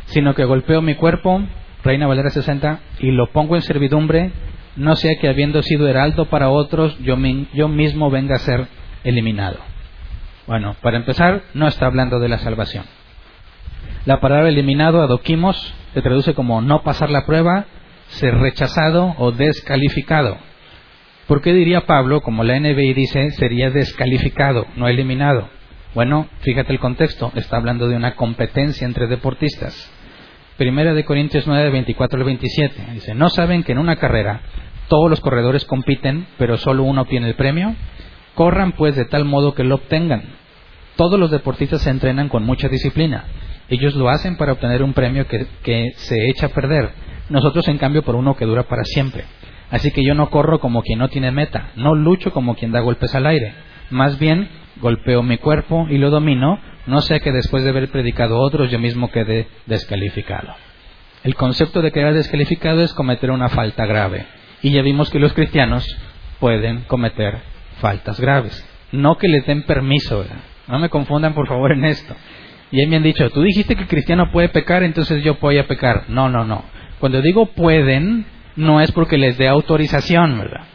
sino 0.05 0.35
que 0.35 0.43
golpeo 0.43 0.81
mi 0.81 0.95
cuerpo, 0.95 1.41
Reina 1.83 2.07
Valera 2.07 2.29
60, 2.29 2.79
y 2.99 3.11
lo 3.11 3.31
pongo 3.31 3.55
en 3.55 3.61
servidumbre, 3.61 4.31
no 4.75 4.95
sea 4.95 5.15
que 5.19 5.27
habiendo 5.27 5.63
sido 5.63 5.87
heraldo 5.87 6.25
para 6.25 6.49
otros, 6.49 6.97
yo, 6.99 7.17
yo 7.53 7.67
mismo 7.67 8.09
venga 8.09 8.35
a 8.35 8.39
ser 8.39 8.67
eliminado. 9.03 9.57
Bueno, 10.47 10.75
para 10.81 10.97
empezar, 10.97 11.43
no 11.53 11.67
está 11.67 11.85
hablando 11.85 12.19
de 12.19 12.29
la 12.29 12.37
salvación. 12.39 12.85
La 14.05 14.19
palabra 14.19 14.49
eliminado, 14.49 15.01
adoquimos, 15.01 15.73
se 15.93 16.01
traduce 16.01 16.33
como 16.33 16.61
no 16.61 16.83
pasar 16.83 17.09
la 17.09 17.25
prueba, 17.25 17.65
ser 18.07 18.35
rechazado 18.35 19.15
o 19.17 19.31
descalificado. 19.31 20.37
¿Por 21.27 21.41
qué 21.41 21.53
diría 21.53 21.85
Pablo, 21.85 22.21
como 22.21 22.43
la 22.43 22.59
NBI 22.59 22.93
dice, 22.93 23.31
sería 23.31 23.69
descalificado, 23.69 24.65
no 24.75 24.87
eliminado? 24.87 25.49
Bueno, 25.93 26.27
fíjate 26.41 26.71
el 26.73 26.79
contexto, 26.79 27.31
está 27.35 27.57
hablando 27.57 27.87
de 27.87 27.95
una 27.95 28.15
competencia 28.15 28.85
entre 28.85 29.07
deportistas. 29.07 29.91
Primera 30.61 30.93
de 30.93 31.05
Corintios 31.05 31.47
9, 31.47 31.71
24 31.71 32.19
al 32.19 32.23
27. 32.23 32.85
Dice, 32.93 33.15
¿no 33.15 33.29
saben 33.29 33.63
que 33.63 33.71
en 33.71 33.79
una 33.79 33.95
carrera 33.95 34.41
todos 34.89 35.09
los 35.09 35.19
corredores 35.19 35.65
compiten, 35.65 36.27
pero 36.37 36.55
solo 36.55 36.83
uno 36.83 37.01
obtiene 37.01 37.29
el 37.29 37.33
premio? 37.33 37.73
Corran 38.35 38.73
pues 38.73 38.95
de 38.95 39.05
tal 39.05 39.25
modo 39.25 39.55
que 39.55 39.63
lo 39.63 39.73
obtengan. 39.73 40.21
Todos 40.97 41.19
los 41.19 41.31
deportistas 41.31 41.81
se 41.81 41.89
entrenan 41.89 42.29
con 42.29 42.43
mucha 42.43 42.67
disciplina. 42.67 43.23
Ellos 43.69 43.95
lo 43.95 44.07
hacen 44.09 44.37
para 44.37 44.51
obtener 44.51 44.83
un 44.83 44.93
premio 44.93 45.25
que, 45.25 45.47
que 45.63 45.93
se 45.95 46.29
echa 46.29 46.45
a 46.45 46.49
perder. 46.49 46.91
Nosotros, 47.29 47.67
en 47.67 47.79
cambio, 47.79 48.03
por 48.03 48.13
uno 48.13 48.35
que 48.35 48.45
dura 48.45 48.67
para 48.67 48.83
siempre. 48.83 49.23
Así 49.71 49.89
que 49.89 50.03
yo 50.03 50.13
no 50.13 50.29
corro 50.29 50.59
como 50.59 50.83
quien 50.83 50.99
no 50.99 51.07
tiene 51.07 51.31
meta, 51.31 51.71
no 51.75 51.95
lucho 51.95 52.31
como 52.33 52.53
quien 52.53 52.71
da 52.71 52.81
golpes 52.81 53.15
al 53.15 53.25
aire. 53.25 53.51
Más 53.89 54.19
bien, 54.19 54.47
golpeo 54.79 55.23
mi 55.23 55.39
cuerpo 55.39 55.87
y 55.89 55.97
lo 55.97 56.11
domino, 56.11 56.59
no 56.85 57.01
sea 57.01 57.19
que 57.19 57.31
después 57.31 57.63
de 57.63 57.69
haber 57.69 57.89
predicado 57.89 58.35
a 58.35 58.41
otros 58.41 58.71
yo 58.71 58.79
mismo 58.79 59.11
quede 59.11 59.47
descalificado. 59.65 60.53
El 61.23 61.35
concepto 61.35 61.81
de 61.81 61.91
quedar 61.91 62.13
descalificado 62.13 62.81
es 62.81 62.93
cometer 62.93 63.31
una 63.31 63.49
falta 63.49 63.85
grave. 63.85 64.25
Y 64.63 64.71
ya 64.71 64.81
vimos 64.81 65.09
que 65.09 65.19
los 65.19 65.33
cristianos 65.33 65.85
pueden 66.39 66.81
cometer 66.81 67.39
faltas 67.79 68.19
graves. 68.19 68.65
No 68.91 69.17
que 69.17 69.27
les 69.27 69.45
den 69.45 69.63
permiso, 69.63 70.25
No 70.67 70.79
me 70.79 70.89
confundan 70.89 71.33
por 71.33 71.47
favor 71.47 71.71
en 71.71 71.85
esto. 71.85 72.15
Y 72.71 72.79
ahí 72.79 72.87
me 72.87 72.95
han 72.95 73.03
dicho, 73.03 73.29
tú 73.29 73.41
dijiste 73.41 73.75
que 73.75 73.83
el 73.83 73.87
cristiano 73.87 74.31
puede 74.31 74.49
pecar, 74.49 74.83
entonces 74.83 75.23
yo 75.23 75.35
voy 75.35 75.57
a 75.57 75.67
pecar. 75.67 76.05
No, 76.09 76.29
no, 76.29 76.45
no. 76.45 76.63
Cuando 76.99 77.21
digo 77.21 77.47
pueden, 77.47 78.25
no 78.55 78.81
es 78.81 78.91
porque 78.91 79.17
les 79.17 79.37
dé 79.37 79.47
autorización, 79.47 80.39
¿verdad? 80.39 80.65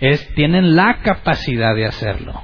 Es, 0.00 0.34
tienen 0.34 0.76
la 0.76 1.00
capacidad 1.02 1.74
de 1.74 1.86
hacerlo. 1.86 2.42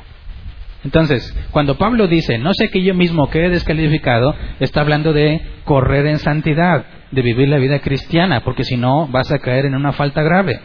Entonces, 0.86 1.36
cuando 1.50 1.78
Pablo 1.78 2.06
dice, 2.06 2.38
no 2.38 2.54
sé 2.54 2.68
que 2.70 2.80
yo 2.80 2.94
mismo 2.94 3.28
quede 3.28 3.48
descalificado, 3.48 4.36
está 4.60 4.82
hablando 4.82 5.12
de 5.12 5.40
correr 5.64 6.06
en 6.06 6.20
santidad, 6.20 6.86
de 7.10 7.22
vivir 7.22 7.48
la 7.48 7.58
vida 7.58 7.80
cristiana, 7.80 8.44
porque 8.44 8.62
si 8.62 8.76
no 8.76 9.08
vas 9.08 9.32
a 9.32 9.40
caer 9.40 9.66
en 9.66 9.74
una 9.74 9.90
falta 9.90 10.22
grave. 10.22 10.60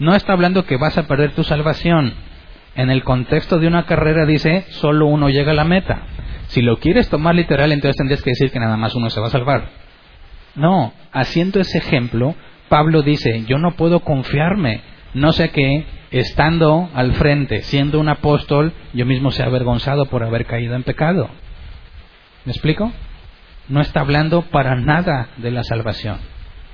No 0.00 0.16
está 0.16 0.32
hablando 0.32 0.66
que 0.66 0.76
vas 0.76 0.98
a 0.98 1.06
perder 1.06 1.36
tu 1.36 1.44
salvación. 1.44 2.14
En 2.74 2.90
el 2.90 3.04
contexto 3.04 3.60
de 3.60 3.68
una 3.68 3.86
carrera 3.86 4.26
dice, 4.26 4.64
solo 4.70 5.06
uno 5.06 5.28
llega 5.28 5.52
a 5.52 5.54
la 5.54 5.64
meta. 5.64 6.02
Si 6.48 6.60
lo 6.60 6.80
quieres 6.80 7.08
tomar 7.08 7.36
literal, 7.36 7.70
entonces 7.70 7.96
tendrías 7.96 8.22
que 8.22 8.30
decir 8.30 8.50
que 8.50 8.58
nada 8.58 8.76
más 8.76 8.96
uno 8.96 9.08
se 9.08 9.20
va 9.20 9.28
a 9.28 9.30
salvar. 9.30 9.68
No, 10.56 10.92
haciendo 11.12 11.60
ese 11.60 11.78
ejemplo, 11.78 12.34
Pablo 12.68 13.02
dice, 13.02 13.44
yo 13.46 13.58
no 13.58 13.76
puedo 13.76 14.00
confiarme, 14.00 14.80
no 15.14 15.30
sé 15.30 15.50
qué, 15.50 15.86
estando 16.10 16.88
al 16.94 17.14
frente, 17.14 17.62
siendo 17.62 18.00
un 18.00 18.08
apóstol, 18.08 18.72
yo 18.94 19.06
mismo 19.06 19.30
sea 19.30 19.46
avergonzado 19.46 20.06
por 20.06 20.22
haber 20.22 20.46
caído 20.46 20.74
en 20.74 20.82
pecado. 20.82 21.28
¿Me 22.44 22.52
explico? 22.52 22.92
No 23.68 23.80
está 23.80 24.00
hablando 24.00 24.42
para 24.42 24.76
nada 24.76 25.28
de 25.36 25.50
la 25.50 25.62
salvación. 25.64 26.18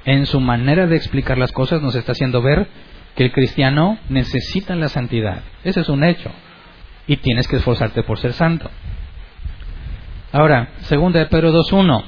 En 0.04 0.26
su 0.26 0.40
manera 0.40 0.86
de 0.86 0.96
explicar 0.96 1.38
las 1.38 1.52
cosas 1.52 1.82
nos 1.82 1.94
está 1.94 2.12
haciendo 2.12 2.42
ver 2.42 2.68
que 3.16 3.24
el 3.24 3.32
cristiano 3.32 3.98
necesita 4.08 4.74
la 4.76 4.88
santidad. 4.88 5.42
Ese 5.64 5.80
es 5.80 5.88
un 5.88 6.04
hecho. 6.04 6.30
Y 7.06 7.16
tienes 7.18 7.48
que 7.48 7.56
esforzarte 7.56 8.02
por 8.02 8.18
ser 8.18 8.32
santo. 8.32 8.70
Ahora, 10.32 10.70
segunda 10.82 11.20
de 11.20 11.26
Pedro 11.26 11.52
2.1. 11.52 12.04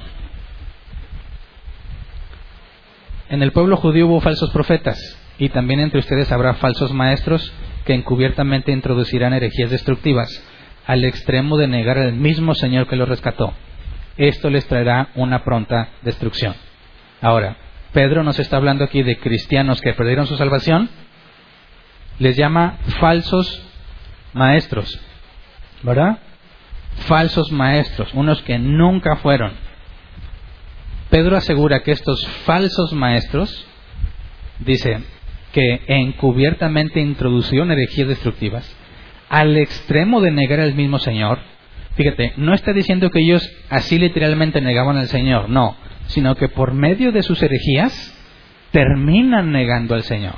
En 3.28 3.42
el 3.42 3.52
pueblo 3.52 3.76
judío 3.76 4.06
hubo 4.06 4.20
falsos 4.20 4.50
profetas, 4.50 4.98
y 5.38 5.48
también 5.50 5.80
entre 5.80 6.00
ustedes 6.00 6.32
habrá 6.32 6.54
falsos 6.54 6.92
maestros 6.92 7.52
que 7.84 7.94
encubiertamente 7.94 8.72
introducirán 8.72 9.32
herejías 9.32 9.70
destructivas, 9.70 10.28
al 10.86 11.04
extremo 11.04 11.56
de 11.56 11.68
negar 11.68 11.98
al 11.98 12.14
mismo 12.14 12.54
Señor 12.54 12.88
que 12.88 12.96
los 12.96 13.08
rescató. 13.08 13.52
Esto 14.16 14.50
les 14.50 14.66
traerá 14.66 15.08
una 15.14 15.44
pronta 15.44 15.90
destrucción. 16.02 16.54
Ahora, 17.20 17.56
Pedro 17.92 18.22
nos 18.22 18.38
está 18.38 18.56
hablando 18.56 18.84
aquí 18.84 19.02
de 19.02 19.18
cristianos 19.18 19.80
que 19.80 19.92
perdieron 19.94 20.26
su 20.26 20.36
salvación, 20.36 20.88
les 22.18 22.36
llama 22.36 22.78
falsos 23.00 23.62
maestros, 24.32 24.98
¿verdad? 25.82 26.18
Falsos 27.06 27.52
maestros, 27.52 28.12
unos 28.14 28.42
que 28.42 28.58
nunca 28.58 29.16
fueron. 29.16 29.52
Pedro 31.10 31.36
asegura 31.36 31.82
que 31.82 31.92
estos 31.92 32.26
falsos 32.44 32.92
maestros, 32.92 33.66
dice, 34.60 35.02
que 35.56 35.80
encubiertamente 35.86 37.00
introducieron 37.00 37.72
herejías 37.72 38.08
destructivas, 38.08 38.76
al 39.30 39.56
extremo 39.56 40.20
de 40.20 40.30
negar 40.30 40.60
al 40.60 40.74
mismo 40.74 40.98
Señor, 40.98 41.38
fíjate, 41.94 42.34
no 42.36 42.52
está 42.52 42.74
diciendo 42.74 43.08
que 43.08 43.20
ellos 43.20 43.50
así 43.70 43.98
literalmente 43.98 44.60
negaban 44.60 44.98
al 44.98 45.08
Señor, 45.08 45.48
no, 45.48 45.74
sino 46.08 46.34
que 46.34 46.50
por 46.50 46.74
medio 46.74 47.10
de 47.10 47.22
sus 47.22 47.42
herejías 47.42 48.14
terminan 48.70 49.50
negando 49.50 49.94
al 49.94 50.02
Señor. 50.02 50.34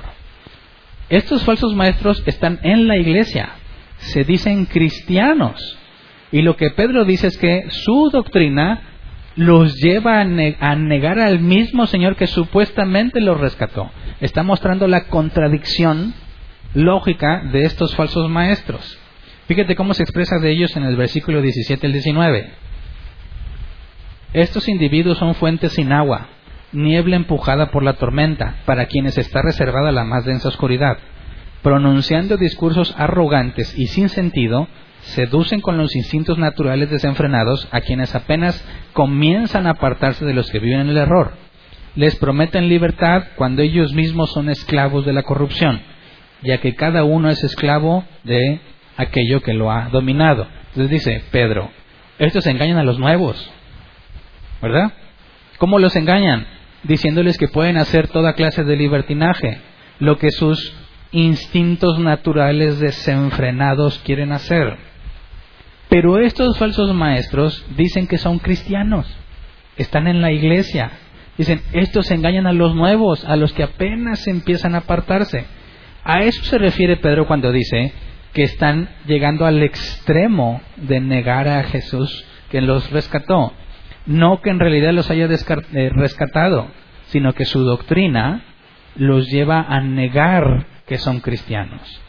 Estos 1.09 1.43
falsos 1.43 1.74
maestros 1.74 2.23
están 2.27 2.61
en 2.62 2.86
la 2.86 2.97
iglesia, 2.97 3.49
se 3.97 4.23
dicen 4.23 4.66
cristianos, 4.66 5.77
y 6.31 6.43
lo 6.43 6.55
que 6.55 6.70
Pedro 6.70 7.05
dice 7.05 7.27
es 7.27 7.39
que 7.39 7.65
su 7.70 8.11
doctrina 8.12 8.82
los 9.35 9.74
lleva 9.82 10.20
a, 10.20 10.24
negar 10.77 11.19
al 11.19 11.40
mismo 11.40 11.89
Señor 11.89 12.15
que 12.15 12.28
supuestamente 12.28 13.20
los 13.20 13.40
rescató. 13.40 13.90
Está 14.20 14.43
mostrando 14.43 14.89
la 14.89 15.07
contradicción 15.07 16.15
lógica 16.74 17.43
de 17.53 17.62
estos 17.62 17.95
falsos 17.95 18.28
maestros. 18.28 18.99
Fíjate 19.47 19.77
cómo 19.77 19.95
se 19.95 20.03
expresa 20.03 20.39
de 20.39 20.51
ellos 20.51 20.77
en 20.77 20.85
el 20.85 20.97
versículo 20.97 21.40
17 21.40 21.86
al 21.86 21.93
19. 21.93 22.51
Estos 24.32 24.69
individuos 24.69 25.19
son 25.19 25.35
fuentes 25.35 25.73
sin 25.73 25.93
agua, 25.93 26.28
niebla 26.73 27.16
empujada 27.16 27.70
por 27.70 27.82
la 27.82 27.95
tormenta, 27.95 28.57
para 28.66 28.86
quienes 28.86 29.16
está 29.16 29.40
reservada 29.40 29.93
la 29.93 30.05
más 30.05 30.24
densa 30.24 30.49
oscuridad. 30.49 30.99
Pronunciando 31.62 32.36
discursos 32.36 32.95
arrogantes 32.99 33.77
y 33.78 33.86
sin 33.86 34.09
sentido, 34.09 34.69
seducen 35.01 35.61
con 35.61 35.78
los 35.78 35.95
instintos 35.97 36.39
naturales 36.39 36.90
desenfrenados 36.90 37.69
a 37.70 37.81
quienes 37.81 38.15
apenas 38.15 38.62
comienzan 38.93 39.66
a 39.66 39.70
apartarse 39.70 40.24
de 40.24 40.35
los 40.35 40.51
que 40.51 40.59
viven 40.59 40.81
en 40.81 40.89
el 40.90 40.99
error. 40.99 41.47
Les 41.94 42.16
prometen 42.16 42.69
libertad 42.69 43.24
cuando 43.36 43.62
ellos 43.62 43.93
mismos 43.93 44.32
son 44.32 44.48
esclavos 44.48 45.05
de 45.05 45.12
la 45.12 45.23
corrupción, 45.23 45.81
ya 46.43 46.59
que 46.59 46.74
cada 46.74 47.05
uno 47.05 47.28
es 47.31 47.43
esclavo 47.43 48.05
de 48.24 48.60
aquello 48.97 49.43
que 49.43 49.55
lo 49.55 49.70
ha 49.70 49.89
dominado. 49.89 50.47
Entonces 50.69 50.90
dice 50.90 51.23
Pedro, 51.31 51.70
estos 52.19 52.47
engañan 52.47 52.78
a 52.78 52.85
los 52.85 52.98
nuevos, 52.98 53.51
¿Verdad? 54.60 54.93
¿Cómo 55.59 55.78
los 55.78 55.94
engañan? 55.97 56.47
Diciéndoles 56.82 57.39
que 57.39 57.48
pueden 57.48 57.77
hacer 57.77 58.09
toda 58.09 58.35
clase 58.35 58.65
de 58.65 58.77
libertinaje, 58.77 59.60
lo 59.98 60.19
que 60.19 60.31
sus 60.31 60.73
instintos 61.12 61.98
naturales 61.98 62.81
desenfrenados 62.81 63.98
quieren 64.05 64.32
hacer. 64.32 64.77
Pero 65.89 66.19
estos 66.19 66.59
falsos 66.59 66.94
maestros 66.94 67.65
dicen 67.77 68.06
que 68.06 68.19
son 68.19 68.39
cristianos, 68.39 69.06
están 69.77 70.06
en 70.06 70.20
la 70.20 70.32
iglesia. 70.32 70.90
Dicen, 71.39 71.62
estos 71.73 72.10
engañan 72.10 72.47
a 72.47 72.52
los 72.52 72.74
nuevos, 72.74 73.24
a 73.24 73.36
los 73.36 73.52
que 73.52 73.62
apenas 73.62 74.27
empiezan 74.27 74.74
a 74.74 74.78
apartarse. 74.78 75.47
A 76.05 76.23
eso 76.24 76.44
se 76.44 76.59
refiere 76.59 76.97
Pedro 76.97 77.27
cuando 77.27 77.52
dice 77.52 77.93
que 78.32 78.43
están 78.43 78.90
llegando 79.06 79.47
al 79.47 79.62
extremo 79.62 80.60
de 80.77 81.01
negar 81.01 81.48
a 81.48 81.65
Jesús 81.65 82.27
que 82.51 82.60
los 82.60 82.90
rescató 82.90 83.52
no 84.09 84.40
que 84.40 84.51
en 84.51 84.59
realidad 84.59 84.93
los 84.93 85.10
haya 85.10 85.27
eh, 85.27 85.90
rescatado, 85.93 86.69
sino 87.09 87.35
que 87.35 87.44
su 87.44 87.62
doctrina 87.62 88.43
los 88.97 89.28
lleva 89.28 89.60
a 89.60 89.81
negar 89.81 90.66
que 90.86 90.98
son 90.98 91.20
cristianos. 91.20 92.01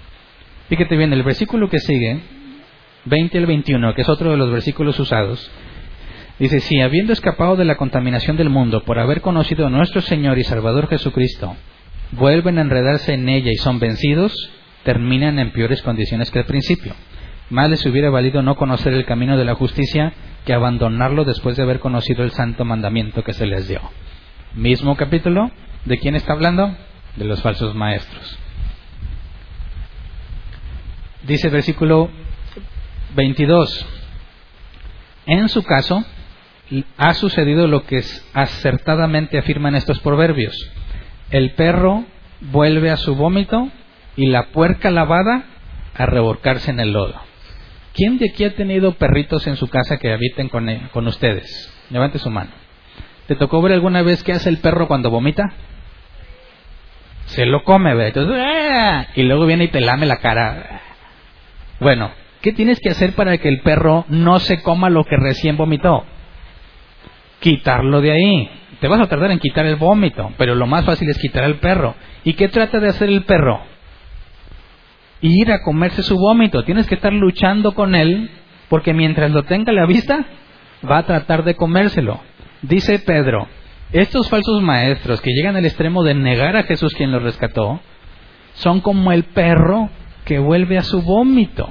Fíjate 0.69 0.95
bien, 0.95 1.11
el 1.11 1.23
versículo 1.23 1.69
que 1.69 1.79
sigue, 1.79 2.21
20 3.05 3.37
al 3.37 3.45
21, 3.45 3.93
que 3.93 4.01
es 4.01 4.09
otro 4.09 4.31
de 4.31 4.37
los 4.37 4.49
versículos 4.49 4.97
usados, 4.97 5.51
dice, 6.39 6.59
si 6.61 6.81
habiendo 6.81 7.13
escapado 7.13 7.55
de 7.55 7.65
la 7.65 7.75
contaminación 7.75 8.37
del 8.37 8.49
mundo 8.49 8.83
por 8.83 8.99
haber 8.99 9.21
conocido 9.21 9.67
a 9.67 9.69
nuestro 9.69 10.01
Señor 10.01 10.37
y 10.39 10.43
Salvador 10.43 10.87
Jesucristo, 10.87 11.55
vuelven 12.11 12.57
a 12.57 12.61
enredarse 12.61 13.13
en 13.13 13.29
ella 13.29 13.51
y 13.51 13.57
son 13.57 13.79
vencidos, 13.79 14.33
terminan 14.83 15.39
en 15.39 15.51
peores 15.51 15.81
condiciones 15.81 16.31
que 16.31 16.39
al 16.39 16.45
principio. 16.45 16.93
Más 17.49 17.69
les 17.69 17.85
hubiera 17.85 18.09
valido 18.09 18.41
no 18.41 18.55
conocer 18.55 18.93
el 18.93 19.05
camino 19.05 19.37
de 19.37 19.45
la 19.45 19.55
justicia 19.55 20.13
que 20.45 20.53
abandonarlo 20.53 21.25
después 21.25 21.57
de 21.57 21.63
haber 21.63 21.79
conocido 21.79 22.23
el 22.23 22.31
santo 22.31 22.63
mandamiento 22.63 23.23
que 23.23 23.33
se 23.33 23.45
les 23.45 23.67
dio. 23.67 23.81
Mismo 24.55 24.95
capítulo, 24.95 25.51
¿de 25.85 25.97
quién 25.97 26.15
está 26.15 26.33
hablando? 26.33 26.75
De 27.15 27.25
los 27.25 27.41
falsos 27.41 27.75
maestros. 27.75 28.37
Dice 31.23 31.47
el 31.47 31.53
versículo 31.53 32.09
22, 33.15 33.85
en 35.25 35.49
su 35.49 35.63
caso 35.63 36.05
ha 36.97 37.13
sucedido 37.13 37.67
lo 37.67 37.83
que 37.85 38.03
acertadamente 38.33 39.37
afirman 39.37 39.75
estos 39.75 39.99
proverbios. 39.99 40.55
El 41.31 41.51
perro 41.51 42.05
vuelve 42.41 42.91
a 42.91 42.97
su 42.97 43.15
vómito 43.15 43.69
y 44.15 44.27
la 44.27 44.47
puerca 44.47 44.91
lavada 44.91 45.45
a 45.95 46.05
revolcarse 46.05 46.71
en 46.71 46.79
el 46.79 46.93
lodo. 46.93 47.15
¿Quién 47.93 48.17
de 48.17 48.29
aquí 48.29 48.45
ha 48.45 48.55
tenido 48.55 48.93
perritos 48.93 49.47
en 49.47 49.57
su 49.57 49.67
casa 49.67 49.97
que 49.97 50.13
habiten 50.13 50.47
con, 50.49 50.69
eh, 50.69 50.89
con 50.93 51.07
ustedes? 51.07 51.73
Levante 51.89 52.19
su 52.19 52.29
mano. 52.29 52.51
¿Te 53.27 53.35
tocó 53.35 53.61
ver 53.61 53.73
alguna 53.73 54.01
vez 54.01 54.23
qué 54.23 54.33
hace 54.33 54.49
el 54.49 54.59
perro 54.59 54.87
cuando 54.87 55.09
vomita? 55.09 55.43
Se 57.25 57.45
lo 57.45 57.63
come, 57.63 57.93
¿ve? 57.93 58.13
¡ah! 58.15 59.07
y 59.15 59.23
luego 59.23 59.45
viene 59.45 59.65
y 59.65 59.67
te 59.67 59.81
lame 59.81 60.05
la 60.05 60.17
cara. 60.17 60.81
Bueno, 61.79 62.11
¿qué 62.41 62.53
tienes 62.53 62.79
que 62.79 62.89
hacer 62.89 63.13
para 63.13 63.37
que 63.37 63.49
el 63.49 63.61
perro 63.61 64.05
no 64.09 64.39
se 64.39 64.61
coma 64.61 64.89
lo 64.89 65.03
que 65.03 65.17
recién 65.17 65.57
vomitó? 65.57 66.05
Quitarlo 67.39 68.01
de 68.01 68.11
ahí. 68.11 68.49
Te 68.79 68.87
vas 68.87 69.01
a 69.01 69.07
tardar 69.07 69.31
en 69.31 69.39
quitar 69.39 69.65
el 69.65 69.75
vómito, 69.75 70.31
pero 70.37 70.55
lo 70.55 70.65
más 70.65 70.85
fácil 70.85 71.09
es 71.09 71.17
quitar 71.17 71.43
al 71.43 71.55
perro. 71.55 71.95
¿Y 72.23 72.33
qué 72.33 72.47
trata 72.47 72.79
de 72.79 72.89
hacer 72.89 73.09
el 73.09 73.23
perro? 73.23 73.61
ir 75.21 75.51
a 75.51 75.61
comerse 75.61 76.03
su 76.03 76.15
vómito. 76.15 76.63
Tienes 76.63 76.87
que 76.87 76.95
estar 76.95 77.13
luchando 77.13 77.73
con 77.73 77.95
él 77.95 78.29
porque 78.69 78.93
mientras 78.93 79.31
lo 79.31 79.43
tenga 79.43 79.71
a 79.71 79.75
la 79.75 79.85
vista, 79.85 80.25
va 80.89 80.99
a 80.99 81.05
tratar 81.05 81.43
de 81.43 81.55
comérselo. 81.55 82.21
Dice 82.61 82.99
Pedro, 82.99 83.47
estos 83.91 84.29
falsos 84.29 84.61
maestros 84.61 85.21
que 85.21 85.31
llegan 85.31 85.55
al 85.55 85.65
extremo 85.65 86.03
de 86.03 86.13
negar 86.13 86.55
a 86.55 86.63
Jesús 86.63 86.93
quien 86.93 87.11
los 87.11 87.23
rescató, 87.23 87.79
son 88.53 88.81
como 88.81 89.11
el 89.11 89.23
perro 89.23 89.89
que 90.25 90.39
vuelve 90.39 90.77
a 90.77 90.83
su 90.83 91.01
vómito. 91.01 91.67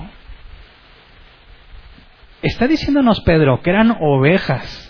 Está 2.42 2.66
diciéndonos 2.66 3.20
Pedro 3.20 3.60
que 3.62 3.70
eran 3.70 3.96
ovejas 4.00 4.87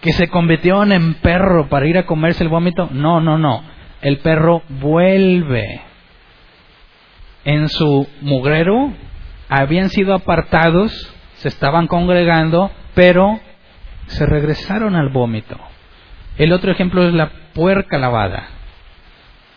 que 0.00 0.12
se 0.12 0.28
convirtieron 0.28 0.92
en 0.92 1.14
perro 1.14 1.68
para 1.68 1.86
ir 1.86 1.98
a 1.98 2.06
comerse 2.06 2.44
el 2.44 2.50
vómito. 2.50 2.88
No, 2.92 3.20
no, 3.20 3.38
no. 3.38 3.62
El 4.00 4.18
perro 4.18 4.62
vuelve 4.68 5.80
en 7.44 7.68
su 7.68 8.06
mugrero 8.20 8.92
habían 9.48 9.88
sido 9.88 10.14
apartados, 10.14 10.92
se 11.36 11.48
estaban 11.48 11.86
congregando, 11.86 12.70
pero 12.94 13.40
se 14.06 14.26
regresaron 14.26 14.94
al 14.94 15.08
vómito. 15.08 15.56
El 16.36 16.52
otro 16.52 16.70
ejemplo 16.70 17.06
es 17.06 17.14
la 17.14 17.30
puerca 17.54 17.98
lavada. 17.98 18.48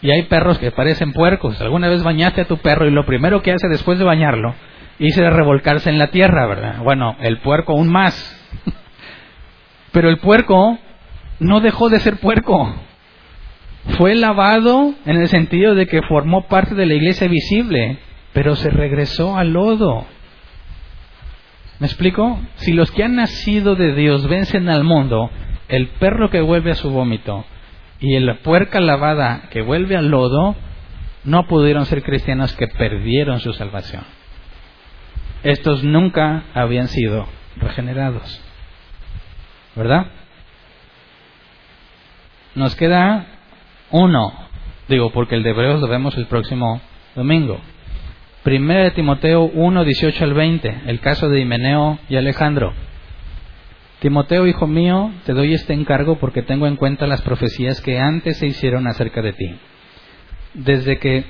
Y 0.01 0.09
hay 0.09 0.23
perros 0.23 0.57
que 0.57 0.71
parecen 0.71 1.13
puercos. 1.13 1.61
Alguna 1.61 1.89
vez 1.89 2.01
bañaste 2.01 2.41
a 2.41 2.47
tu 2.47 2.57
perro 2.57 2.87
y 2.87 2.91
lo 2.91 3.05
primero 3.05 3.41
que 3.41 3.51
hace 3.51 3.67
después 3.67 3.99
de 3.99 4.05
bañarlo 4.05 4.55
es 4.97 5.17
revolcarse 5.17 5.89
en 5.89 5.99
la 5.99 6.07
tierra, 6.07 6.47
¿verdad? 6.47 6.79
Bueno, 6.83 7.17
el 7.19 7.39
puerco 7.39 7.73
aún 7.73 7.89
más. 7.89 8.37
Pero 9.91 10.09
el 10.09 10.19
puerco 10.19 10.77
no 11.39 11.59
dejó 11.59 11.89
de 11.89 11.99
ser 11.99 12.17
puerco 12.17 12.73
fue 13.97 14.15
lavado 14.15 14.93
en 15.05 15.17
el 15.17 15.27
sentido 15.27 15.73
de 15.75 15.87
que 15.87 16.01
formó 16.03 16.47
parte 16.47 16.75
de 16.75 16.85
la 16.85 16.93
iglesia 16.93 17.27
visible, 17.27 17.97
pero 18.33 18.55
se 18.55 18.69
regresó 18.69 19.37
al 19.37 19.53
lodo. 19.53 20.05
¿Me 21.79 21.87
explico? 21.87 22.39
Si 22.55 22.73
los 22.73 22.91
que 22.91 23.03
han 23.03 23.15
nacido 23.15 23.75
de 23.75 23.95
Dios 23.95 24.27
vencen 24.27 24.69
al 24.69 24.83
mundo, 24.83 25.31
el 25.67 25.87
perro 25.87 26.29
que 26.29 26.41
vuelve 26.41 26.71
a 26.71 26.75
su 26.75 26.91
vómito 26.91 27.43
y 27.99 28.17
la 28.19 28.35
puerca 28.35 28.79
lavada 28.79 29.49
que 29.49 29.61
vuelve 29.61 29.95
al 29.95 30.09
lodo, 30.09 30.55
no 31.23 31.47
pudieron 31.47 31.85
ser 31.85 32.03
cristianos 32.03 32.53
que 32.53 32.67
perdieron 32.67 33.39
su 33.39 33.53
salvación. 33.53 34.03
Estos 35.43 35.83
nunca 35.83 36.43
habían 36.53 36.87
sido 36.87 37.27
regenerados. 37.57 38.41
¿Verdad? 39.75 40.07
Nos 42.55 42.75
queda 42.75 43.25
uno, 43.91 44.33
digo, 44.87 45.11
porque 45.11 45.35
el 45.35 45.43
de 45.43 45.51
Hebreos 45.51 45.79
lo 45.79 45.87
vemos 45.87 46.17
el 46.17 46.25
próximo 46.25 46.81
domingo. 47.15 47.59
Primera 48.43 48.83
de 48.83 48.91
Timoteo 48.91 49.43
1, 49.43 49.83
18 49.83 50.23
al 50.23 50.33
20, 50.33 50.81
el 50.87 50.99
caso 50.99 51.29
de 51.29 51.39
Himeneo 51.39 51.99
y 52.09 52.15
Alejandro. 52.15 52.73
Timoteo, 53.99 54.47
hijo 54.47 54.65
mío, 54.65 55.11
te 55.25 55.33
doy 55.33 55.53
este 55.53 55.73
encargo 55.73 56.17
porque 56.17 56.41
tengo 56.41 56.65
en 56.65 56.75
cuenta 56.75 57.05
las 57.05 57.21
profecías 57.21 57.81
que 57.81 57.99
antes 57.99 58.39
se 58.39 58.47
hicieron 58.47 58.87
acerca 58.87 59.21
de 59.21 59.33
ti. 59.33 59.55
Desde 60.55 60.97
que, 60.97 61.23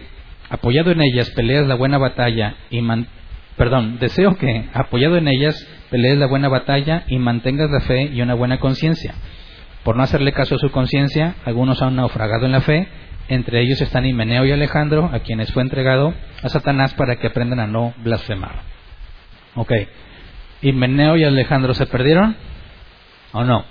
apoyado 0.50 0.92
en 0.92 1.02
ellas, 1.02 1.30
peleas 1.32 1.68
la 1.68 1.76
buena 1.76 1.98
batalla 1.98 2.56
y 2.70 2.82
perdón, 3.58 4.00
deseo 4.00 4.38
que, 4.38 4.70
apoyado 4.74 5.18
en 5.18 5.28
ellas, 5.28 5.56
pelees 5.90 6.18
la 6.18 6.28
buena 6.28 6.50
batalla 6.50 7.04
y 7.08 7.18
mantengas 7.20 7.70
la 7.70 7.82
fe 7.82 8.04
y 8.04 8.22
una 8.22 8.34
buena 8.34 8.60
conciencia. 8.60 9.14
Por 9.84 9.96
no 9.96 10.04
hacerle 10.04 10.32
caso 10.32 10.56
a 10.56 10.60
su 10.60 10.72
conciencia, 10.72 11.36
algunos 11.46 11.82
han 11.82 11.96
naufragado 11.96 12.46
en 12.46 12.52
la 12.52 12.62
fe, 12.62 12.88
entre 13.28 13.62
ellos 13.62 13.82
están 13.82 14.06
Himeneo 14.06 14.46
y 14.46 14.52
Alejandro, 14.52 15.10
a 15.12 15.20
quienes 15.20 15.52
fue 15.52 15.64
entregado 15.64 16.14
a 16.44 16.50
Satanás 16.50 16.94
para 16.94 17.16
que 17.16 17.28
aprendan 17.28 17.60
a 17.60 17.68
no 17.68 17.94
blasfemar. 17.98 18.62
Ok. 19.56 19.72
¿Himeneo 20.62 21.18
y 21.18 21.24
Alejandro 21.24 21.74
se 21.74 21.88
perdieron? 21.88 22.36
¿O 23.32 23.44
no? 23.44 23.66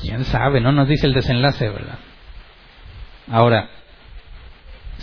¿Quién 0.00 0.24
sabe? 0.24 0.60
No 0.60 0.72
nos 0.72 0.88
dice 0.88 1.06
el 1.06 1.14
desenlace, 1.14 1.68
¿verdad? 1.68 1.98
Ahora, 3.30 3.68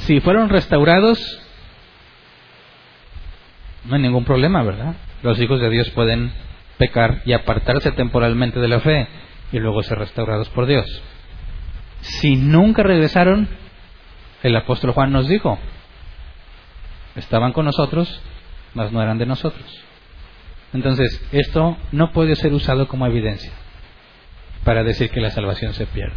si 0.05 0.19
fueron 0.19 0.49
restaurados, 0.49 1.19
no 3.85 3.95
hay 3.95 4.01
ningún 4.01 4.25
problema, 4.25 4.63
¿verdad? 4.63 4.95
Los 5.23 5.39
hijos 5.39 5.59
de 5.59 5.69
Dios 5.69 5.89
pueden 5.91 6.31
pecar 6.77 7.21
y 7.25 7.33
apartarse 7.33 7.91
temporalmente 7.91 8.59
de 8.59 8.67
la 8.67 8.79
fe 8.79 9.07
y 9.51 9.59
luego 9.59 9.81
ser 9.83 9.97
restaurados 9.99 10.49
por 10.49 10.67
Dios. 10.67 10.85
Si 12.01 12.35
nunca 12.35 12.83
regresaron, 12.83 13.47
el 14.43 14.55
apóstol 14.55 14.91
Juan 14.91 15.11
nos 15.11 15.27
dijo, 15.27 15.57
estaban 17.15 17.53
con 17.53 17.65
nosotros, 17.65 18.21
mas 18.73 18.91
no 18.91 19.01
eran 19.01 19.17
de 19.17 19.25
nosotros. 19.25 19.65
Entonces, 20.73 21.21
esto 21.31 21.77
no 21.91 22.11
puede 22.11 22.35
ser 22.35 22.53
usado 22.53 22.87
como 22.87 23.07
evidencia 23.07 23.51
para 24.63 24.83
decir 24.83 25.09
que 25.09 25.21
la 25.21 25.31
salvación 25.31 25.73
se 25.73 25.87
pierde. 25.87 26.15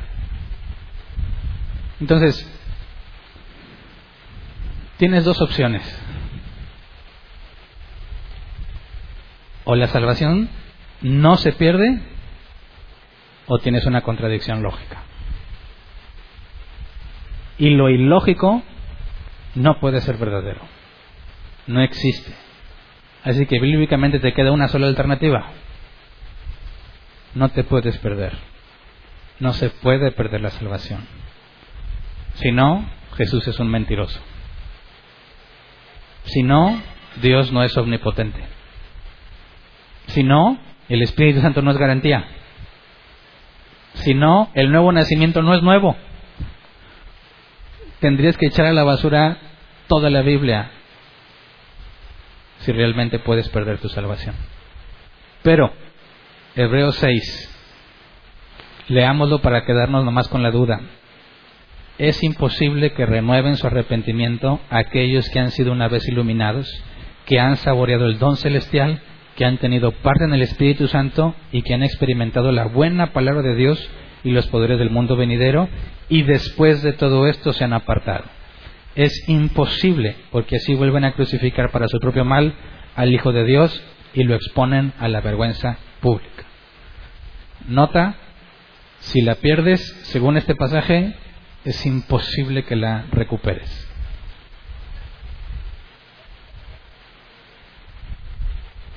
Entonces, 2.01 2.60
tienes 5.01 5.24
dos 5.24 5.40
opciones. 5.40 5.82
O 9.64 9.74
la 9.74 9.89
salvación 9.89 10.51
no 11.01 11.39
se 11.39 11.52
pierde 11.52 12.01
o 13.47 13.59
tienes 13.59 13.86
una 13.86 14.02
contradicción 14.02 14.62
lógica. 14.62 15.02
Y 17.56 17.70
lo 17.70 17.89
ilógico 17.89 18.62
no 19.55 19.81
puede 19.81 20.02
ser 20.02 20.18
verdadero. 20.18 20.60
No 21.66 21.81
existe. 21.81 22.35
Así 23.24 23.47
que 23.47 23.59
bíblicamente 23.59 24.18
te 24.20 24.35
queda 24.35 24.52
una 24.52 24.68
sola 24.68 24.86
alternativa. 24.86 25.47
No 27.35 27.48
te 27.48 27.64
puedes 27.64 27.97
perder. 27.98 28.35
No 29.39 29.55
se 29.55 29.70
puede 29.70 30.12
perder 30.12 30.43
la 30.43 30.51
salvación. 30.51 31.06
Si 32.35 32.52
no, 32.52 32.85
Jesús 33.16 33.48
es 33.48 33.59
un 33.60 33.68
mentiroso. 33.68 34.20
Si 36.24 36.42
no, 36.42 36.80
Dios 37.20 37.52
no 37.52 37.62
es 37.62 37.76
omnipotente. 37.76 38.40
Si 40.09 40.22
no, 40.22 40.59
el 40.88 41.02
Espíritu 41.02 41.40
Santo 41.40 41.62
no 41.62 41.70
es 41.70 41.78
garantía. 41.78 42.24
Si 43.94 44.14
no, 44.14 44.51
el 44.55 44.70
nuevo 44.70 44.92
nacimiento 44.92 45.42
no 45.42 45.55
es 45.55 45.62
nuevo. 45.62 45.97
Tendrías 48.01 48.36
que 48.36 48.47
echar 48.47 48.66
a 48.66 48.72
la 48.72 48.84
basura 48.84 49.38
toda 49.88 50.10
la 50.10 50.22
Biblia 50.22 50.70
si 52.60 52.72
realmente 52.72 53.18
puedes 53.18 53.48
perder 53.48 53.78
tu 53.78 53.88
salvación. 53.88 54.34
Pero, 55.42 55.72
Hebreos 56.55 56.97
6, 56.97 57.59
leámoslo 58.88 59.40
para 59.40 59.64
quedarnos 59.64 60.05
nomás 60.05 60.28
con 60.28 60.42
la 60.42 60.51
duda. 60.51 60.80
Es 62.01 62.22
imposible 62.22 62.93
que 62.93 63.06
renueven 63.06 63.56
su 63.56 63.66
arrepentimiento 63.66 64.59
aquellos 64.70 65.28
que 65.28 65.39
han 65.39 65.51
sido 65.51 65.70
una 65.72 65.89
vez 65.89 66.09
iluminados, 66.09 66.66
que 67.27 67.39
han 67.39 67.56
saboreado 67.56 68.06
el 68.06 68.18
don 68.18 68.36
celestial, 68.36 69.01
que 69.36 69.44
han 69.44 69.59
tenido 69.59 69.93
parte 69.93 70.24
en 70.24 70.35
el 70.35 70.43
Espíritu 70.43 70.89
Santo 70.89 71.35
y 71.52 71.62
que 71.62 71.74
han 71.74 71.82
experimentado 71.82 72.52
la 72.52 72.66
buena 72.66 73.12
palabra 73.12 73.43
de 73.43 73.55
Dios 73.55 73.90
y 74.24 74.31
los 74.31 74.47
poderes 74.48 74.78
del 74.78 74.90
mundo 74.90 75.14
venidero, 75.16 75.68
y 76.09 76.22
después 76.22 76.82
de 76.82 76.93
todo 76.93 77.27
esto 77.28 77.52
se 77.52 77.64
han 77.64 77.72
apartado 77.72 78.24
es 78.94 79.28
imposible, 79.28 80.16
porque 80.31 80.56
así 80.56 80.74
vuelven 80.74 81.05
a 81.05 81.12
crucificar 81.12 81.70
para 81.70 81.89
su 81.89 81.98
propio 81.98 82.24
mal 82.24 82.55
al 82.97 83.12
Hijo 83.12 83.32
de 83.32 83.44
Dios 83.44 83.82
y 84.14 84.24
lo 84.24 84.35
exponen 84.35 84.93
a 84.98 85.09
la 85.09 85.20
vergüenza 85.20 85.78
pública. 86.01 86.44
Nota, 87.68 88.16
si 88.98 89.22
la 89.22 89.36
pierdes, 89.36 89.81
según 90.02 90.36
este 90.36 90.55
pasaje, 90.55 91.14
es 91.65 91.87
imposible 91.87 92.65
que 92.65 92.77
la 92.77 93.07
recuperes. 93.11 93.89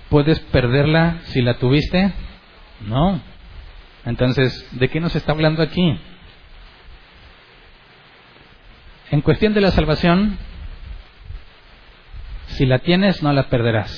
¿Puedes 0.10 0.40
perderla 0.40 1.22
si 1.26 1.42
la 1.42 1.56
tuviste? 1.56 2.14
No. 2.82 3.20
Entonces, 4.06 4.68
¿de 4.72 4.90
qué 4.90 5.00
nos 5.00 5.16
está 5.16 5.32
hablando 5.32 5.64
aquí? 5.64 6.00
En 9.12 9.22
cuestión 9.22 9.54
de 9.54 9.62
la 9.62 9.72
salvación, 9.72 10.38
si 12.48 12.66
la 12.66 12.80
tienes, 12.80 13.24
no 13.24 13.34
la 13.34 13.50
perderás. 13.50 13.92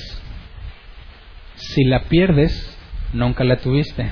Si 1.56 1.84
la 1.84 2.04
pierdes, 2.04 2.78
nunca 3.12 3.44
la 3.44 3.58
tuviste. 3.58 4.10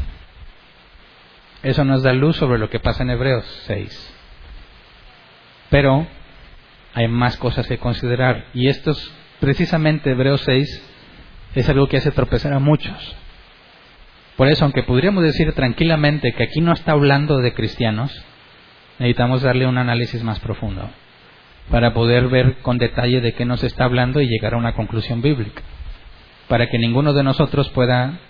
Eso 1.63 1.85
nos 1.85 2.03
da 2.03 2.13
luz 2.13 2.37
sobre 2.37 2.59
lo 2.59 2.69
que 2.69 2.81
pasa 2.81 3.03
en 3.03 3.11
Hebreos 3.11 3.45
6. 3.67 4.15
Pero 5.75 6.07
hay 6.95 7.09
más 7.09 7.37
cosas 7.37 7.67
que 7.67 7.79
considerar. 7.79 8.45
Y 8.55 8.69
esto 8.69 8.93
es 8.93 9.13
precisamente 9.41 10.13
Hebreos 10.13 10.43
6 10.43 10.91
es 11.57 11.69
algo 11.69 11.89
que 11.89 11.97
hace 11.97 12.13
tropezar 12.13 12.53
a 12.53 12.61
muchos. 12.61 13.17
Por 14.37 14.47
eso, 14.47 14.67
aunque 14.67 14.85
podríamos 14.85 15.25
decir 15.25 15.53
tranquilamente 15.53 16.33
que 16.33 16.45
aquí 16.45 16.61
no 16.61 16.73
está 16.73 16.93
hablando 16.93 17.39
de 17.39 17.55
cristianos, 17.55 18.13
necesitamos 19.01 19.43
darle 19.43 19.67
un 19.67 19.77
análisis 19.77 20.23
más 20.23 20.39
profundo 20.39 20.89
para 21.73 21.93
poder 21.93 22.29
ver 22.29 22.59
con 22.59 22.79
detalle 22.79 23.21
de 23.21 23.35
qué 23.35 23.45
nos 23.45 23.65
está 23.65 23.87
hablando 23.87 24.21
y 24.21 24.29
llegar 24.29 24.55
a 24.55 24.59
una 24.59 24.75
conclusión 24.75 25.23
bíblica, 25.23 25.63
para 26.47 26.69
que 26.69 26.79
ninguno 26.79 27.13
de 27.15 27.25
nosotros 27.25 27.69
pueda 27.71 28.21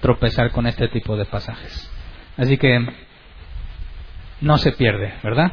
tropezar 0.00 0.52
con 0.52 0.66
este 0.66 0.88
tipo 0.88 1.18
de 1.18 1.26
pasajes. 1.26 1.90
Así 2.38 2.56
que 2.56 2.82
no 4.40 4.56
se 4.56 4.72
pierde, 4.72 5.12
¿verdad? 5.22 5.52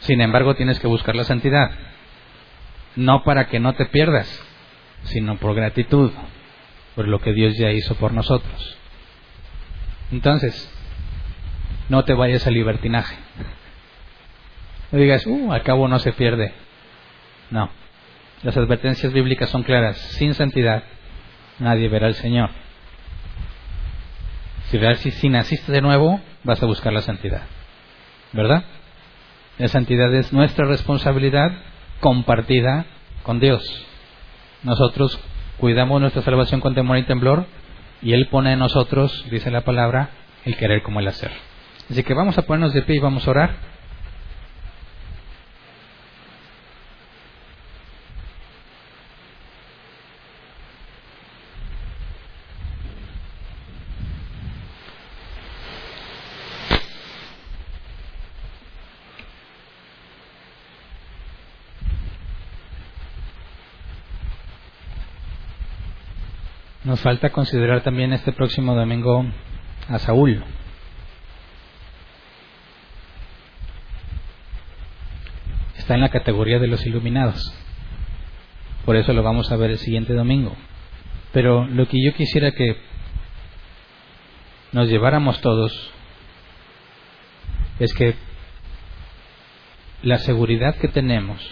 Sin 0.00 0.20
embargo, 0.20 0.54
tienes 0.54 0.78
que 0.78 0.86
buscar 0.86 1.16
la 1.16 1.24
santidad, 1.24 1.70
no 2.96 3.22
para 3.24 3.46
que 3.48 3.60
no 3.60 3.74
te 3.74 3.86
pierdas, 3.86 4.28
sino 5.04 5.36
por 5.36 5.54
gratitud, 5.54 6.12
por 6.94 7.08
lo 7.08 7.20
que 7.20 7.32
Dios 7.32 7.56
ya 7.58 7.70
hizo 7.70 7.94
por 7.96 8.12
nosotros. 8.12 8.76
Entonces, 10.12 10.72
no 11.88 12.04
te 12.04 12.14
vayas 12.14 12.46
al 12.46 12.54
libertinaje. 12.54 13.16
No 14.92 14.98
digas, 14.98 15.26
uh, 15.26 15.52
al 15.52 15.62
cabo 15.62 15.88
no 15.88 15.98
se 15.98 16.12
pierde. 16.12 16.52
No. 17.50 17.70
Las 18.42 18.56
advertencias 18.56 19.12
bíblicas 19.12 19.50
son 19.50 19.62
claras. 19.62 19.96
Sin 19.96 20.34
santidad, 20.34 20.84
nadie 21.58 21.88
verá 21.88 22.06
al 22.06 22.14
Señor. 22.14 22.50
Si, 24.70 24.78
si, 24.96 25.10
si 25.10 25.28
naciste 25.28 25.72
de 25.72 25.80
nuevo, 25.80 26.20
vas 26.44 26.62
a 26.62 26.66
buscar 26.66 26.92
la 26.92 27.02
santidad. 27.02 27.42
¿Verdad? 28.32 28.64
La 29.58 29.68
santidad 29.68 30.12
es 30.14 30.32
nuestra 30.32 30.66
responsabilidad 30.66 31.50
compartida 32.00 32.86
con 33.22 33.40
Dios. 33.40 33.62
Nosotros 34.62 35.18
cuidamos 35.58 36.00
nuestra 36.00 36.22
salvación 36.22 36.60
con 36.60 36.74
temor 36.74 36.98
y 36.98 37.04
temblor 37.04 37.46
y 38.02 38.12
Él 38.12 38.28
pone 38.30 38.52
en 38.52 38.58
nosotros, 38.58 39.24
dice 39.30 39.50
la 39.50 39.62
palabra, 39.62 40.10
el 40.44 40.56
querer 40.56 40.82
como 40.82 41.00
el 41.00 41.08
hacer. 41.08 41.30
Así 41.90 42.02
que 42.02 42.14
vamos 42.14 42.36
a 42.36 42.42
ponernos 42.42 42.74
de 42.74 42.82
pie 42.82 42.96
y 42.96 43.00
vamos 43.00 43.26
a 43.26 43.30
orar. 43.30 43.56
Nos 66.86 67.00
falta 67.00 67.30
considerar 67.30 67.82
también 67.82 68.12
este 68.12 68.30
próximo 68.30 68.76
domingo 68.76 69.26
a 69.88 69.98
Saúl. 69.98 70.44
Está 75.76 75.94
en 75.94 76.02
la 76.02 76.10
categoría 76.10 76.60
de 76.60 76.68
los 76.68 76.86
iluminados. 76.86 77.42
Por 78.84 78.94
eso 78.94 79.12
lo 79.12 79.24
vamos 79.24 79.50
a 79.50 79.56
ver 79.56 79.72
el 79.72 79.78
siguiente 79.78 80.12
domingo. 80.12 80.54
Pero 81.32 81.66
lo 81.66 81.88
que 81.88 81.96
yo 82.00 82.14
quisiera 82.14 82.52
que 82.52 82.76
nos 84.70 84.88
lleváramos 84.88 85.40
todos 85.40 85.90
es 87.80 87.92
que 87.94 88.14
la 90.04 90.18
seguridad 90.18 90.76
que 90.76 90.86
tenemos, 90.86 91.44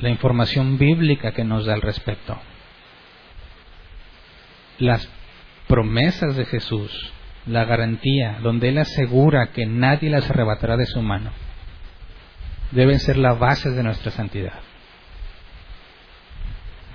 la 0.00 0.08
información 0.08 0.78
bíblica 0.78 1.30
que 1.30 1.44
nos 1.44 1.64
da 1.64 1.74
al 1.74 1.82
respecto, 1.82 2.36
las 4.78 5.08
promesas 5.66 6.36
de 6.36 6.44
Jesús, 6.44 7.12
la 7.46 7.64
garantía, 7.64 8.38
donde 8.42 8.68
Él 8.68 8.78
asegura 8.78 9.48
que 9.52 9.66
nadie 9.66 10.10
las 10.10 10.30
arrebatará 10.30 10.76
de 10.76 10.86
su 10.86 11.02
mano, 11.02 11.30
deben 12.70 13.00
ser 13.00 13.16
la 13.16 13.34
base 13.34 13.70
de 13.70 13.82
nuestra 13.82 14.10
santidad. 14.10 14.60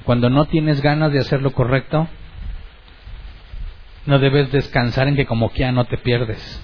Cuando 0.03 0.29
no 0.29 0.45
tienes 0.45 0.81
ganas 0.81 1.11
de 1.13 1.19
hacer 1.19 1.41
lo 1.41 1.51
correcto, 1.51 2.07
no 4.05 4.19
debes 4.19 4.51
descansar 4.51 5.07
en 5.07 5.15
que 5.15 5.25
como 5.25 5.51
que 5.51 5.59
ya 5.59 5.71
no 5.71 5.85
te 5.85 5.97
pierdes. 5.97 6.61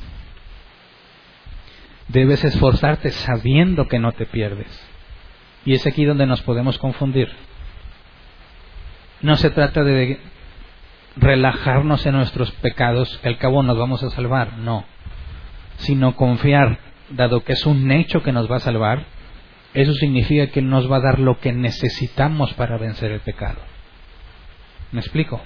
Debes 2.09 2.43
esforzarte 2.43 3.11
sabiendo 3.11 3.87
que 3.87 3.99
no 3.99 4.11
te 4.11 4.25
pierdes. 4.25 4.67
Y 5.65 5.73
es 5.73 5.85
aquí 5.87 6.05
donde 6.05 6.25
nos 6.25 6.41
podemos 6.41 6.77
confundir. 6.79 7.29
No 9.21 9.35
se 9.37 9.51
trata 9.51 9.83
de 9.83 10.19
relajarnos 11.15 12.05
en 12.05 12.15
nuestros 12.15 12.51
pecados, 12.51 13.17
que 13.21 13.29
al 13.29 13.37
cabo 13.37 13.63
nos 13.63 13.77
vamos 13.77 14.03
a 14.03 14.09
salvar, 14.09 14.57
no. 14.57 14.85
Sino 15.77 16.15
confiar, 16.15 16.79
dado 17.09 17.43
que 17.43 17.53
es 17.53 17.65
un 17.65 17.91
hecho 17.91 18.21
que 18.23 18.31
nos 18.31 18.49
va 18.49 18.57
a 18.57 18.61
salvar, 18.61 19.05
eso 19.73 19.93
significa 19.93 20.47
que 20.47 20.61
nos 20.61 20.91
va 20.91 20.97
a 20.97 21.01
dar 21.01 21.19
lo 21.19 21.39
que 21.39 21.53
necesitamos 21.53 22.53
para 22.53 22.77
vencer 22.77 23.11
el 23.11 23.19
pecado. 23.19 23.59
¿Me 24.91 24.99
explico? 24.99 25.41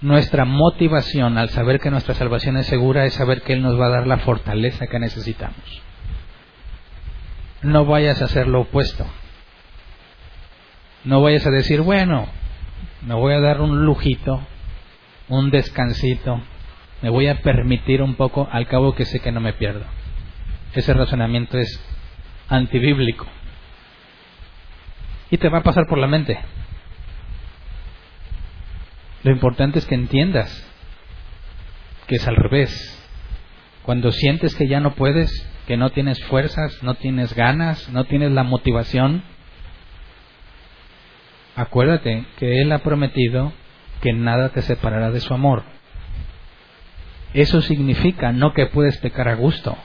Nuestra 0.00 0.44
motivación 0.44 1.38
al 1.38 1.48
saber 1.50 1.80
que 1.80 1.90
nuestra 1.90 2.14
salvación 2.14 2.56
es 2.56 2.66
segura 2.66 3.04
es 3.04 3.14
saber 3.14 3.42
que 3.42 3.52
Él 3.52 3.62
nos 3.62 3.80
va 3.80 3.86
a 3.86 3.90
dar 3.90 4.06
la 4.06 4.18
fortaleza 4.18 4.86
que 4.86 4.98
necesitamos. 4.98 5.82
No 7.62 7.84
vayas 7.84 8.22
a 8.22 8.26
hacer 8.26 8.46
lo 8.46 8.62
opuesto. 8.62 9.06
No 11.04 11.20
vayas 11.20 11.46
a 11.46 11.50
decir, 11.50 11.80
bueno, 11.80 12.28
me 13.06 13.14
voy 13.14 13.34
a 13.34 13.40
dar 13.40 13.60
un 13.60 13.84
lujito, 13.84 14.40
un 15.28 15.50
descansito, 15.50 16.40
me 17.02 17.10
voy 17.10 17.28
a 17.28 17.42
permitir 17.42 18.02
un 18.02 18.14
poco, 18.14 18.48
al 18.50 18.66
cabo 18.66 18.94
que 18.94 19.04
sé 19.04 19.20
que 19.20 19.32
no 19.32 19.40
me 19.40 19.52
pierdo. 19.52 19.84
Ese 20.74 20.92
razonamiento 20.94 21.58
es 21.58 21.80
antibíblico. 22.48 23.26
Y 25.30 25.36
te 25.38 25.48
va 25.48 25.58
a 25.58 25.62
pasar 25.62 25.86
por 25.86 25.98
la 25.98 26.06
mente. 26.06 26.38
Lo 29.22 29.30
importante 29.30 29.78
es 29.78 29.86
que 29.86 29.94
entiendas 29.94 30.64
que 32.06 32.16
es 32.16 32.26
al 32.26 32.36
revés. 32.36 32.94
Cuando 33.82 34.10
sientes 34.12 34.54
que 34.54 34.66
ya 34.68 34.80
no 34.80 34.94
puedes, 34.94 35.30
que 35.66 35.76
no 35.76 35.90
tienes 35.90 36.22
fuerzas, 36.24 36.82
no 36.82 36.94
tienes 36.94 37.34
ganas, 37.34 37.88
no 37.90 38.04
tienes 38.04 38.32
la 38.32 38.42
motivación, 38.42 39.22
acuérdate 41.58 42.24
que 42.38 42.62
Él 42.62 42.70
ha 42.70 42.78
prometido 42.78 43.52
que 44.00 44.12
nada 44.12 44.50
te 44.50 44.62
separará 44.62 45.10
de 45.10 45.20
su 45.20 45.34
amor. 45.34 45.64
Eso 47.34 47.60
significa 47.62 48.32
no 48.32 48.54
que 48.54 48.66
puedes 48.66 48.96
pecar 48.98 49.28
a 49.28 49.34
gusto, 49.34 49.76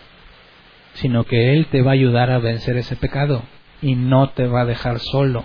sino 0.94 1.26
que 1.26 1.54
Él 1.54 1.66
te 1.68 1.82
va 1.82 1.92
a 1.92 1.96
ayudar 1.96 2.30
a 2.30 2.38
vencer 2.38 2.78
ese 2.78 2.96
pecado 2.96 3.44
y 3.82 3.96
no 3.96 4.30
te 4.30 4.46
va 4.46 4.62
a 4.62 4.66
dejar 4.66 5.00
solo. 5.00 5.44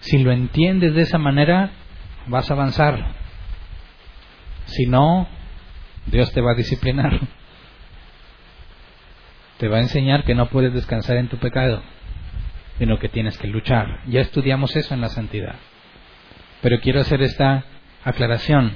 Si 0.00 0.18
lo 0.18 0.32
entiendes 0.32 0.94
de 0.94 1.02
esa 1.02 1.18
manera, 1.18 1.70
vas 2.26 2.50
a 2.50 2.54
avanzar. 2.54 3.14
Si 4.64 4.86
no, 4.86 5.28
Dios 6.06 6.32
te 6.32 6.40
va 6.40 6.52
a 6.52 6.56
disciplinar. 6.56 7.20
Te 9.58 9.68
va 9.68 9.76
a 9.76 9.82
enseñar 9.82 10.24
que 10.24 10.34
no 10.34 10.48
puedes 10.48 10.72
descansar 10.72 11.18
en 11.18 11.28
tu 11.28 11.36
pecado, 11.36 11.82
sino 12.80 12.98
que 12.98 13.10
tienes 13.10 13.36
que 13.36 13.46
luchar. 13.46 14.00
Ya 14.06 14.22
estudiamos 14.22 14.74
eso 14.74 14.94
en 14.94 15.02
la 15.02 15.10
santidad. 15.10 15.56
Pero 16.62 16.80
quiero 16.80 17.02
hacer 17.02 17.20
esta 17.20 17.66
aclaración. 18.04 18.72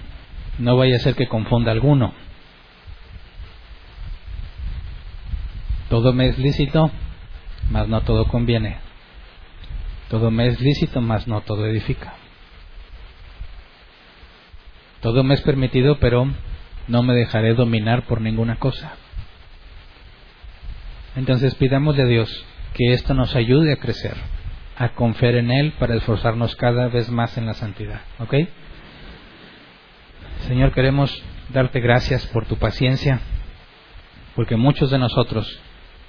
No 0.58 0.76
vaya 0.76 0.96
a 0.96 0.98
ser 0.98 1.14
que 1.14 1.26
confunda 1.26 1.72
alguno. 1.72 2.12
Todo 5.88 6.12
me 6.12 6.28
es 6.28 6.38
lícito, 6.38 6.90
mas 7.70 7.88
no 7.88 8.02
todo 8.02 8.28
conviene. 8.28 8.76
Todo 10.10 10.30
me 10.30 10.48
es 10.48 10.60
lícito, 10.60 11.00
mas 11.00 11.26
no 11.26 11.40
todo 11.40 11.64
edifica. 11.64 12.12
Todo 15.00 15.24
me 15.24 15.32
es 15.32 15.40
permitido, 15.40 15.98
pero 15.98 16.28
no 16.88 17.02
me 17.02 17.14
dejaré 17.14 17.54
dominar 17.54 18.02
por 18.02 18.20
ninguna 18.20 18.56
cosa. 18.56 18.96
Entonces 21.16 21.54
pidamos 21.54 21.98
a 21.98 22.04
Dios 22.04 22.44
que 22.74 22.92
esto 22.92 23.14
nos 23.14 23.34
ayude 23.36 23.72
a 23.72 23.76
crecer, 23.76 24.16
a 24.76 24.90
confiar 24.90 25.36
en 25.36 25.50
Él 25.50 25.72
para 25.78 25.94
esforzarnos 25.94 26.56
cada 26.56 26.88
vez 26.88 27.08
más 27.08 27.38
en 27.38 27.46
la 27.46 27.54
santidad. 27.54 28.00
¿Ok? 28.18 28.34
Señor, 30.48 30.72
queremos 30.72 31.22
darte 31.50 31.80
gracias 31.80 32.26
por 32.26 32.46
tu 32.46 32.56
paciencia, 32.56 33.20
porque 34.34 34.56
muchos 34.56 34.90
de 34.90 34.98
nosotros 34.98 35.60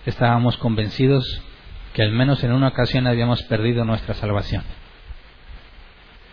estábamos 0.06 0.58
convencidos 0.58 1.42
que 1.94 2.02
al 2.02 2.12
menos 2.12 2.44
en 2.44 2.52
una 2.52 2.70
ocasión 2.70 3.08
habíamos 3.08 3.44
perdido 3.44 3.86
nuestra 3.86 4.16
salvación. 4.16 4.64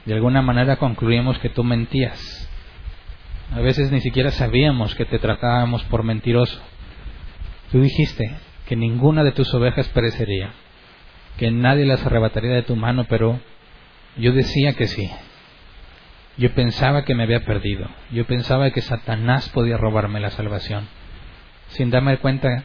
De 0.06 0.14
alguna 0.14 0.42
manera 0.42 0.76
concluimos 0.76 1.38
que 1.38 1.50
tú 1.50 1.62
mentías. 1.62 2.48
A 3.54 3.60
veces 3.60 3.92
ni 3.92 4.00
siquiera 4.00 4.30
sabíamos 4.30 4.94
que 4.94 5.04
te 5.04 5.18
tratábamos 5.18 5.84
por 5.84 6.02
mentiroso. 6.02 6.58
Tú 7.70 7.80
dijiste 7.82 8.34
que 8.72 8.76
ninguna 8.76 9.22
de 9.22 9.32
tus 9.32 9.52
ovejas 9.52 9.86
perecería, 9.88 10.54
que 11.36 11.50
nadie 11.50 11.84
las 11.84 12.06
arrebataría 12.06 12.52
de 12.52 12.62
tu 12.62 12.74
mano, 12.74 13.04
pero 13.04 13.38
yo 14.16 14.32
decía 14.32 14.72
que 14.72 14.86
sí. 14.86 15.10
Yo 16.38 16.54
pensaba 16.54 17.04
que 17.04 17.14
me 17.14 17.24
había 17.24 17.44
perdido. 17.44 17.86
Yo 18.12 18.24
pensaba 18.24 18.70
que 18.70 18.80
Satanás 18.80 19.50
podía 19.50 19.76
robarme 19.76 20.20
la 20.20 20.30
salvación, 20.30 20.88
sin 21.68 21.90
darme 21.90 22.16
cuenta 22.16 22.64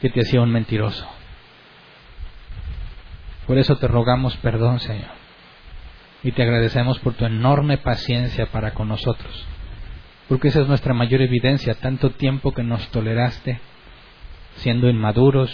que 0.00 0.10
te 0.10 0.20
hacía 0.20 0.40
un 0.40 0.52
mentiroso. 0.52 1.04
Por 3.48 3.58
eso 3.58 3.76
te 3.78 3.88
rogamos 3.88 4.36
perdón, 4.36 4.78
Señor. 4.78 5.10
Y 6.22 6.30
te 6.30 6.44
agradecemos 6.44 7.00
por 7.00 7.14
tu 7.14 7.24
enorme 7.24 7.78
paciencia 7.78 8.46
para 8.46 8.74
con 8.74 8.86
nosotros. 8.86 9.44
Porque 10.28 10.46
esa 10.46 10.60
es 10.60 10.68
nuestra 10.68 10.94
mayor 10.94 11.20
evidencia, 11.20 11.74
tanto 11.74 12.10
tiempo 12.10 12.52
que 12.52 12.62
nos 12.62 12.88
toleraste, 12.92 13.58
siendo 14.56 14.88
inmaduros, 14.88 15.50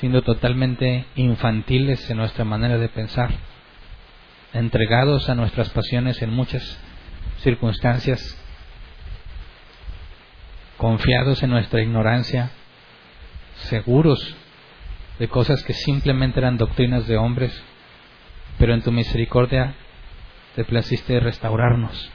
siendo 0.00 0.22
totalmente 0.22 1.06
infantiles 1.16 2.08
en 2.10 2.18
nuestra 2.18 2.44
manera 2.44 2.78
de 2.78 2.88
pensar, 2.88 3.30
entregados 4.52 5.28
a 5.28 5.34
nuestras 5.34 5.70
pasiones 5.70 6.20
en 6.22 6.30
muchas 6.30 6.78
circunstancias, 7.38 8.40
confiados 10.76 11.42
en 11.42 11.50
nuestra 11.50 11.82
ignorancia, 11.82 12.50
seguros 13.68 14.36
de 15.18 15.28
cosas 15.28 15.62
que 15.62 15.74
simplemente 15.74 16.40
eran 16.40 16.58
doctrinas 16.58 17.06
de 17.06 17.16
hombres, 17.16 17.62
pero 18.58 18.74
en 18.74 18.82
tu 18.82 18.92
misericordia 18.92 19.74
te 20.54 20.64
placiste 20.64 21.20
restaurarnos. 21.20 22.10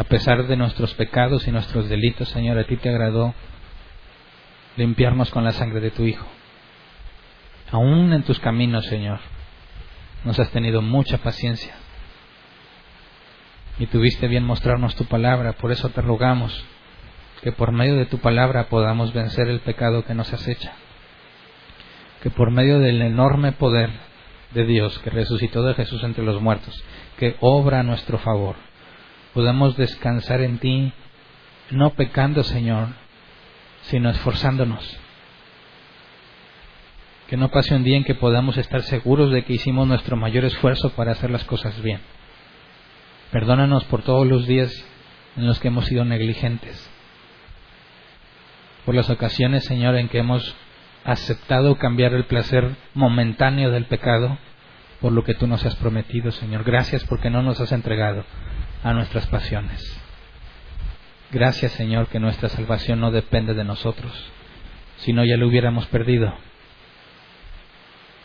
A 0.00 0.04
pesar 0.04 0.46
de 0.46 0.56
nuestros 0.56 0.94
pecados 0.94 1.46
y 1.46 1.50
nuestros 1.50 1.90
delitos, 1.90 2.30
Señor, 2.30 2.56
a 2.56 2.64
ti 2.64 2.78
te 2.78 2.88
agradó 2.88 3.34
limpiarnos 4.78 5.28
con 5.28 5.44
la 5.44 5.52
sangre 5.52 5.80
de 5.80 5.90
tu 5.90 6.04
Hijo. 6.04 6.26
Aún 7.70 8.10
en 8.14 8.22
tus 8.22 8.40
caminos, 8.40 8.86
Señor, 8.86 9.20
nos 10.24 10.40
has 10.40 10.48
tenido 10.52 10.80
mucha 10.80 11.18
paciencia. 11.18 11.74
Y 13.78 13.88
tuviste 13.88 14.26
bien 14.26 14.42
mostrarnos 14.42 14.96
tu 14.96 15.04
palabra, 15.04 15.52
por 15.52 15.70
eso 15.70 15.90
te 15.90 16.00
rogamos 16.00 16.64
que 17.42 17.52
por 17.52 17.70
medio 17.70 17.96
de 17.96 18.06
tu 18.06 18.20
palabra 18.20 18.70
podamos 18.70 19.12
vencer 19.12 19.48
el 19.48 19.60
pecado 19.60 20.06
que 20.06 20.14
nos 20.14 20.32
acecha, 20.32 20.72
que 22.22 22.30
por 22.30 22.50
medio 22.50 22.78
del 22.78 23.02
enorme 23.02 23.52
poder 23.52 23.90
de 24.54 24.64
Dios 24.64 24.98
que 25.00 25.10
resucitó 25.10 25.62
de 25.62 25.74
Jesús 25.74 26.02
entre 26.04 26.24
los 26.24 26.40
muertos, 26.40 26.82
que 27.18 27.36
obra 27.40 27.80
a 27.80 27.82
nuestro 27.82 28.16
favor, 28.16 28.69
podamos 29.34 29.76
descansar 29.76 30.40
en 30.40 30.58
ti, 30.58 30.92
no 31.70 31.90
pecando, 31.90 32.42
Señor, 32.42 32.88
sino 33.82 34.10
esforzándonos. 34.10 34.98
Que 37.28 37.36
no 37.36 37.48
pase 37.50 37.74
un 37.74 37.84
día 37.84 37.96
en 37.96 38.04
que 38.04 38.16
podamos 38.16 38.56
estar 38.56 38.82
seguros 38.82 39.30
de 39.30 39.44
que 39.44 39.52
hicimos 39.52 39.86
nuestro 39.86 40.16
mayor 40.16 40.44
esfuerzo 40.44 40.90
para 40.90 41.12
hacer 41.12 41.30
las 41.30 41.44
cosas 41.44 41.80
bien. 41.80 42.00
Perdónanos 43.30 43.84
por 43.84 44.02
todos 44.02 44.26
los 44.26 44.46
días 44.46 44.72
en 45.36 45.46
los 45.46 45.60
que 45.60 45.68
hemos 45.68 45.86
sido 45.86 46.04
negligentes. 46.04 46.90
Por 48.84 48.96
las 48.96 49.08
ocasiones, 49.10 49.64
Señor, 49.64 49.94
en 49.94 50.08
que 50.08 50.18
hemos 50.18 50.56
aceptado 51.04 51.76
cambiar 51.76 52.14
el 52.14 52.24
placer 52.24 52.74
momentáneo 52.94 53.70
del 53.70 53.84
pecado 53.84 54.36
por 55.00 55.12
lo 55.12 55.24
que 55.24 55.34
tú 55.34 55.46
nos 55.46 55.64
has 55.64 55.76
prometido, 55.76 56.32
Señor. 56.32 56.64
Gracias 56.64 57.04
porque 57.04 57.30
no 57.30 57.42
nos 57.42 57.60
has 57.60 57.72
entregado 57.72 58.24
a 58.82 58.92
nuestras 58.92 59.26
pasiones. 59.26 60.00
Gracias, 61.32 61.72
Señor, 61.72 62.08
que 62.08 62.18
nuestra 62.18 62.48
salvación 62.48 63.00
no 63.00 63.10
depende 63.10 63.54
de 63.54 63.64
nosotros, 63.64 64.12
sino 64.98 65.24
ya 65.24 65.36
lo 65.36 65.46
hubiéramos 65.46 65.86
perdido. 65.86 66.32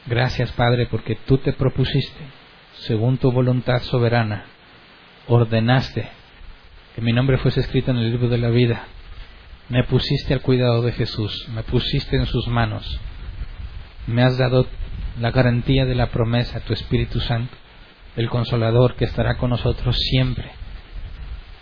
Gracias, 0.08 0.52
Padre, 0.54 0.88
porque 0.88 1.16
tú 1.16 1.38
te 1.38 1.54
propusiste, 1.54 2.24
según 2.80 3.18
tu 3.18 3.32
voluntad 3.32 3.82
soberana, 3.82 4.46
ordenaste 5.28 6.10
que 6.96 7.02
mi 7.02 7.12
nombre 7.12 7.38
fuese 7.38 7.60
escrito 7.60 7.92
en 7.92 7.98
el 7.98 8.12
libro 8.12 8.30
de 8.30 8.38
la 8.38 8.50
vida. 8.50 8.86
Me 9.70 9.84
pusiste 9.84 10.34
al 10.34 10.42
cuidado 10.42 10.82
de 10.82 10.92
Jesús, 10.92 11.48
me 11.54 11.64
pusiste 11.64 12.16
en 12.16 12.26
sus 12.26 12.48
manos. 12.48 13.00
Me 14.08 14.24
has 14.24 14.38
dado 14.38 14.68
la 15.20 15.32
garantía 15.32 15.86
de 15.86 15.96
la 15.96 16.08
promesa, 16.08 16.60
tu 16.62 16.74
Espíritu 16.74 17.20
Santo, 17.20 17.56
el 18.16 18.30
consolador 18.30 18.96
que 18.96 19.06
estará 19.06 19.38
con 19.38 19.50
nosotros 19.50 19.98
siempre. 19.98 20.52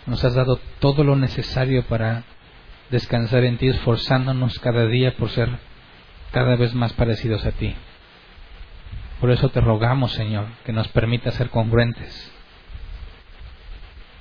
Nos 0.06 0.24
has 0.24 0.34
dado 0.34 0.60
todo 0.78 1.02
lo 1.02 1.16
necesario 1.16 1.84
para 1.84 2.24
descansar 2.90 3.44
en 3.44 3.58
ti, 3.58 3.68
esforzándonos 3.68 4.58
cada 4.58 4.86
día 4.86 5.16
por 5.16 5.30
ser 5.30 5.50
cada 6.30 6.56
vez 6.56 6.74
más 6.74 6.92
parecidos 6.92 7.44
a 7.46 7.52
ti. 7.52 7.74
Por 9.20 9.30
eso 9.30 9.48
te 9.48 9.60
rogamos, 9.60 10.12
Señor, 10.12 10.46
que 10.64 10.72
nos 10.72 10.88
permita 10.88 11.30
ser 11.30 11.48
congruentes, 11.48 12.32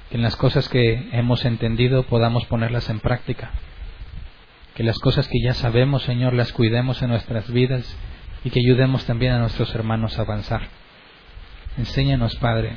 que 0.09 0.17
en 0.17 0.23
las 0.23 0.35
cosas 0.35 0.69
que 0.69 1.09
hemos 1.11 1.43
entendido 1.45 2.03
podamos 2.03 2.45
ponerlas 2.45 2.89
en 2.89 2.99
práctica, 2.99 3.51
que 4.75 4.83
las 4.83 4.97
cosas 4.99 5.27
que 5.27 5.39
ya 5.43 5.53
sabemos, 5.53 6.03
Señor, 6.03 6.33
las 6.33 6.53
cuidemos 6.53 7.01
en 7.01 7.09
nuestras 7.09 7.51
vidas 7.51 7.97
y 8.43 8.49
que 8.49 8.59
ayudemos 8.59 9.05
también 9.05 9.33
a 9.33 9.39
nuestros 9.39 9.73
hermanos 9.75 10.17
a 10.17 10.21
avanzar. 10.21 10.82
Enséñanos, 11.77 12.35
Padre, 12.35 12.75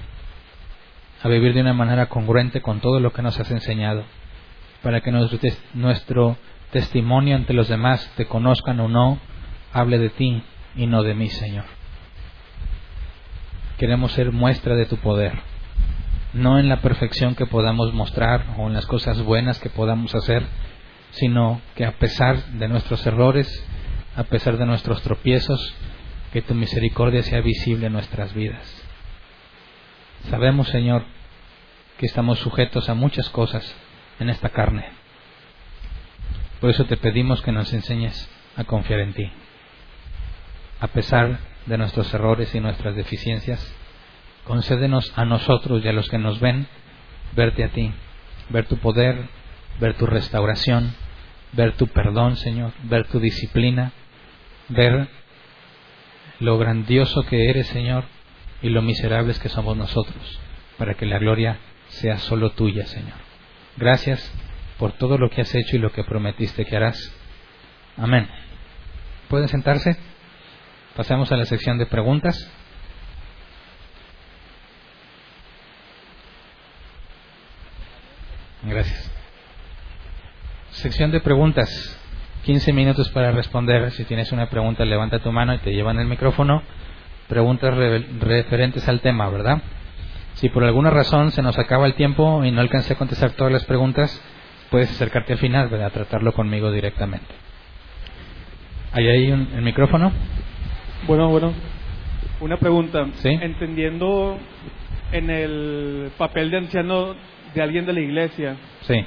a 1.23 1.29
vivir 1.29 1.53
de 1.53 1.61
una 1.61 1.75
manera 1.75 2.07
congruente 2.07 2.63
con 2.63 2.81
todo 2.81 2.99
lo 2.99 3.13
que 3.13 3.21
nos 3.21 3.39
has 3.39 3.51
enseñado, 3.51 4.05
para 4.83 5.03
que 5.03 5.13
nuestro, 5.13 6.37
testimonio 6.71 7.37
ante 7.37 7.53
los 7.53 7.69
demás, 7.69 8.11
te 8.17 8.27
conozcan 8.27 8.81
o 8.81 8.89
no, 8.89 9.19
hable 9.73 9.99
de 9.99 10.09
ti 10.09 10.43
y 10.77 10.87
no 10.87 11.03
de 11.03 11.15
mí, 11.15 11.29
Señor. 11.29 11.65
Queremos 13.77 14.13
ser 14.13 14.33
muestra 14.33 14.75
de 14.75 14.87
tu 14.87 14.97
poder, 14.97 15.41
no 16.33 16.59
en 16.59 16.71
la 16.71 16.81
perfección 16.81 17.35
que 17.35 17.47
podamos 17.47 17.93
mostrar 17.93 18.55
o 18.57 18.67
en 18.67 18.73
las 18.73 18.87
cosas 18.87 19.23
buenas 19.23 19.59
que 19.59 19.69
podamos 19.69 20.15
hacer, 20.15 20.43
sino 21.11 21.61
que 21.75 21.85
a 21.85 21.99
pesar 21.99 22.43
de 22.53 22.69
nuestros 22.69 23.07
errores, 23.07 23.49
a 24.17 24.25
pesar 24.25 24.57
de 24.57 24.65
nuestros 24.65 25.03
tropiezos, 25.03 25.75
que 26.33 26.41
tu 26.43 26.55
misericordia 26.55 27.23
sea 27.23 27.41
visible 27.43 27.87
en 27.87 27.93
nuestras 27.93 28.33
vidas. 28.35 28.76
Sabemos, 30.31 30.69
Señor, 30.69 31.05
que 31.99 32.07
estamos 32.07 32.41
sujetos 32.41 32.89
a 32.89 32.95
muchas 32.95 33.29
cosas 33.31 33.65
en 34.19 34.29
esta 34.29 34.49
carne. 34.49 34.85
Por 36.61 36.71
eso 36.71 36.85
te 36.85 36.97
pedimos 36.97 37.43
que 37.43 37.53
nos 37.53 37.73
enseñes 37.73 38.29
a 38.57 38.65
confiar 38.65 39.01
en 39.01 39.13
ti. 39.13 39.31
A 40.81 40.89
pesar 40.89 41.39
de 41.67 41.79
nuestros 41.79 42.13
errores 42.13 42.53
y 42.57 42.61
nuestras 42.61 42.97
deficiencias, 42.97 43.73
concédenos 44.45 45.13
a 45.17 45.25
nosotros 45.25 45.85
y 45.85 45.89
a 45.89 45.93
los 45.93 46.09
que 46.09 46.19
nos 46.19 46.41
ven 46.41 46.67
verte 47.37 47.63
a 47.63 47.69
ti, 47.69 47.93
ver 48.49 48.67
tu 48.67 48.79
poder, 48.79 49.29
ver 49.79 49.95
tu 49.95 50.07
restauración, 50.07 50.93
ver 51.53 51.77
tu 51.77 51.87
perdón, 51.87 52.37
Señor, 52.37 52.73
ver 52.83 53.07
tu 53.07 53.21
disciplina, 53.21 53.93
ver 54.69 55.09
lo 56.41 56.59
grandioso 56.59 57.23
que 57.27 57.49
eres, 57.49 57.69
Señor, 57.69 58.05
y 58.63 58.71
lo 58.71 58.83
miserables 58.83 59.39
que 59.39 59.49
somos 59.49 59.77
nosotros, 59.77 60.41
para 60.79 60.95
que 60.95 61.07
la 61.07 61.19
gloria 61.19 61.59
sea 61.89 62.19
solo 62.19 62.51
tuya, 62.51 62.87
Señor. 62.87 63.19
Gracias 63.77 64.33
por 64.79 64.93
todo 64.93 65.19
lo 65.19 65.31
que 65.31 65.43
has 65.43 65.55
hecho 65.55 65.77
y 65.77 65.79
lo 65.79 65.93
que 65.93 66.05
prometiste 66.05 66.65
que 66.65 66.77
harás. 66.77 67.13
Amén. 67.97 68.29
¿Pueden 69.29 69.49
sentarse? 69.49 69.97
Pasamos 70.95 71.31
a 71.33 71.37
la 71.37 71.45
sección 71.45 71.79
de 71.79 71.87
preguntas. 71.87 72.51
Gracias. 78.63 79.13
Sección 80.71 81.11
de 81.11 81.21
preguntas. 81.21 82.01
15 82.45 82.73
minutos 82.73 83.11
para 83.11 83.33
responder. 83.33 83.91
Si 83.93 84.05
tienes 84.05 84.33
una 84.33 84.49
pregunta, 84.49 84.85
levanta 84.85 85.19
tu 85.19 85.33
mano 85.33 85.55
y 85.55 85.59
te 85.59 85.73
llevan 85.73 85.99
el 85.99 86.07
micrófono. 86.07 86.63
Preguntas 87.29 87.75
referentes 88.21 88.87
al 88.89 89.01
tema, 89.01 89.29
¿verdad? 89.29 89.63
Si 90.35 90.49
por 90.49 90.65
alguna 90.65 90.91
razón 90.91 91.33
se 91.33 91.43
nos 91.43 91.59
acaba 91.59 91.87
el 91.87 91.95
tiempo 91.95 92.45
y 92.45 92.51
no 92.51 92.61
alcancé 92.61 92.93
a 92.93 92.97
contestar 92.97 93.33
todas 93.33 93.53
las 93.53 93.65
preguntas, 93.65 94.23
puedes 94.71 94.91
acercarte 94.91 95.33
al 95.33 95.39
final, 95.39 95.69
¿verdad? 95.69 95.89
A 95.89 95.91
tratarlo 95.91 96.33
conmigo 96.33 96.71
directamente. 96.71 97.27
¿Hay 98.93 99.09
ahí 99.09 99.33
un, 99.33 99.49
el 99.55 99.63
micrófono? 99.63 100.13
Bueno, 101.07 101.29
bueno. 101.29 101.53
Una 102.41 102.59
pregunta. 102.59 103.07
¿Sí? 103.15 103.31
Entendiendo 103.31 104.39
en 105.13 105.31
el 105.31 106.11
papel 106.19 106.51
de 106.51 106.59
anciano 106.59 107.15
de 107.55 107.63
alguien 107.63 107.87
de 107.87 107.93
la 107.93 108.01
iglesia. 108.01 108.57
Sí. 108.83 109.05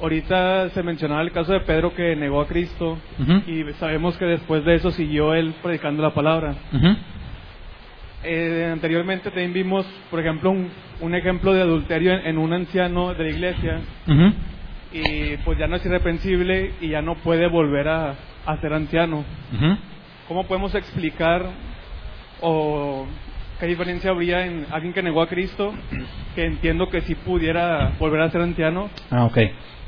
Ahorita 0.00 0.70
se 0.70 0.82
mencionaba 0.82 1.22
el 1.22 1.32
caso 1.32 1.52
de 1.52 1.60
Pedro 1.60 1.94
que 1.94 2.16
negó 2.16 2.40
a 2.40 2.46
Cristo 2.46 2.98
y 3.46 3.62
sabemos 3.74 4.16
que 4.16 4.24
después 4.24 4.64
de 4.64 4.74
eso 4.74 4.90
siguió 4.90 5.34
él 5.34 5.54
predicando 5.62 6.02
la 6.02 6.14
palabra. 6.14 6.54
Ujú. 6.72 6.96
Eh, 8.24 8.70
anteriormente 8.72 9.30
también 9.30 9.52
vimos, 9.52 9.84
por 10.10 10.20
ejemplo, 10.20 10.50
un, 10.50 10.70
un 11.00 11.14
ejemplo 11.14 11.52
de 11.52 11.62
adulterio 11.62 12.12
en, 12.12 12.26
en 12.26 12.38
un 12.38 12.52
anciano 12.52 13.14
de 13.14 13.24
la 13.24 13.30
iglesia. 13.30 13.80
Y 14.92 15.36
pues 15.38 15.58
ya 15.58 15.66
no 15.66 15.76
es 15.76 15.86
irreprensible 15.86 16.72
y 16.80 16.88
ya 16.90 17.00
no 17.02 17.14
puede 17.16 17.46
volver 17.48 17.88
a, 17.88 18.14
a 18.46 18.56
ser 18.60 18.72
anciano. 18.74 19.24
¿Cómo 20.28 20.44
podemos 20.46 20.74
explicar 20.74 21.46
o 22.40 23.06
qué 23.58 23.66
diferencia 23.66 24.10
habría 24.10 24.44
en 24.46 24.66
alguien 24.70 24.92
que 24.92 25.02
negó 25.02 25.22
a 25.22 25.28
Cristo, 25.28 25.72
que 26.34 26.44
entiendo 26.44 26.88
que 26.90 27.00
sí 27.02 27.14
pudiera 27.14 27.92
volver 27.98 28.20
a 28.20 28.30
ser 28.30 28.40
anciano, 28.40 28.90
Ah, 29.10 29.24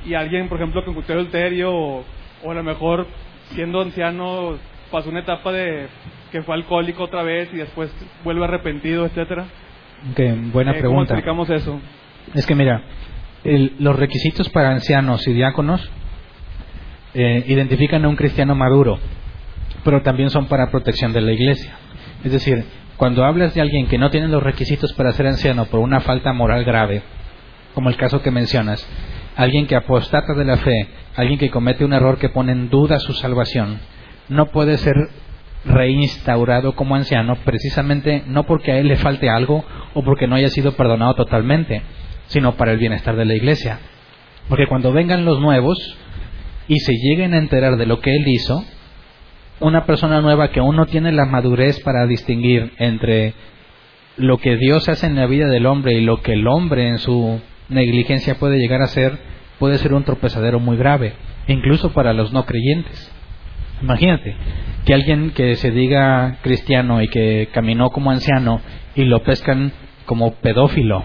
y 0.06 0.14
alguien, 0.14 0.48
por 0.48 0.58
ejemplo, 0.58 0.82
que 0.82 0.92
cometió 0.92 1.14
adulterio 1.14 1.72
o, 1.72 2.04
o 2.44 2.50
a 2.50 2.54
lo 2.54 2.62
mejor 2.62 3.06
siendo 3.50 3.80
anciano 3.80 4.58
pasó 4.90 5.10
una 5.10 5.20
etapa 5.20 5.50
de 5.52 5.86
que 6.34 6.42
fue 6.42 6.56
alcohólico 6.56 7.04
otra 7.04 7.22
vez 7.22 7.48
y 7.52 7.58
después 7.58 7.92
vuelve 8.24 8.42
arrepentido, 8.42 9.06
etcétera? 9.06 9.44
Ok, 10.10 10.18
buena 10.52 10.72
Eh, 10.72 10.74
¿Cómo 10.74 10.80
pregunta. 10.80 11.14
explicamos 11.14 11.48
eso? 11.48 11.78
Es 12.34 12.44
que 12.44 12.56
mira, 12.56 12.82
el- 13.44 13.76
los 13.78 13.94
requisitos 13.94 14.48
para 14.48 14.70
ancianos 14.70 15.24
y 15.28 15.32
diáconos 15.32 15.88
eh, 17.14 17.44
identifican 17.46 18.04
a 18.04 18.08
un 18.08 18.16
cristiano 18.16 18.56
maduro, 18.56 18.98
pero 19.84 20.02
también 20.02 20.28
son 20.30 20.46
para 20.46 20.72
protección 20.72 21.12
de 21.12 21.20
la 21.20 21.30
iglesia. 21.30 21.76
Es 22.24 22.32
decir, 22.32 22.64
cuando 22.96 23.24
hablas 23.24 23.54
de 23.54 23.60
alguien 23.60 23.86
que 23.86 23.96
no 23.98 24.10
tiene 24.10 24.26
los 24.26 24.42
requisitos 24.42 24.92
para 24.94 25.12
ser 25.12 25.28
anciano 25.28 25.66
por 25.66 25.78
una 25.78 26.00
falta 26.00 26.32
moral 26.32 26.64
grave, 26.64 27.02
como 27.74 27.90
el 27.90 27.96
caso 27.96 28.22
que 28.22 28.32
mencionas, 28.32 28.84
alguien 29.36 29.68
que 29.68 29.76
apostata 29.76 30.34
de 30.34 30.44
la 30.44 30.56
fe, 30.56 30.88
alguien 31.14 31.38
que 31.38 31.50
comete 31.50 31.84
un 31.84 31.92
error 31.92 32.18
que 32.18 32.28
pone 32.28 32.50
en 32.50 32.70
duda 32.70 32.98
su 32.98 33.12
salvación, 33.12 33.78
no 34.28 34.46
puede 34.46 34.78
ser 34.78 34.94
reinstaurado 35.64 36.74
como 36.74 36.94
anciano 36.94 37.36
precisamente 37.44 38.22
no 38.26 38.44
porque 38.44 38.72
a 38.72 38.78
él 38.78 38.88
le 38.88 38.96
falte 38.96 39.30
algo 39.30 39.64
o 39.94 40.02
porque 40.02 40.26
no 40.26 40.36
haya 40.36 40.48
sido 40.48 40.72
perdonado 40.76 41.14
totalmente, 41.14 41.82
sino 42.26 42.56
para 42.56 42.72
el 42.72 42.78
bienestar 42.78 43.16
de 43.16 43.24
la 43.24 43.34
iglesia. 43.34 43.78
Porque 44.48 44.66
cuando 44.66 44.92
vengan 44.92 45.24
los 45.24 45.40
nuevos 45.40 45.96
y 46.68 46.78
se 46.80 46.92
lleguen 46.92 47.34
a 47.34 47.38
enterar 47.38 47.76
de 47.76 47.86
lo 47.86 48.00
que 48.00 48.14
él 48.14 48.24
hizo, 48.26 48.64
una 49.60 49.86
persona 49.86 50.20
nueva 50.20 50.50
que 50.50 50.60
aún 50.60 50.76
no 50.76 50.86
tiene 50.86 51.12
la 51.12 51.26
madurez 51.26 51.80
para 51.80 52.06
distinguir 52.06 52.72
entre 52.78 53.34
lo 54.16 54.38
que 54.38 54.56
Dios 54.56 54.88
hace 54.88 55.06
en 55.06 55.16
la 55.16 55.26
vida 55.26 55.48
del 55.48 55.66
hombre 55.66 55.94
y 55.94 56.00
lo 56.00 56.20
que 56.22 56.34
el 56.34 56.46
hombre 56.46 56.88
en 56.88 56.98
su 56.98 57.40
negligencia 57.68 58.36
puede 58.36 58.58
llegar 58.58 58.82
a 58.82 58.88
ser, 58.88 59.18
puede 59.58 59.78
ser 59.78 59.94
un 59.94 60.04
tropezadero 60.04 60.60
muy 60.60 60.76
grave, 60.76 61.14
incluso 61.46 61.92
para 61.92 62.12
los 62.12 62.32
no 62.32 62.44
creyentes. 62.44 63.10
Imagínate 63.82 64.36
que 64.84 64.94
alguien 64.94 65.30
que 65.30 65.54
se 65.56 65.70
diga 65.70 66.38
cristiano 66.42 67.02
y 67.02 67.08
que 67.08 67.48
caminó 67.52 67.90
como 67.90 68.10
anciano 68.10 68.60
y 68.94 69.04
lo 69.04 69.22
pescan 69.22 69.72
como 70.06 70.34
pedófilo 70.34 71.04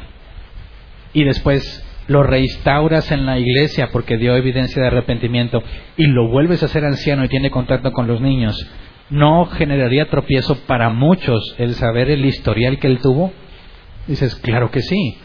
y 1.14 1.24
después 1.24 1.86
lo 2.08 2.24
reinstauras 2.24 3.12
en 3.12 3.26
la 3.26 3.40
iglesia 3.40 3.90
porque 3.92 4.18
dio 4.18 4.36
evidencia 4.36 4.82
de 4.82 4.88
arrepentimiento 4.88 5.64
y 5.96 6.08
lo 6.08 6.28
vuelves 6.28 6.64
a 6.64 6.68
ser 6.68 6.84
anciano 6.86 7.24
y 7.24 7.30
tiene 7.30 7.52
contacto 7.52 7.92
con 7.92 8.08
los 8.08 8.20
niños 8.20 8.70
¿no 9.10 9.46
generaría 9.46 10.10
tropiezo 10.10 10.56
para 10.68 10.90
muchos 10.90 11.56
el 11.58 11.74
saber 11.76 12.10
el 12.10 12.26
historial 12.26 12.80
que 12.80 12.88
él 12.88 13.00
tuvo? 13.00 13.32
Dices, 14.08 14.36
claro 14.36 14.72
que 14.72 14.82
sí, 14.82 15.18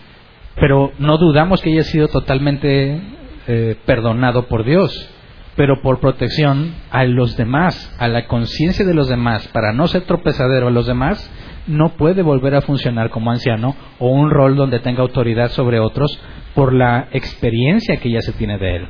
pero 0.57 0.93
no 0.99 1.19
dudamos 1.19 1.61
que 1.63 1.71
haya 1.71 1.85
sido 1.85 2.09
totalmente 2.09 3.01
eh, 3.47 3.77
perdonado 3.87 4.47
por 4.47 4.65
Dios, 4.65 5.11
pero 5.57 5.81
por 5.83 6.01
protección 6.01 6.75
a 6.91 7.05
los 7.05 7.37
demás, 7.37 7.95
a 7.99 8.09
la 8.09 8.27
conciencia 8.27 8.85
de 8.85 8.95
los 8.95 9.09
demás, 9.09 9.49
para 9.49 9.73
no 9.73 9.87
ser 9.87 10.03
tropezadero 10.03 10.69
a 10.69 10.73
los 10.73 10.87
demás, 10.87 11.31
no 11.67 11.91
puede 11.91 12.23
volver 12.23 12.55
a 12.55 12.63
funcionar 12.63 13.11
como 13.11 13.31
anciano 13.31 13.77
o 13.99 14.09
un 14.09 14.31
rol 14.31 14.57
donde 14.57 14.81
tenga 14.81 15.03
autoridad 15.03 15.51
sobre 15.51 15.81
otros 15.81 16.19
por 16.55 16.73
la 16.73 17.09
experiencia 17.13 17.97
que 17.97 18.11
ya 18.11 18.21
se 18.21 18.33
tiene 18.33 18.59
de 18.59 18.77
él. 18.77 18.89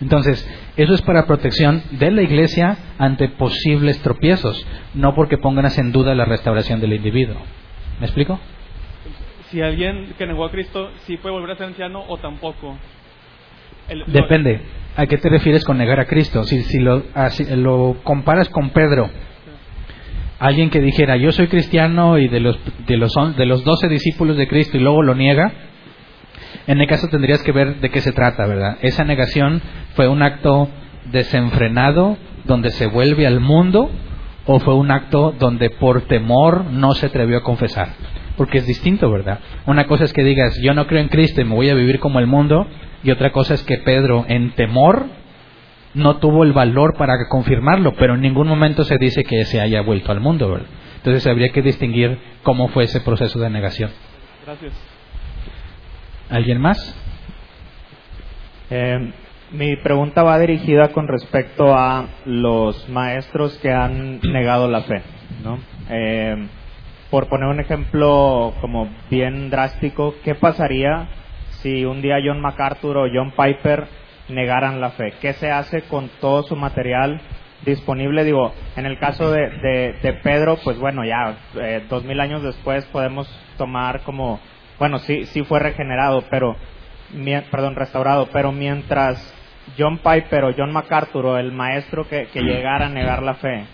Entonces, 0.00 0.48
eso 0.76 0.94
es 0.94 1.02
para 1.02 1.26
protección 1.26 1.82
de 1.90 2.12
la 2.12 2.22
iglesia 2.22 2.78
ante 2.98 3.28
posibles 3.28 4.00
tropiezos, 4.00 4.64
no 4.94 5.14
porque 5.14 5.38
pongan 5.38 5.68
en 5.76 5.90
duda 5.90 6.14
la 6.14 6.24
restauración 6.24 6.80
del 6.80 6.92
individuo. 6.92 7.36
¿Me 7.98 8.06
explico? 8.06 8.38
Si 9.50 9.60
alguien 9.60 10.14
que 10.16 10.26
negó 10.26 10.44
a 10.44 10.50
Cristo, 10.50 10.90
¿sí 11.06 11.16
puede 11.16 11.34
volver 11.34 11.52
a 11.52 11.56
ser 11.56 11.66
anciano 11.66 12.04
o 12.06 12.16
tampoco? 12.18 12.76
Depende. 14.06 14.60
¿A 14.98 15.06
qué 15.06 15.16
te 15.16 15.28
refieres 15.28 15.62
con 15.62 15.78
negar 15.78 16.00
a 16.00 16.06
Cristo? 16.06 16.42
Si, 16.42 16.60
si 16.64 16.80
lo, 16.80 17.04
lo 17.54 17.96
comparas 18.02 18.48
con 18.48 18.70
Pedro, 18.70 19.08
alguien 20.40 20.70
que 20.70 20.80
dijera, 20.80 21.16
yo 21.16 21.30
soy 21.30 21.46
cristiano 21.46 22.18
y 22.18 22.26
de 22.26 22.40
los, 22.40 22.58
de 22.84 22.96
los, 22.96 23.12
de 23.36 23.46
los 23.46 23.62
12 23.62 23.86
discípulos 23.86 24.36
de 24.36 24.48
Cristo 24.48 24.76
y 24.76 24.80
luego 24.80 25.04
lo 25.04 25.14
niega, 25.14 25.52
en 26.66 26.80
el 26.80 26.88
caso 26.88 27.06
tendrías 27.06 27.44
que 27.44 27.52
ver 27.52 27.76
de 27.76 27.90
qué 27.90 28.00
se 28.00 28.10
trata, 28.10 28.44
¿verdad? 28.48 28.78
Esa 28.80 29.04
negación 29.04 29.62
fue 29.94 30.08
un 30.08 30.20
acto 30.20 30.68
desenfrenado 31.12 32.18
donde 32.44 32.70
se 32.70 32.86
vuelve 32.88 33.24
al 33.24 33.38
mundo 33.38 33.92
o 34.46 34.58
fue 34.58 34.74
un 34.74 34.90
acto 34.90 35.32
donde 35.38 35.70
por 35.70 36.08
temor 36.08 36.64
no 36.72 36.94
se 36.94 37.06
atrevió 37.06 37.38
a 37.38 37.44
confesar. 37.44 37.90
Porque 38.38 38.58
es 38.58 38.66
distinto, 38.66 39.10
¿verdad? 39.10 39.40
Una 39.66 39.86
cosa 39.86 40.04
es 40.04 40.14
que 40.14 40.24
digas, 40.24 40.58
yo 40.62 40.72
no 40.72 40.86
creo 40.86 41.02
en 41.02 41.08
Cristo 41.08 41.42
y 41.42 41.44
me 41.44 41.54
voy 41.54 41.68
a 41.68 41.74
vivir 41.74 42.00
como 42.00 42.20
el 42.20 42.26
mundo, 42.26 42.66
y 43.02 43.10
otra 43.10 43.32
cosa 43.32 43.52
es 43.52 43.62
que 43.64 43.76
Pedro, 43.76 44.24
en 44.28 44.52
temor, 44.52 45.06
no 45.92 46.16
tuvo 46.16 46.44
el 46.44 46.54
valor 46.54 46.96
para 46.96 47.28
confirmarlo, 47.28 47.94
pero 47.96 48.14
en 48.14 48.22
ningún 48.22 48.48
momento 48.48 48.84
se 48.84 48.96
dice 48.96 49.24
que 49.24 49.44
se 49.44 49.60
haya 49.60 49.82
vuelto 49.82 50.12
al 50.12 50.20
mundo, 50.20 50.50
¿verdad? 50.50 50.68
Entonces 50.96 51.26
habría 51.26 51.50
que 51.50 51.62
distinguir 51.62 52.18
cómo 52.42 52.68
fue 52.68 52.84
ese 52.84 53.00
proceso 53.00 53.38
de 53.38 53.50
negación. 53.50 53.90
Gracias. 54.46 54.72
¿Alguien 56.30 56.60
más? 56.60 56.94
Eh, 58.70 59.12
mi 59.52 59.76
pregunta 59.76 60.22
va 60.22 60.38
dirigida 60.38 60.88
con 60.92 61.08
respecto 61.08 61.74
a 61.74 62.06
los 62.26 62.88
maestros 62.88 63.56
que 63.58 63.72
han 63.72 64.20
negado 64.20 64.68
la 64.68 64.82
fe. 64.82 65.02
¿no? 65.42 65.58
Eh, 65.88 66.48
por 67.10 67.28
poner 67.28 67.48
un 67.48 67.60
ejemplo 67.60 68.54
como 68.60 68.88
bien 69.10 69.50
drástico, 69.50 70.14
¿qué 70.24 70.34
pasaría 70.34 71.08
si 71.62 71.84
un 71.84 72.02
día 72.02 72.18
John 72.24 72.40
MacArthur 72.40 72.98
o 72.98 73.08
John 73.12 73.32
Piper 73.32 73.86
negaran 74.28 74.80
la 74.80 74.90
fe? 74.90 75.14
¿Qué 75.20 75.32
se 75.32 75.50
hace 75.50 75.82
con 75.82 76.10
todo 76.20 76.42
su 76.42 76.54
material 76.54 77.20
disponible? 77.64 78.24
Digo, 78.24 78.52
en 78.76 78.84
el 78.84 78.98
caso 78.98 79.30
de, 79.30 79.48
de, 80.02 80.12
Pedro, 80.22 80.58
pues 80.62 80.78
bueno, 80.78 81.04
ya 81.04 81.38
eh, 81.56 81.84
dos 81.88 82.04
mil 82.04 82.20
años 82.20 82.42
después 82.42 82.84
podemos 82.86 83.26
tomar 83.56 84.02
como 84.02 84.40
bueno, 84.78 84.98
sí, 85.00 85.24
sí 85.26 85.42
fue 85.42 85.58
regenerado, 85.58 86.22
pero, 86.30 86.54
perdón, 87.50 87.74
restaurado, 87.74 88.28
pero 88.32 88.52
mientras 88.52 89.34
John 89.76 89.98
Piper 89.98 90.44
o 90.44 90.54
John 90.56 90.72
MacArthur 90.72 91.40
el 91.40 91.50
maestro 91.50 92.08
que 92.08 92.28
llegara 92.34 92.86
a 92.86 92.90
negar 92.90 93.22
la 93.22 93.34
fe 93.34 93.66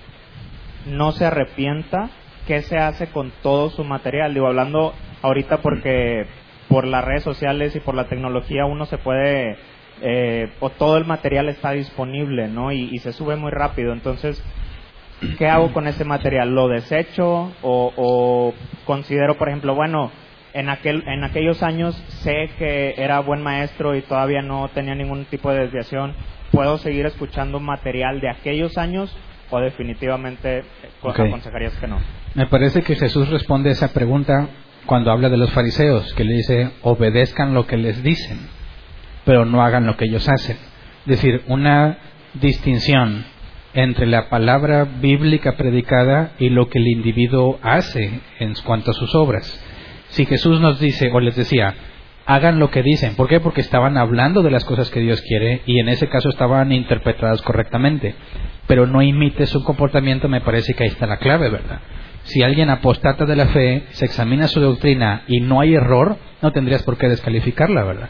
no 0.86 1.12
se 1.12 1.24
arrepienta, 1.24 2.10
¿qué 2.46 2.62
se 2.62 2.76
hace 2.76 3.08
con 3.08 3.32
todo 3.42 3.70
su 3.70 3.84
material? 3.84 4.34
Digo, 4.34 4.46
hablando 4.46 4.94
ahorita 5.22 5.58
porque 5.58 6.26
por 6.68 6.86
las 6.86 7.04
redes 7.04 7.22
sociales 7.22 7.74
y 7.76 7.80
por 7.80 7.94
la 7.94 8.08
tecnología 8.08 8.64
uno 8.66 8.86
se 8.86 8.98
puede, 8.98 9.56
eh, 10.02 10.50
o 10.60 10.70
todo 10.70 10.96
el 10.96 11.04
material 11.04 11.48
está 11.48 11.72
disponible, 11.72 12.48
¿no? 12.48 12.72
Y, 12.72 12.88
y, 12.92 12.98
se 12.98 13.12
sube 13.12 13.36
muy 13.36 13.50
rápido. 13.50 13.92
Entonces, 13.92 14.42
¿qué 15.38 15.46
hago 15.46 15.72
con 15.72 15.86
ese 15.86 16.04
material? 16.04 16.54
¿Lo 16.54 16.68
desecho 16.68 17.52
o, 17.62 17.92
o 17.96 18.54
considero, 18.86 19.36
por 19.36 19.48
ejemplo, 19.48 19.74
bueno, 19.74 20.10
en, 20.54 20.68
aquel, 20.68 21.02
en 21.06 21.24
aquellos 21.24 21.62
años 21.62 21.94
sé 22.22 22.50
que 22.58 22.94
era 22.96 23.20
buen 23.20 23.42
maestro 23.42 23.94
y 23.96 24.02
todavía 24.02 24.40
no 24.40 24.68
tenía 24.72 24.94
ningún 24.94 25.24
tipo 25.26 25.50
de 25.50 25.60
desviación. 25.60 26.14
¿Puedo 26.52 26.78
seguir 26.78 27.06
escuchando 27.06 27.58
material 27.58 28.20
de 28.20 28.30
aquellos 28.30 28.78
años 28.78 29.14
o 29.54 29.60
definitivamente 29.60 30.64
aconsejarías 31.02 31.74
que 31.74 31.86
no? 31.86 31.98
Me 32.34 32.46
parece 32.46 32.82
que 32.82 32.96
Jesús 32.96 33.28
responde 33.28 33.70
esa 33.70 33.92
pregunta 33.92 34.48
cuando 34.86 35.10
habla 35.10 35.28
de 35.28 35.36
los 35.36 35.50
fariseos, 35.52 36.12
que 36.14 36.24
le 36.24 36.34
dice, 36.34 36.70
obedezcan 36.82 37.54
lo 37.54 37.66
que 37.66 37.76
les 37.76 38.02
dicen, 38.02 38.38
pero 39.24 39.44
no 39.44 39.62
hagan 39.62 39.86
lo 39.86 39.96
que 39.96 40.04
ellos 40.06 40.28
hacen. 40.28 40.56
Es 41.00 41.06
decir, 41.06 41.42
una 41.48 41.98
distinción 42.34 43.24
entre 43.72 44.06
la 44.06 44.28
palabra 44.28 44.84
bíblica 44.84 45.56
predicada 45.56 46.32
y 46.38 46.50
lo 46.50 46.68
que 46.68 46.78
el 46.78 46.88
individuo 46.88 47.58
hace 47.62 48.20
en 48.38 48.54
cuanto 48.64 48.90
a 48.90 48.94
sus 48.94 49.14
obras 49.14 49.60
si 50.14 50.26
Jesús 50.26 50.60
nos 50.60 50.78
dice 50.78 51.10
o 51.12 51.18
les 51.18 51.34
decía, 51.34 51.74
hagan 52.24 52.60
lo 52.60 52.70
que 52.70 52.82
dicen. 52.82 53.16
¿Por 53.16 53.28
qué? 53.28 53.40
Porque 53.40 53.60
estaban 53.60 53.98
hablando 53.98 54.42
de 54.42 54.50
las 54.50 54.64
cosas 54.64 54.90
que 54.90 55.00
Dios 55.00 55.20
quiere 55.22 55.62
y 55.66 55.80
en 55.80 55.88
ese 55.88 56.08
caso 56.08 56.28
estaban 56.28 56.70
interpretadas 56.70 57.42
correctamente. 57.42 58.14
Pero 58.66 58.86
no 58.86 59.02
imite 59.02 59.46
su 59.46 59.62
comportamiento, 59.62 60.28
me 60.28 60.40
parece 60.40 60.74
que 60.74 60.84
ahí 60.84 60.90
está 60.90 61.06
la 61.06 61.18
clave, 61.18 61.50
¿verdad? 61.50 61.80
Si 62.24 62.42
alguien 62.42 62.70
apostata 62.70 63.26
de 63.26 63.36
la 63.36 63.46
fe, 63.48 63.84
se 63.90 64.06
examina 64.06 64.48
su 64.48 64.60
doctrina 64.60 65.24
y 65.28 65.40
no 65.40 65.60
hay 65.60 65.74
error, 65.74 66.16
no 66.40 66.52
tendrías 66.52 66.82
por 66.82 66.96
qué 66.96 67.08
descalificarla, 67.08 67.84
¿verdad? 67.84 68.08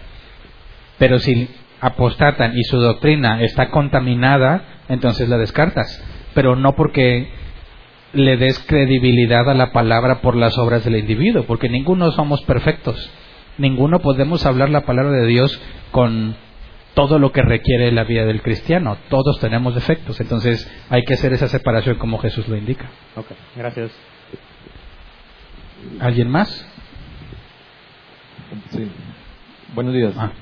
Pero 0.99 1.19
si 1.19 1.49
apostatan 1.81 2.57
y 2.57 2.63
su 2.65 2.79
doctrina 2.79 3.43
está 3.43 3.71
contaminada, 3.71 4.63
entonces 4.89 5.29
la 5.29 5.37
descartas. 5.37 6.03
Pero 6.33 6.55
no 6.55 6.77
porque 6.77 7.29
le 8.13 8.37
des 8.37 8.59
credibilidad 8.61 9.51
a 9.51 9.55
la 9.55 9.73
palabra 9.73 10.21
por 10.21 10.37
las 10.37 10.57
obras 10.59 10.85
del 10.85 10.97
individuo, 10.97 11.45
porque 11.45 11.69
ninguno 11.69 12.13
somos 12.13 12.43
perfectos, 12.43 13.11
ninguno 13.59 13.99
podemos 13.99 14.47
hablar 14.47 14.71
la 14.71 14.83
palabra 14.83 15.11
de 15.11 15.27
Dios 15.27 15.61
con 15.91 16.37
todo 16.95 17.19
lo 17.19 17.33
que 17.33 17.43
requiere 17.43 17.91
la 17.93 18.05
vida 18.05 18.25
del 18.25 18.43
cristiano, 18.43 18.97
todos 19.09 19.39
tenemos 19.41 19.75
defectos, 19.75 20.21
entonces 20.21 20.71
hay 20.89 21.05
que 21.05 21.15
hacer 21.15 21.33
esa 21.33 21.49
separación 21.49 21.97
como 21.99 22.19
Jesús 22.19 22.49
lo 22.49 22.57
indica. 22.57 22.89
Ok, 23.17 23.27
gracias. 23.57 23.91
¿Alguien 26.01 26.31
más? 26.31 26.67
Sí. 28.71 28.89
Buenos 29.75 29.93
días. 29.93 30.15
Ah. 30.17 30.33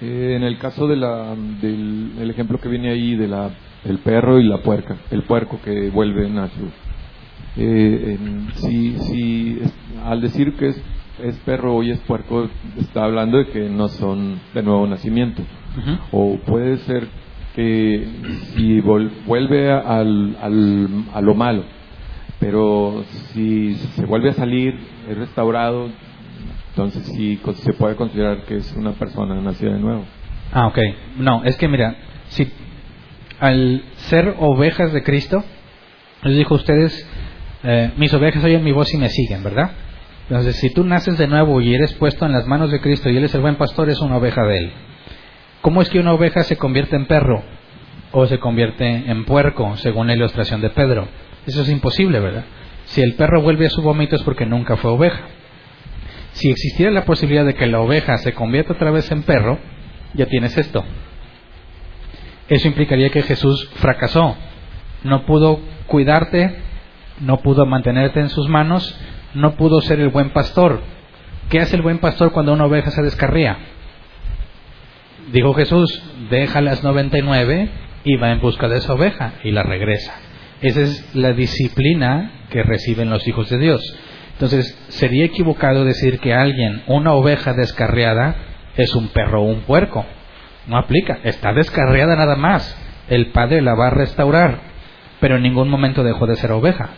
Eh, 0.00 0.34
en 0.36 0.42
el 0.42 0.58
caso 0.58 0.86
de 0.86 0.96
la, 0.96 1.34
del 1.60 2.12
el 2.20 2.30
ejemplo 2.30 2.58
que 2.58 2.68
viene 2.68 2.90
ahí 2.90 3.16
de 3.16 3.28
la 3.28 3.50
el 3.84 3.98
perro 3.98 4.38
y 4.38 4.44
la 4.44 4.58
puerca, 4.58 4.96
el 5.10 5.22
puerco 5.22 5.60
que 5.64 5.90
vuelven 5.90 6.38
a 6.38 6.48
su... 6.48 6.70
Eh, 7.56 8.18
si, 8.54 8.98
si 8.98 9.60
al 10.04 10.20
decir 10.20 10.54
que 10.54 10.68
es, 10.68 10.82
es, 11.22 11.36
perro 11.44 11.82
y 11.82 11.90
es 11.90 11.98
puerco, 12.00 12.48
está 12.78 13.04
hablando 13.04 13.38
de 13.38 13.46
que 13.48 13.68
no 13.68 13.88
son 13.88 14.40
de 14.54 14.62
nuevo 14.62 14.86
nacimiento. 14.86 15.42
O 16.10 16.36
puede 16.38 16.78
ser 16.78 17.08
que 17.54 18.06
si 18.54 18.80
vuelve 18.80 19.70
al, 19.70 20.36
al, 20.40 21.04
a 21.14 21.20
lo 21.20 21.34
malo, 21.34 21.64
pero 22.38 23.04
si 23.32 23.74
se 23.74 24.04
vuelve 24.04 24.30
a 24.30 24.34
salir, 24.34 24.74
es 25.08 25.16
restaurado, 25.16 25.88
entonces 26.70 27.04
sí 27.14 27.38
se 27.54 27.72
puede 27.74 27.96
considerar 27.96 28.44
que 28.44 28.56
es 28.56 28.74
una 28.76 28.92
persona 28.92 29.40
nacida 29.40 29.72
de 29.72 29.78
nuevo. 29.78 30.04
Ah, 30.52 30.66
ok. 30.66 30.78
No, 31.18 31.44
es 31.44 31.56
que 31.56 31.68
mira, 31.68 31.96
si 32.28 32.50
al 33.40 33.82
ser 33.94 34.36
ovejas 34.38 34.92
de 34.92 35.02
Cristo, 35.02 35.42
les 36.22 36.36
dijo 36.36 36.54
a 36.54 36.58
ustedes, 36.58 37.08
eh, 37.64 37.92
mis 37.96 38.12
ovejas 38.14 38.44
oyen 38.44 38.62
mi 38.64 38.72
voz 38.72 38.92
y 38.94 38.98
me 38.98 39.08
siguen, 39.08 39.42
¿verdad? 39.42 39.70
Entonces, 40.28 40.56
si 40.56 40.70
tú 40.70 40.84
naces 40.84 41.18
de 41.18 41.26
nuevo 41.26 41.60
y 41.60 41.74
eres 41.74 41.92
puesto 41.94 42.24
en 42.24 42.32
las 42.32 42.46
manos 42.46 42.70
de 42.70 42.80
Cristo 42.80 43.10
y 43.10 43.16
Él 43.16 43.24
es 43.24 43.34
el 43.34 43.40
buen 43.40 43.56
pastor, 43.56 43.90
es 43.90 44.00
una 44.00 44.16
oveja 44.16 44.42
de 44.44 44.58
Él. 44.58 44.72
¿Cómo 45.60 45.82
es 45.82 45.88
que 45.88 46.00
una 46.00 46.12
oveja 46.12 46.42
se 46.42 46.56
convierte 46.56 46.96
en 46.96 47.06
perro 47.06 47.42
o 48.12 48.26
se 48.26 48.38
convierte 48.38 48.84
en 48.84 49.24
puerco, 49.24 49.76
según 49.76 50.06
la 50.06 50.14
ilustración 50.14 50.60
de 50.60 50.70
Pedro? 50.70 51.08
Eso 51.46 51.62
es 51.62 51.68
imposible, 51.68 52.20
¿verdad? 52.20 52.44
Si 52.86 53.00
el 53.00 53.14
perro 53.14 53.42
vuelve 53.42 53.66
a 53.66 53.70
su 53.70 53.82
vómito 53.82 54.16
es 54.16 54.22
porque 54.22 54.46
nunca 54.46 54.76
fue 54.76 54.90
oveja. 54.90 55.20
Si 56.32 56.50
existiera 56.50 56.90
la 56.90 57.04
posibilidad 57.04 57.44
de 57.44 57.54
que 57.54 57.66
la 57.66 57.80
oveja 57.80 58.16
se 58.18 58.32
convierta 58.32 58.72
otra 58.72 58.90
vez 58.90 59.10
en 59.10 59.22
perro, 59.22 59.58
ya 60.14 60.26
tienes 60.26 60.56
esto. 60.56 60.84
Eso 62.48 62.68
implicaría 62.68 63.10
que 63.10 63.22
Jesús 63.22 63.70
fracasó. 63.76 64.36
No 65.04 65.24
pudo 65.26 65.60
cuidarte, 65.86 66.56
no 67.20 67.38
pudo 67.38 67.66
mantenerte 67.66 68.20
en 68.20 68.30
sus 68.30 68.48
manos, 68.48 68.98
no 69.34 69.54
pudo 69.56 69.80
ser 69.80 70.00
el 70.00 70.08
buen 70.08 70.30
pastor. 70.30 70.80
¿Qué 71.48 71.60
hace 71.60 71.76
el 71.76 71.82
buen 71.82 71.98
pastor 71.98 72.32
cuando 72.32 72.52
una 72.52 72.66
oveja 72.66 72.90
se 72.90 73.02
descarría? 73.02 73.58
Dijo 75.32 75.54
Jesús, 75.54 76.02
deja 76.30 76.60
las 76.60 76.82
99 76.82 77.68
y 78.04 78.16
va 78.16 78.32
en 78.32 78.40
busca 78.40 78.68
de 78.68 78.78
esa 78.78 78.94
oveja 78.94 79.34
y 79.44 79.50
la 79.50 79.62
regresa. 79.62 80.14
Esa 80.60 80.80
es 80.80 81.14
la 81.14 81.32
disciplina 81.32 82.46
que 82.50 82.62
reciben 82.62 83.10
los 83.10 83.26
hijos 83.26 83.48
de 83.50 83.58
Dios. 83.58 83.80
Entonces, 84.34 84.76
sería 84.88 85.24
equivocado 85.24 85.84
decir 85.84 86.18
que 86.18 86.34
alguien, 86.34 86.82
una 86.86 87.12
oveja 87.12 87.52
descarriada, 87.52 88.36
es 88.76 88.94
un 88.94 89.08
perro 89.08 89.42
o 89.42 89.46
un 89.46 89.60
puerco. 89.60 90.04
No 90.66 90.78
aplica, 90.78 91.18
está 91.24 91.52
descarriada 91.52 92.16
nada 92.16 92.36
más. 92.36 92.76
El 93.08 93.26
padre 93.26 93.60
la 93.60 93.74
va 93.74 93.88
a 93.88 93.90
restaurar, 93.90 94.60
pero 95.20 95.36
en 95.36 95.42
ningún 95.42 95.68
momento 95.68 96.02
dejó 96.02 96.26
de 96.26 96.36
ser 96.36 96.52
oveja. 96.52 96.90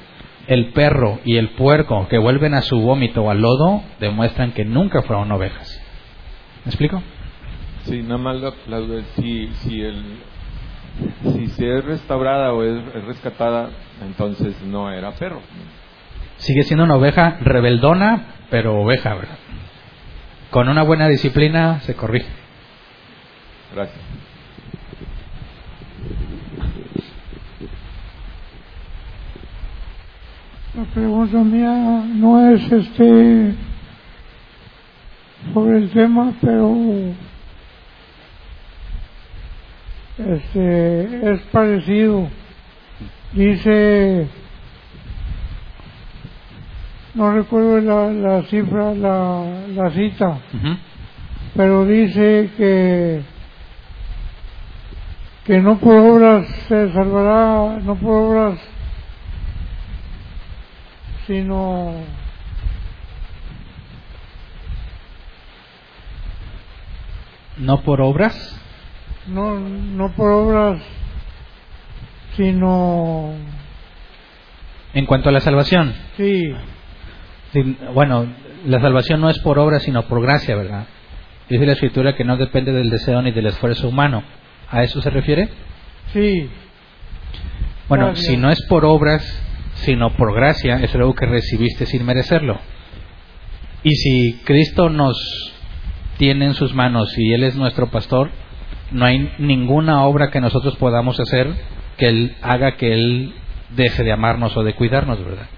El 0.46 0.72
perro 0.72 1.20
y 1.24 1.36
el 1.36 1.50
puerco 1.50 2.06
que 2.08 2.18
vuelven 2.18 2.54
a 2.54 2.62
su 2.62 2.80
vómito 2.80 3.22
o 3.22 3.30
al 3.30 3.40
lodo 3.40 3.82
demuestran 4.00 4.52
que 4.52 4.64
nunca 4.64 5.02
fueron 5.02 5.32
ovejas. 5.32 5.80
¿Me 6.64 6.70
explico? 6.70 7.02
Sí, 7.84 8.02
nada 8.02 8.18
más 8.18 8.36
la, 8.66 8.78
duda 8.78 9.00
es 9.00 9.06
si, 9.16 9.48
si, 9.60 9.82
el, 9.82 10.02
si 11.22 11.46
se 11.48 11.78
es 11.78 11.84
restaurada 11.84 12.52
o 12.52 12.62
es, 12.62 13.04
rescatada, 13.04 13.70
entonces 14.02 14.54
no 14.62 14.90
era 14.90 15.12
perro. 15.12 15.40
Sigue 16.38 16.62
siendo 16.62 16.84
una 16.84 16.96
oveja 16.96 17.38
rebeldona, 17.42 18.34
pero 18.50 18.80
oveja, 18.80 19.14
¿verdad? 19.14 19.38
Con 20.50 20.68
una 20.68 20.82
buena 20.82 21.08
disciplina 21.08 21.80
se 21.80 21.94
corrige. 21.94 22.28
Gracias. 23.74 24.13
La 30.76 30.82
pregunta 30.86 31.36
mía 31.38 32.04
no 32.16 32.50
es 32.50 32.72
este 32.72 33.54
sobre 35.52 35.78
el 35.78 35.90
tema, 35.90 36.32
pero 36.40 36.74
este 40.18 41.32
es 41.32 41.40
parecido. 41.52 42.28
Dice, 43.34 44.26
no 47.14 47.32
recuerdo 47.32 47.80
la, 47.80 48.10
la 48.10 48.42
cifra, 48.42 48.94
la, 48.94 49.66
la 49.68 49.90
cita, 49.90 50.38
pero 51.54 51.84
dice 51.86 52.50
que 52.56 53.22
que 55.44 55.60
no 55.60 55.78
por 55.78 55.94
obras 55.94 56.46
se 56.68 56.92
salvará, 56.92 57.78
no 57.80 57.94
por 57.96 58.12
obras, 58.12 58.58
sino 61.26 61.92
no 67.58 67.80
por 67.82 68.00
obras 68.00 68.60
no, 69.26 69.58
no 69.58 70.12
por 70.12 70.30
obras, 70.30 70.82
sino... 72.36 73.32
En 74.92 75.06
cuanto 75.06 75.28
a 75.28 75.32
la 75.32 75.40
salvación. 75.40 75.92
Sí. 76.16 76.54
Bueno, 77.94 78.26
la 78.66 78.80
salvación 78.80 79.20
no 79.20 79.30
es 79.30 79.38
por 79.40 79.58
obras, 79.58 79.82
sino 79.82 80.02
por 80.02 80.20
gracia, 80.22 80.54
¿verdad? 80.56 80.86
Dice 81.48 81.66
la 81.66 81.72
escritura 81.72 82.14
que 82.14 82.24
no 82.24 82.36
depende 82.36 82.72
del 82.72 82.90
deseo 82.90 83.22
ni 83.22 83.32
del 83.32 83.46
esfuerzo 83.46 83.88
humano. 83.88 84.22
¿A 84.70 84.82
eso 84.82 85.00
se 85.00 85.10
refiere? 85.10 85.48
Sí. 86.12 86.48
Bueno, 87.88 88.14
si 88.14 88.36
no 88.36 88.50
es 88.50 88.60
por 88.66 88.84
obras, 88.84 89.22
sino 89.74 90.10
por 90.16 90.34
gracia, 90.34 90.76
es 90.82 90.94
algo 90.94 91.14
que 91.14 91.26
recibiste 91.26 91.86
sin 91.86 92.04
merecerlo. 92.04 92.58
Y 93.82 93.94
si 93.96 94.40
Cristo 94.44 94.88
nos 94.88 95.16
tiene 96.16 96.46
en 96.46 96.54
sus 96.54 96.74
manos 96.74 97.16
y 97.18 97.32
Él 97.32 97.44
es 97.44 97.56
nuestro 97.56 97.90
pastor, 97.90 98.30
no 98.90 99.04
hay 99.04 99.32
ninguna 99.38 100.04
obra 100.04 100.30
que 100.30 100.40
nosotros 100.40 100.76
podamos 100.76 101.20
hacer 101.20 101.52
que 101.98 102.08
Él 102.08 102.36
haga 102.42 102.76
que 102.76 102.92
Él 102.92 103.34
deje 103.76 104.02
de 104.04 104.12
amarnos 104.12 104.56
o 104.56 104.62
de 104.62 104.74
cuidarnos, 104.74 105.22
¿verdad? 105.24 105.48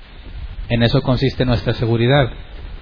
En 0.68 0.82
eso 0.82 1.02
consiste 1.02 1.44
nuestra 1.44 1.74
seguridad. 1.74 2.30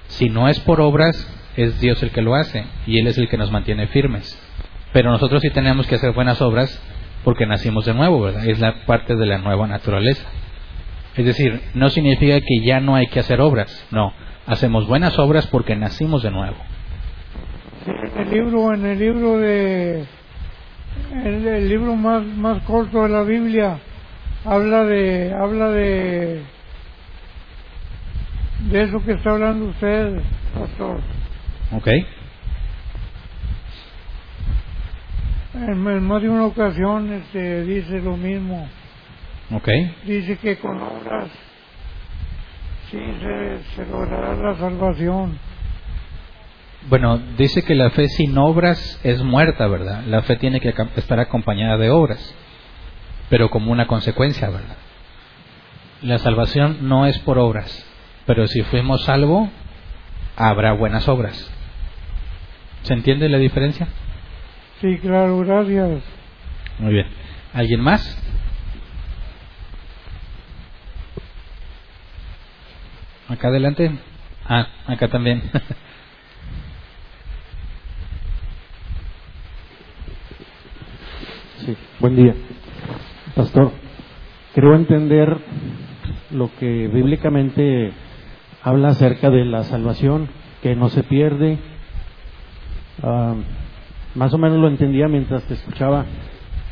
Si 0.07 0.29
no 0.29 0.47
es 0.49 0.59
por 0.59 0.81
obras, 0.81 1.15
es 1.55 1.79
Dios 1.79 2.01
el 2.03 2.11
que 2.11 2.21
lo 2.21 2.35
hace 2.35 2.65
y 2.87 2.99
Él 2.99 3.07
es 3.07 3.17
el 3.17 3.27
que 3.27 3.37
nos 3.37 3.51
mantiene 3.51 3.87
firmes. 3.87 4.39
Pero 4.93 5.11
nosotros 5.11 5.41
sí 5.41 5.49
tenemos 5.49 5.87
que 5.87 5.95
hacer 5.95 6.11
buenas 6.13 6.41
obras 6.41 6.81
porque 7.23 7.45
nacimos 7.45 7.85
de 7.85 7.93
nuevo, 7.93 8.21
¿verdad? 8.21 8.47
Es 8.47 8.59
la 8.59 8.85
parte 8.85 9.15
de 9.15 9.25
la 9.25 9.37
nueva 9.37 9.67
naturaleza. 9.67 10.25
Es 11.17 11.25
decir, 11.25 11.61
no 11.73 11.89
significa 11.89 12.39
que 12.41 12.61
ya 12.63 12.79
no 12.79 12.95
hay 12.95 13.07
que 13.07 13.19
hacer 13.19 13.39
obras, 13.39 13.85
no. 13.91 14.13
Hacemos 14.45 14.87
buenas 14.87 15.17
obras 15.17 15.47
porque 15.47 15.75
nacimos 15.75 16.21
de 16.23 16.31
nuevo. 16.31 16.57
En 17.87 18.21
el 18.21 18.31
libro, 18.31 18.73
en 18.73 18.85
el 18.85 18.99
libro 18.99 19.37
de 19.37 20.05
el, 21.13 21.69
libro 21.69 21.95
más, 21.95 22.23
más 22.23 22.63
corto 22.63 23.03
de 23.03 23.09
la 23.09 23.23
Biblia 23.23 23.79
habla 24.43 24.83
de 24.83 25.33
habla 25.33 25.69
de 25.69 26.43
de 28.71 28.81
eso 28.81 29.03
que 29.03 29.13
está 29.13 29.31
hablando 29.31 29.67
usted, 29.67 30.19
pastor. 30.53 30.99
Ok. 31.71 31.87
En, 35.53 36.03
más 36.03 36.21
de 36.21 36.29
una 36.29 36.45
ocasión 36.45 37.13
este, 37.13 37.63
dice 37.63 38.01
lo 38.01 38.17
mismo. 38.17 38.67
Ok. 39.51 39.69
Dice 40.05 40.37
que 40.37 40.57
con 40.57 40.81
obras 40.81 41.29
sí 42.89 42.99
se, 43.21 43.59
se 43.75 43.85
logrará 43.89 44.35
la 44.35 44.55
salvación. 44.55 45.37
Bueno, 46.87 47.19
dice 47.37 47.63
que 47.63 47.73
la 47.73 47.89
fe 47.89 48.07
sin 48.09 48.37
obras 48.37 48.99
es 49.03 49.21
muerta, 49.23 49.67
¿verdad? 49.67 50.03
La 50.05 50.21
fe 50.21 50.35
tiene 50.35 50.59
que 50.59 50.73
estar 50.95 51.19
acompañada 51.19 51.77
de 51.77 51.89
obras, 51.89 52.35
pero 53.29 53.49
como 53.49 53.71
una 53.71 53.87
consecuencia, 53.87 54.49
¿verdad? 54.49 54.77
La 56.03 56.19
salvación 56.19 56.87
no 56.87 57.07
es 57.07 57.17
por 57.19 57.39
obras, 57.39 57.85
pero 58.27 58.47
si 58.47 58.61
fuimos 58.63 59.03
salvos, 59.05 59.49
habrá 60.35 60.73
buenas 60.73 61.07
obras. 61.07 61.51
¿Se 62.83 62.93
entiende 62.93 63.29
la 63.29 63.39
diferencia? 63.39 63.87
Sí, 64.79 64.99
claro, 64.99 65.39
gracias. 65.39 66.03
Muy 66.77 66.93
bien. 66.93 67.07
¿Alguien 67.53 67.81
más? 67.81 68.21
Acá 73.27 73.47
adelante. 73.47 73.91
Ah, 74.47 74.67
acá 74.87 75.07
también. 75.07 75.41
Sí, 81.59 81.75
buen 81.99 82.15
día. 82.15 82.35
Pastor, 83.33 83.71
creo 84.53 84.75
entender 84.75 85.35
lo 86.29 86.51
que 86.59 86.87
bíblicamente 86.89 87.91
habla 88.61 88.89
acerca 88.89 89.31
de 89.31 89.45
la 89.45 89.63
salvación, 89.63 90.29
que 90.61 90.75
no 90.75 90.89
se 90.89 91.01
pierde. 91.01 91.57
Ah, 93.01 93.33
más 94.13 94.31
o 94.35 94.37
menos 94.37 94.59
lo 94.59 94.67
entendía 94.67 95.07
mientras 95.07 95.41
te 95.45 95.55
escuchaba, 95.55 96.05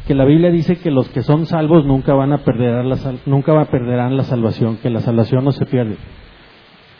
que 0.05 0.13
la 0.13 0.25
Biblia 0.25 0.51
dice 0.51 0.75
que 0.75 0.91
los 0.91 1.09
que 1.09 1.23
son 1.23 1.47
salvos 1.47 1.85
nunca 1.85 2.13
van 2.13 2.33
a 2.33 2.43
perder 2.43 2.85
nunca 3.25 3.65
perderán 3.65 4.15
la 4.15 4.25
salvación, 4.25 4.77
que 4.77 4.91
la 4.91 4.99
salvación 4.99 5.43
no 5.43 5.53
se 5.53 5.65
pierde. 5.65 5.97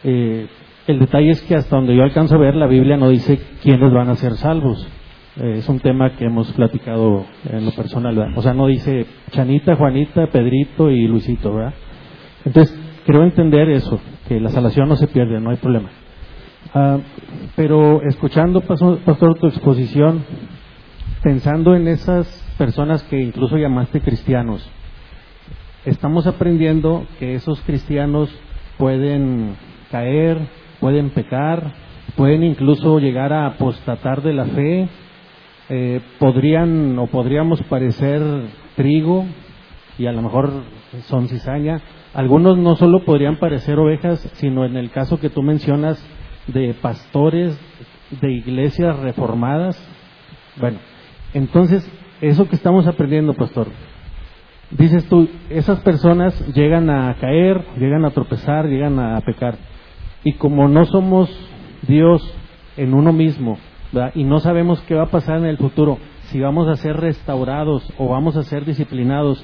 Eh, 0.04 0.48
el 0.88 1.00
detalle 1.00 1.32
es 1.32 1.42
que 1.44 1.56
hasta 1.56 1.76
donde 1.76 1.96
yo 1.96 2.04
alcanzo 2.04 2.36
a 2.36 2.40
ver, 2.40 2.56
la 2.56 2.68
Biblia 2.68 2.98
no 2.98 3.10
dice 3.10 3.40
quiénes 3.62 3.92
van 3.94 4.10
a 4.10 4.16
ser 4.16 4.34
salvos. 4.34 4.86
Eh, 5.38 5.56
es 5.60 5.70
un 5.70 5.80
tema 5.80 6.16
que 6.16 6.26
hemos 6.26 6.52
platicado 6.54 7.26
en 7.50 7.66
lo 7.66 7.72
personal, 7.72 8.34
O 8.36 8.42
sea, 8.42 8.54
no 8.54 8.68
dice 8.68 9.06
Chanita, 9.32 9.76
Juanita, 9.76 10.28
Pedrito 10.28 10.92
y 10.92 11.08
Luisito, 11.08 11.54
¿verdad? 11.54 11.74
Entonces, 12.46 12.78
quiero 13.06 13.24
entender 13.24 13.70
eso, 13.70 14.00
que 14.28 14.40
la 14.40 14.50
salvación 14.50 14.90
no 14.90 14.96
se 14.96 15.08
pierde, 15.08 15.40
no 15.40 15.50
hay 15.50 15.58
problema. 15.58 15.90
Ah, 16.74 17.00
pero 17.56 18.02
escuchando, 18.04 18.62
pastor, 18.62 19.40
tu 19.40 19.48
exposición, 19.48 20.24
pensando 21.22 21.76
en 21.76 21.88
esas 21.88 22.28
personas 22.58 23.04
que 23.04 23.20
incluso 23.20 23.58
llamaste 23.58 24.02
cristianos, 24.02 24.70
estamos 25.86 26.28
aprendiendo 26.28 27.06
que 27.20 27.36
esos 27.36 27.60
cristianos 27.62 28.30
pueden 28.78 29.56
caer, 29.94 30.40
pueden 30.80 31.11
pecar, 31.11 31.72
pueden 32.18 32.44
incluso 32.44 32.98
llegar 32.98 33.32
a 33.32 33.45
apostatar 33.45 34.24
de 34.24 34.34
la 34.34 34.45
fe, 34.45 34.90
eh, 35.70 36.02
podrían 36.18 36.98
o 36.98 37.06
podríamos 37.06 37.61
parecer 37.64 38.22
trigo 38.76 39.24
y 39.99 40.07
a 40.07 40.11
lo 40.11 40.24
mejor 40.24 40.52
son 41.03 41.28
cizaña. 41.28 41.80
Algunos 42.15 42.57
no 42.57 42.76
solo 42.76 43.06
podrían 43.06 43.38
parecer 43.38 43.78
ovejas, 43.78 44.20
sino 44.34 44.65
en 44.65 44.78
el 44.78 44.90
caso 44.90 45.20
que 45.20 45.30
tú 45.30 45.44
mencionas 45.44 46.03
de 46.48 46.74
pastores 46.74 47.56
de 48.20 48.32
iglesias 48.32 48.98
reformadas. 48.99 49.78
Bueno, 50.60 50.80
entonces, 51.36 51.88
eso 52.20 52.49
que 52.49 52.56
estamos 52.56 52.88
aprendiendo, 52.88 53.36
pastor, 53.36 53.68
dices 54.72 55.07
tú, 55.07 55.30
esas 55.52 55.80
personas 55.82 56.34
llegan 56.56 56.90
a 56.90 57.15
caer, 57.20 57.64
llegan 57.78 58.06
a 58.06 58.11
tropezar, 58.11 58.65
llegan 58.65 58.99
a 58.99 59.22
pecar. 59.22 59.56
Y 60.24 60.34
como 60.34 60.68
no 60.68 60.86
somos 60.86 61.30
Dios 61.88 62.22
en 62.78 62.94
uno 62.94 63.12
mismo, 63.14 63.58
y 64.16 64.24
no 64.24 64.40
sabemos 64.40 64.82
qué 64.82 64.95
va 64.95 65.04
a 65.04 65.12
pasar 65.12 65.38
en 65.38 65.45
el 65.45 65.58
futuro, 65.58 66.00
si 66.32 66.40
vamos 66.40 66.68
a 66.68 66.76
ser 66.76 66.98
restaurados 66.98 67.84
o 67.98 68.08
vamos 68.08 68.36
a 68.36 68.44
ser 68.44 68.66
disciplinados 68.66 69.44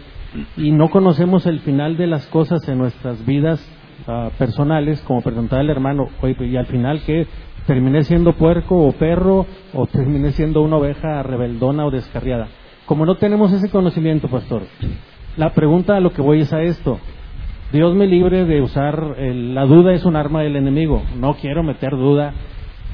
y 0.57 0.71
no 0.71 0.89
conocemos 0.89 1.45
el 1.45 1.59
final 1.59 1.97
de 1.97 2.07
las 2.07 2.25
cosas 2.27 2.67
en 2.67 2.77
nuestras 2.77 3.23
vidas 3.25 3.63
ah, 4.07 4.29
personales, 4.37 5.01
como 5.01 5.21
preguntaba 5.21 5.61
el 5.61 5.69
hermano, 5.69 6.05
pues, 6.19 6.35
y 6.41 6.55
al 6.55 6.67
final 6.67 7.01
que 7.05 7.27
terminé 7.67 8.03
siendo 8.03 8.33
puerco 8.33 8.75
o 8.75 8.91
perro 8.93 9.45
o 9.73 9.85
terminé 9.87 10.31
siendo 10.31 10.61
una 10.61 10.77
oveja 10.77 11.21
rebeldona 11.23 11.85
o 11.85 11.91
descarriada. 11.91 12.47
Como 12.85 13.05
no 13.05 13.15
tenemos 13.15 13.51
ese 13.51 13.69
conocimiento, 13.69 14.27
pastor, 14.27 14.63
la 15.37 15.53
pregunta 15.53 15.95
a 15.95 15.99
lo 15.99 16.11
que 16.11 16.23
voy 16.23 16.41
es 16.41 16.53
a 16.53 16.61
esto. 16.61 16.99
Dios 17.71 17.93
me 17.93 18.07
libre 18.07 18.45
de 18.45 18.61
usar, 18.61 19.15
la 19.19 19.65
duda 19.65 19.93
es 19.93 20.03
un 20.03 20.15
arma 20.15 20.41
del 20.41 20.55
enemigo. 20.55 21.03
No 21.15 21.35
quiero 21.35 21.61
meter 21.61 21.91
duda. 21.91 22.33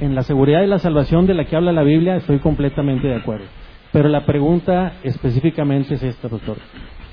En 0.02 0.14
la 0.14 0.24
seguridad 0.24 0.62
y 0.62 0.68
la 0.68 0.80
salvación 0.80 1.26
de 1.26 1.34
la 1.34 1.46
que 1.46 1.56
habla 1.56 1.72
la 1.72 1.84
Biblia 1.84 2.18
estoy 2.18 2.40
completamente 2.40 3.08
de 3.08 3.16
acuerdo. 3.16 3.46
Pero 3.94 4.10
la 4.10 4.26
pregunta 4.26 4.98
específicamente 5.04 5.94
es 5.94 6.04
esta, 6.04 6.28
doctor. 6.28 6.58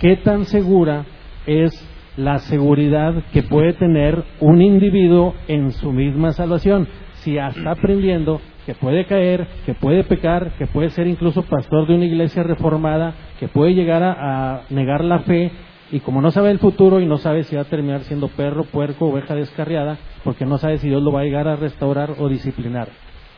¿Qué 0.01 0.17
tan 0.17 0.47
segura 0.47 1.05
es 1.47 1.71
la 2.17 2.39
seguridad 2.39 3.23
que 3.33 3.45
puede 3.45 3.75
tener 3.75 4.25
un 4.41 4.61
individuo 4.61 5.35
en 5.47 5.71
su 5.71 5.93
misma 5.93 6.33
salvación? 6.33 6.89
Si 7.13 7.39
está 7.39 7.71
aprendiendo 7.71 8.41
que 8.67 8.75
puede 8.75 9.05
caer, 9.05 9.47
que 9.65 9.75
puede 9.75 10.03
pecar, 10.03 10.55
que 10.59 10.67
puede 10.67 10.91
ser 10.91 11.07
incluso 11.07 11.45
pastor 11.45 11.87
de 11.87 11.95
una 11.95 12.07
iglesia 12.07 12.43
reformada, 12.43 13.15
que 13.39 13.47
puede 13.47 13.75
llegar 13.75 14.03
a, 14.03 14.63
negar 14.71 15.05
la 15.05 15.21
fe 15.21 15.53
y 15.93 16.01
como 16.01 16.23
no 16.23 16.31
sabe 16.31 16.51
el 16.51 16.59
futuro 16.59 17.01
y 17.01 17.07
no 17.07 17.19
sabe 17.19 17.45
si 17.45 17.55
va 17.55 17.63
a 17.63 17.67
terminar 17.67 18.01
siendo 18.01 18.29
perro, 18.29 18.65
puerco, 18.65 19.09
oveja 19.09 19.35
descarriada, 19.35 19.99
porque 20.25 20.47
no 20.47 20.57
sabe 20.57 20.79
si 20.79 20.89
Dios 20.89 21.03
lo 21.03 21.13
va 21.13 21.21
a 21.21 21.25
llegar 21.25 21.47
a 21.47 21.57
restaurar 21.57 22.15
o 22.19 22.29
disciplinar. 22.29 22.89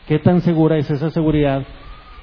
¿Qué 0.07 0.19
tan 0.19 0.39
segura 0.39 0.77
es 0.77 0.89
esa 0.89 1.09
seguridad 1.09 1.63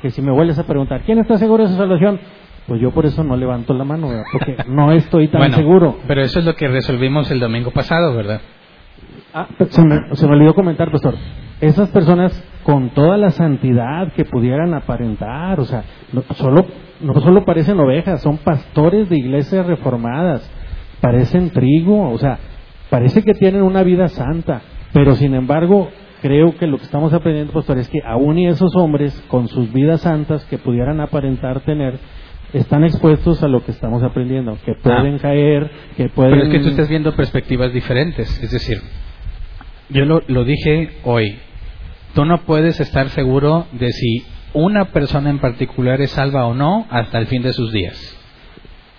que 0.00 0.10
si 0.10 0.22
me 0.22 0.32
vuelves 0.32 0.58
a 0.58 0.66
preguntar, 0.66 1.02
¿quién 1.02 1.18
está 1.18 1.36
seguro 1.36 1.64
de 1.64 1.68
su 1.68 1.76
salvación? 1.76 2.18
Pues 2.66 2.80
yo 2.80 2.92
por 2.92 3.04
eso 3.04 3.22
no 3.22 3.36
levanto 3.36 3.74
la 3.74 3.84
mano, 3.84 4.08
porque 4.32 4.56
no 4.68 4.92
estoy 4.92 5.28
tan 5.28 5.52
seguro. 5.52 5.98
Pero 6.08 6.22
eso 6.22 6.38
es 6.38 6.46
lo 6.46 6.54
que 6.54 6.66
resolvimos 6.66 7.30
el 7.30 7.38
domingo 7.38 7.70
pasado, 7.70 8.14
¿verdad? 8.14 8.40
Ah, 9.34 9.48
se 9.70 9.82
me, 9.82 10.14
se 10.14 10.26
me 10.26 10.34
olvidó 10.34 10.54
comentar, 10.54 10.90
pastor. 10.90 11.14
Esas 11.60 11.88
personas 11.90 12.32
con 12.64 12.90
toda 12.90 13.16
la 13.16 13.30
santidad 13.30 14.12
que 14.12 14.24
pudieran 14.24 14.74
aparentar, 14.74 15.58
o 15.60 15.64
sea, 15.64 15.84
no 16.12 16.22
solo, 16.34 16.66
no 17.00 17.14
solo 17.20 17.44
parecen 17.44 17.78
ovejas, 17.80 18.22
son 18.22 18.38
pastores 18.38 19.08
de 19.08 19.16
iglesias 19.16 19.66
reformadas, 19.66 20.48
parecen 21.00 21.50
trigo, 21.50 22.10
o 22.10 22.18
sea, 22.18 22.38
parece 22.90 23.22
que 23.22 23.34
tienen 23.34 23.62
una 23.62 23.82
vida 23.82 24.08
santa, 24.08 24.62
pero 24.92 25.14
sin 25.14 25.34
embargo 25.34 25.88
creo 26.20 26.56
que 26.56 26.68
lo 26.68 26.78
que 26.78 26.84
estamos 26.84 27.12
aprendiendo, 27.12 27.52
pastor, 27.52 27.78
es 27.78 27.88
que 27.88 27.98
aún 28.06 28.38
y 28.38 28.46
esos 28.46 28.76
hombres, 28.76 29.12
con 29.28 29.48
sus 29.48 29.72
vidas 29.72 30.02
santas 30.02 30.44
que 30.44 30.58
pudieran 30.58 31.00
aparentar 31.00 31.60
tener, 31.60 31.98
están 32.52 32.84
expuestos 32.84 33.42
a 33.42 33.48
lo 33.48 33.64
que 33.64 33.72
estamos 33.72 34.02
aprendiendo, 34.02 34.58
que 34.64 34.74
pueden 34.74 35.16
ah. 35.16 35.18
caer, 35.20 35.70
que 35.96 36.08
pueden... 36.08 36.32
Pero 36.32 36.44
es 36.44 36.50
que 36.50 36.60
tú 36.60 36.68
estás 36.68 36.88
viendo 36.88 37.14
perspectivas 37.14 37.72
diferentes, 37.72 38.42
es 38.42 38.50
decir, 38.50 38.80
yo 39.88 40.04
lo, 40.04 40.22
lo 40.26 40.44
dije 40.44 40.98
hoy, 41.04 41.38
tú 42.14 42.24
no 42.24 42.42
puedes 42.42 42.80
estar 42.80 43.08
seguro 43.10 43.66
de 43.72 43.90
si 43.92 44.24
una 44.54 44.86
persona 44.86 45.30
en 45.30 45.38
particular 45.38 46.00
es 46.00 46.10
salva 46.10 46.46
o 46.46 46.54
no 46.54 46.86
hasta 46.90 47.18
el 47.18 47.26
fin 47.26 47.42
de 47.42 47.52
sus 47.52 47.72
días, 47.72 48.16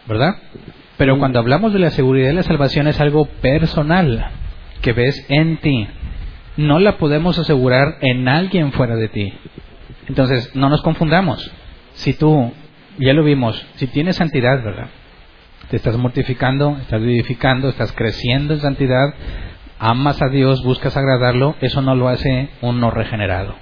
¿verdad? 0.08 0.36
Pero 0.98 1.18
cuando 1.18 1.40
hablamos 1.40 1.74
de 1.74 1.80
la 1.80 1.92
seguridad 1.92 2.32
y 2.32 2.36
la 2.36 2.44
salvación 2.44 2.88
es 2.88 3.00
algo 3.02 3.26
personal 3.26 4.30
que 4.82 4.94
ves 4.94 5.26
en 5.30 5.58
ti, 5.58 5.88
no 6.58 6.80
la 6.80 6.98
podemos 6.98 7.40
asegurar 7.40 7.98
en 8.02 8.28
alguien 8.28 8.72
fuera 8.72 8.96
de 8.96 9.08
ti. 9.08 9.34
Entonces, 10.08 10.56
no 10.56 10.70
nos 10.70 10.82
confundamos. 10.82 11.52
Si 11.94 12.14
tú, 12.14 12.52
ya 13.00 13.14
lo 13.14 13.24
vimos, 13.24 13.66
si 13.76 13.88
tienes 13.88 14.18
santidad, 14.18 14.64
¿verdad? 14.64 14.88
Te 15.70 15.78
estás 15.78 15.98
mortificando, 15.98 16.78
estás 16.82 17.02
vivificando, 17.02 17.70
estás 17.70 17.92
creciendo 17.94 18.54
en 18.54 18.60
santidad, 18.60 19.14
amas 19.80 20.22
a 20.22 20.28
Dios, 20.28 20.64
buscas 20.64 20.96
agradarlo, 20.96 21.56
eso 21.62 21.82
no 21.82 21.96
lo 21.96 22.10
hace 22.10 22.50
un 22.62 22.80
no 22.80 22.92
regenerado. 22.92 23.56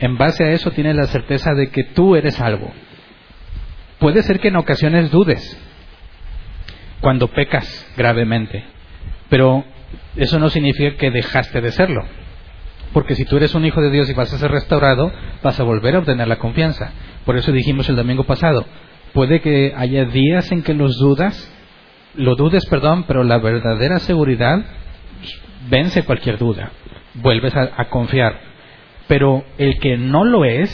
En 0.00 0.16
base 0.16 0.44
a 0.44 0.50
eso 0.50 0.70
tienes 0.70 0.96
la 0.96 1.06
certeza 1.06 1.54
de 1.54 1.70
que 1.70 1.84
tú 1.84 2.16
eres 2.16 2.34
salvo. 2.34 2.70
Puede 3.98 4.22
ser 4.22 4.38
que 4.38 4.48
en 4.48 4.56
ocasiones 4.56 5.10
dudes 5.10 5.58
cuando 7.00 7.28
pecas 7.28 7.86
gravemente, 7.96 8.64
pero 9.28 9.64
eso 10.16 10.38
no 10.38 10.50
significa 10.50 10.96
que 10.96 11.10
dejaste 11.10 11.60
de 11.60 11.72
serlo. 11.72 12.04
Porque 12.92 13.14
si 13.14 13.24
tú 13.24 13.36
eres 13.36 13.54
un 13.54 13.64
hijo 13.64 13.80
de 13.80 13.90
Dios 13.90 14.08
y 14.08 14.14
vas 14.14 14.32
a 14.32 14.38
ser 14.38 14.50
restaurado, 14.50 15.12
vas 15.42 15.58
a 15.60 15.64
volver 15.64 15.94
a 15.94 15.98
obtener 15.98 16.26
la 16.26 16.36
confianza. 16.36 16.92
Por 17.28 17.36
eso 17.36 17.52
dijimos 17.52 17.86
el 17.90 17.96
domingo 17.96 18.24
pasado, 18.24 18.64
puede 19.12 19.42
que 19.42 19.74
haya 19.76 20.06
días 20.06 20.50
en 20.50 20.62
que 20.62 20.72
los 20.72 20.96
dudas, 20.96 21.52
lo 22.14 22.36
dudes, 22.36 22.64
perdón, 22.64 23.04
pero 23.06 23.22
la 23.22 23.36
verdadera 23.36 23.98
seguridad 23.98 24.64
vence 25.68 26.04
cualquier 26.04 26.38
duda. 26.38 26.72
Vuelves 27.12 27.54
a, 27.54 27.70
a 27.76 27.90
confiar. 27.90 28.40
Pero 29.08 29.44
el 29.58 29.78
que 29.78 29.98
no 29.98 30.24
lo 30.24 30.46
es 30.46 30.72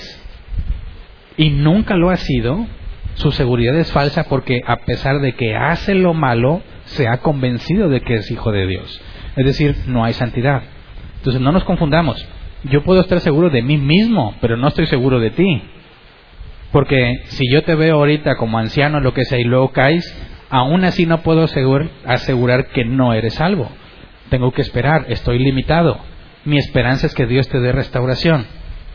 y 1.36 1.50
nunca 1.50 1.96
lo 1.96 2.10
ha 2.10 2.16
sido, 2.18 2.68
su 3.14 3.32
seguridad 3.32 3.74
es 3.74 3.90
falsa 3.90 4.22
porque 4.28 4.60
a 4.64 4.76
pesar 4.76 5.18
de 5.18 5.32
que 5.32 5.56
hace 5.56 5.96
lo 5.96 6.14
malo, 6.14 6.62
se 6.84 7.08
ha 7.08 7.18
convencido 7.18 7.88
de 7.88 8.00
que 8.00 8.14
es 8.14 8.30
hijo 8.30 8.52
de 8.52 8.68
Dios. 8.68 9.02
Es 9.34 9.44
decir, 9.44 9.74
no 9.88 10.04
hay 10.04 10.12
santidad. 10.12 10.62
Entonces 11.16 11.42
no 11.42 11.50
nos 11.50 11.64
confundamos. 11.64 12.24
Yo 12.62 12.84
puedo 12.84 13.00
estar 13.00 13.18
seguro 13.18 13.50
de 13.50 13.62
mí 13.62 13.76
mismo, 13.76 14.36
pero 14.40 14.56
no 14.56 14.68
estoy 14.68 14.86
seguro 14.86 15.18
de 15.18 15.30
ti. 15.30 15.62
Porque 16.74 17.20
si 17.26 17.48
yo 17.48 17.62
te 17.62 17.76
veo 17.76 17.94
ahorita 17.94 18.34
como 18.34 18.58
anciano, 18.58 18.98
lo 18.98 19.14
que 19.14 19.24
sea, 19.24 19.38
y 19.38 19.44
luego 19.44 19.70
caes, 19.70 20.04
aún 20.50 20.84
así 20.84 21.06
no 21.06 21.22
puedo 21.22 21.44
asegurar, 21.44 22.66
que 22.74 22.84
no 22.84 23.12
eres 23.12 23.34
salvo. 23.34 23.70
Tengo 24.28 24.50
que 24.50 24.62
esperar, 24.62 25.06
estoy 25.08 25.38
limitado. 25.38 26.00
Mi 26.44 26.58
esperanza 26.58 27.06
es 27.06 27.14
que 27.14 27.26
Dios 27.26 27.48
te 27.48 27.60
dé 27.60 27.70
restauración. 27.70 28.46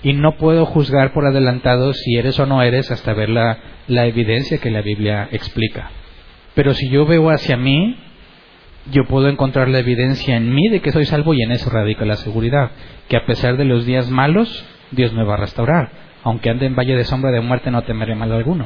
Y 0.03 0.11
no 0.11 0.35
puedo 0.35 0.65
juzgar 0.65 1.14
por 1.14 1.26
adelantado 1.26 1.93
si 1.93 2.18
eres 2.18 2.38
o 2.41 2.45
no 2.45 2.61
eres 2.61 2.91
hasta 2.91 3.14
ver 3.14 3.30
la 3.30 3.57
evidencia 3.88 4.57
que 4.57 4.72
la 4.72 4.81
Biblia 4.81 5.30
explica. 5.31 5.89
Pero 6.56 6.73
si 6.73 6.89
yo 6.89 7.06
veo 7.06 7.30
hacia 7.30 7.56
mí, 7.56 7.95
yo 8.91 9.06
puedo 9.06 9.30
encontrar 9.30 9.69
la 9.69 9.80
evidencia 9.80 10.35
en 10.35 10.53
mí 10.53 10.68
de 10.68 10.81
que 10.81 10.91
soy 10.91 11.06
salvo 11.06 11.34
y 11.34 11.43
en 11.43 11.53
eso 11.53 11.69
radica 11.69 12.03
la 12.03 12.18
seguridad, 12.18 12.72
que 13.07 13.15
a 13.15 13.26
pesar 13.26 13.56
de 13.56 13.64
los 13.64 13.85
días 13.85 14.10
malos, 14.10 14.65
Dios 14.91 15.14
me 15.14 15.23
va 15.23 15.35
a 15.35 15.38
restaurar. 15.38 16.09
Aunque 16.24 16.50
ande 16.50 16.66
en 16.66 16.76
valle 16.76 16.96
de 16.96 17.04
sombra 17.04 17.32
de 17.32 17.41
muerte, 17.41 17.72
no 17.72 17.82
temeré 17.84 18.16
mal 18.16 18.32
alguno. 18.32 18.66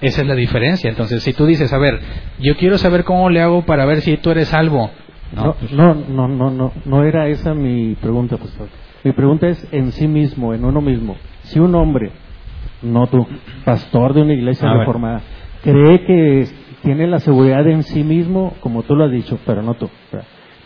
Esa 0.00 0.22
es 0.22 0.26
la 0.26 0.34
diferencia. 0.34 0.88
Entonces, 0.88 1.22
si 1.22 1.32
tú 1.32 1.46
dices, 1.46 1.72
a 1.72 1.78
ver, 1.78 2.00
yo 2.38 2.56
quiero 2.56 2.78
saber 2.78 3.04
cómo 3.04 3.28
le 3.28 3.40
hago 3.40 3.62
para 3.62 3.84
ver 3.84 4.00
si 4.00 4.16
tú 4.16 4.30
eres 4.30 4.48
salvo. 4.48 4.90
No, 5.34 5.54
no, 5.72 5.94
no, 5.94 6.28
no, 6.28 6.50
no, 6.50 6.72
no 6.84 7.04
era 7.04 7.28
esa 7.28 7.54
mi 7.54 7.94
pregunta, 7.94 8.36
pastor. 8.36 8.68
Mi 9.04 9.12
pregunta 9.12 9.48
es 9.48 9.66
en 9.72 9.92
sí 9.92 10.08
mismo, 10.08 10.54
en 10.54 10.64
uno 10.64 10.80
mismo. 10.80 11.16
Si 11.42 11.58
un 11.58 11.74
hombre, 11.74 12.10
no 12.82 13.06
tú, 13.06 13.26
pastor 13.64 14.14
de 14.14 14.22
una 14.22 14.34
iglesia 14.34 14.72
reformada, 14.72 15.20
cree 15.62 16.04
que 16.04 16.48
tiene 16.82 17.06
la 17.06 17.18
seguridad 17.20 17.66
en 17.68 17.82
sí 17.82 18.02
mismo, 18.02 18.54
como 18.60 18.82
tú 18.82 18.96
lo 18.96 19.04
has 19.04 19.12
dicho, 19.12 19.38
pero 19.46 19.62
no 19.62 19.74
tú. 19.74 19.88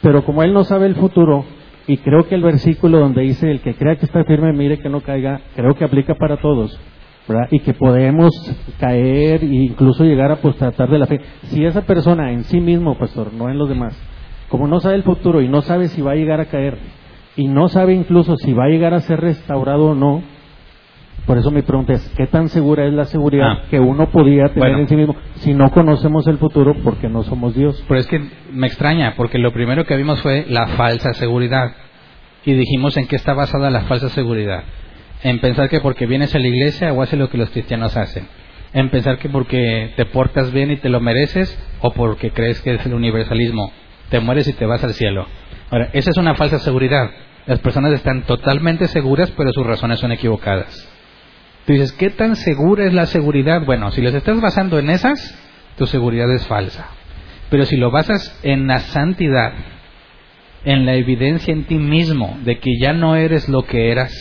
Pero 0.00 0.24
como 0.24 0.42
él 0.42 0.52
no 0.52 0.64
sabe 0.64 0.86
el 0.86 0.96
futuro, 0.96 1.44
y 1.86 1.98
creo 1.98 2.26
que 2.26 2.34
el 2.34 2.42
versículo 2.42 2.98
donde 2.98 3.22
dice 3.22 3.50
el 3.50 3.60
que 3.60 3.74
crea 3.74 3.96
que 3.96 4.06
está 4.06 4.24
firme, 4.24 4.52
mire 4.52 4.78
que 4.78 4.88
no 4.88 5.00
caiga, 5.00 5.40
creo 5.54 5.74
que 5.74 5.84
aplica 5.84 6.14
para 6.14 6.36
todos. 6.38 6.78
¿verdad? 7.26 7.48
Y 7.50 7.60
que 7.60 7.72
podemos 7.72 8.30
caer 8.78 9.42
e 9.42 9.46
incluso 9.46 10.04
llegar 10.04 10.30
a 10.30 10.36
pues, 10.36 10.56
tratar 10.56 10.90
de 10.90 10.98
la 10.98 11.06
fe. 11.06 11.20
Si 11.44 11.64
esa 11.64 11.82
persona 11.82 12.32
en 12.32 12.44
sí 12.44 12.60
mismo, 12.60 12.98
pastor, 12.98 13.32
no 13.32 13.48
en 13.48 13.56
los 13.56 13.68
demás, 13.68 13.98
como 14.48 14.66
no 14.66 14.80
sabe 14.80 14.96
el 14.96 15.04
futuro 15.04 15.40
y 15.40 15.48
no 15.48 15.62
sabe 15.62 15.88
si 15.88 16.02
va 16.02 16.12
a 16.12 16.16
llegar 16.16 16.40
a 16.40 16.46
caer, 16.46 16.76
y 17.36 17.48
no 17.48 17.68
sabe 17.68 17.94
incluso 17.94 18.36
si 18.36 18.52
va 18.52 18.64
a 18.64 18.68
llegar 18.68 18.94
a 18.94 19.00
ser 19.00 19.20
restaurado 19.20 19.86
o 19.86 19.94
no, 19.94 20.22
por 21.26 21.38
eso 21.38 21.50
mi 21.50 21.62
pregunta 21.62 21.94
es, 21.94 22.12
¿qué 22.16 22.26
tan 22.26 22.48
segura 22.48 22.86
es 22.86 22.92
la 22.92 23.06
seguridad 23.06 23.46
ah. 23.50 23.62
que 23.70 23.80
uno 23.80 24.10
podía 24.10 24.52
tener 24.52 24.72
en 24.72 24.88
sí 24.88 24.94
mismo 24.94 25.16
si 25.36 25.54
no 25.54 25.70
conocemos 25.70 26.26
el 26.26 26.36
futuro 26.36 26.74
porque 26.84 27.08
no 27.08 27.22
somos 27.22 27.54
Dios? 27.54 27.82
Pero 27.88 28.00
es 28.00 28.06
que 28.06 28.20
me 28.52 28.66
extraña, 28.66 29.14
porque 29.16 29.38
lo 29.38 29.50
primero 29.52 29.86
que 29.86 29.96
vimos 29.96 30.20
fue 30.20 30.44
la 30.48 30.66
falsa 30.68 31.14
seguridad. 31.14 31.72
Y 32.44 32.52
dijimos 32.52 32.98
en 32.98 33.06
qué 33.06 33.16
está 33.16 33.32
basada 33.32 33.70
la 33.70 33.82
falsa 33.82 34.10
seguridad. 34.10 34.64
En 35.22 35.40
pensar 35.40 35.70
que 35.70 35.80
porque 35.80 36.06
vienes 36.06 36.34
a 36.34 36.38
la 36.38 36.46
iglesia 36.46 36.92
o 36.92 37.00
haces 37.00 37.18
lo 37.18 37.30
que 37.30 37.38
los 37.38 37.48
cristianos 37.48 37.96
hacen. 37.96 38.28
En 38.74 38.90
pensar 38.90 39.16
que 39.16 39.30
porque 39.30 39.94
te 39.96 40.04
portas 40.04 40.52
bien 40.52 40.70
y 40.72 40.76
te 40.76 40.90
lo 40.90 41.00
mereces 41.00 41.58
o 41.80 41.90
porque 41.92 42.32
crees 42.32 42.60
que 42.60 42.74
es 42.74 42.84
el 42.84 42.92
universalismo. 42.92 43.72
Te 44.10 44.20
mueres 44.20 44.46
y 44.46 44.52
te 44.52 44.66
vas 44.66 44.84
al 44.84 44.92
cielo. 44.92 45.26
Ahora, 45.70 45.88
esa 45.94 46.10
es 46.10 46.18
una 46.18 46.34
falsa 46.34 46.58
seguridad. 46.58 47.10
Las 47.46 47.60
personas 47.60 47.94
están 47.94 48.24
totalmente 48.24 48.88
seguras, 48.88 49.30
pero 49.30 49.50
sus 49.52 49.66
razones 49.66 50.00
son 50.00 50.12
equivocadas. 50.12 50.93
Tú 51.66 51.72
dices, 51.72 51.92
¿qué 51.92 52.10
tan 52.10 52.36
segura 52.36 52.84
es 52.84 52.92
la 52.92 53.06
seguridad? 53.06 53.64
Bueno, 53.64 53.90
si 53.90 54.02
les 54.02 54.14
estás 54.14 54.40
basando 54.40 54.78
en 54.78 54.90
esas, 54.90 55.18
tu 55.76 55.86
seguridad 55.86 56.30
es 56.32 56.46
falsa. 56.46 56.88
Pero 57.50 57.64
si 57.64 57.76
lo 57.76 57.90
basas 57.90 58.38
en 58.42 58.66
la 58.66 58.80
santidad, 58.80 59.52
en 60.64 60.86
la 60.86 60.94
evidencia 60.94 61.52
en 61.52 61.64
ti 61.64 61.76
mismo 61.76 62.38
de 62.44 62.58
que 62.58 62.78
ya 62.80 62.92
no 62.92 63.16
eres 63.16 63.48
lo 63.48 63.62
que 63.64 63.90
eras, 63.90 64.12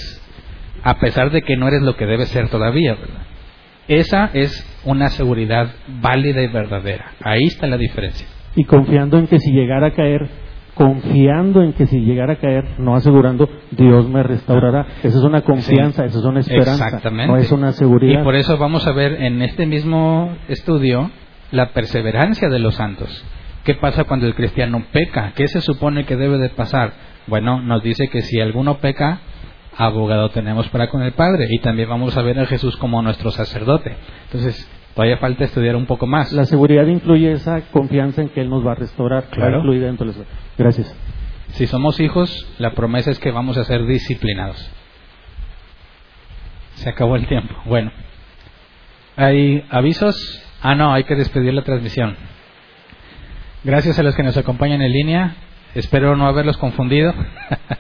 a 0.83 0.99
pesar 0.99 1.31
de 1.31 1.41
que 1.41 1.57
no 1.57 1.67
eres 1.67 1.81
lo 1.81 1.95
que 1.95 2.05
debes 2.05 2.29
ser 2.29 2.49
todavía, 2.49 2.95
¿verdad? 2.95 3.23
Esa 3.87 4.29
es 4.33 4.65
una 4.85 5.09
seguridad 5.09 5.73
válida 6.01 6.41
y 6.41 6.47
verdadera. 6.47 7.11
Ahí 7.21 7.43
está 7.45 7.67
la 7.67 7.77
diferencia. 7.77 8.27
Y 8.55 8.63
confiando 8.65 9.17
en 9.17 9.27
que 9.27 9.39
si 9.39 9.51
llegara 9.51 9.87
a 9.87 9.91
caer, 9.91 10.29
confiando 10.75 11.61
en 11.61 11.73
que 11.73 11.85
si 11.87 11.99
llegara 11.99 12.33
a 12.33 12.35
caer, 12.37 12.79
no 12.79 12.95
asegurando, 12.95 13.49
Dios 13.71 14.07
me 14.09 14.23
restaurará. 14.23 14.87
Esa 15.03 15.17
es 15.17 15.23
una 15.23 15.41
confianza, 15.41 16.05
esa 16.05 16.19
es 16.19 16.25
una 16.25 16.39
esperanza, 16.39 16.85
Exactamente. 16.87 17.31
no 17.31 17.37
es 17.37 17.51
una 17.51 17.71
seguridad. 17.73 18.21
Y 18.21 18.23
por 18.23 18.35
eso 18.35 18.57
vamos 18.57 18.87
a 18.87 18.91
ver 18.91 19.21
en 19.21 19.41
este 19.41 19.65
mismo 19.65 20.35
estudio 20.47 21.11
la 21.51 21.69
perseverancia 21.69 22.49
de 22.49 22.59
los 22.59 22.75
santos. 22.75 23.23
¿Qué 23.63 23.75
pasa 23.75 24.03
cuando 24.05 24.25
el 24.25 24.35
cristiano 24.35 24.83
peca? 24.91 25.33
¿Qué 25.35 25.47
se 25.47 25.61
supone 25.61 26.05
que 26.05 26.17
debe 26.17 26.37
de 26.37 26.49
pasar? 26.49 26.93
Bueno, 27.27 27.61
nos 27.61 27.81
dice 27.81 28.09
que 28.09 28.21
si 28.21 28.41
alguno 28.41 28.79
peca, 28.79 29.19
abogado 29.77 30.29
tenemos 30.29 30.67
para 30.69 30.89
con 30.89 31.01
el 31.01 31.13
Padre. 31.13 31.47
Y 31.49 31.59
también 31.59 31.87
vamos 31.87 32.17
a 32.17 32.21
ver 32.21 32.39
a 32.39 32.45
Jesús 32.45 32.75
como 32.77 33.01
nuestro 33.01 33.31
sacerdote. 33.31 33.95
Entonces, 34.25 34.69
todavía 34.95 35.17
falta 35.17 35.45
estudiar 35.45 35.75
un 35.75 35.85
poco 35.85 36.07
más. 36.07 36.31
La 36.33 36.45
seguridad 36.45 36.85
incluye 36.87 37.31
esa 37.31 37.61
confianza 37.71 38.21
en 38.21 38.29
que 38.29 38.41
Él 38.41 38.49
nos 38.49 38.65
va 38.65 38.73
a 38.73 38.75
restaurar. 38.75 39.25
Claro. 39.25 39.59
Incluida 39.59 39.87
dentro 39.87 40.11
de. 40.11 40.13
Gracias. 40.57 40.95
Si 41.49 41.67
somos 41.67 41.99
hijos, 41.99 42.47
la 42.57 42.71
promesa 42.71 43.11
es 43.11 43.19
que 43.19 43.31
vamos 43.31 43.57
a 43.57 43.63
ser 43.63 43.85
disciplinados. 43.85 44.71
Se 46.75 46.89
acabó 46.89 47.15
el 47.15 47.27
tiempo. 47.27 47.55
Bueno. 47.65 47.91
¿Hay 49.15 49.63
avisos? 49.69 50.43
Ah, 50.61 50.75
no, 50.75 50.93
hay 50.93 51.03
que 51.03 51.15
despedir 51.15 51.53
la 51.53 51.61
transmisión. 51.61 52.15
Gracias 53.63 53.99
a 53.99 54.03
los 54.03 54.15
que 54.15 54.23
nos 54.23 54.37
acompañan 54.37 54.81
en 54.81 54.91
línea. 54.91 55.35
Espero 55.75 56.15
no 56.15 56.27
haberlos 56.27 56.57
confundido. 56.57 57.13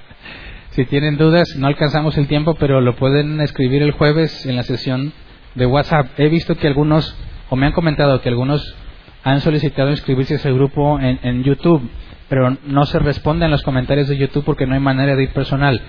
si 0.69 0.85
tienen 0.85 1.17
dudas, 1.17 1.55
no 1.57 1.67
alcanzamos 1.67 2.17
el 2.17 2.27
tiempo, 2.27 2.55
pero 2.55 2.81
lo 2.81 2.95
pueden 2.95 3.41
escribir 3.41 3.81
el 3.81 3.91
jueves 3.91 4.45
en 4.45 4.55
la 4.55 4.63
sesión 4.63 5.13
de 5.55 5.65
WhatsApp. 5.65 6.07
He 6.17 6.29
visto 6.29 6.55
que 6.55 6.67
algunos, 6.67 7.15
o 7.49 7.55
me 7.55 7.65
han 7.65 7.73
comentado 7.73 8.21
que 8.21 8.29
algunos 8.29 8.75
han 9.23 9.41
solicitado 9.41 9.89
inscribirse 9.89 10.33
a 10.33 10.37
ese 10.37 10.51
grupo 10.51 10.99
en, 10.99 11.19
en 11.23 11.43
YouTube, 11.43 11.89
pero 12.29 12.57
no 12.65 12.85
se 12.85 12.99
responde 12.99 13.45
en 13.45 13.51
los 13.51 13.63
comentarios 13.63 14.07
de 14.07 14.17
YouTube 14.17 14.43
porque 14.45 14.65
no 14.65 14.73
hay 14.73 14.79
manera 14.79 15.15
de 15.15 15.23
ir 15.23 15.33
personal. 15.33 15.81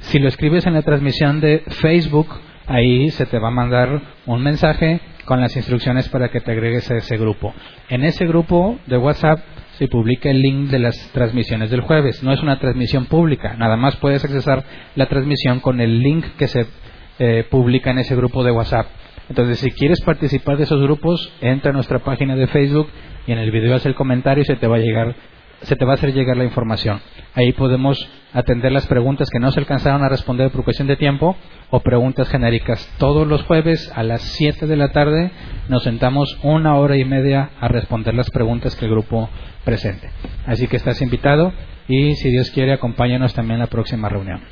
Si 0.00 0.18
lo 0.18 0.28
escribes 0.28 0.66
en 0.66 0.74
la 0.74 0.82
transmisión 0.82 1.40
de 1.40 1.62
Facebook, 1.66 2.28
ahí 2.66 3.10
se 3.10 3.26
te 3.26 3.38
va 3.38 3.48
a 3.48 3.52
mandar 3.52 4.00
un 4.26 4.42
mensaje 4.42 5.00
con 5.24 5.40
las 5.40 5.56
instrucciones 5.56 6.08
para 6.08 6.28
que 6.28 6.40
te 6.40 6.52
agregues 6.52 6.90
a 6.90 6.96
ese 6.96 7.16
grupo. 7.16 7.54
En 7.88 8.04
ese 8.04 8.26
grupo 8.26 8.78
de 8.86 8.98
WhatsApp 8.98 9.40
se 9.78 9.88
publica 9.88 10.30
el 10.30 10.40
link 10.40 10.70
de 10.70 10.78
las 10.78 10.96
transmisiones 11.12 11.70
del 11.70 11.80
jueves. 11.80 12.22
No 12.22 12.32
es 12.32 12.42
una 12.42 12.58
transmisión 12.58 13.06
pública, 13.06 13.54
nada 13.58 13.76
más 13.76 13.96
puedes 13.96 14.24
accesar 14.24 14.64
la 14.94 15.06
transmisión 15.06 15.60
con 15.60 15.80
el 15.80 16.00
link 16.00 16.24
que 16.36 16.48
se 16.48 16.66
eh, 17.18 17.46
publica 17.50 17.90
en 17.90 17.98
ese 17.98 18.16
grupo 18.16 18.44
de 18.44 18.50
WhatsApp. 18.50 18.86
Entonces, 19.28 19.58
si 19.58 19.70
quieres 19.70 20.00
participar 20.02 20.56
de 20.56 20.64
esos 20.64 20.82
grupos, 20.82 21.32
entra 21.40 21.70
a 21.70 21.74
nuestra 21.74 22.00
página 22.00 22.36
de 22.36 22.46
Facebook 22.46 22.88
y 23.26 23.32
en 23.32 23.38
el 23.38 23.50
video 23.50 23.74
haz 23.74 23.86
el 23.86 23.94
comentario 23.94 24.42
y 24.42 24.46
se 24.46 24.56
te 24.56 24.66
va 24.66 24.76
a 24.76 24.80
llegar 24.80 25.14
se 25.64 25.76
te 25.76 25.84
va 25.84 25.92
a 25.92 25.94
hacer 25.94 26.12
llegar 26.12 26.36
la 26.36 26.44
información. 26.44 27.00
Ahí 27.34 27.52
podemos 27.52 28.08
atender 28.32 28.72
las 28.72 28.86
preguntas 28.86 29.28
que 29.30 29.38
no 29.38 29.50
se 29.50 29.60
alcanzaron 29.60 30.02
a 30.02 30.08
responder 30.08 30.50
por 30.50 30.64
cuestión 30.64 30.88
de 30.88 30.96
tiempo 30.96 31.36
o 31.70 31.80
preguntas 31.80 32.28
genéricas. 32.28 32.86
Todos 32.98 33.26
los 33.26 33.42
jueves 33.44 33.90
a 33.94 34.02
las 34.02 34.22
7 34.22 34.66
de 34.66 34.76
la 34.76 34.92
tarde 34.92 35.30
nos 35.68 35.82
sentamos 35.82 36.38
una 36.42 36.76
hora 36.76 36.96
y 36.96 37.04
media 37.04 37.50
a 37.60 37.68
responder 37.68 38.14
las 38.14 38.30
preguntas 38.30 38.76
que 38.76 38.84
el 38.84 38.90
grupo 38.90 39.30
presente. 39.64 40.10
Así 40.46 40.66
que 40.68 40.76
estás 40.76 41.00
invitado 41.00 41.52
y 41.88 42.14
si 42.16 42.30
Dios 42.30 42.50
quiere 42.50 42.72
acompáñanos 42.72 43.34
también 43.34 43.56
en 43.56 43.60
la 43.60 43.66
próxima 43.66 44.08
reunión. 44.08 44.42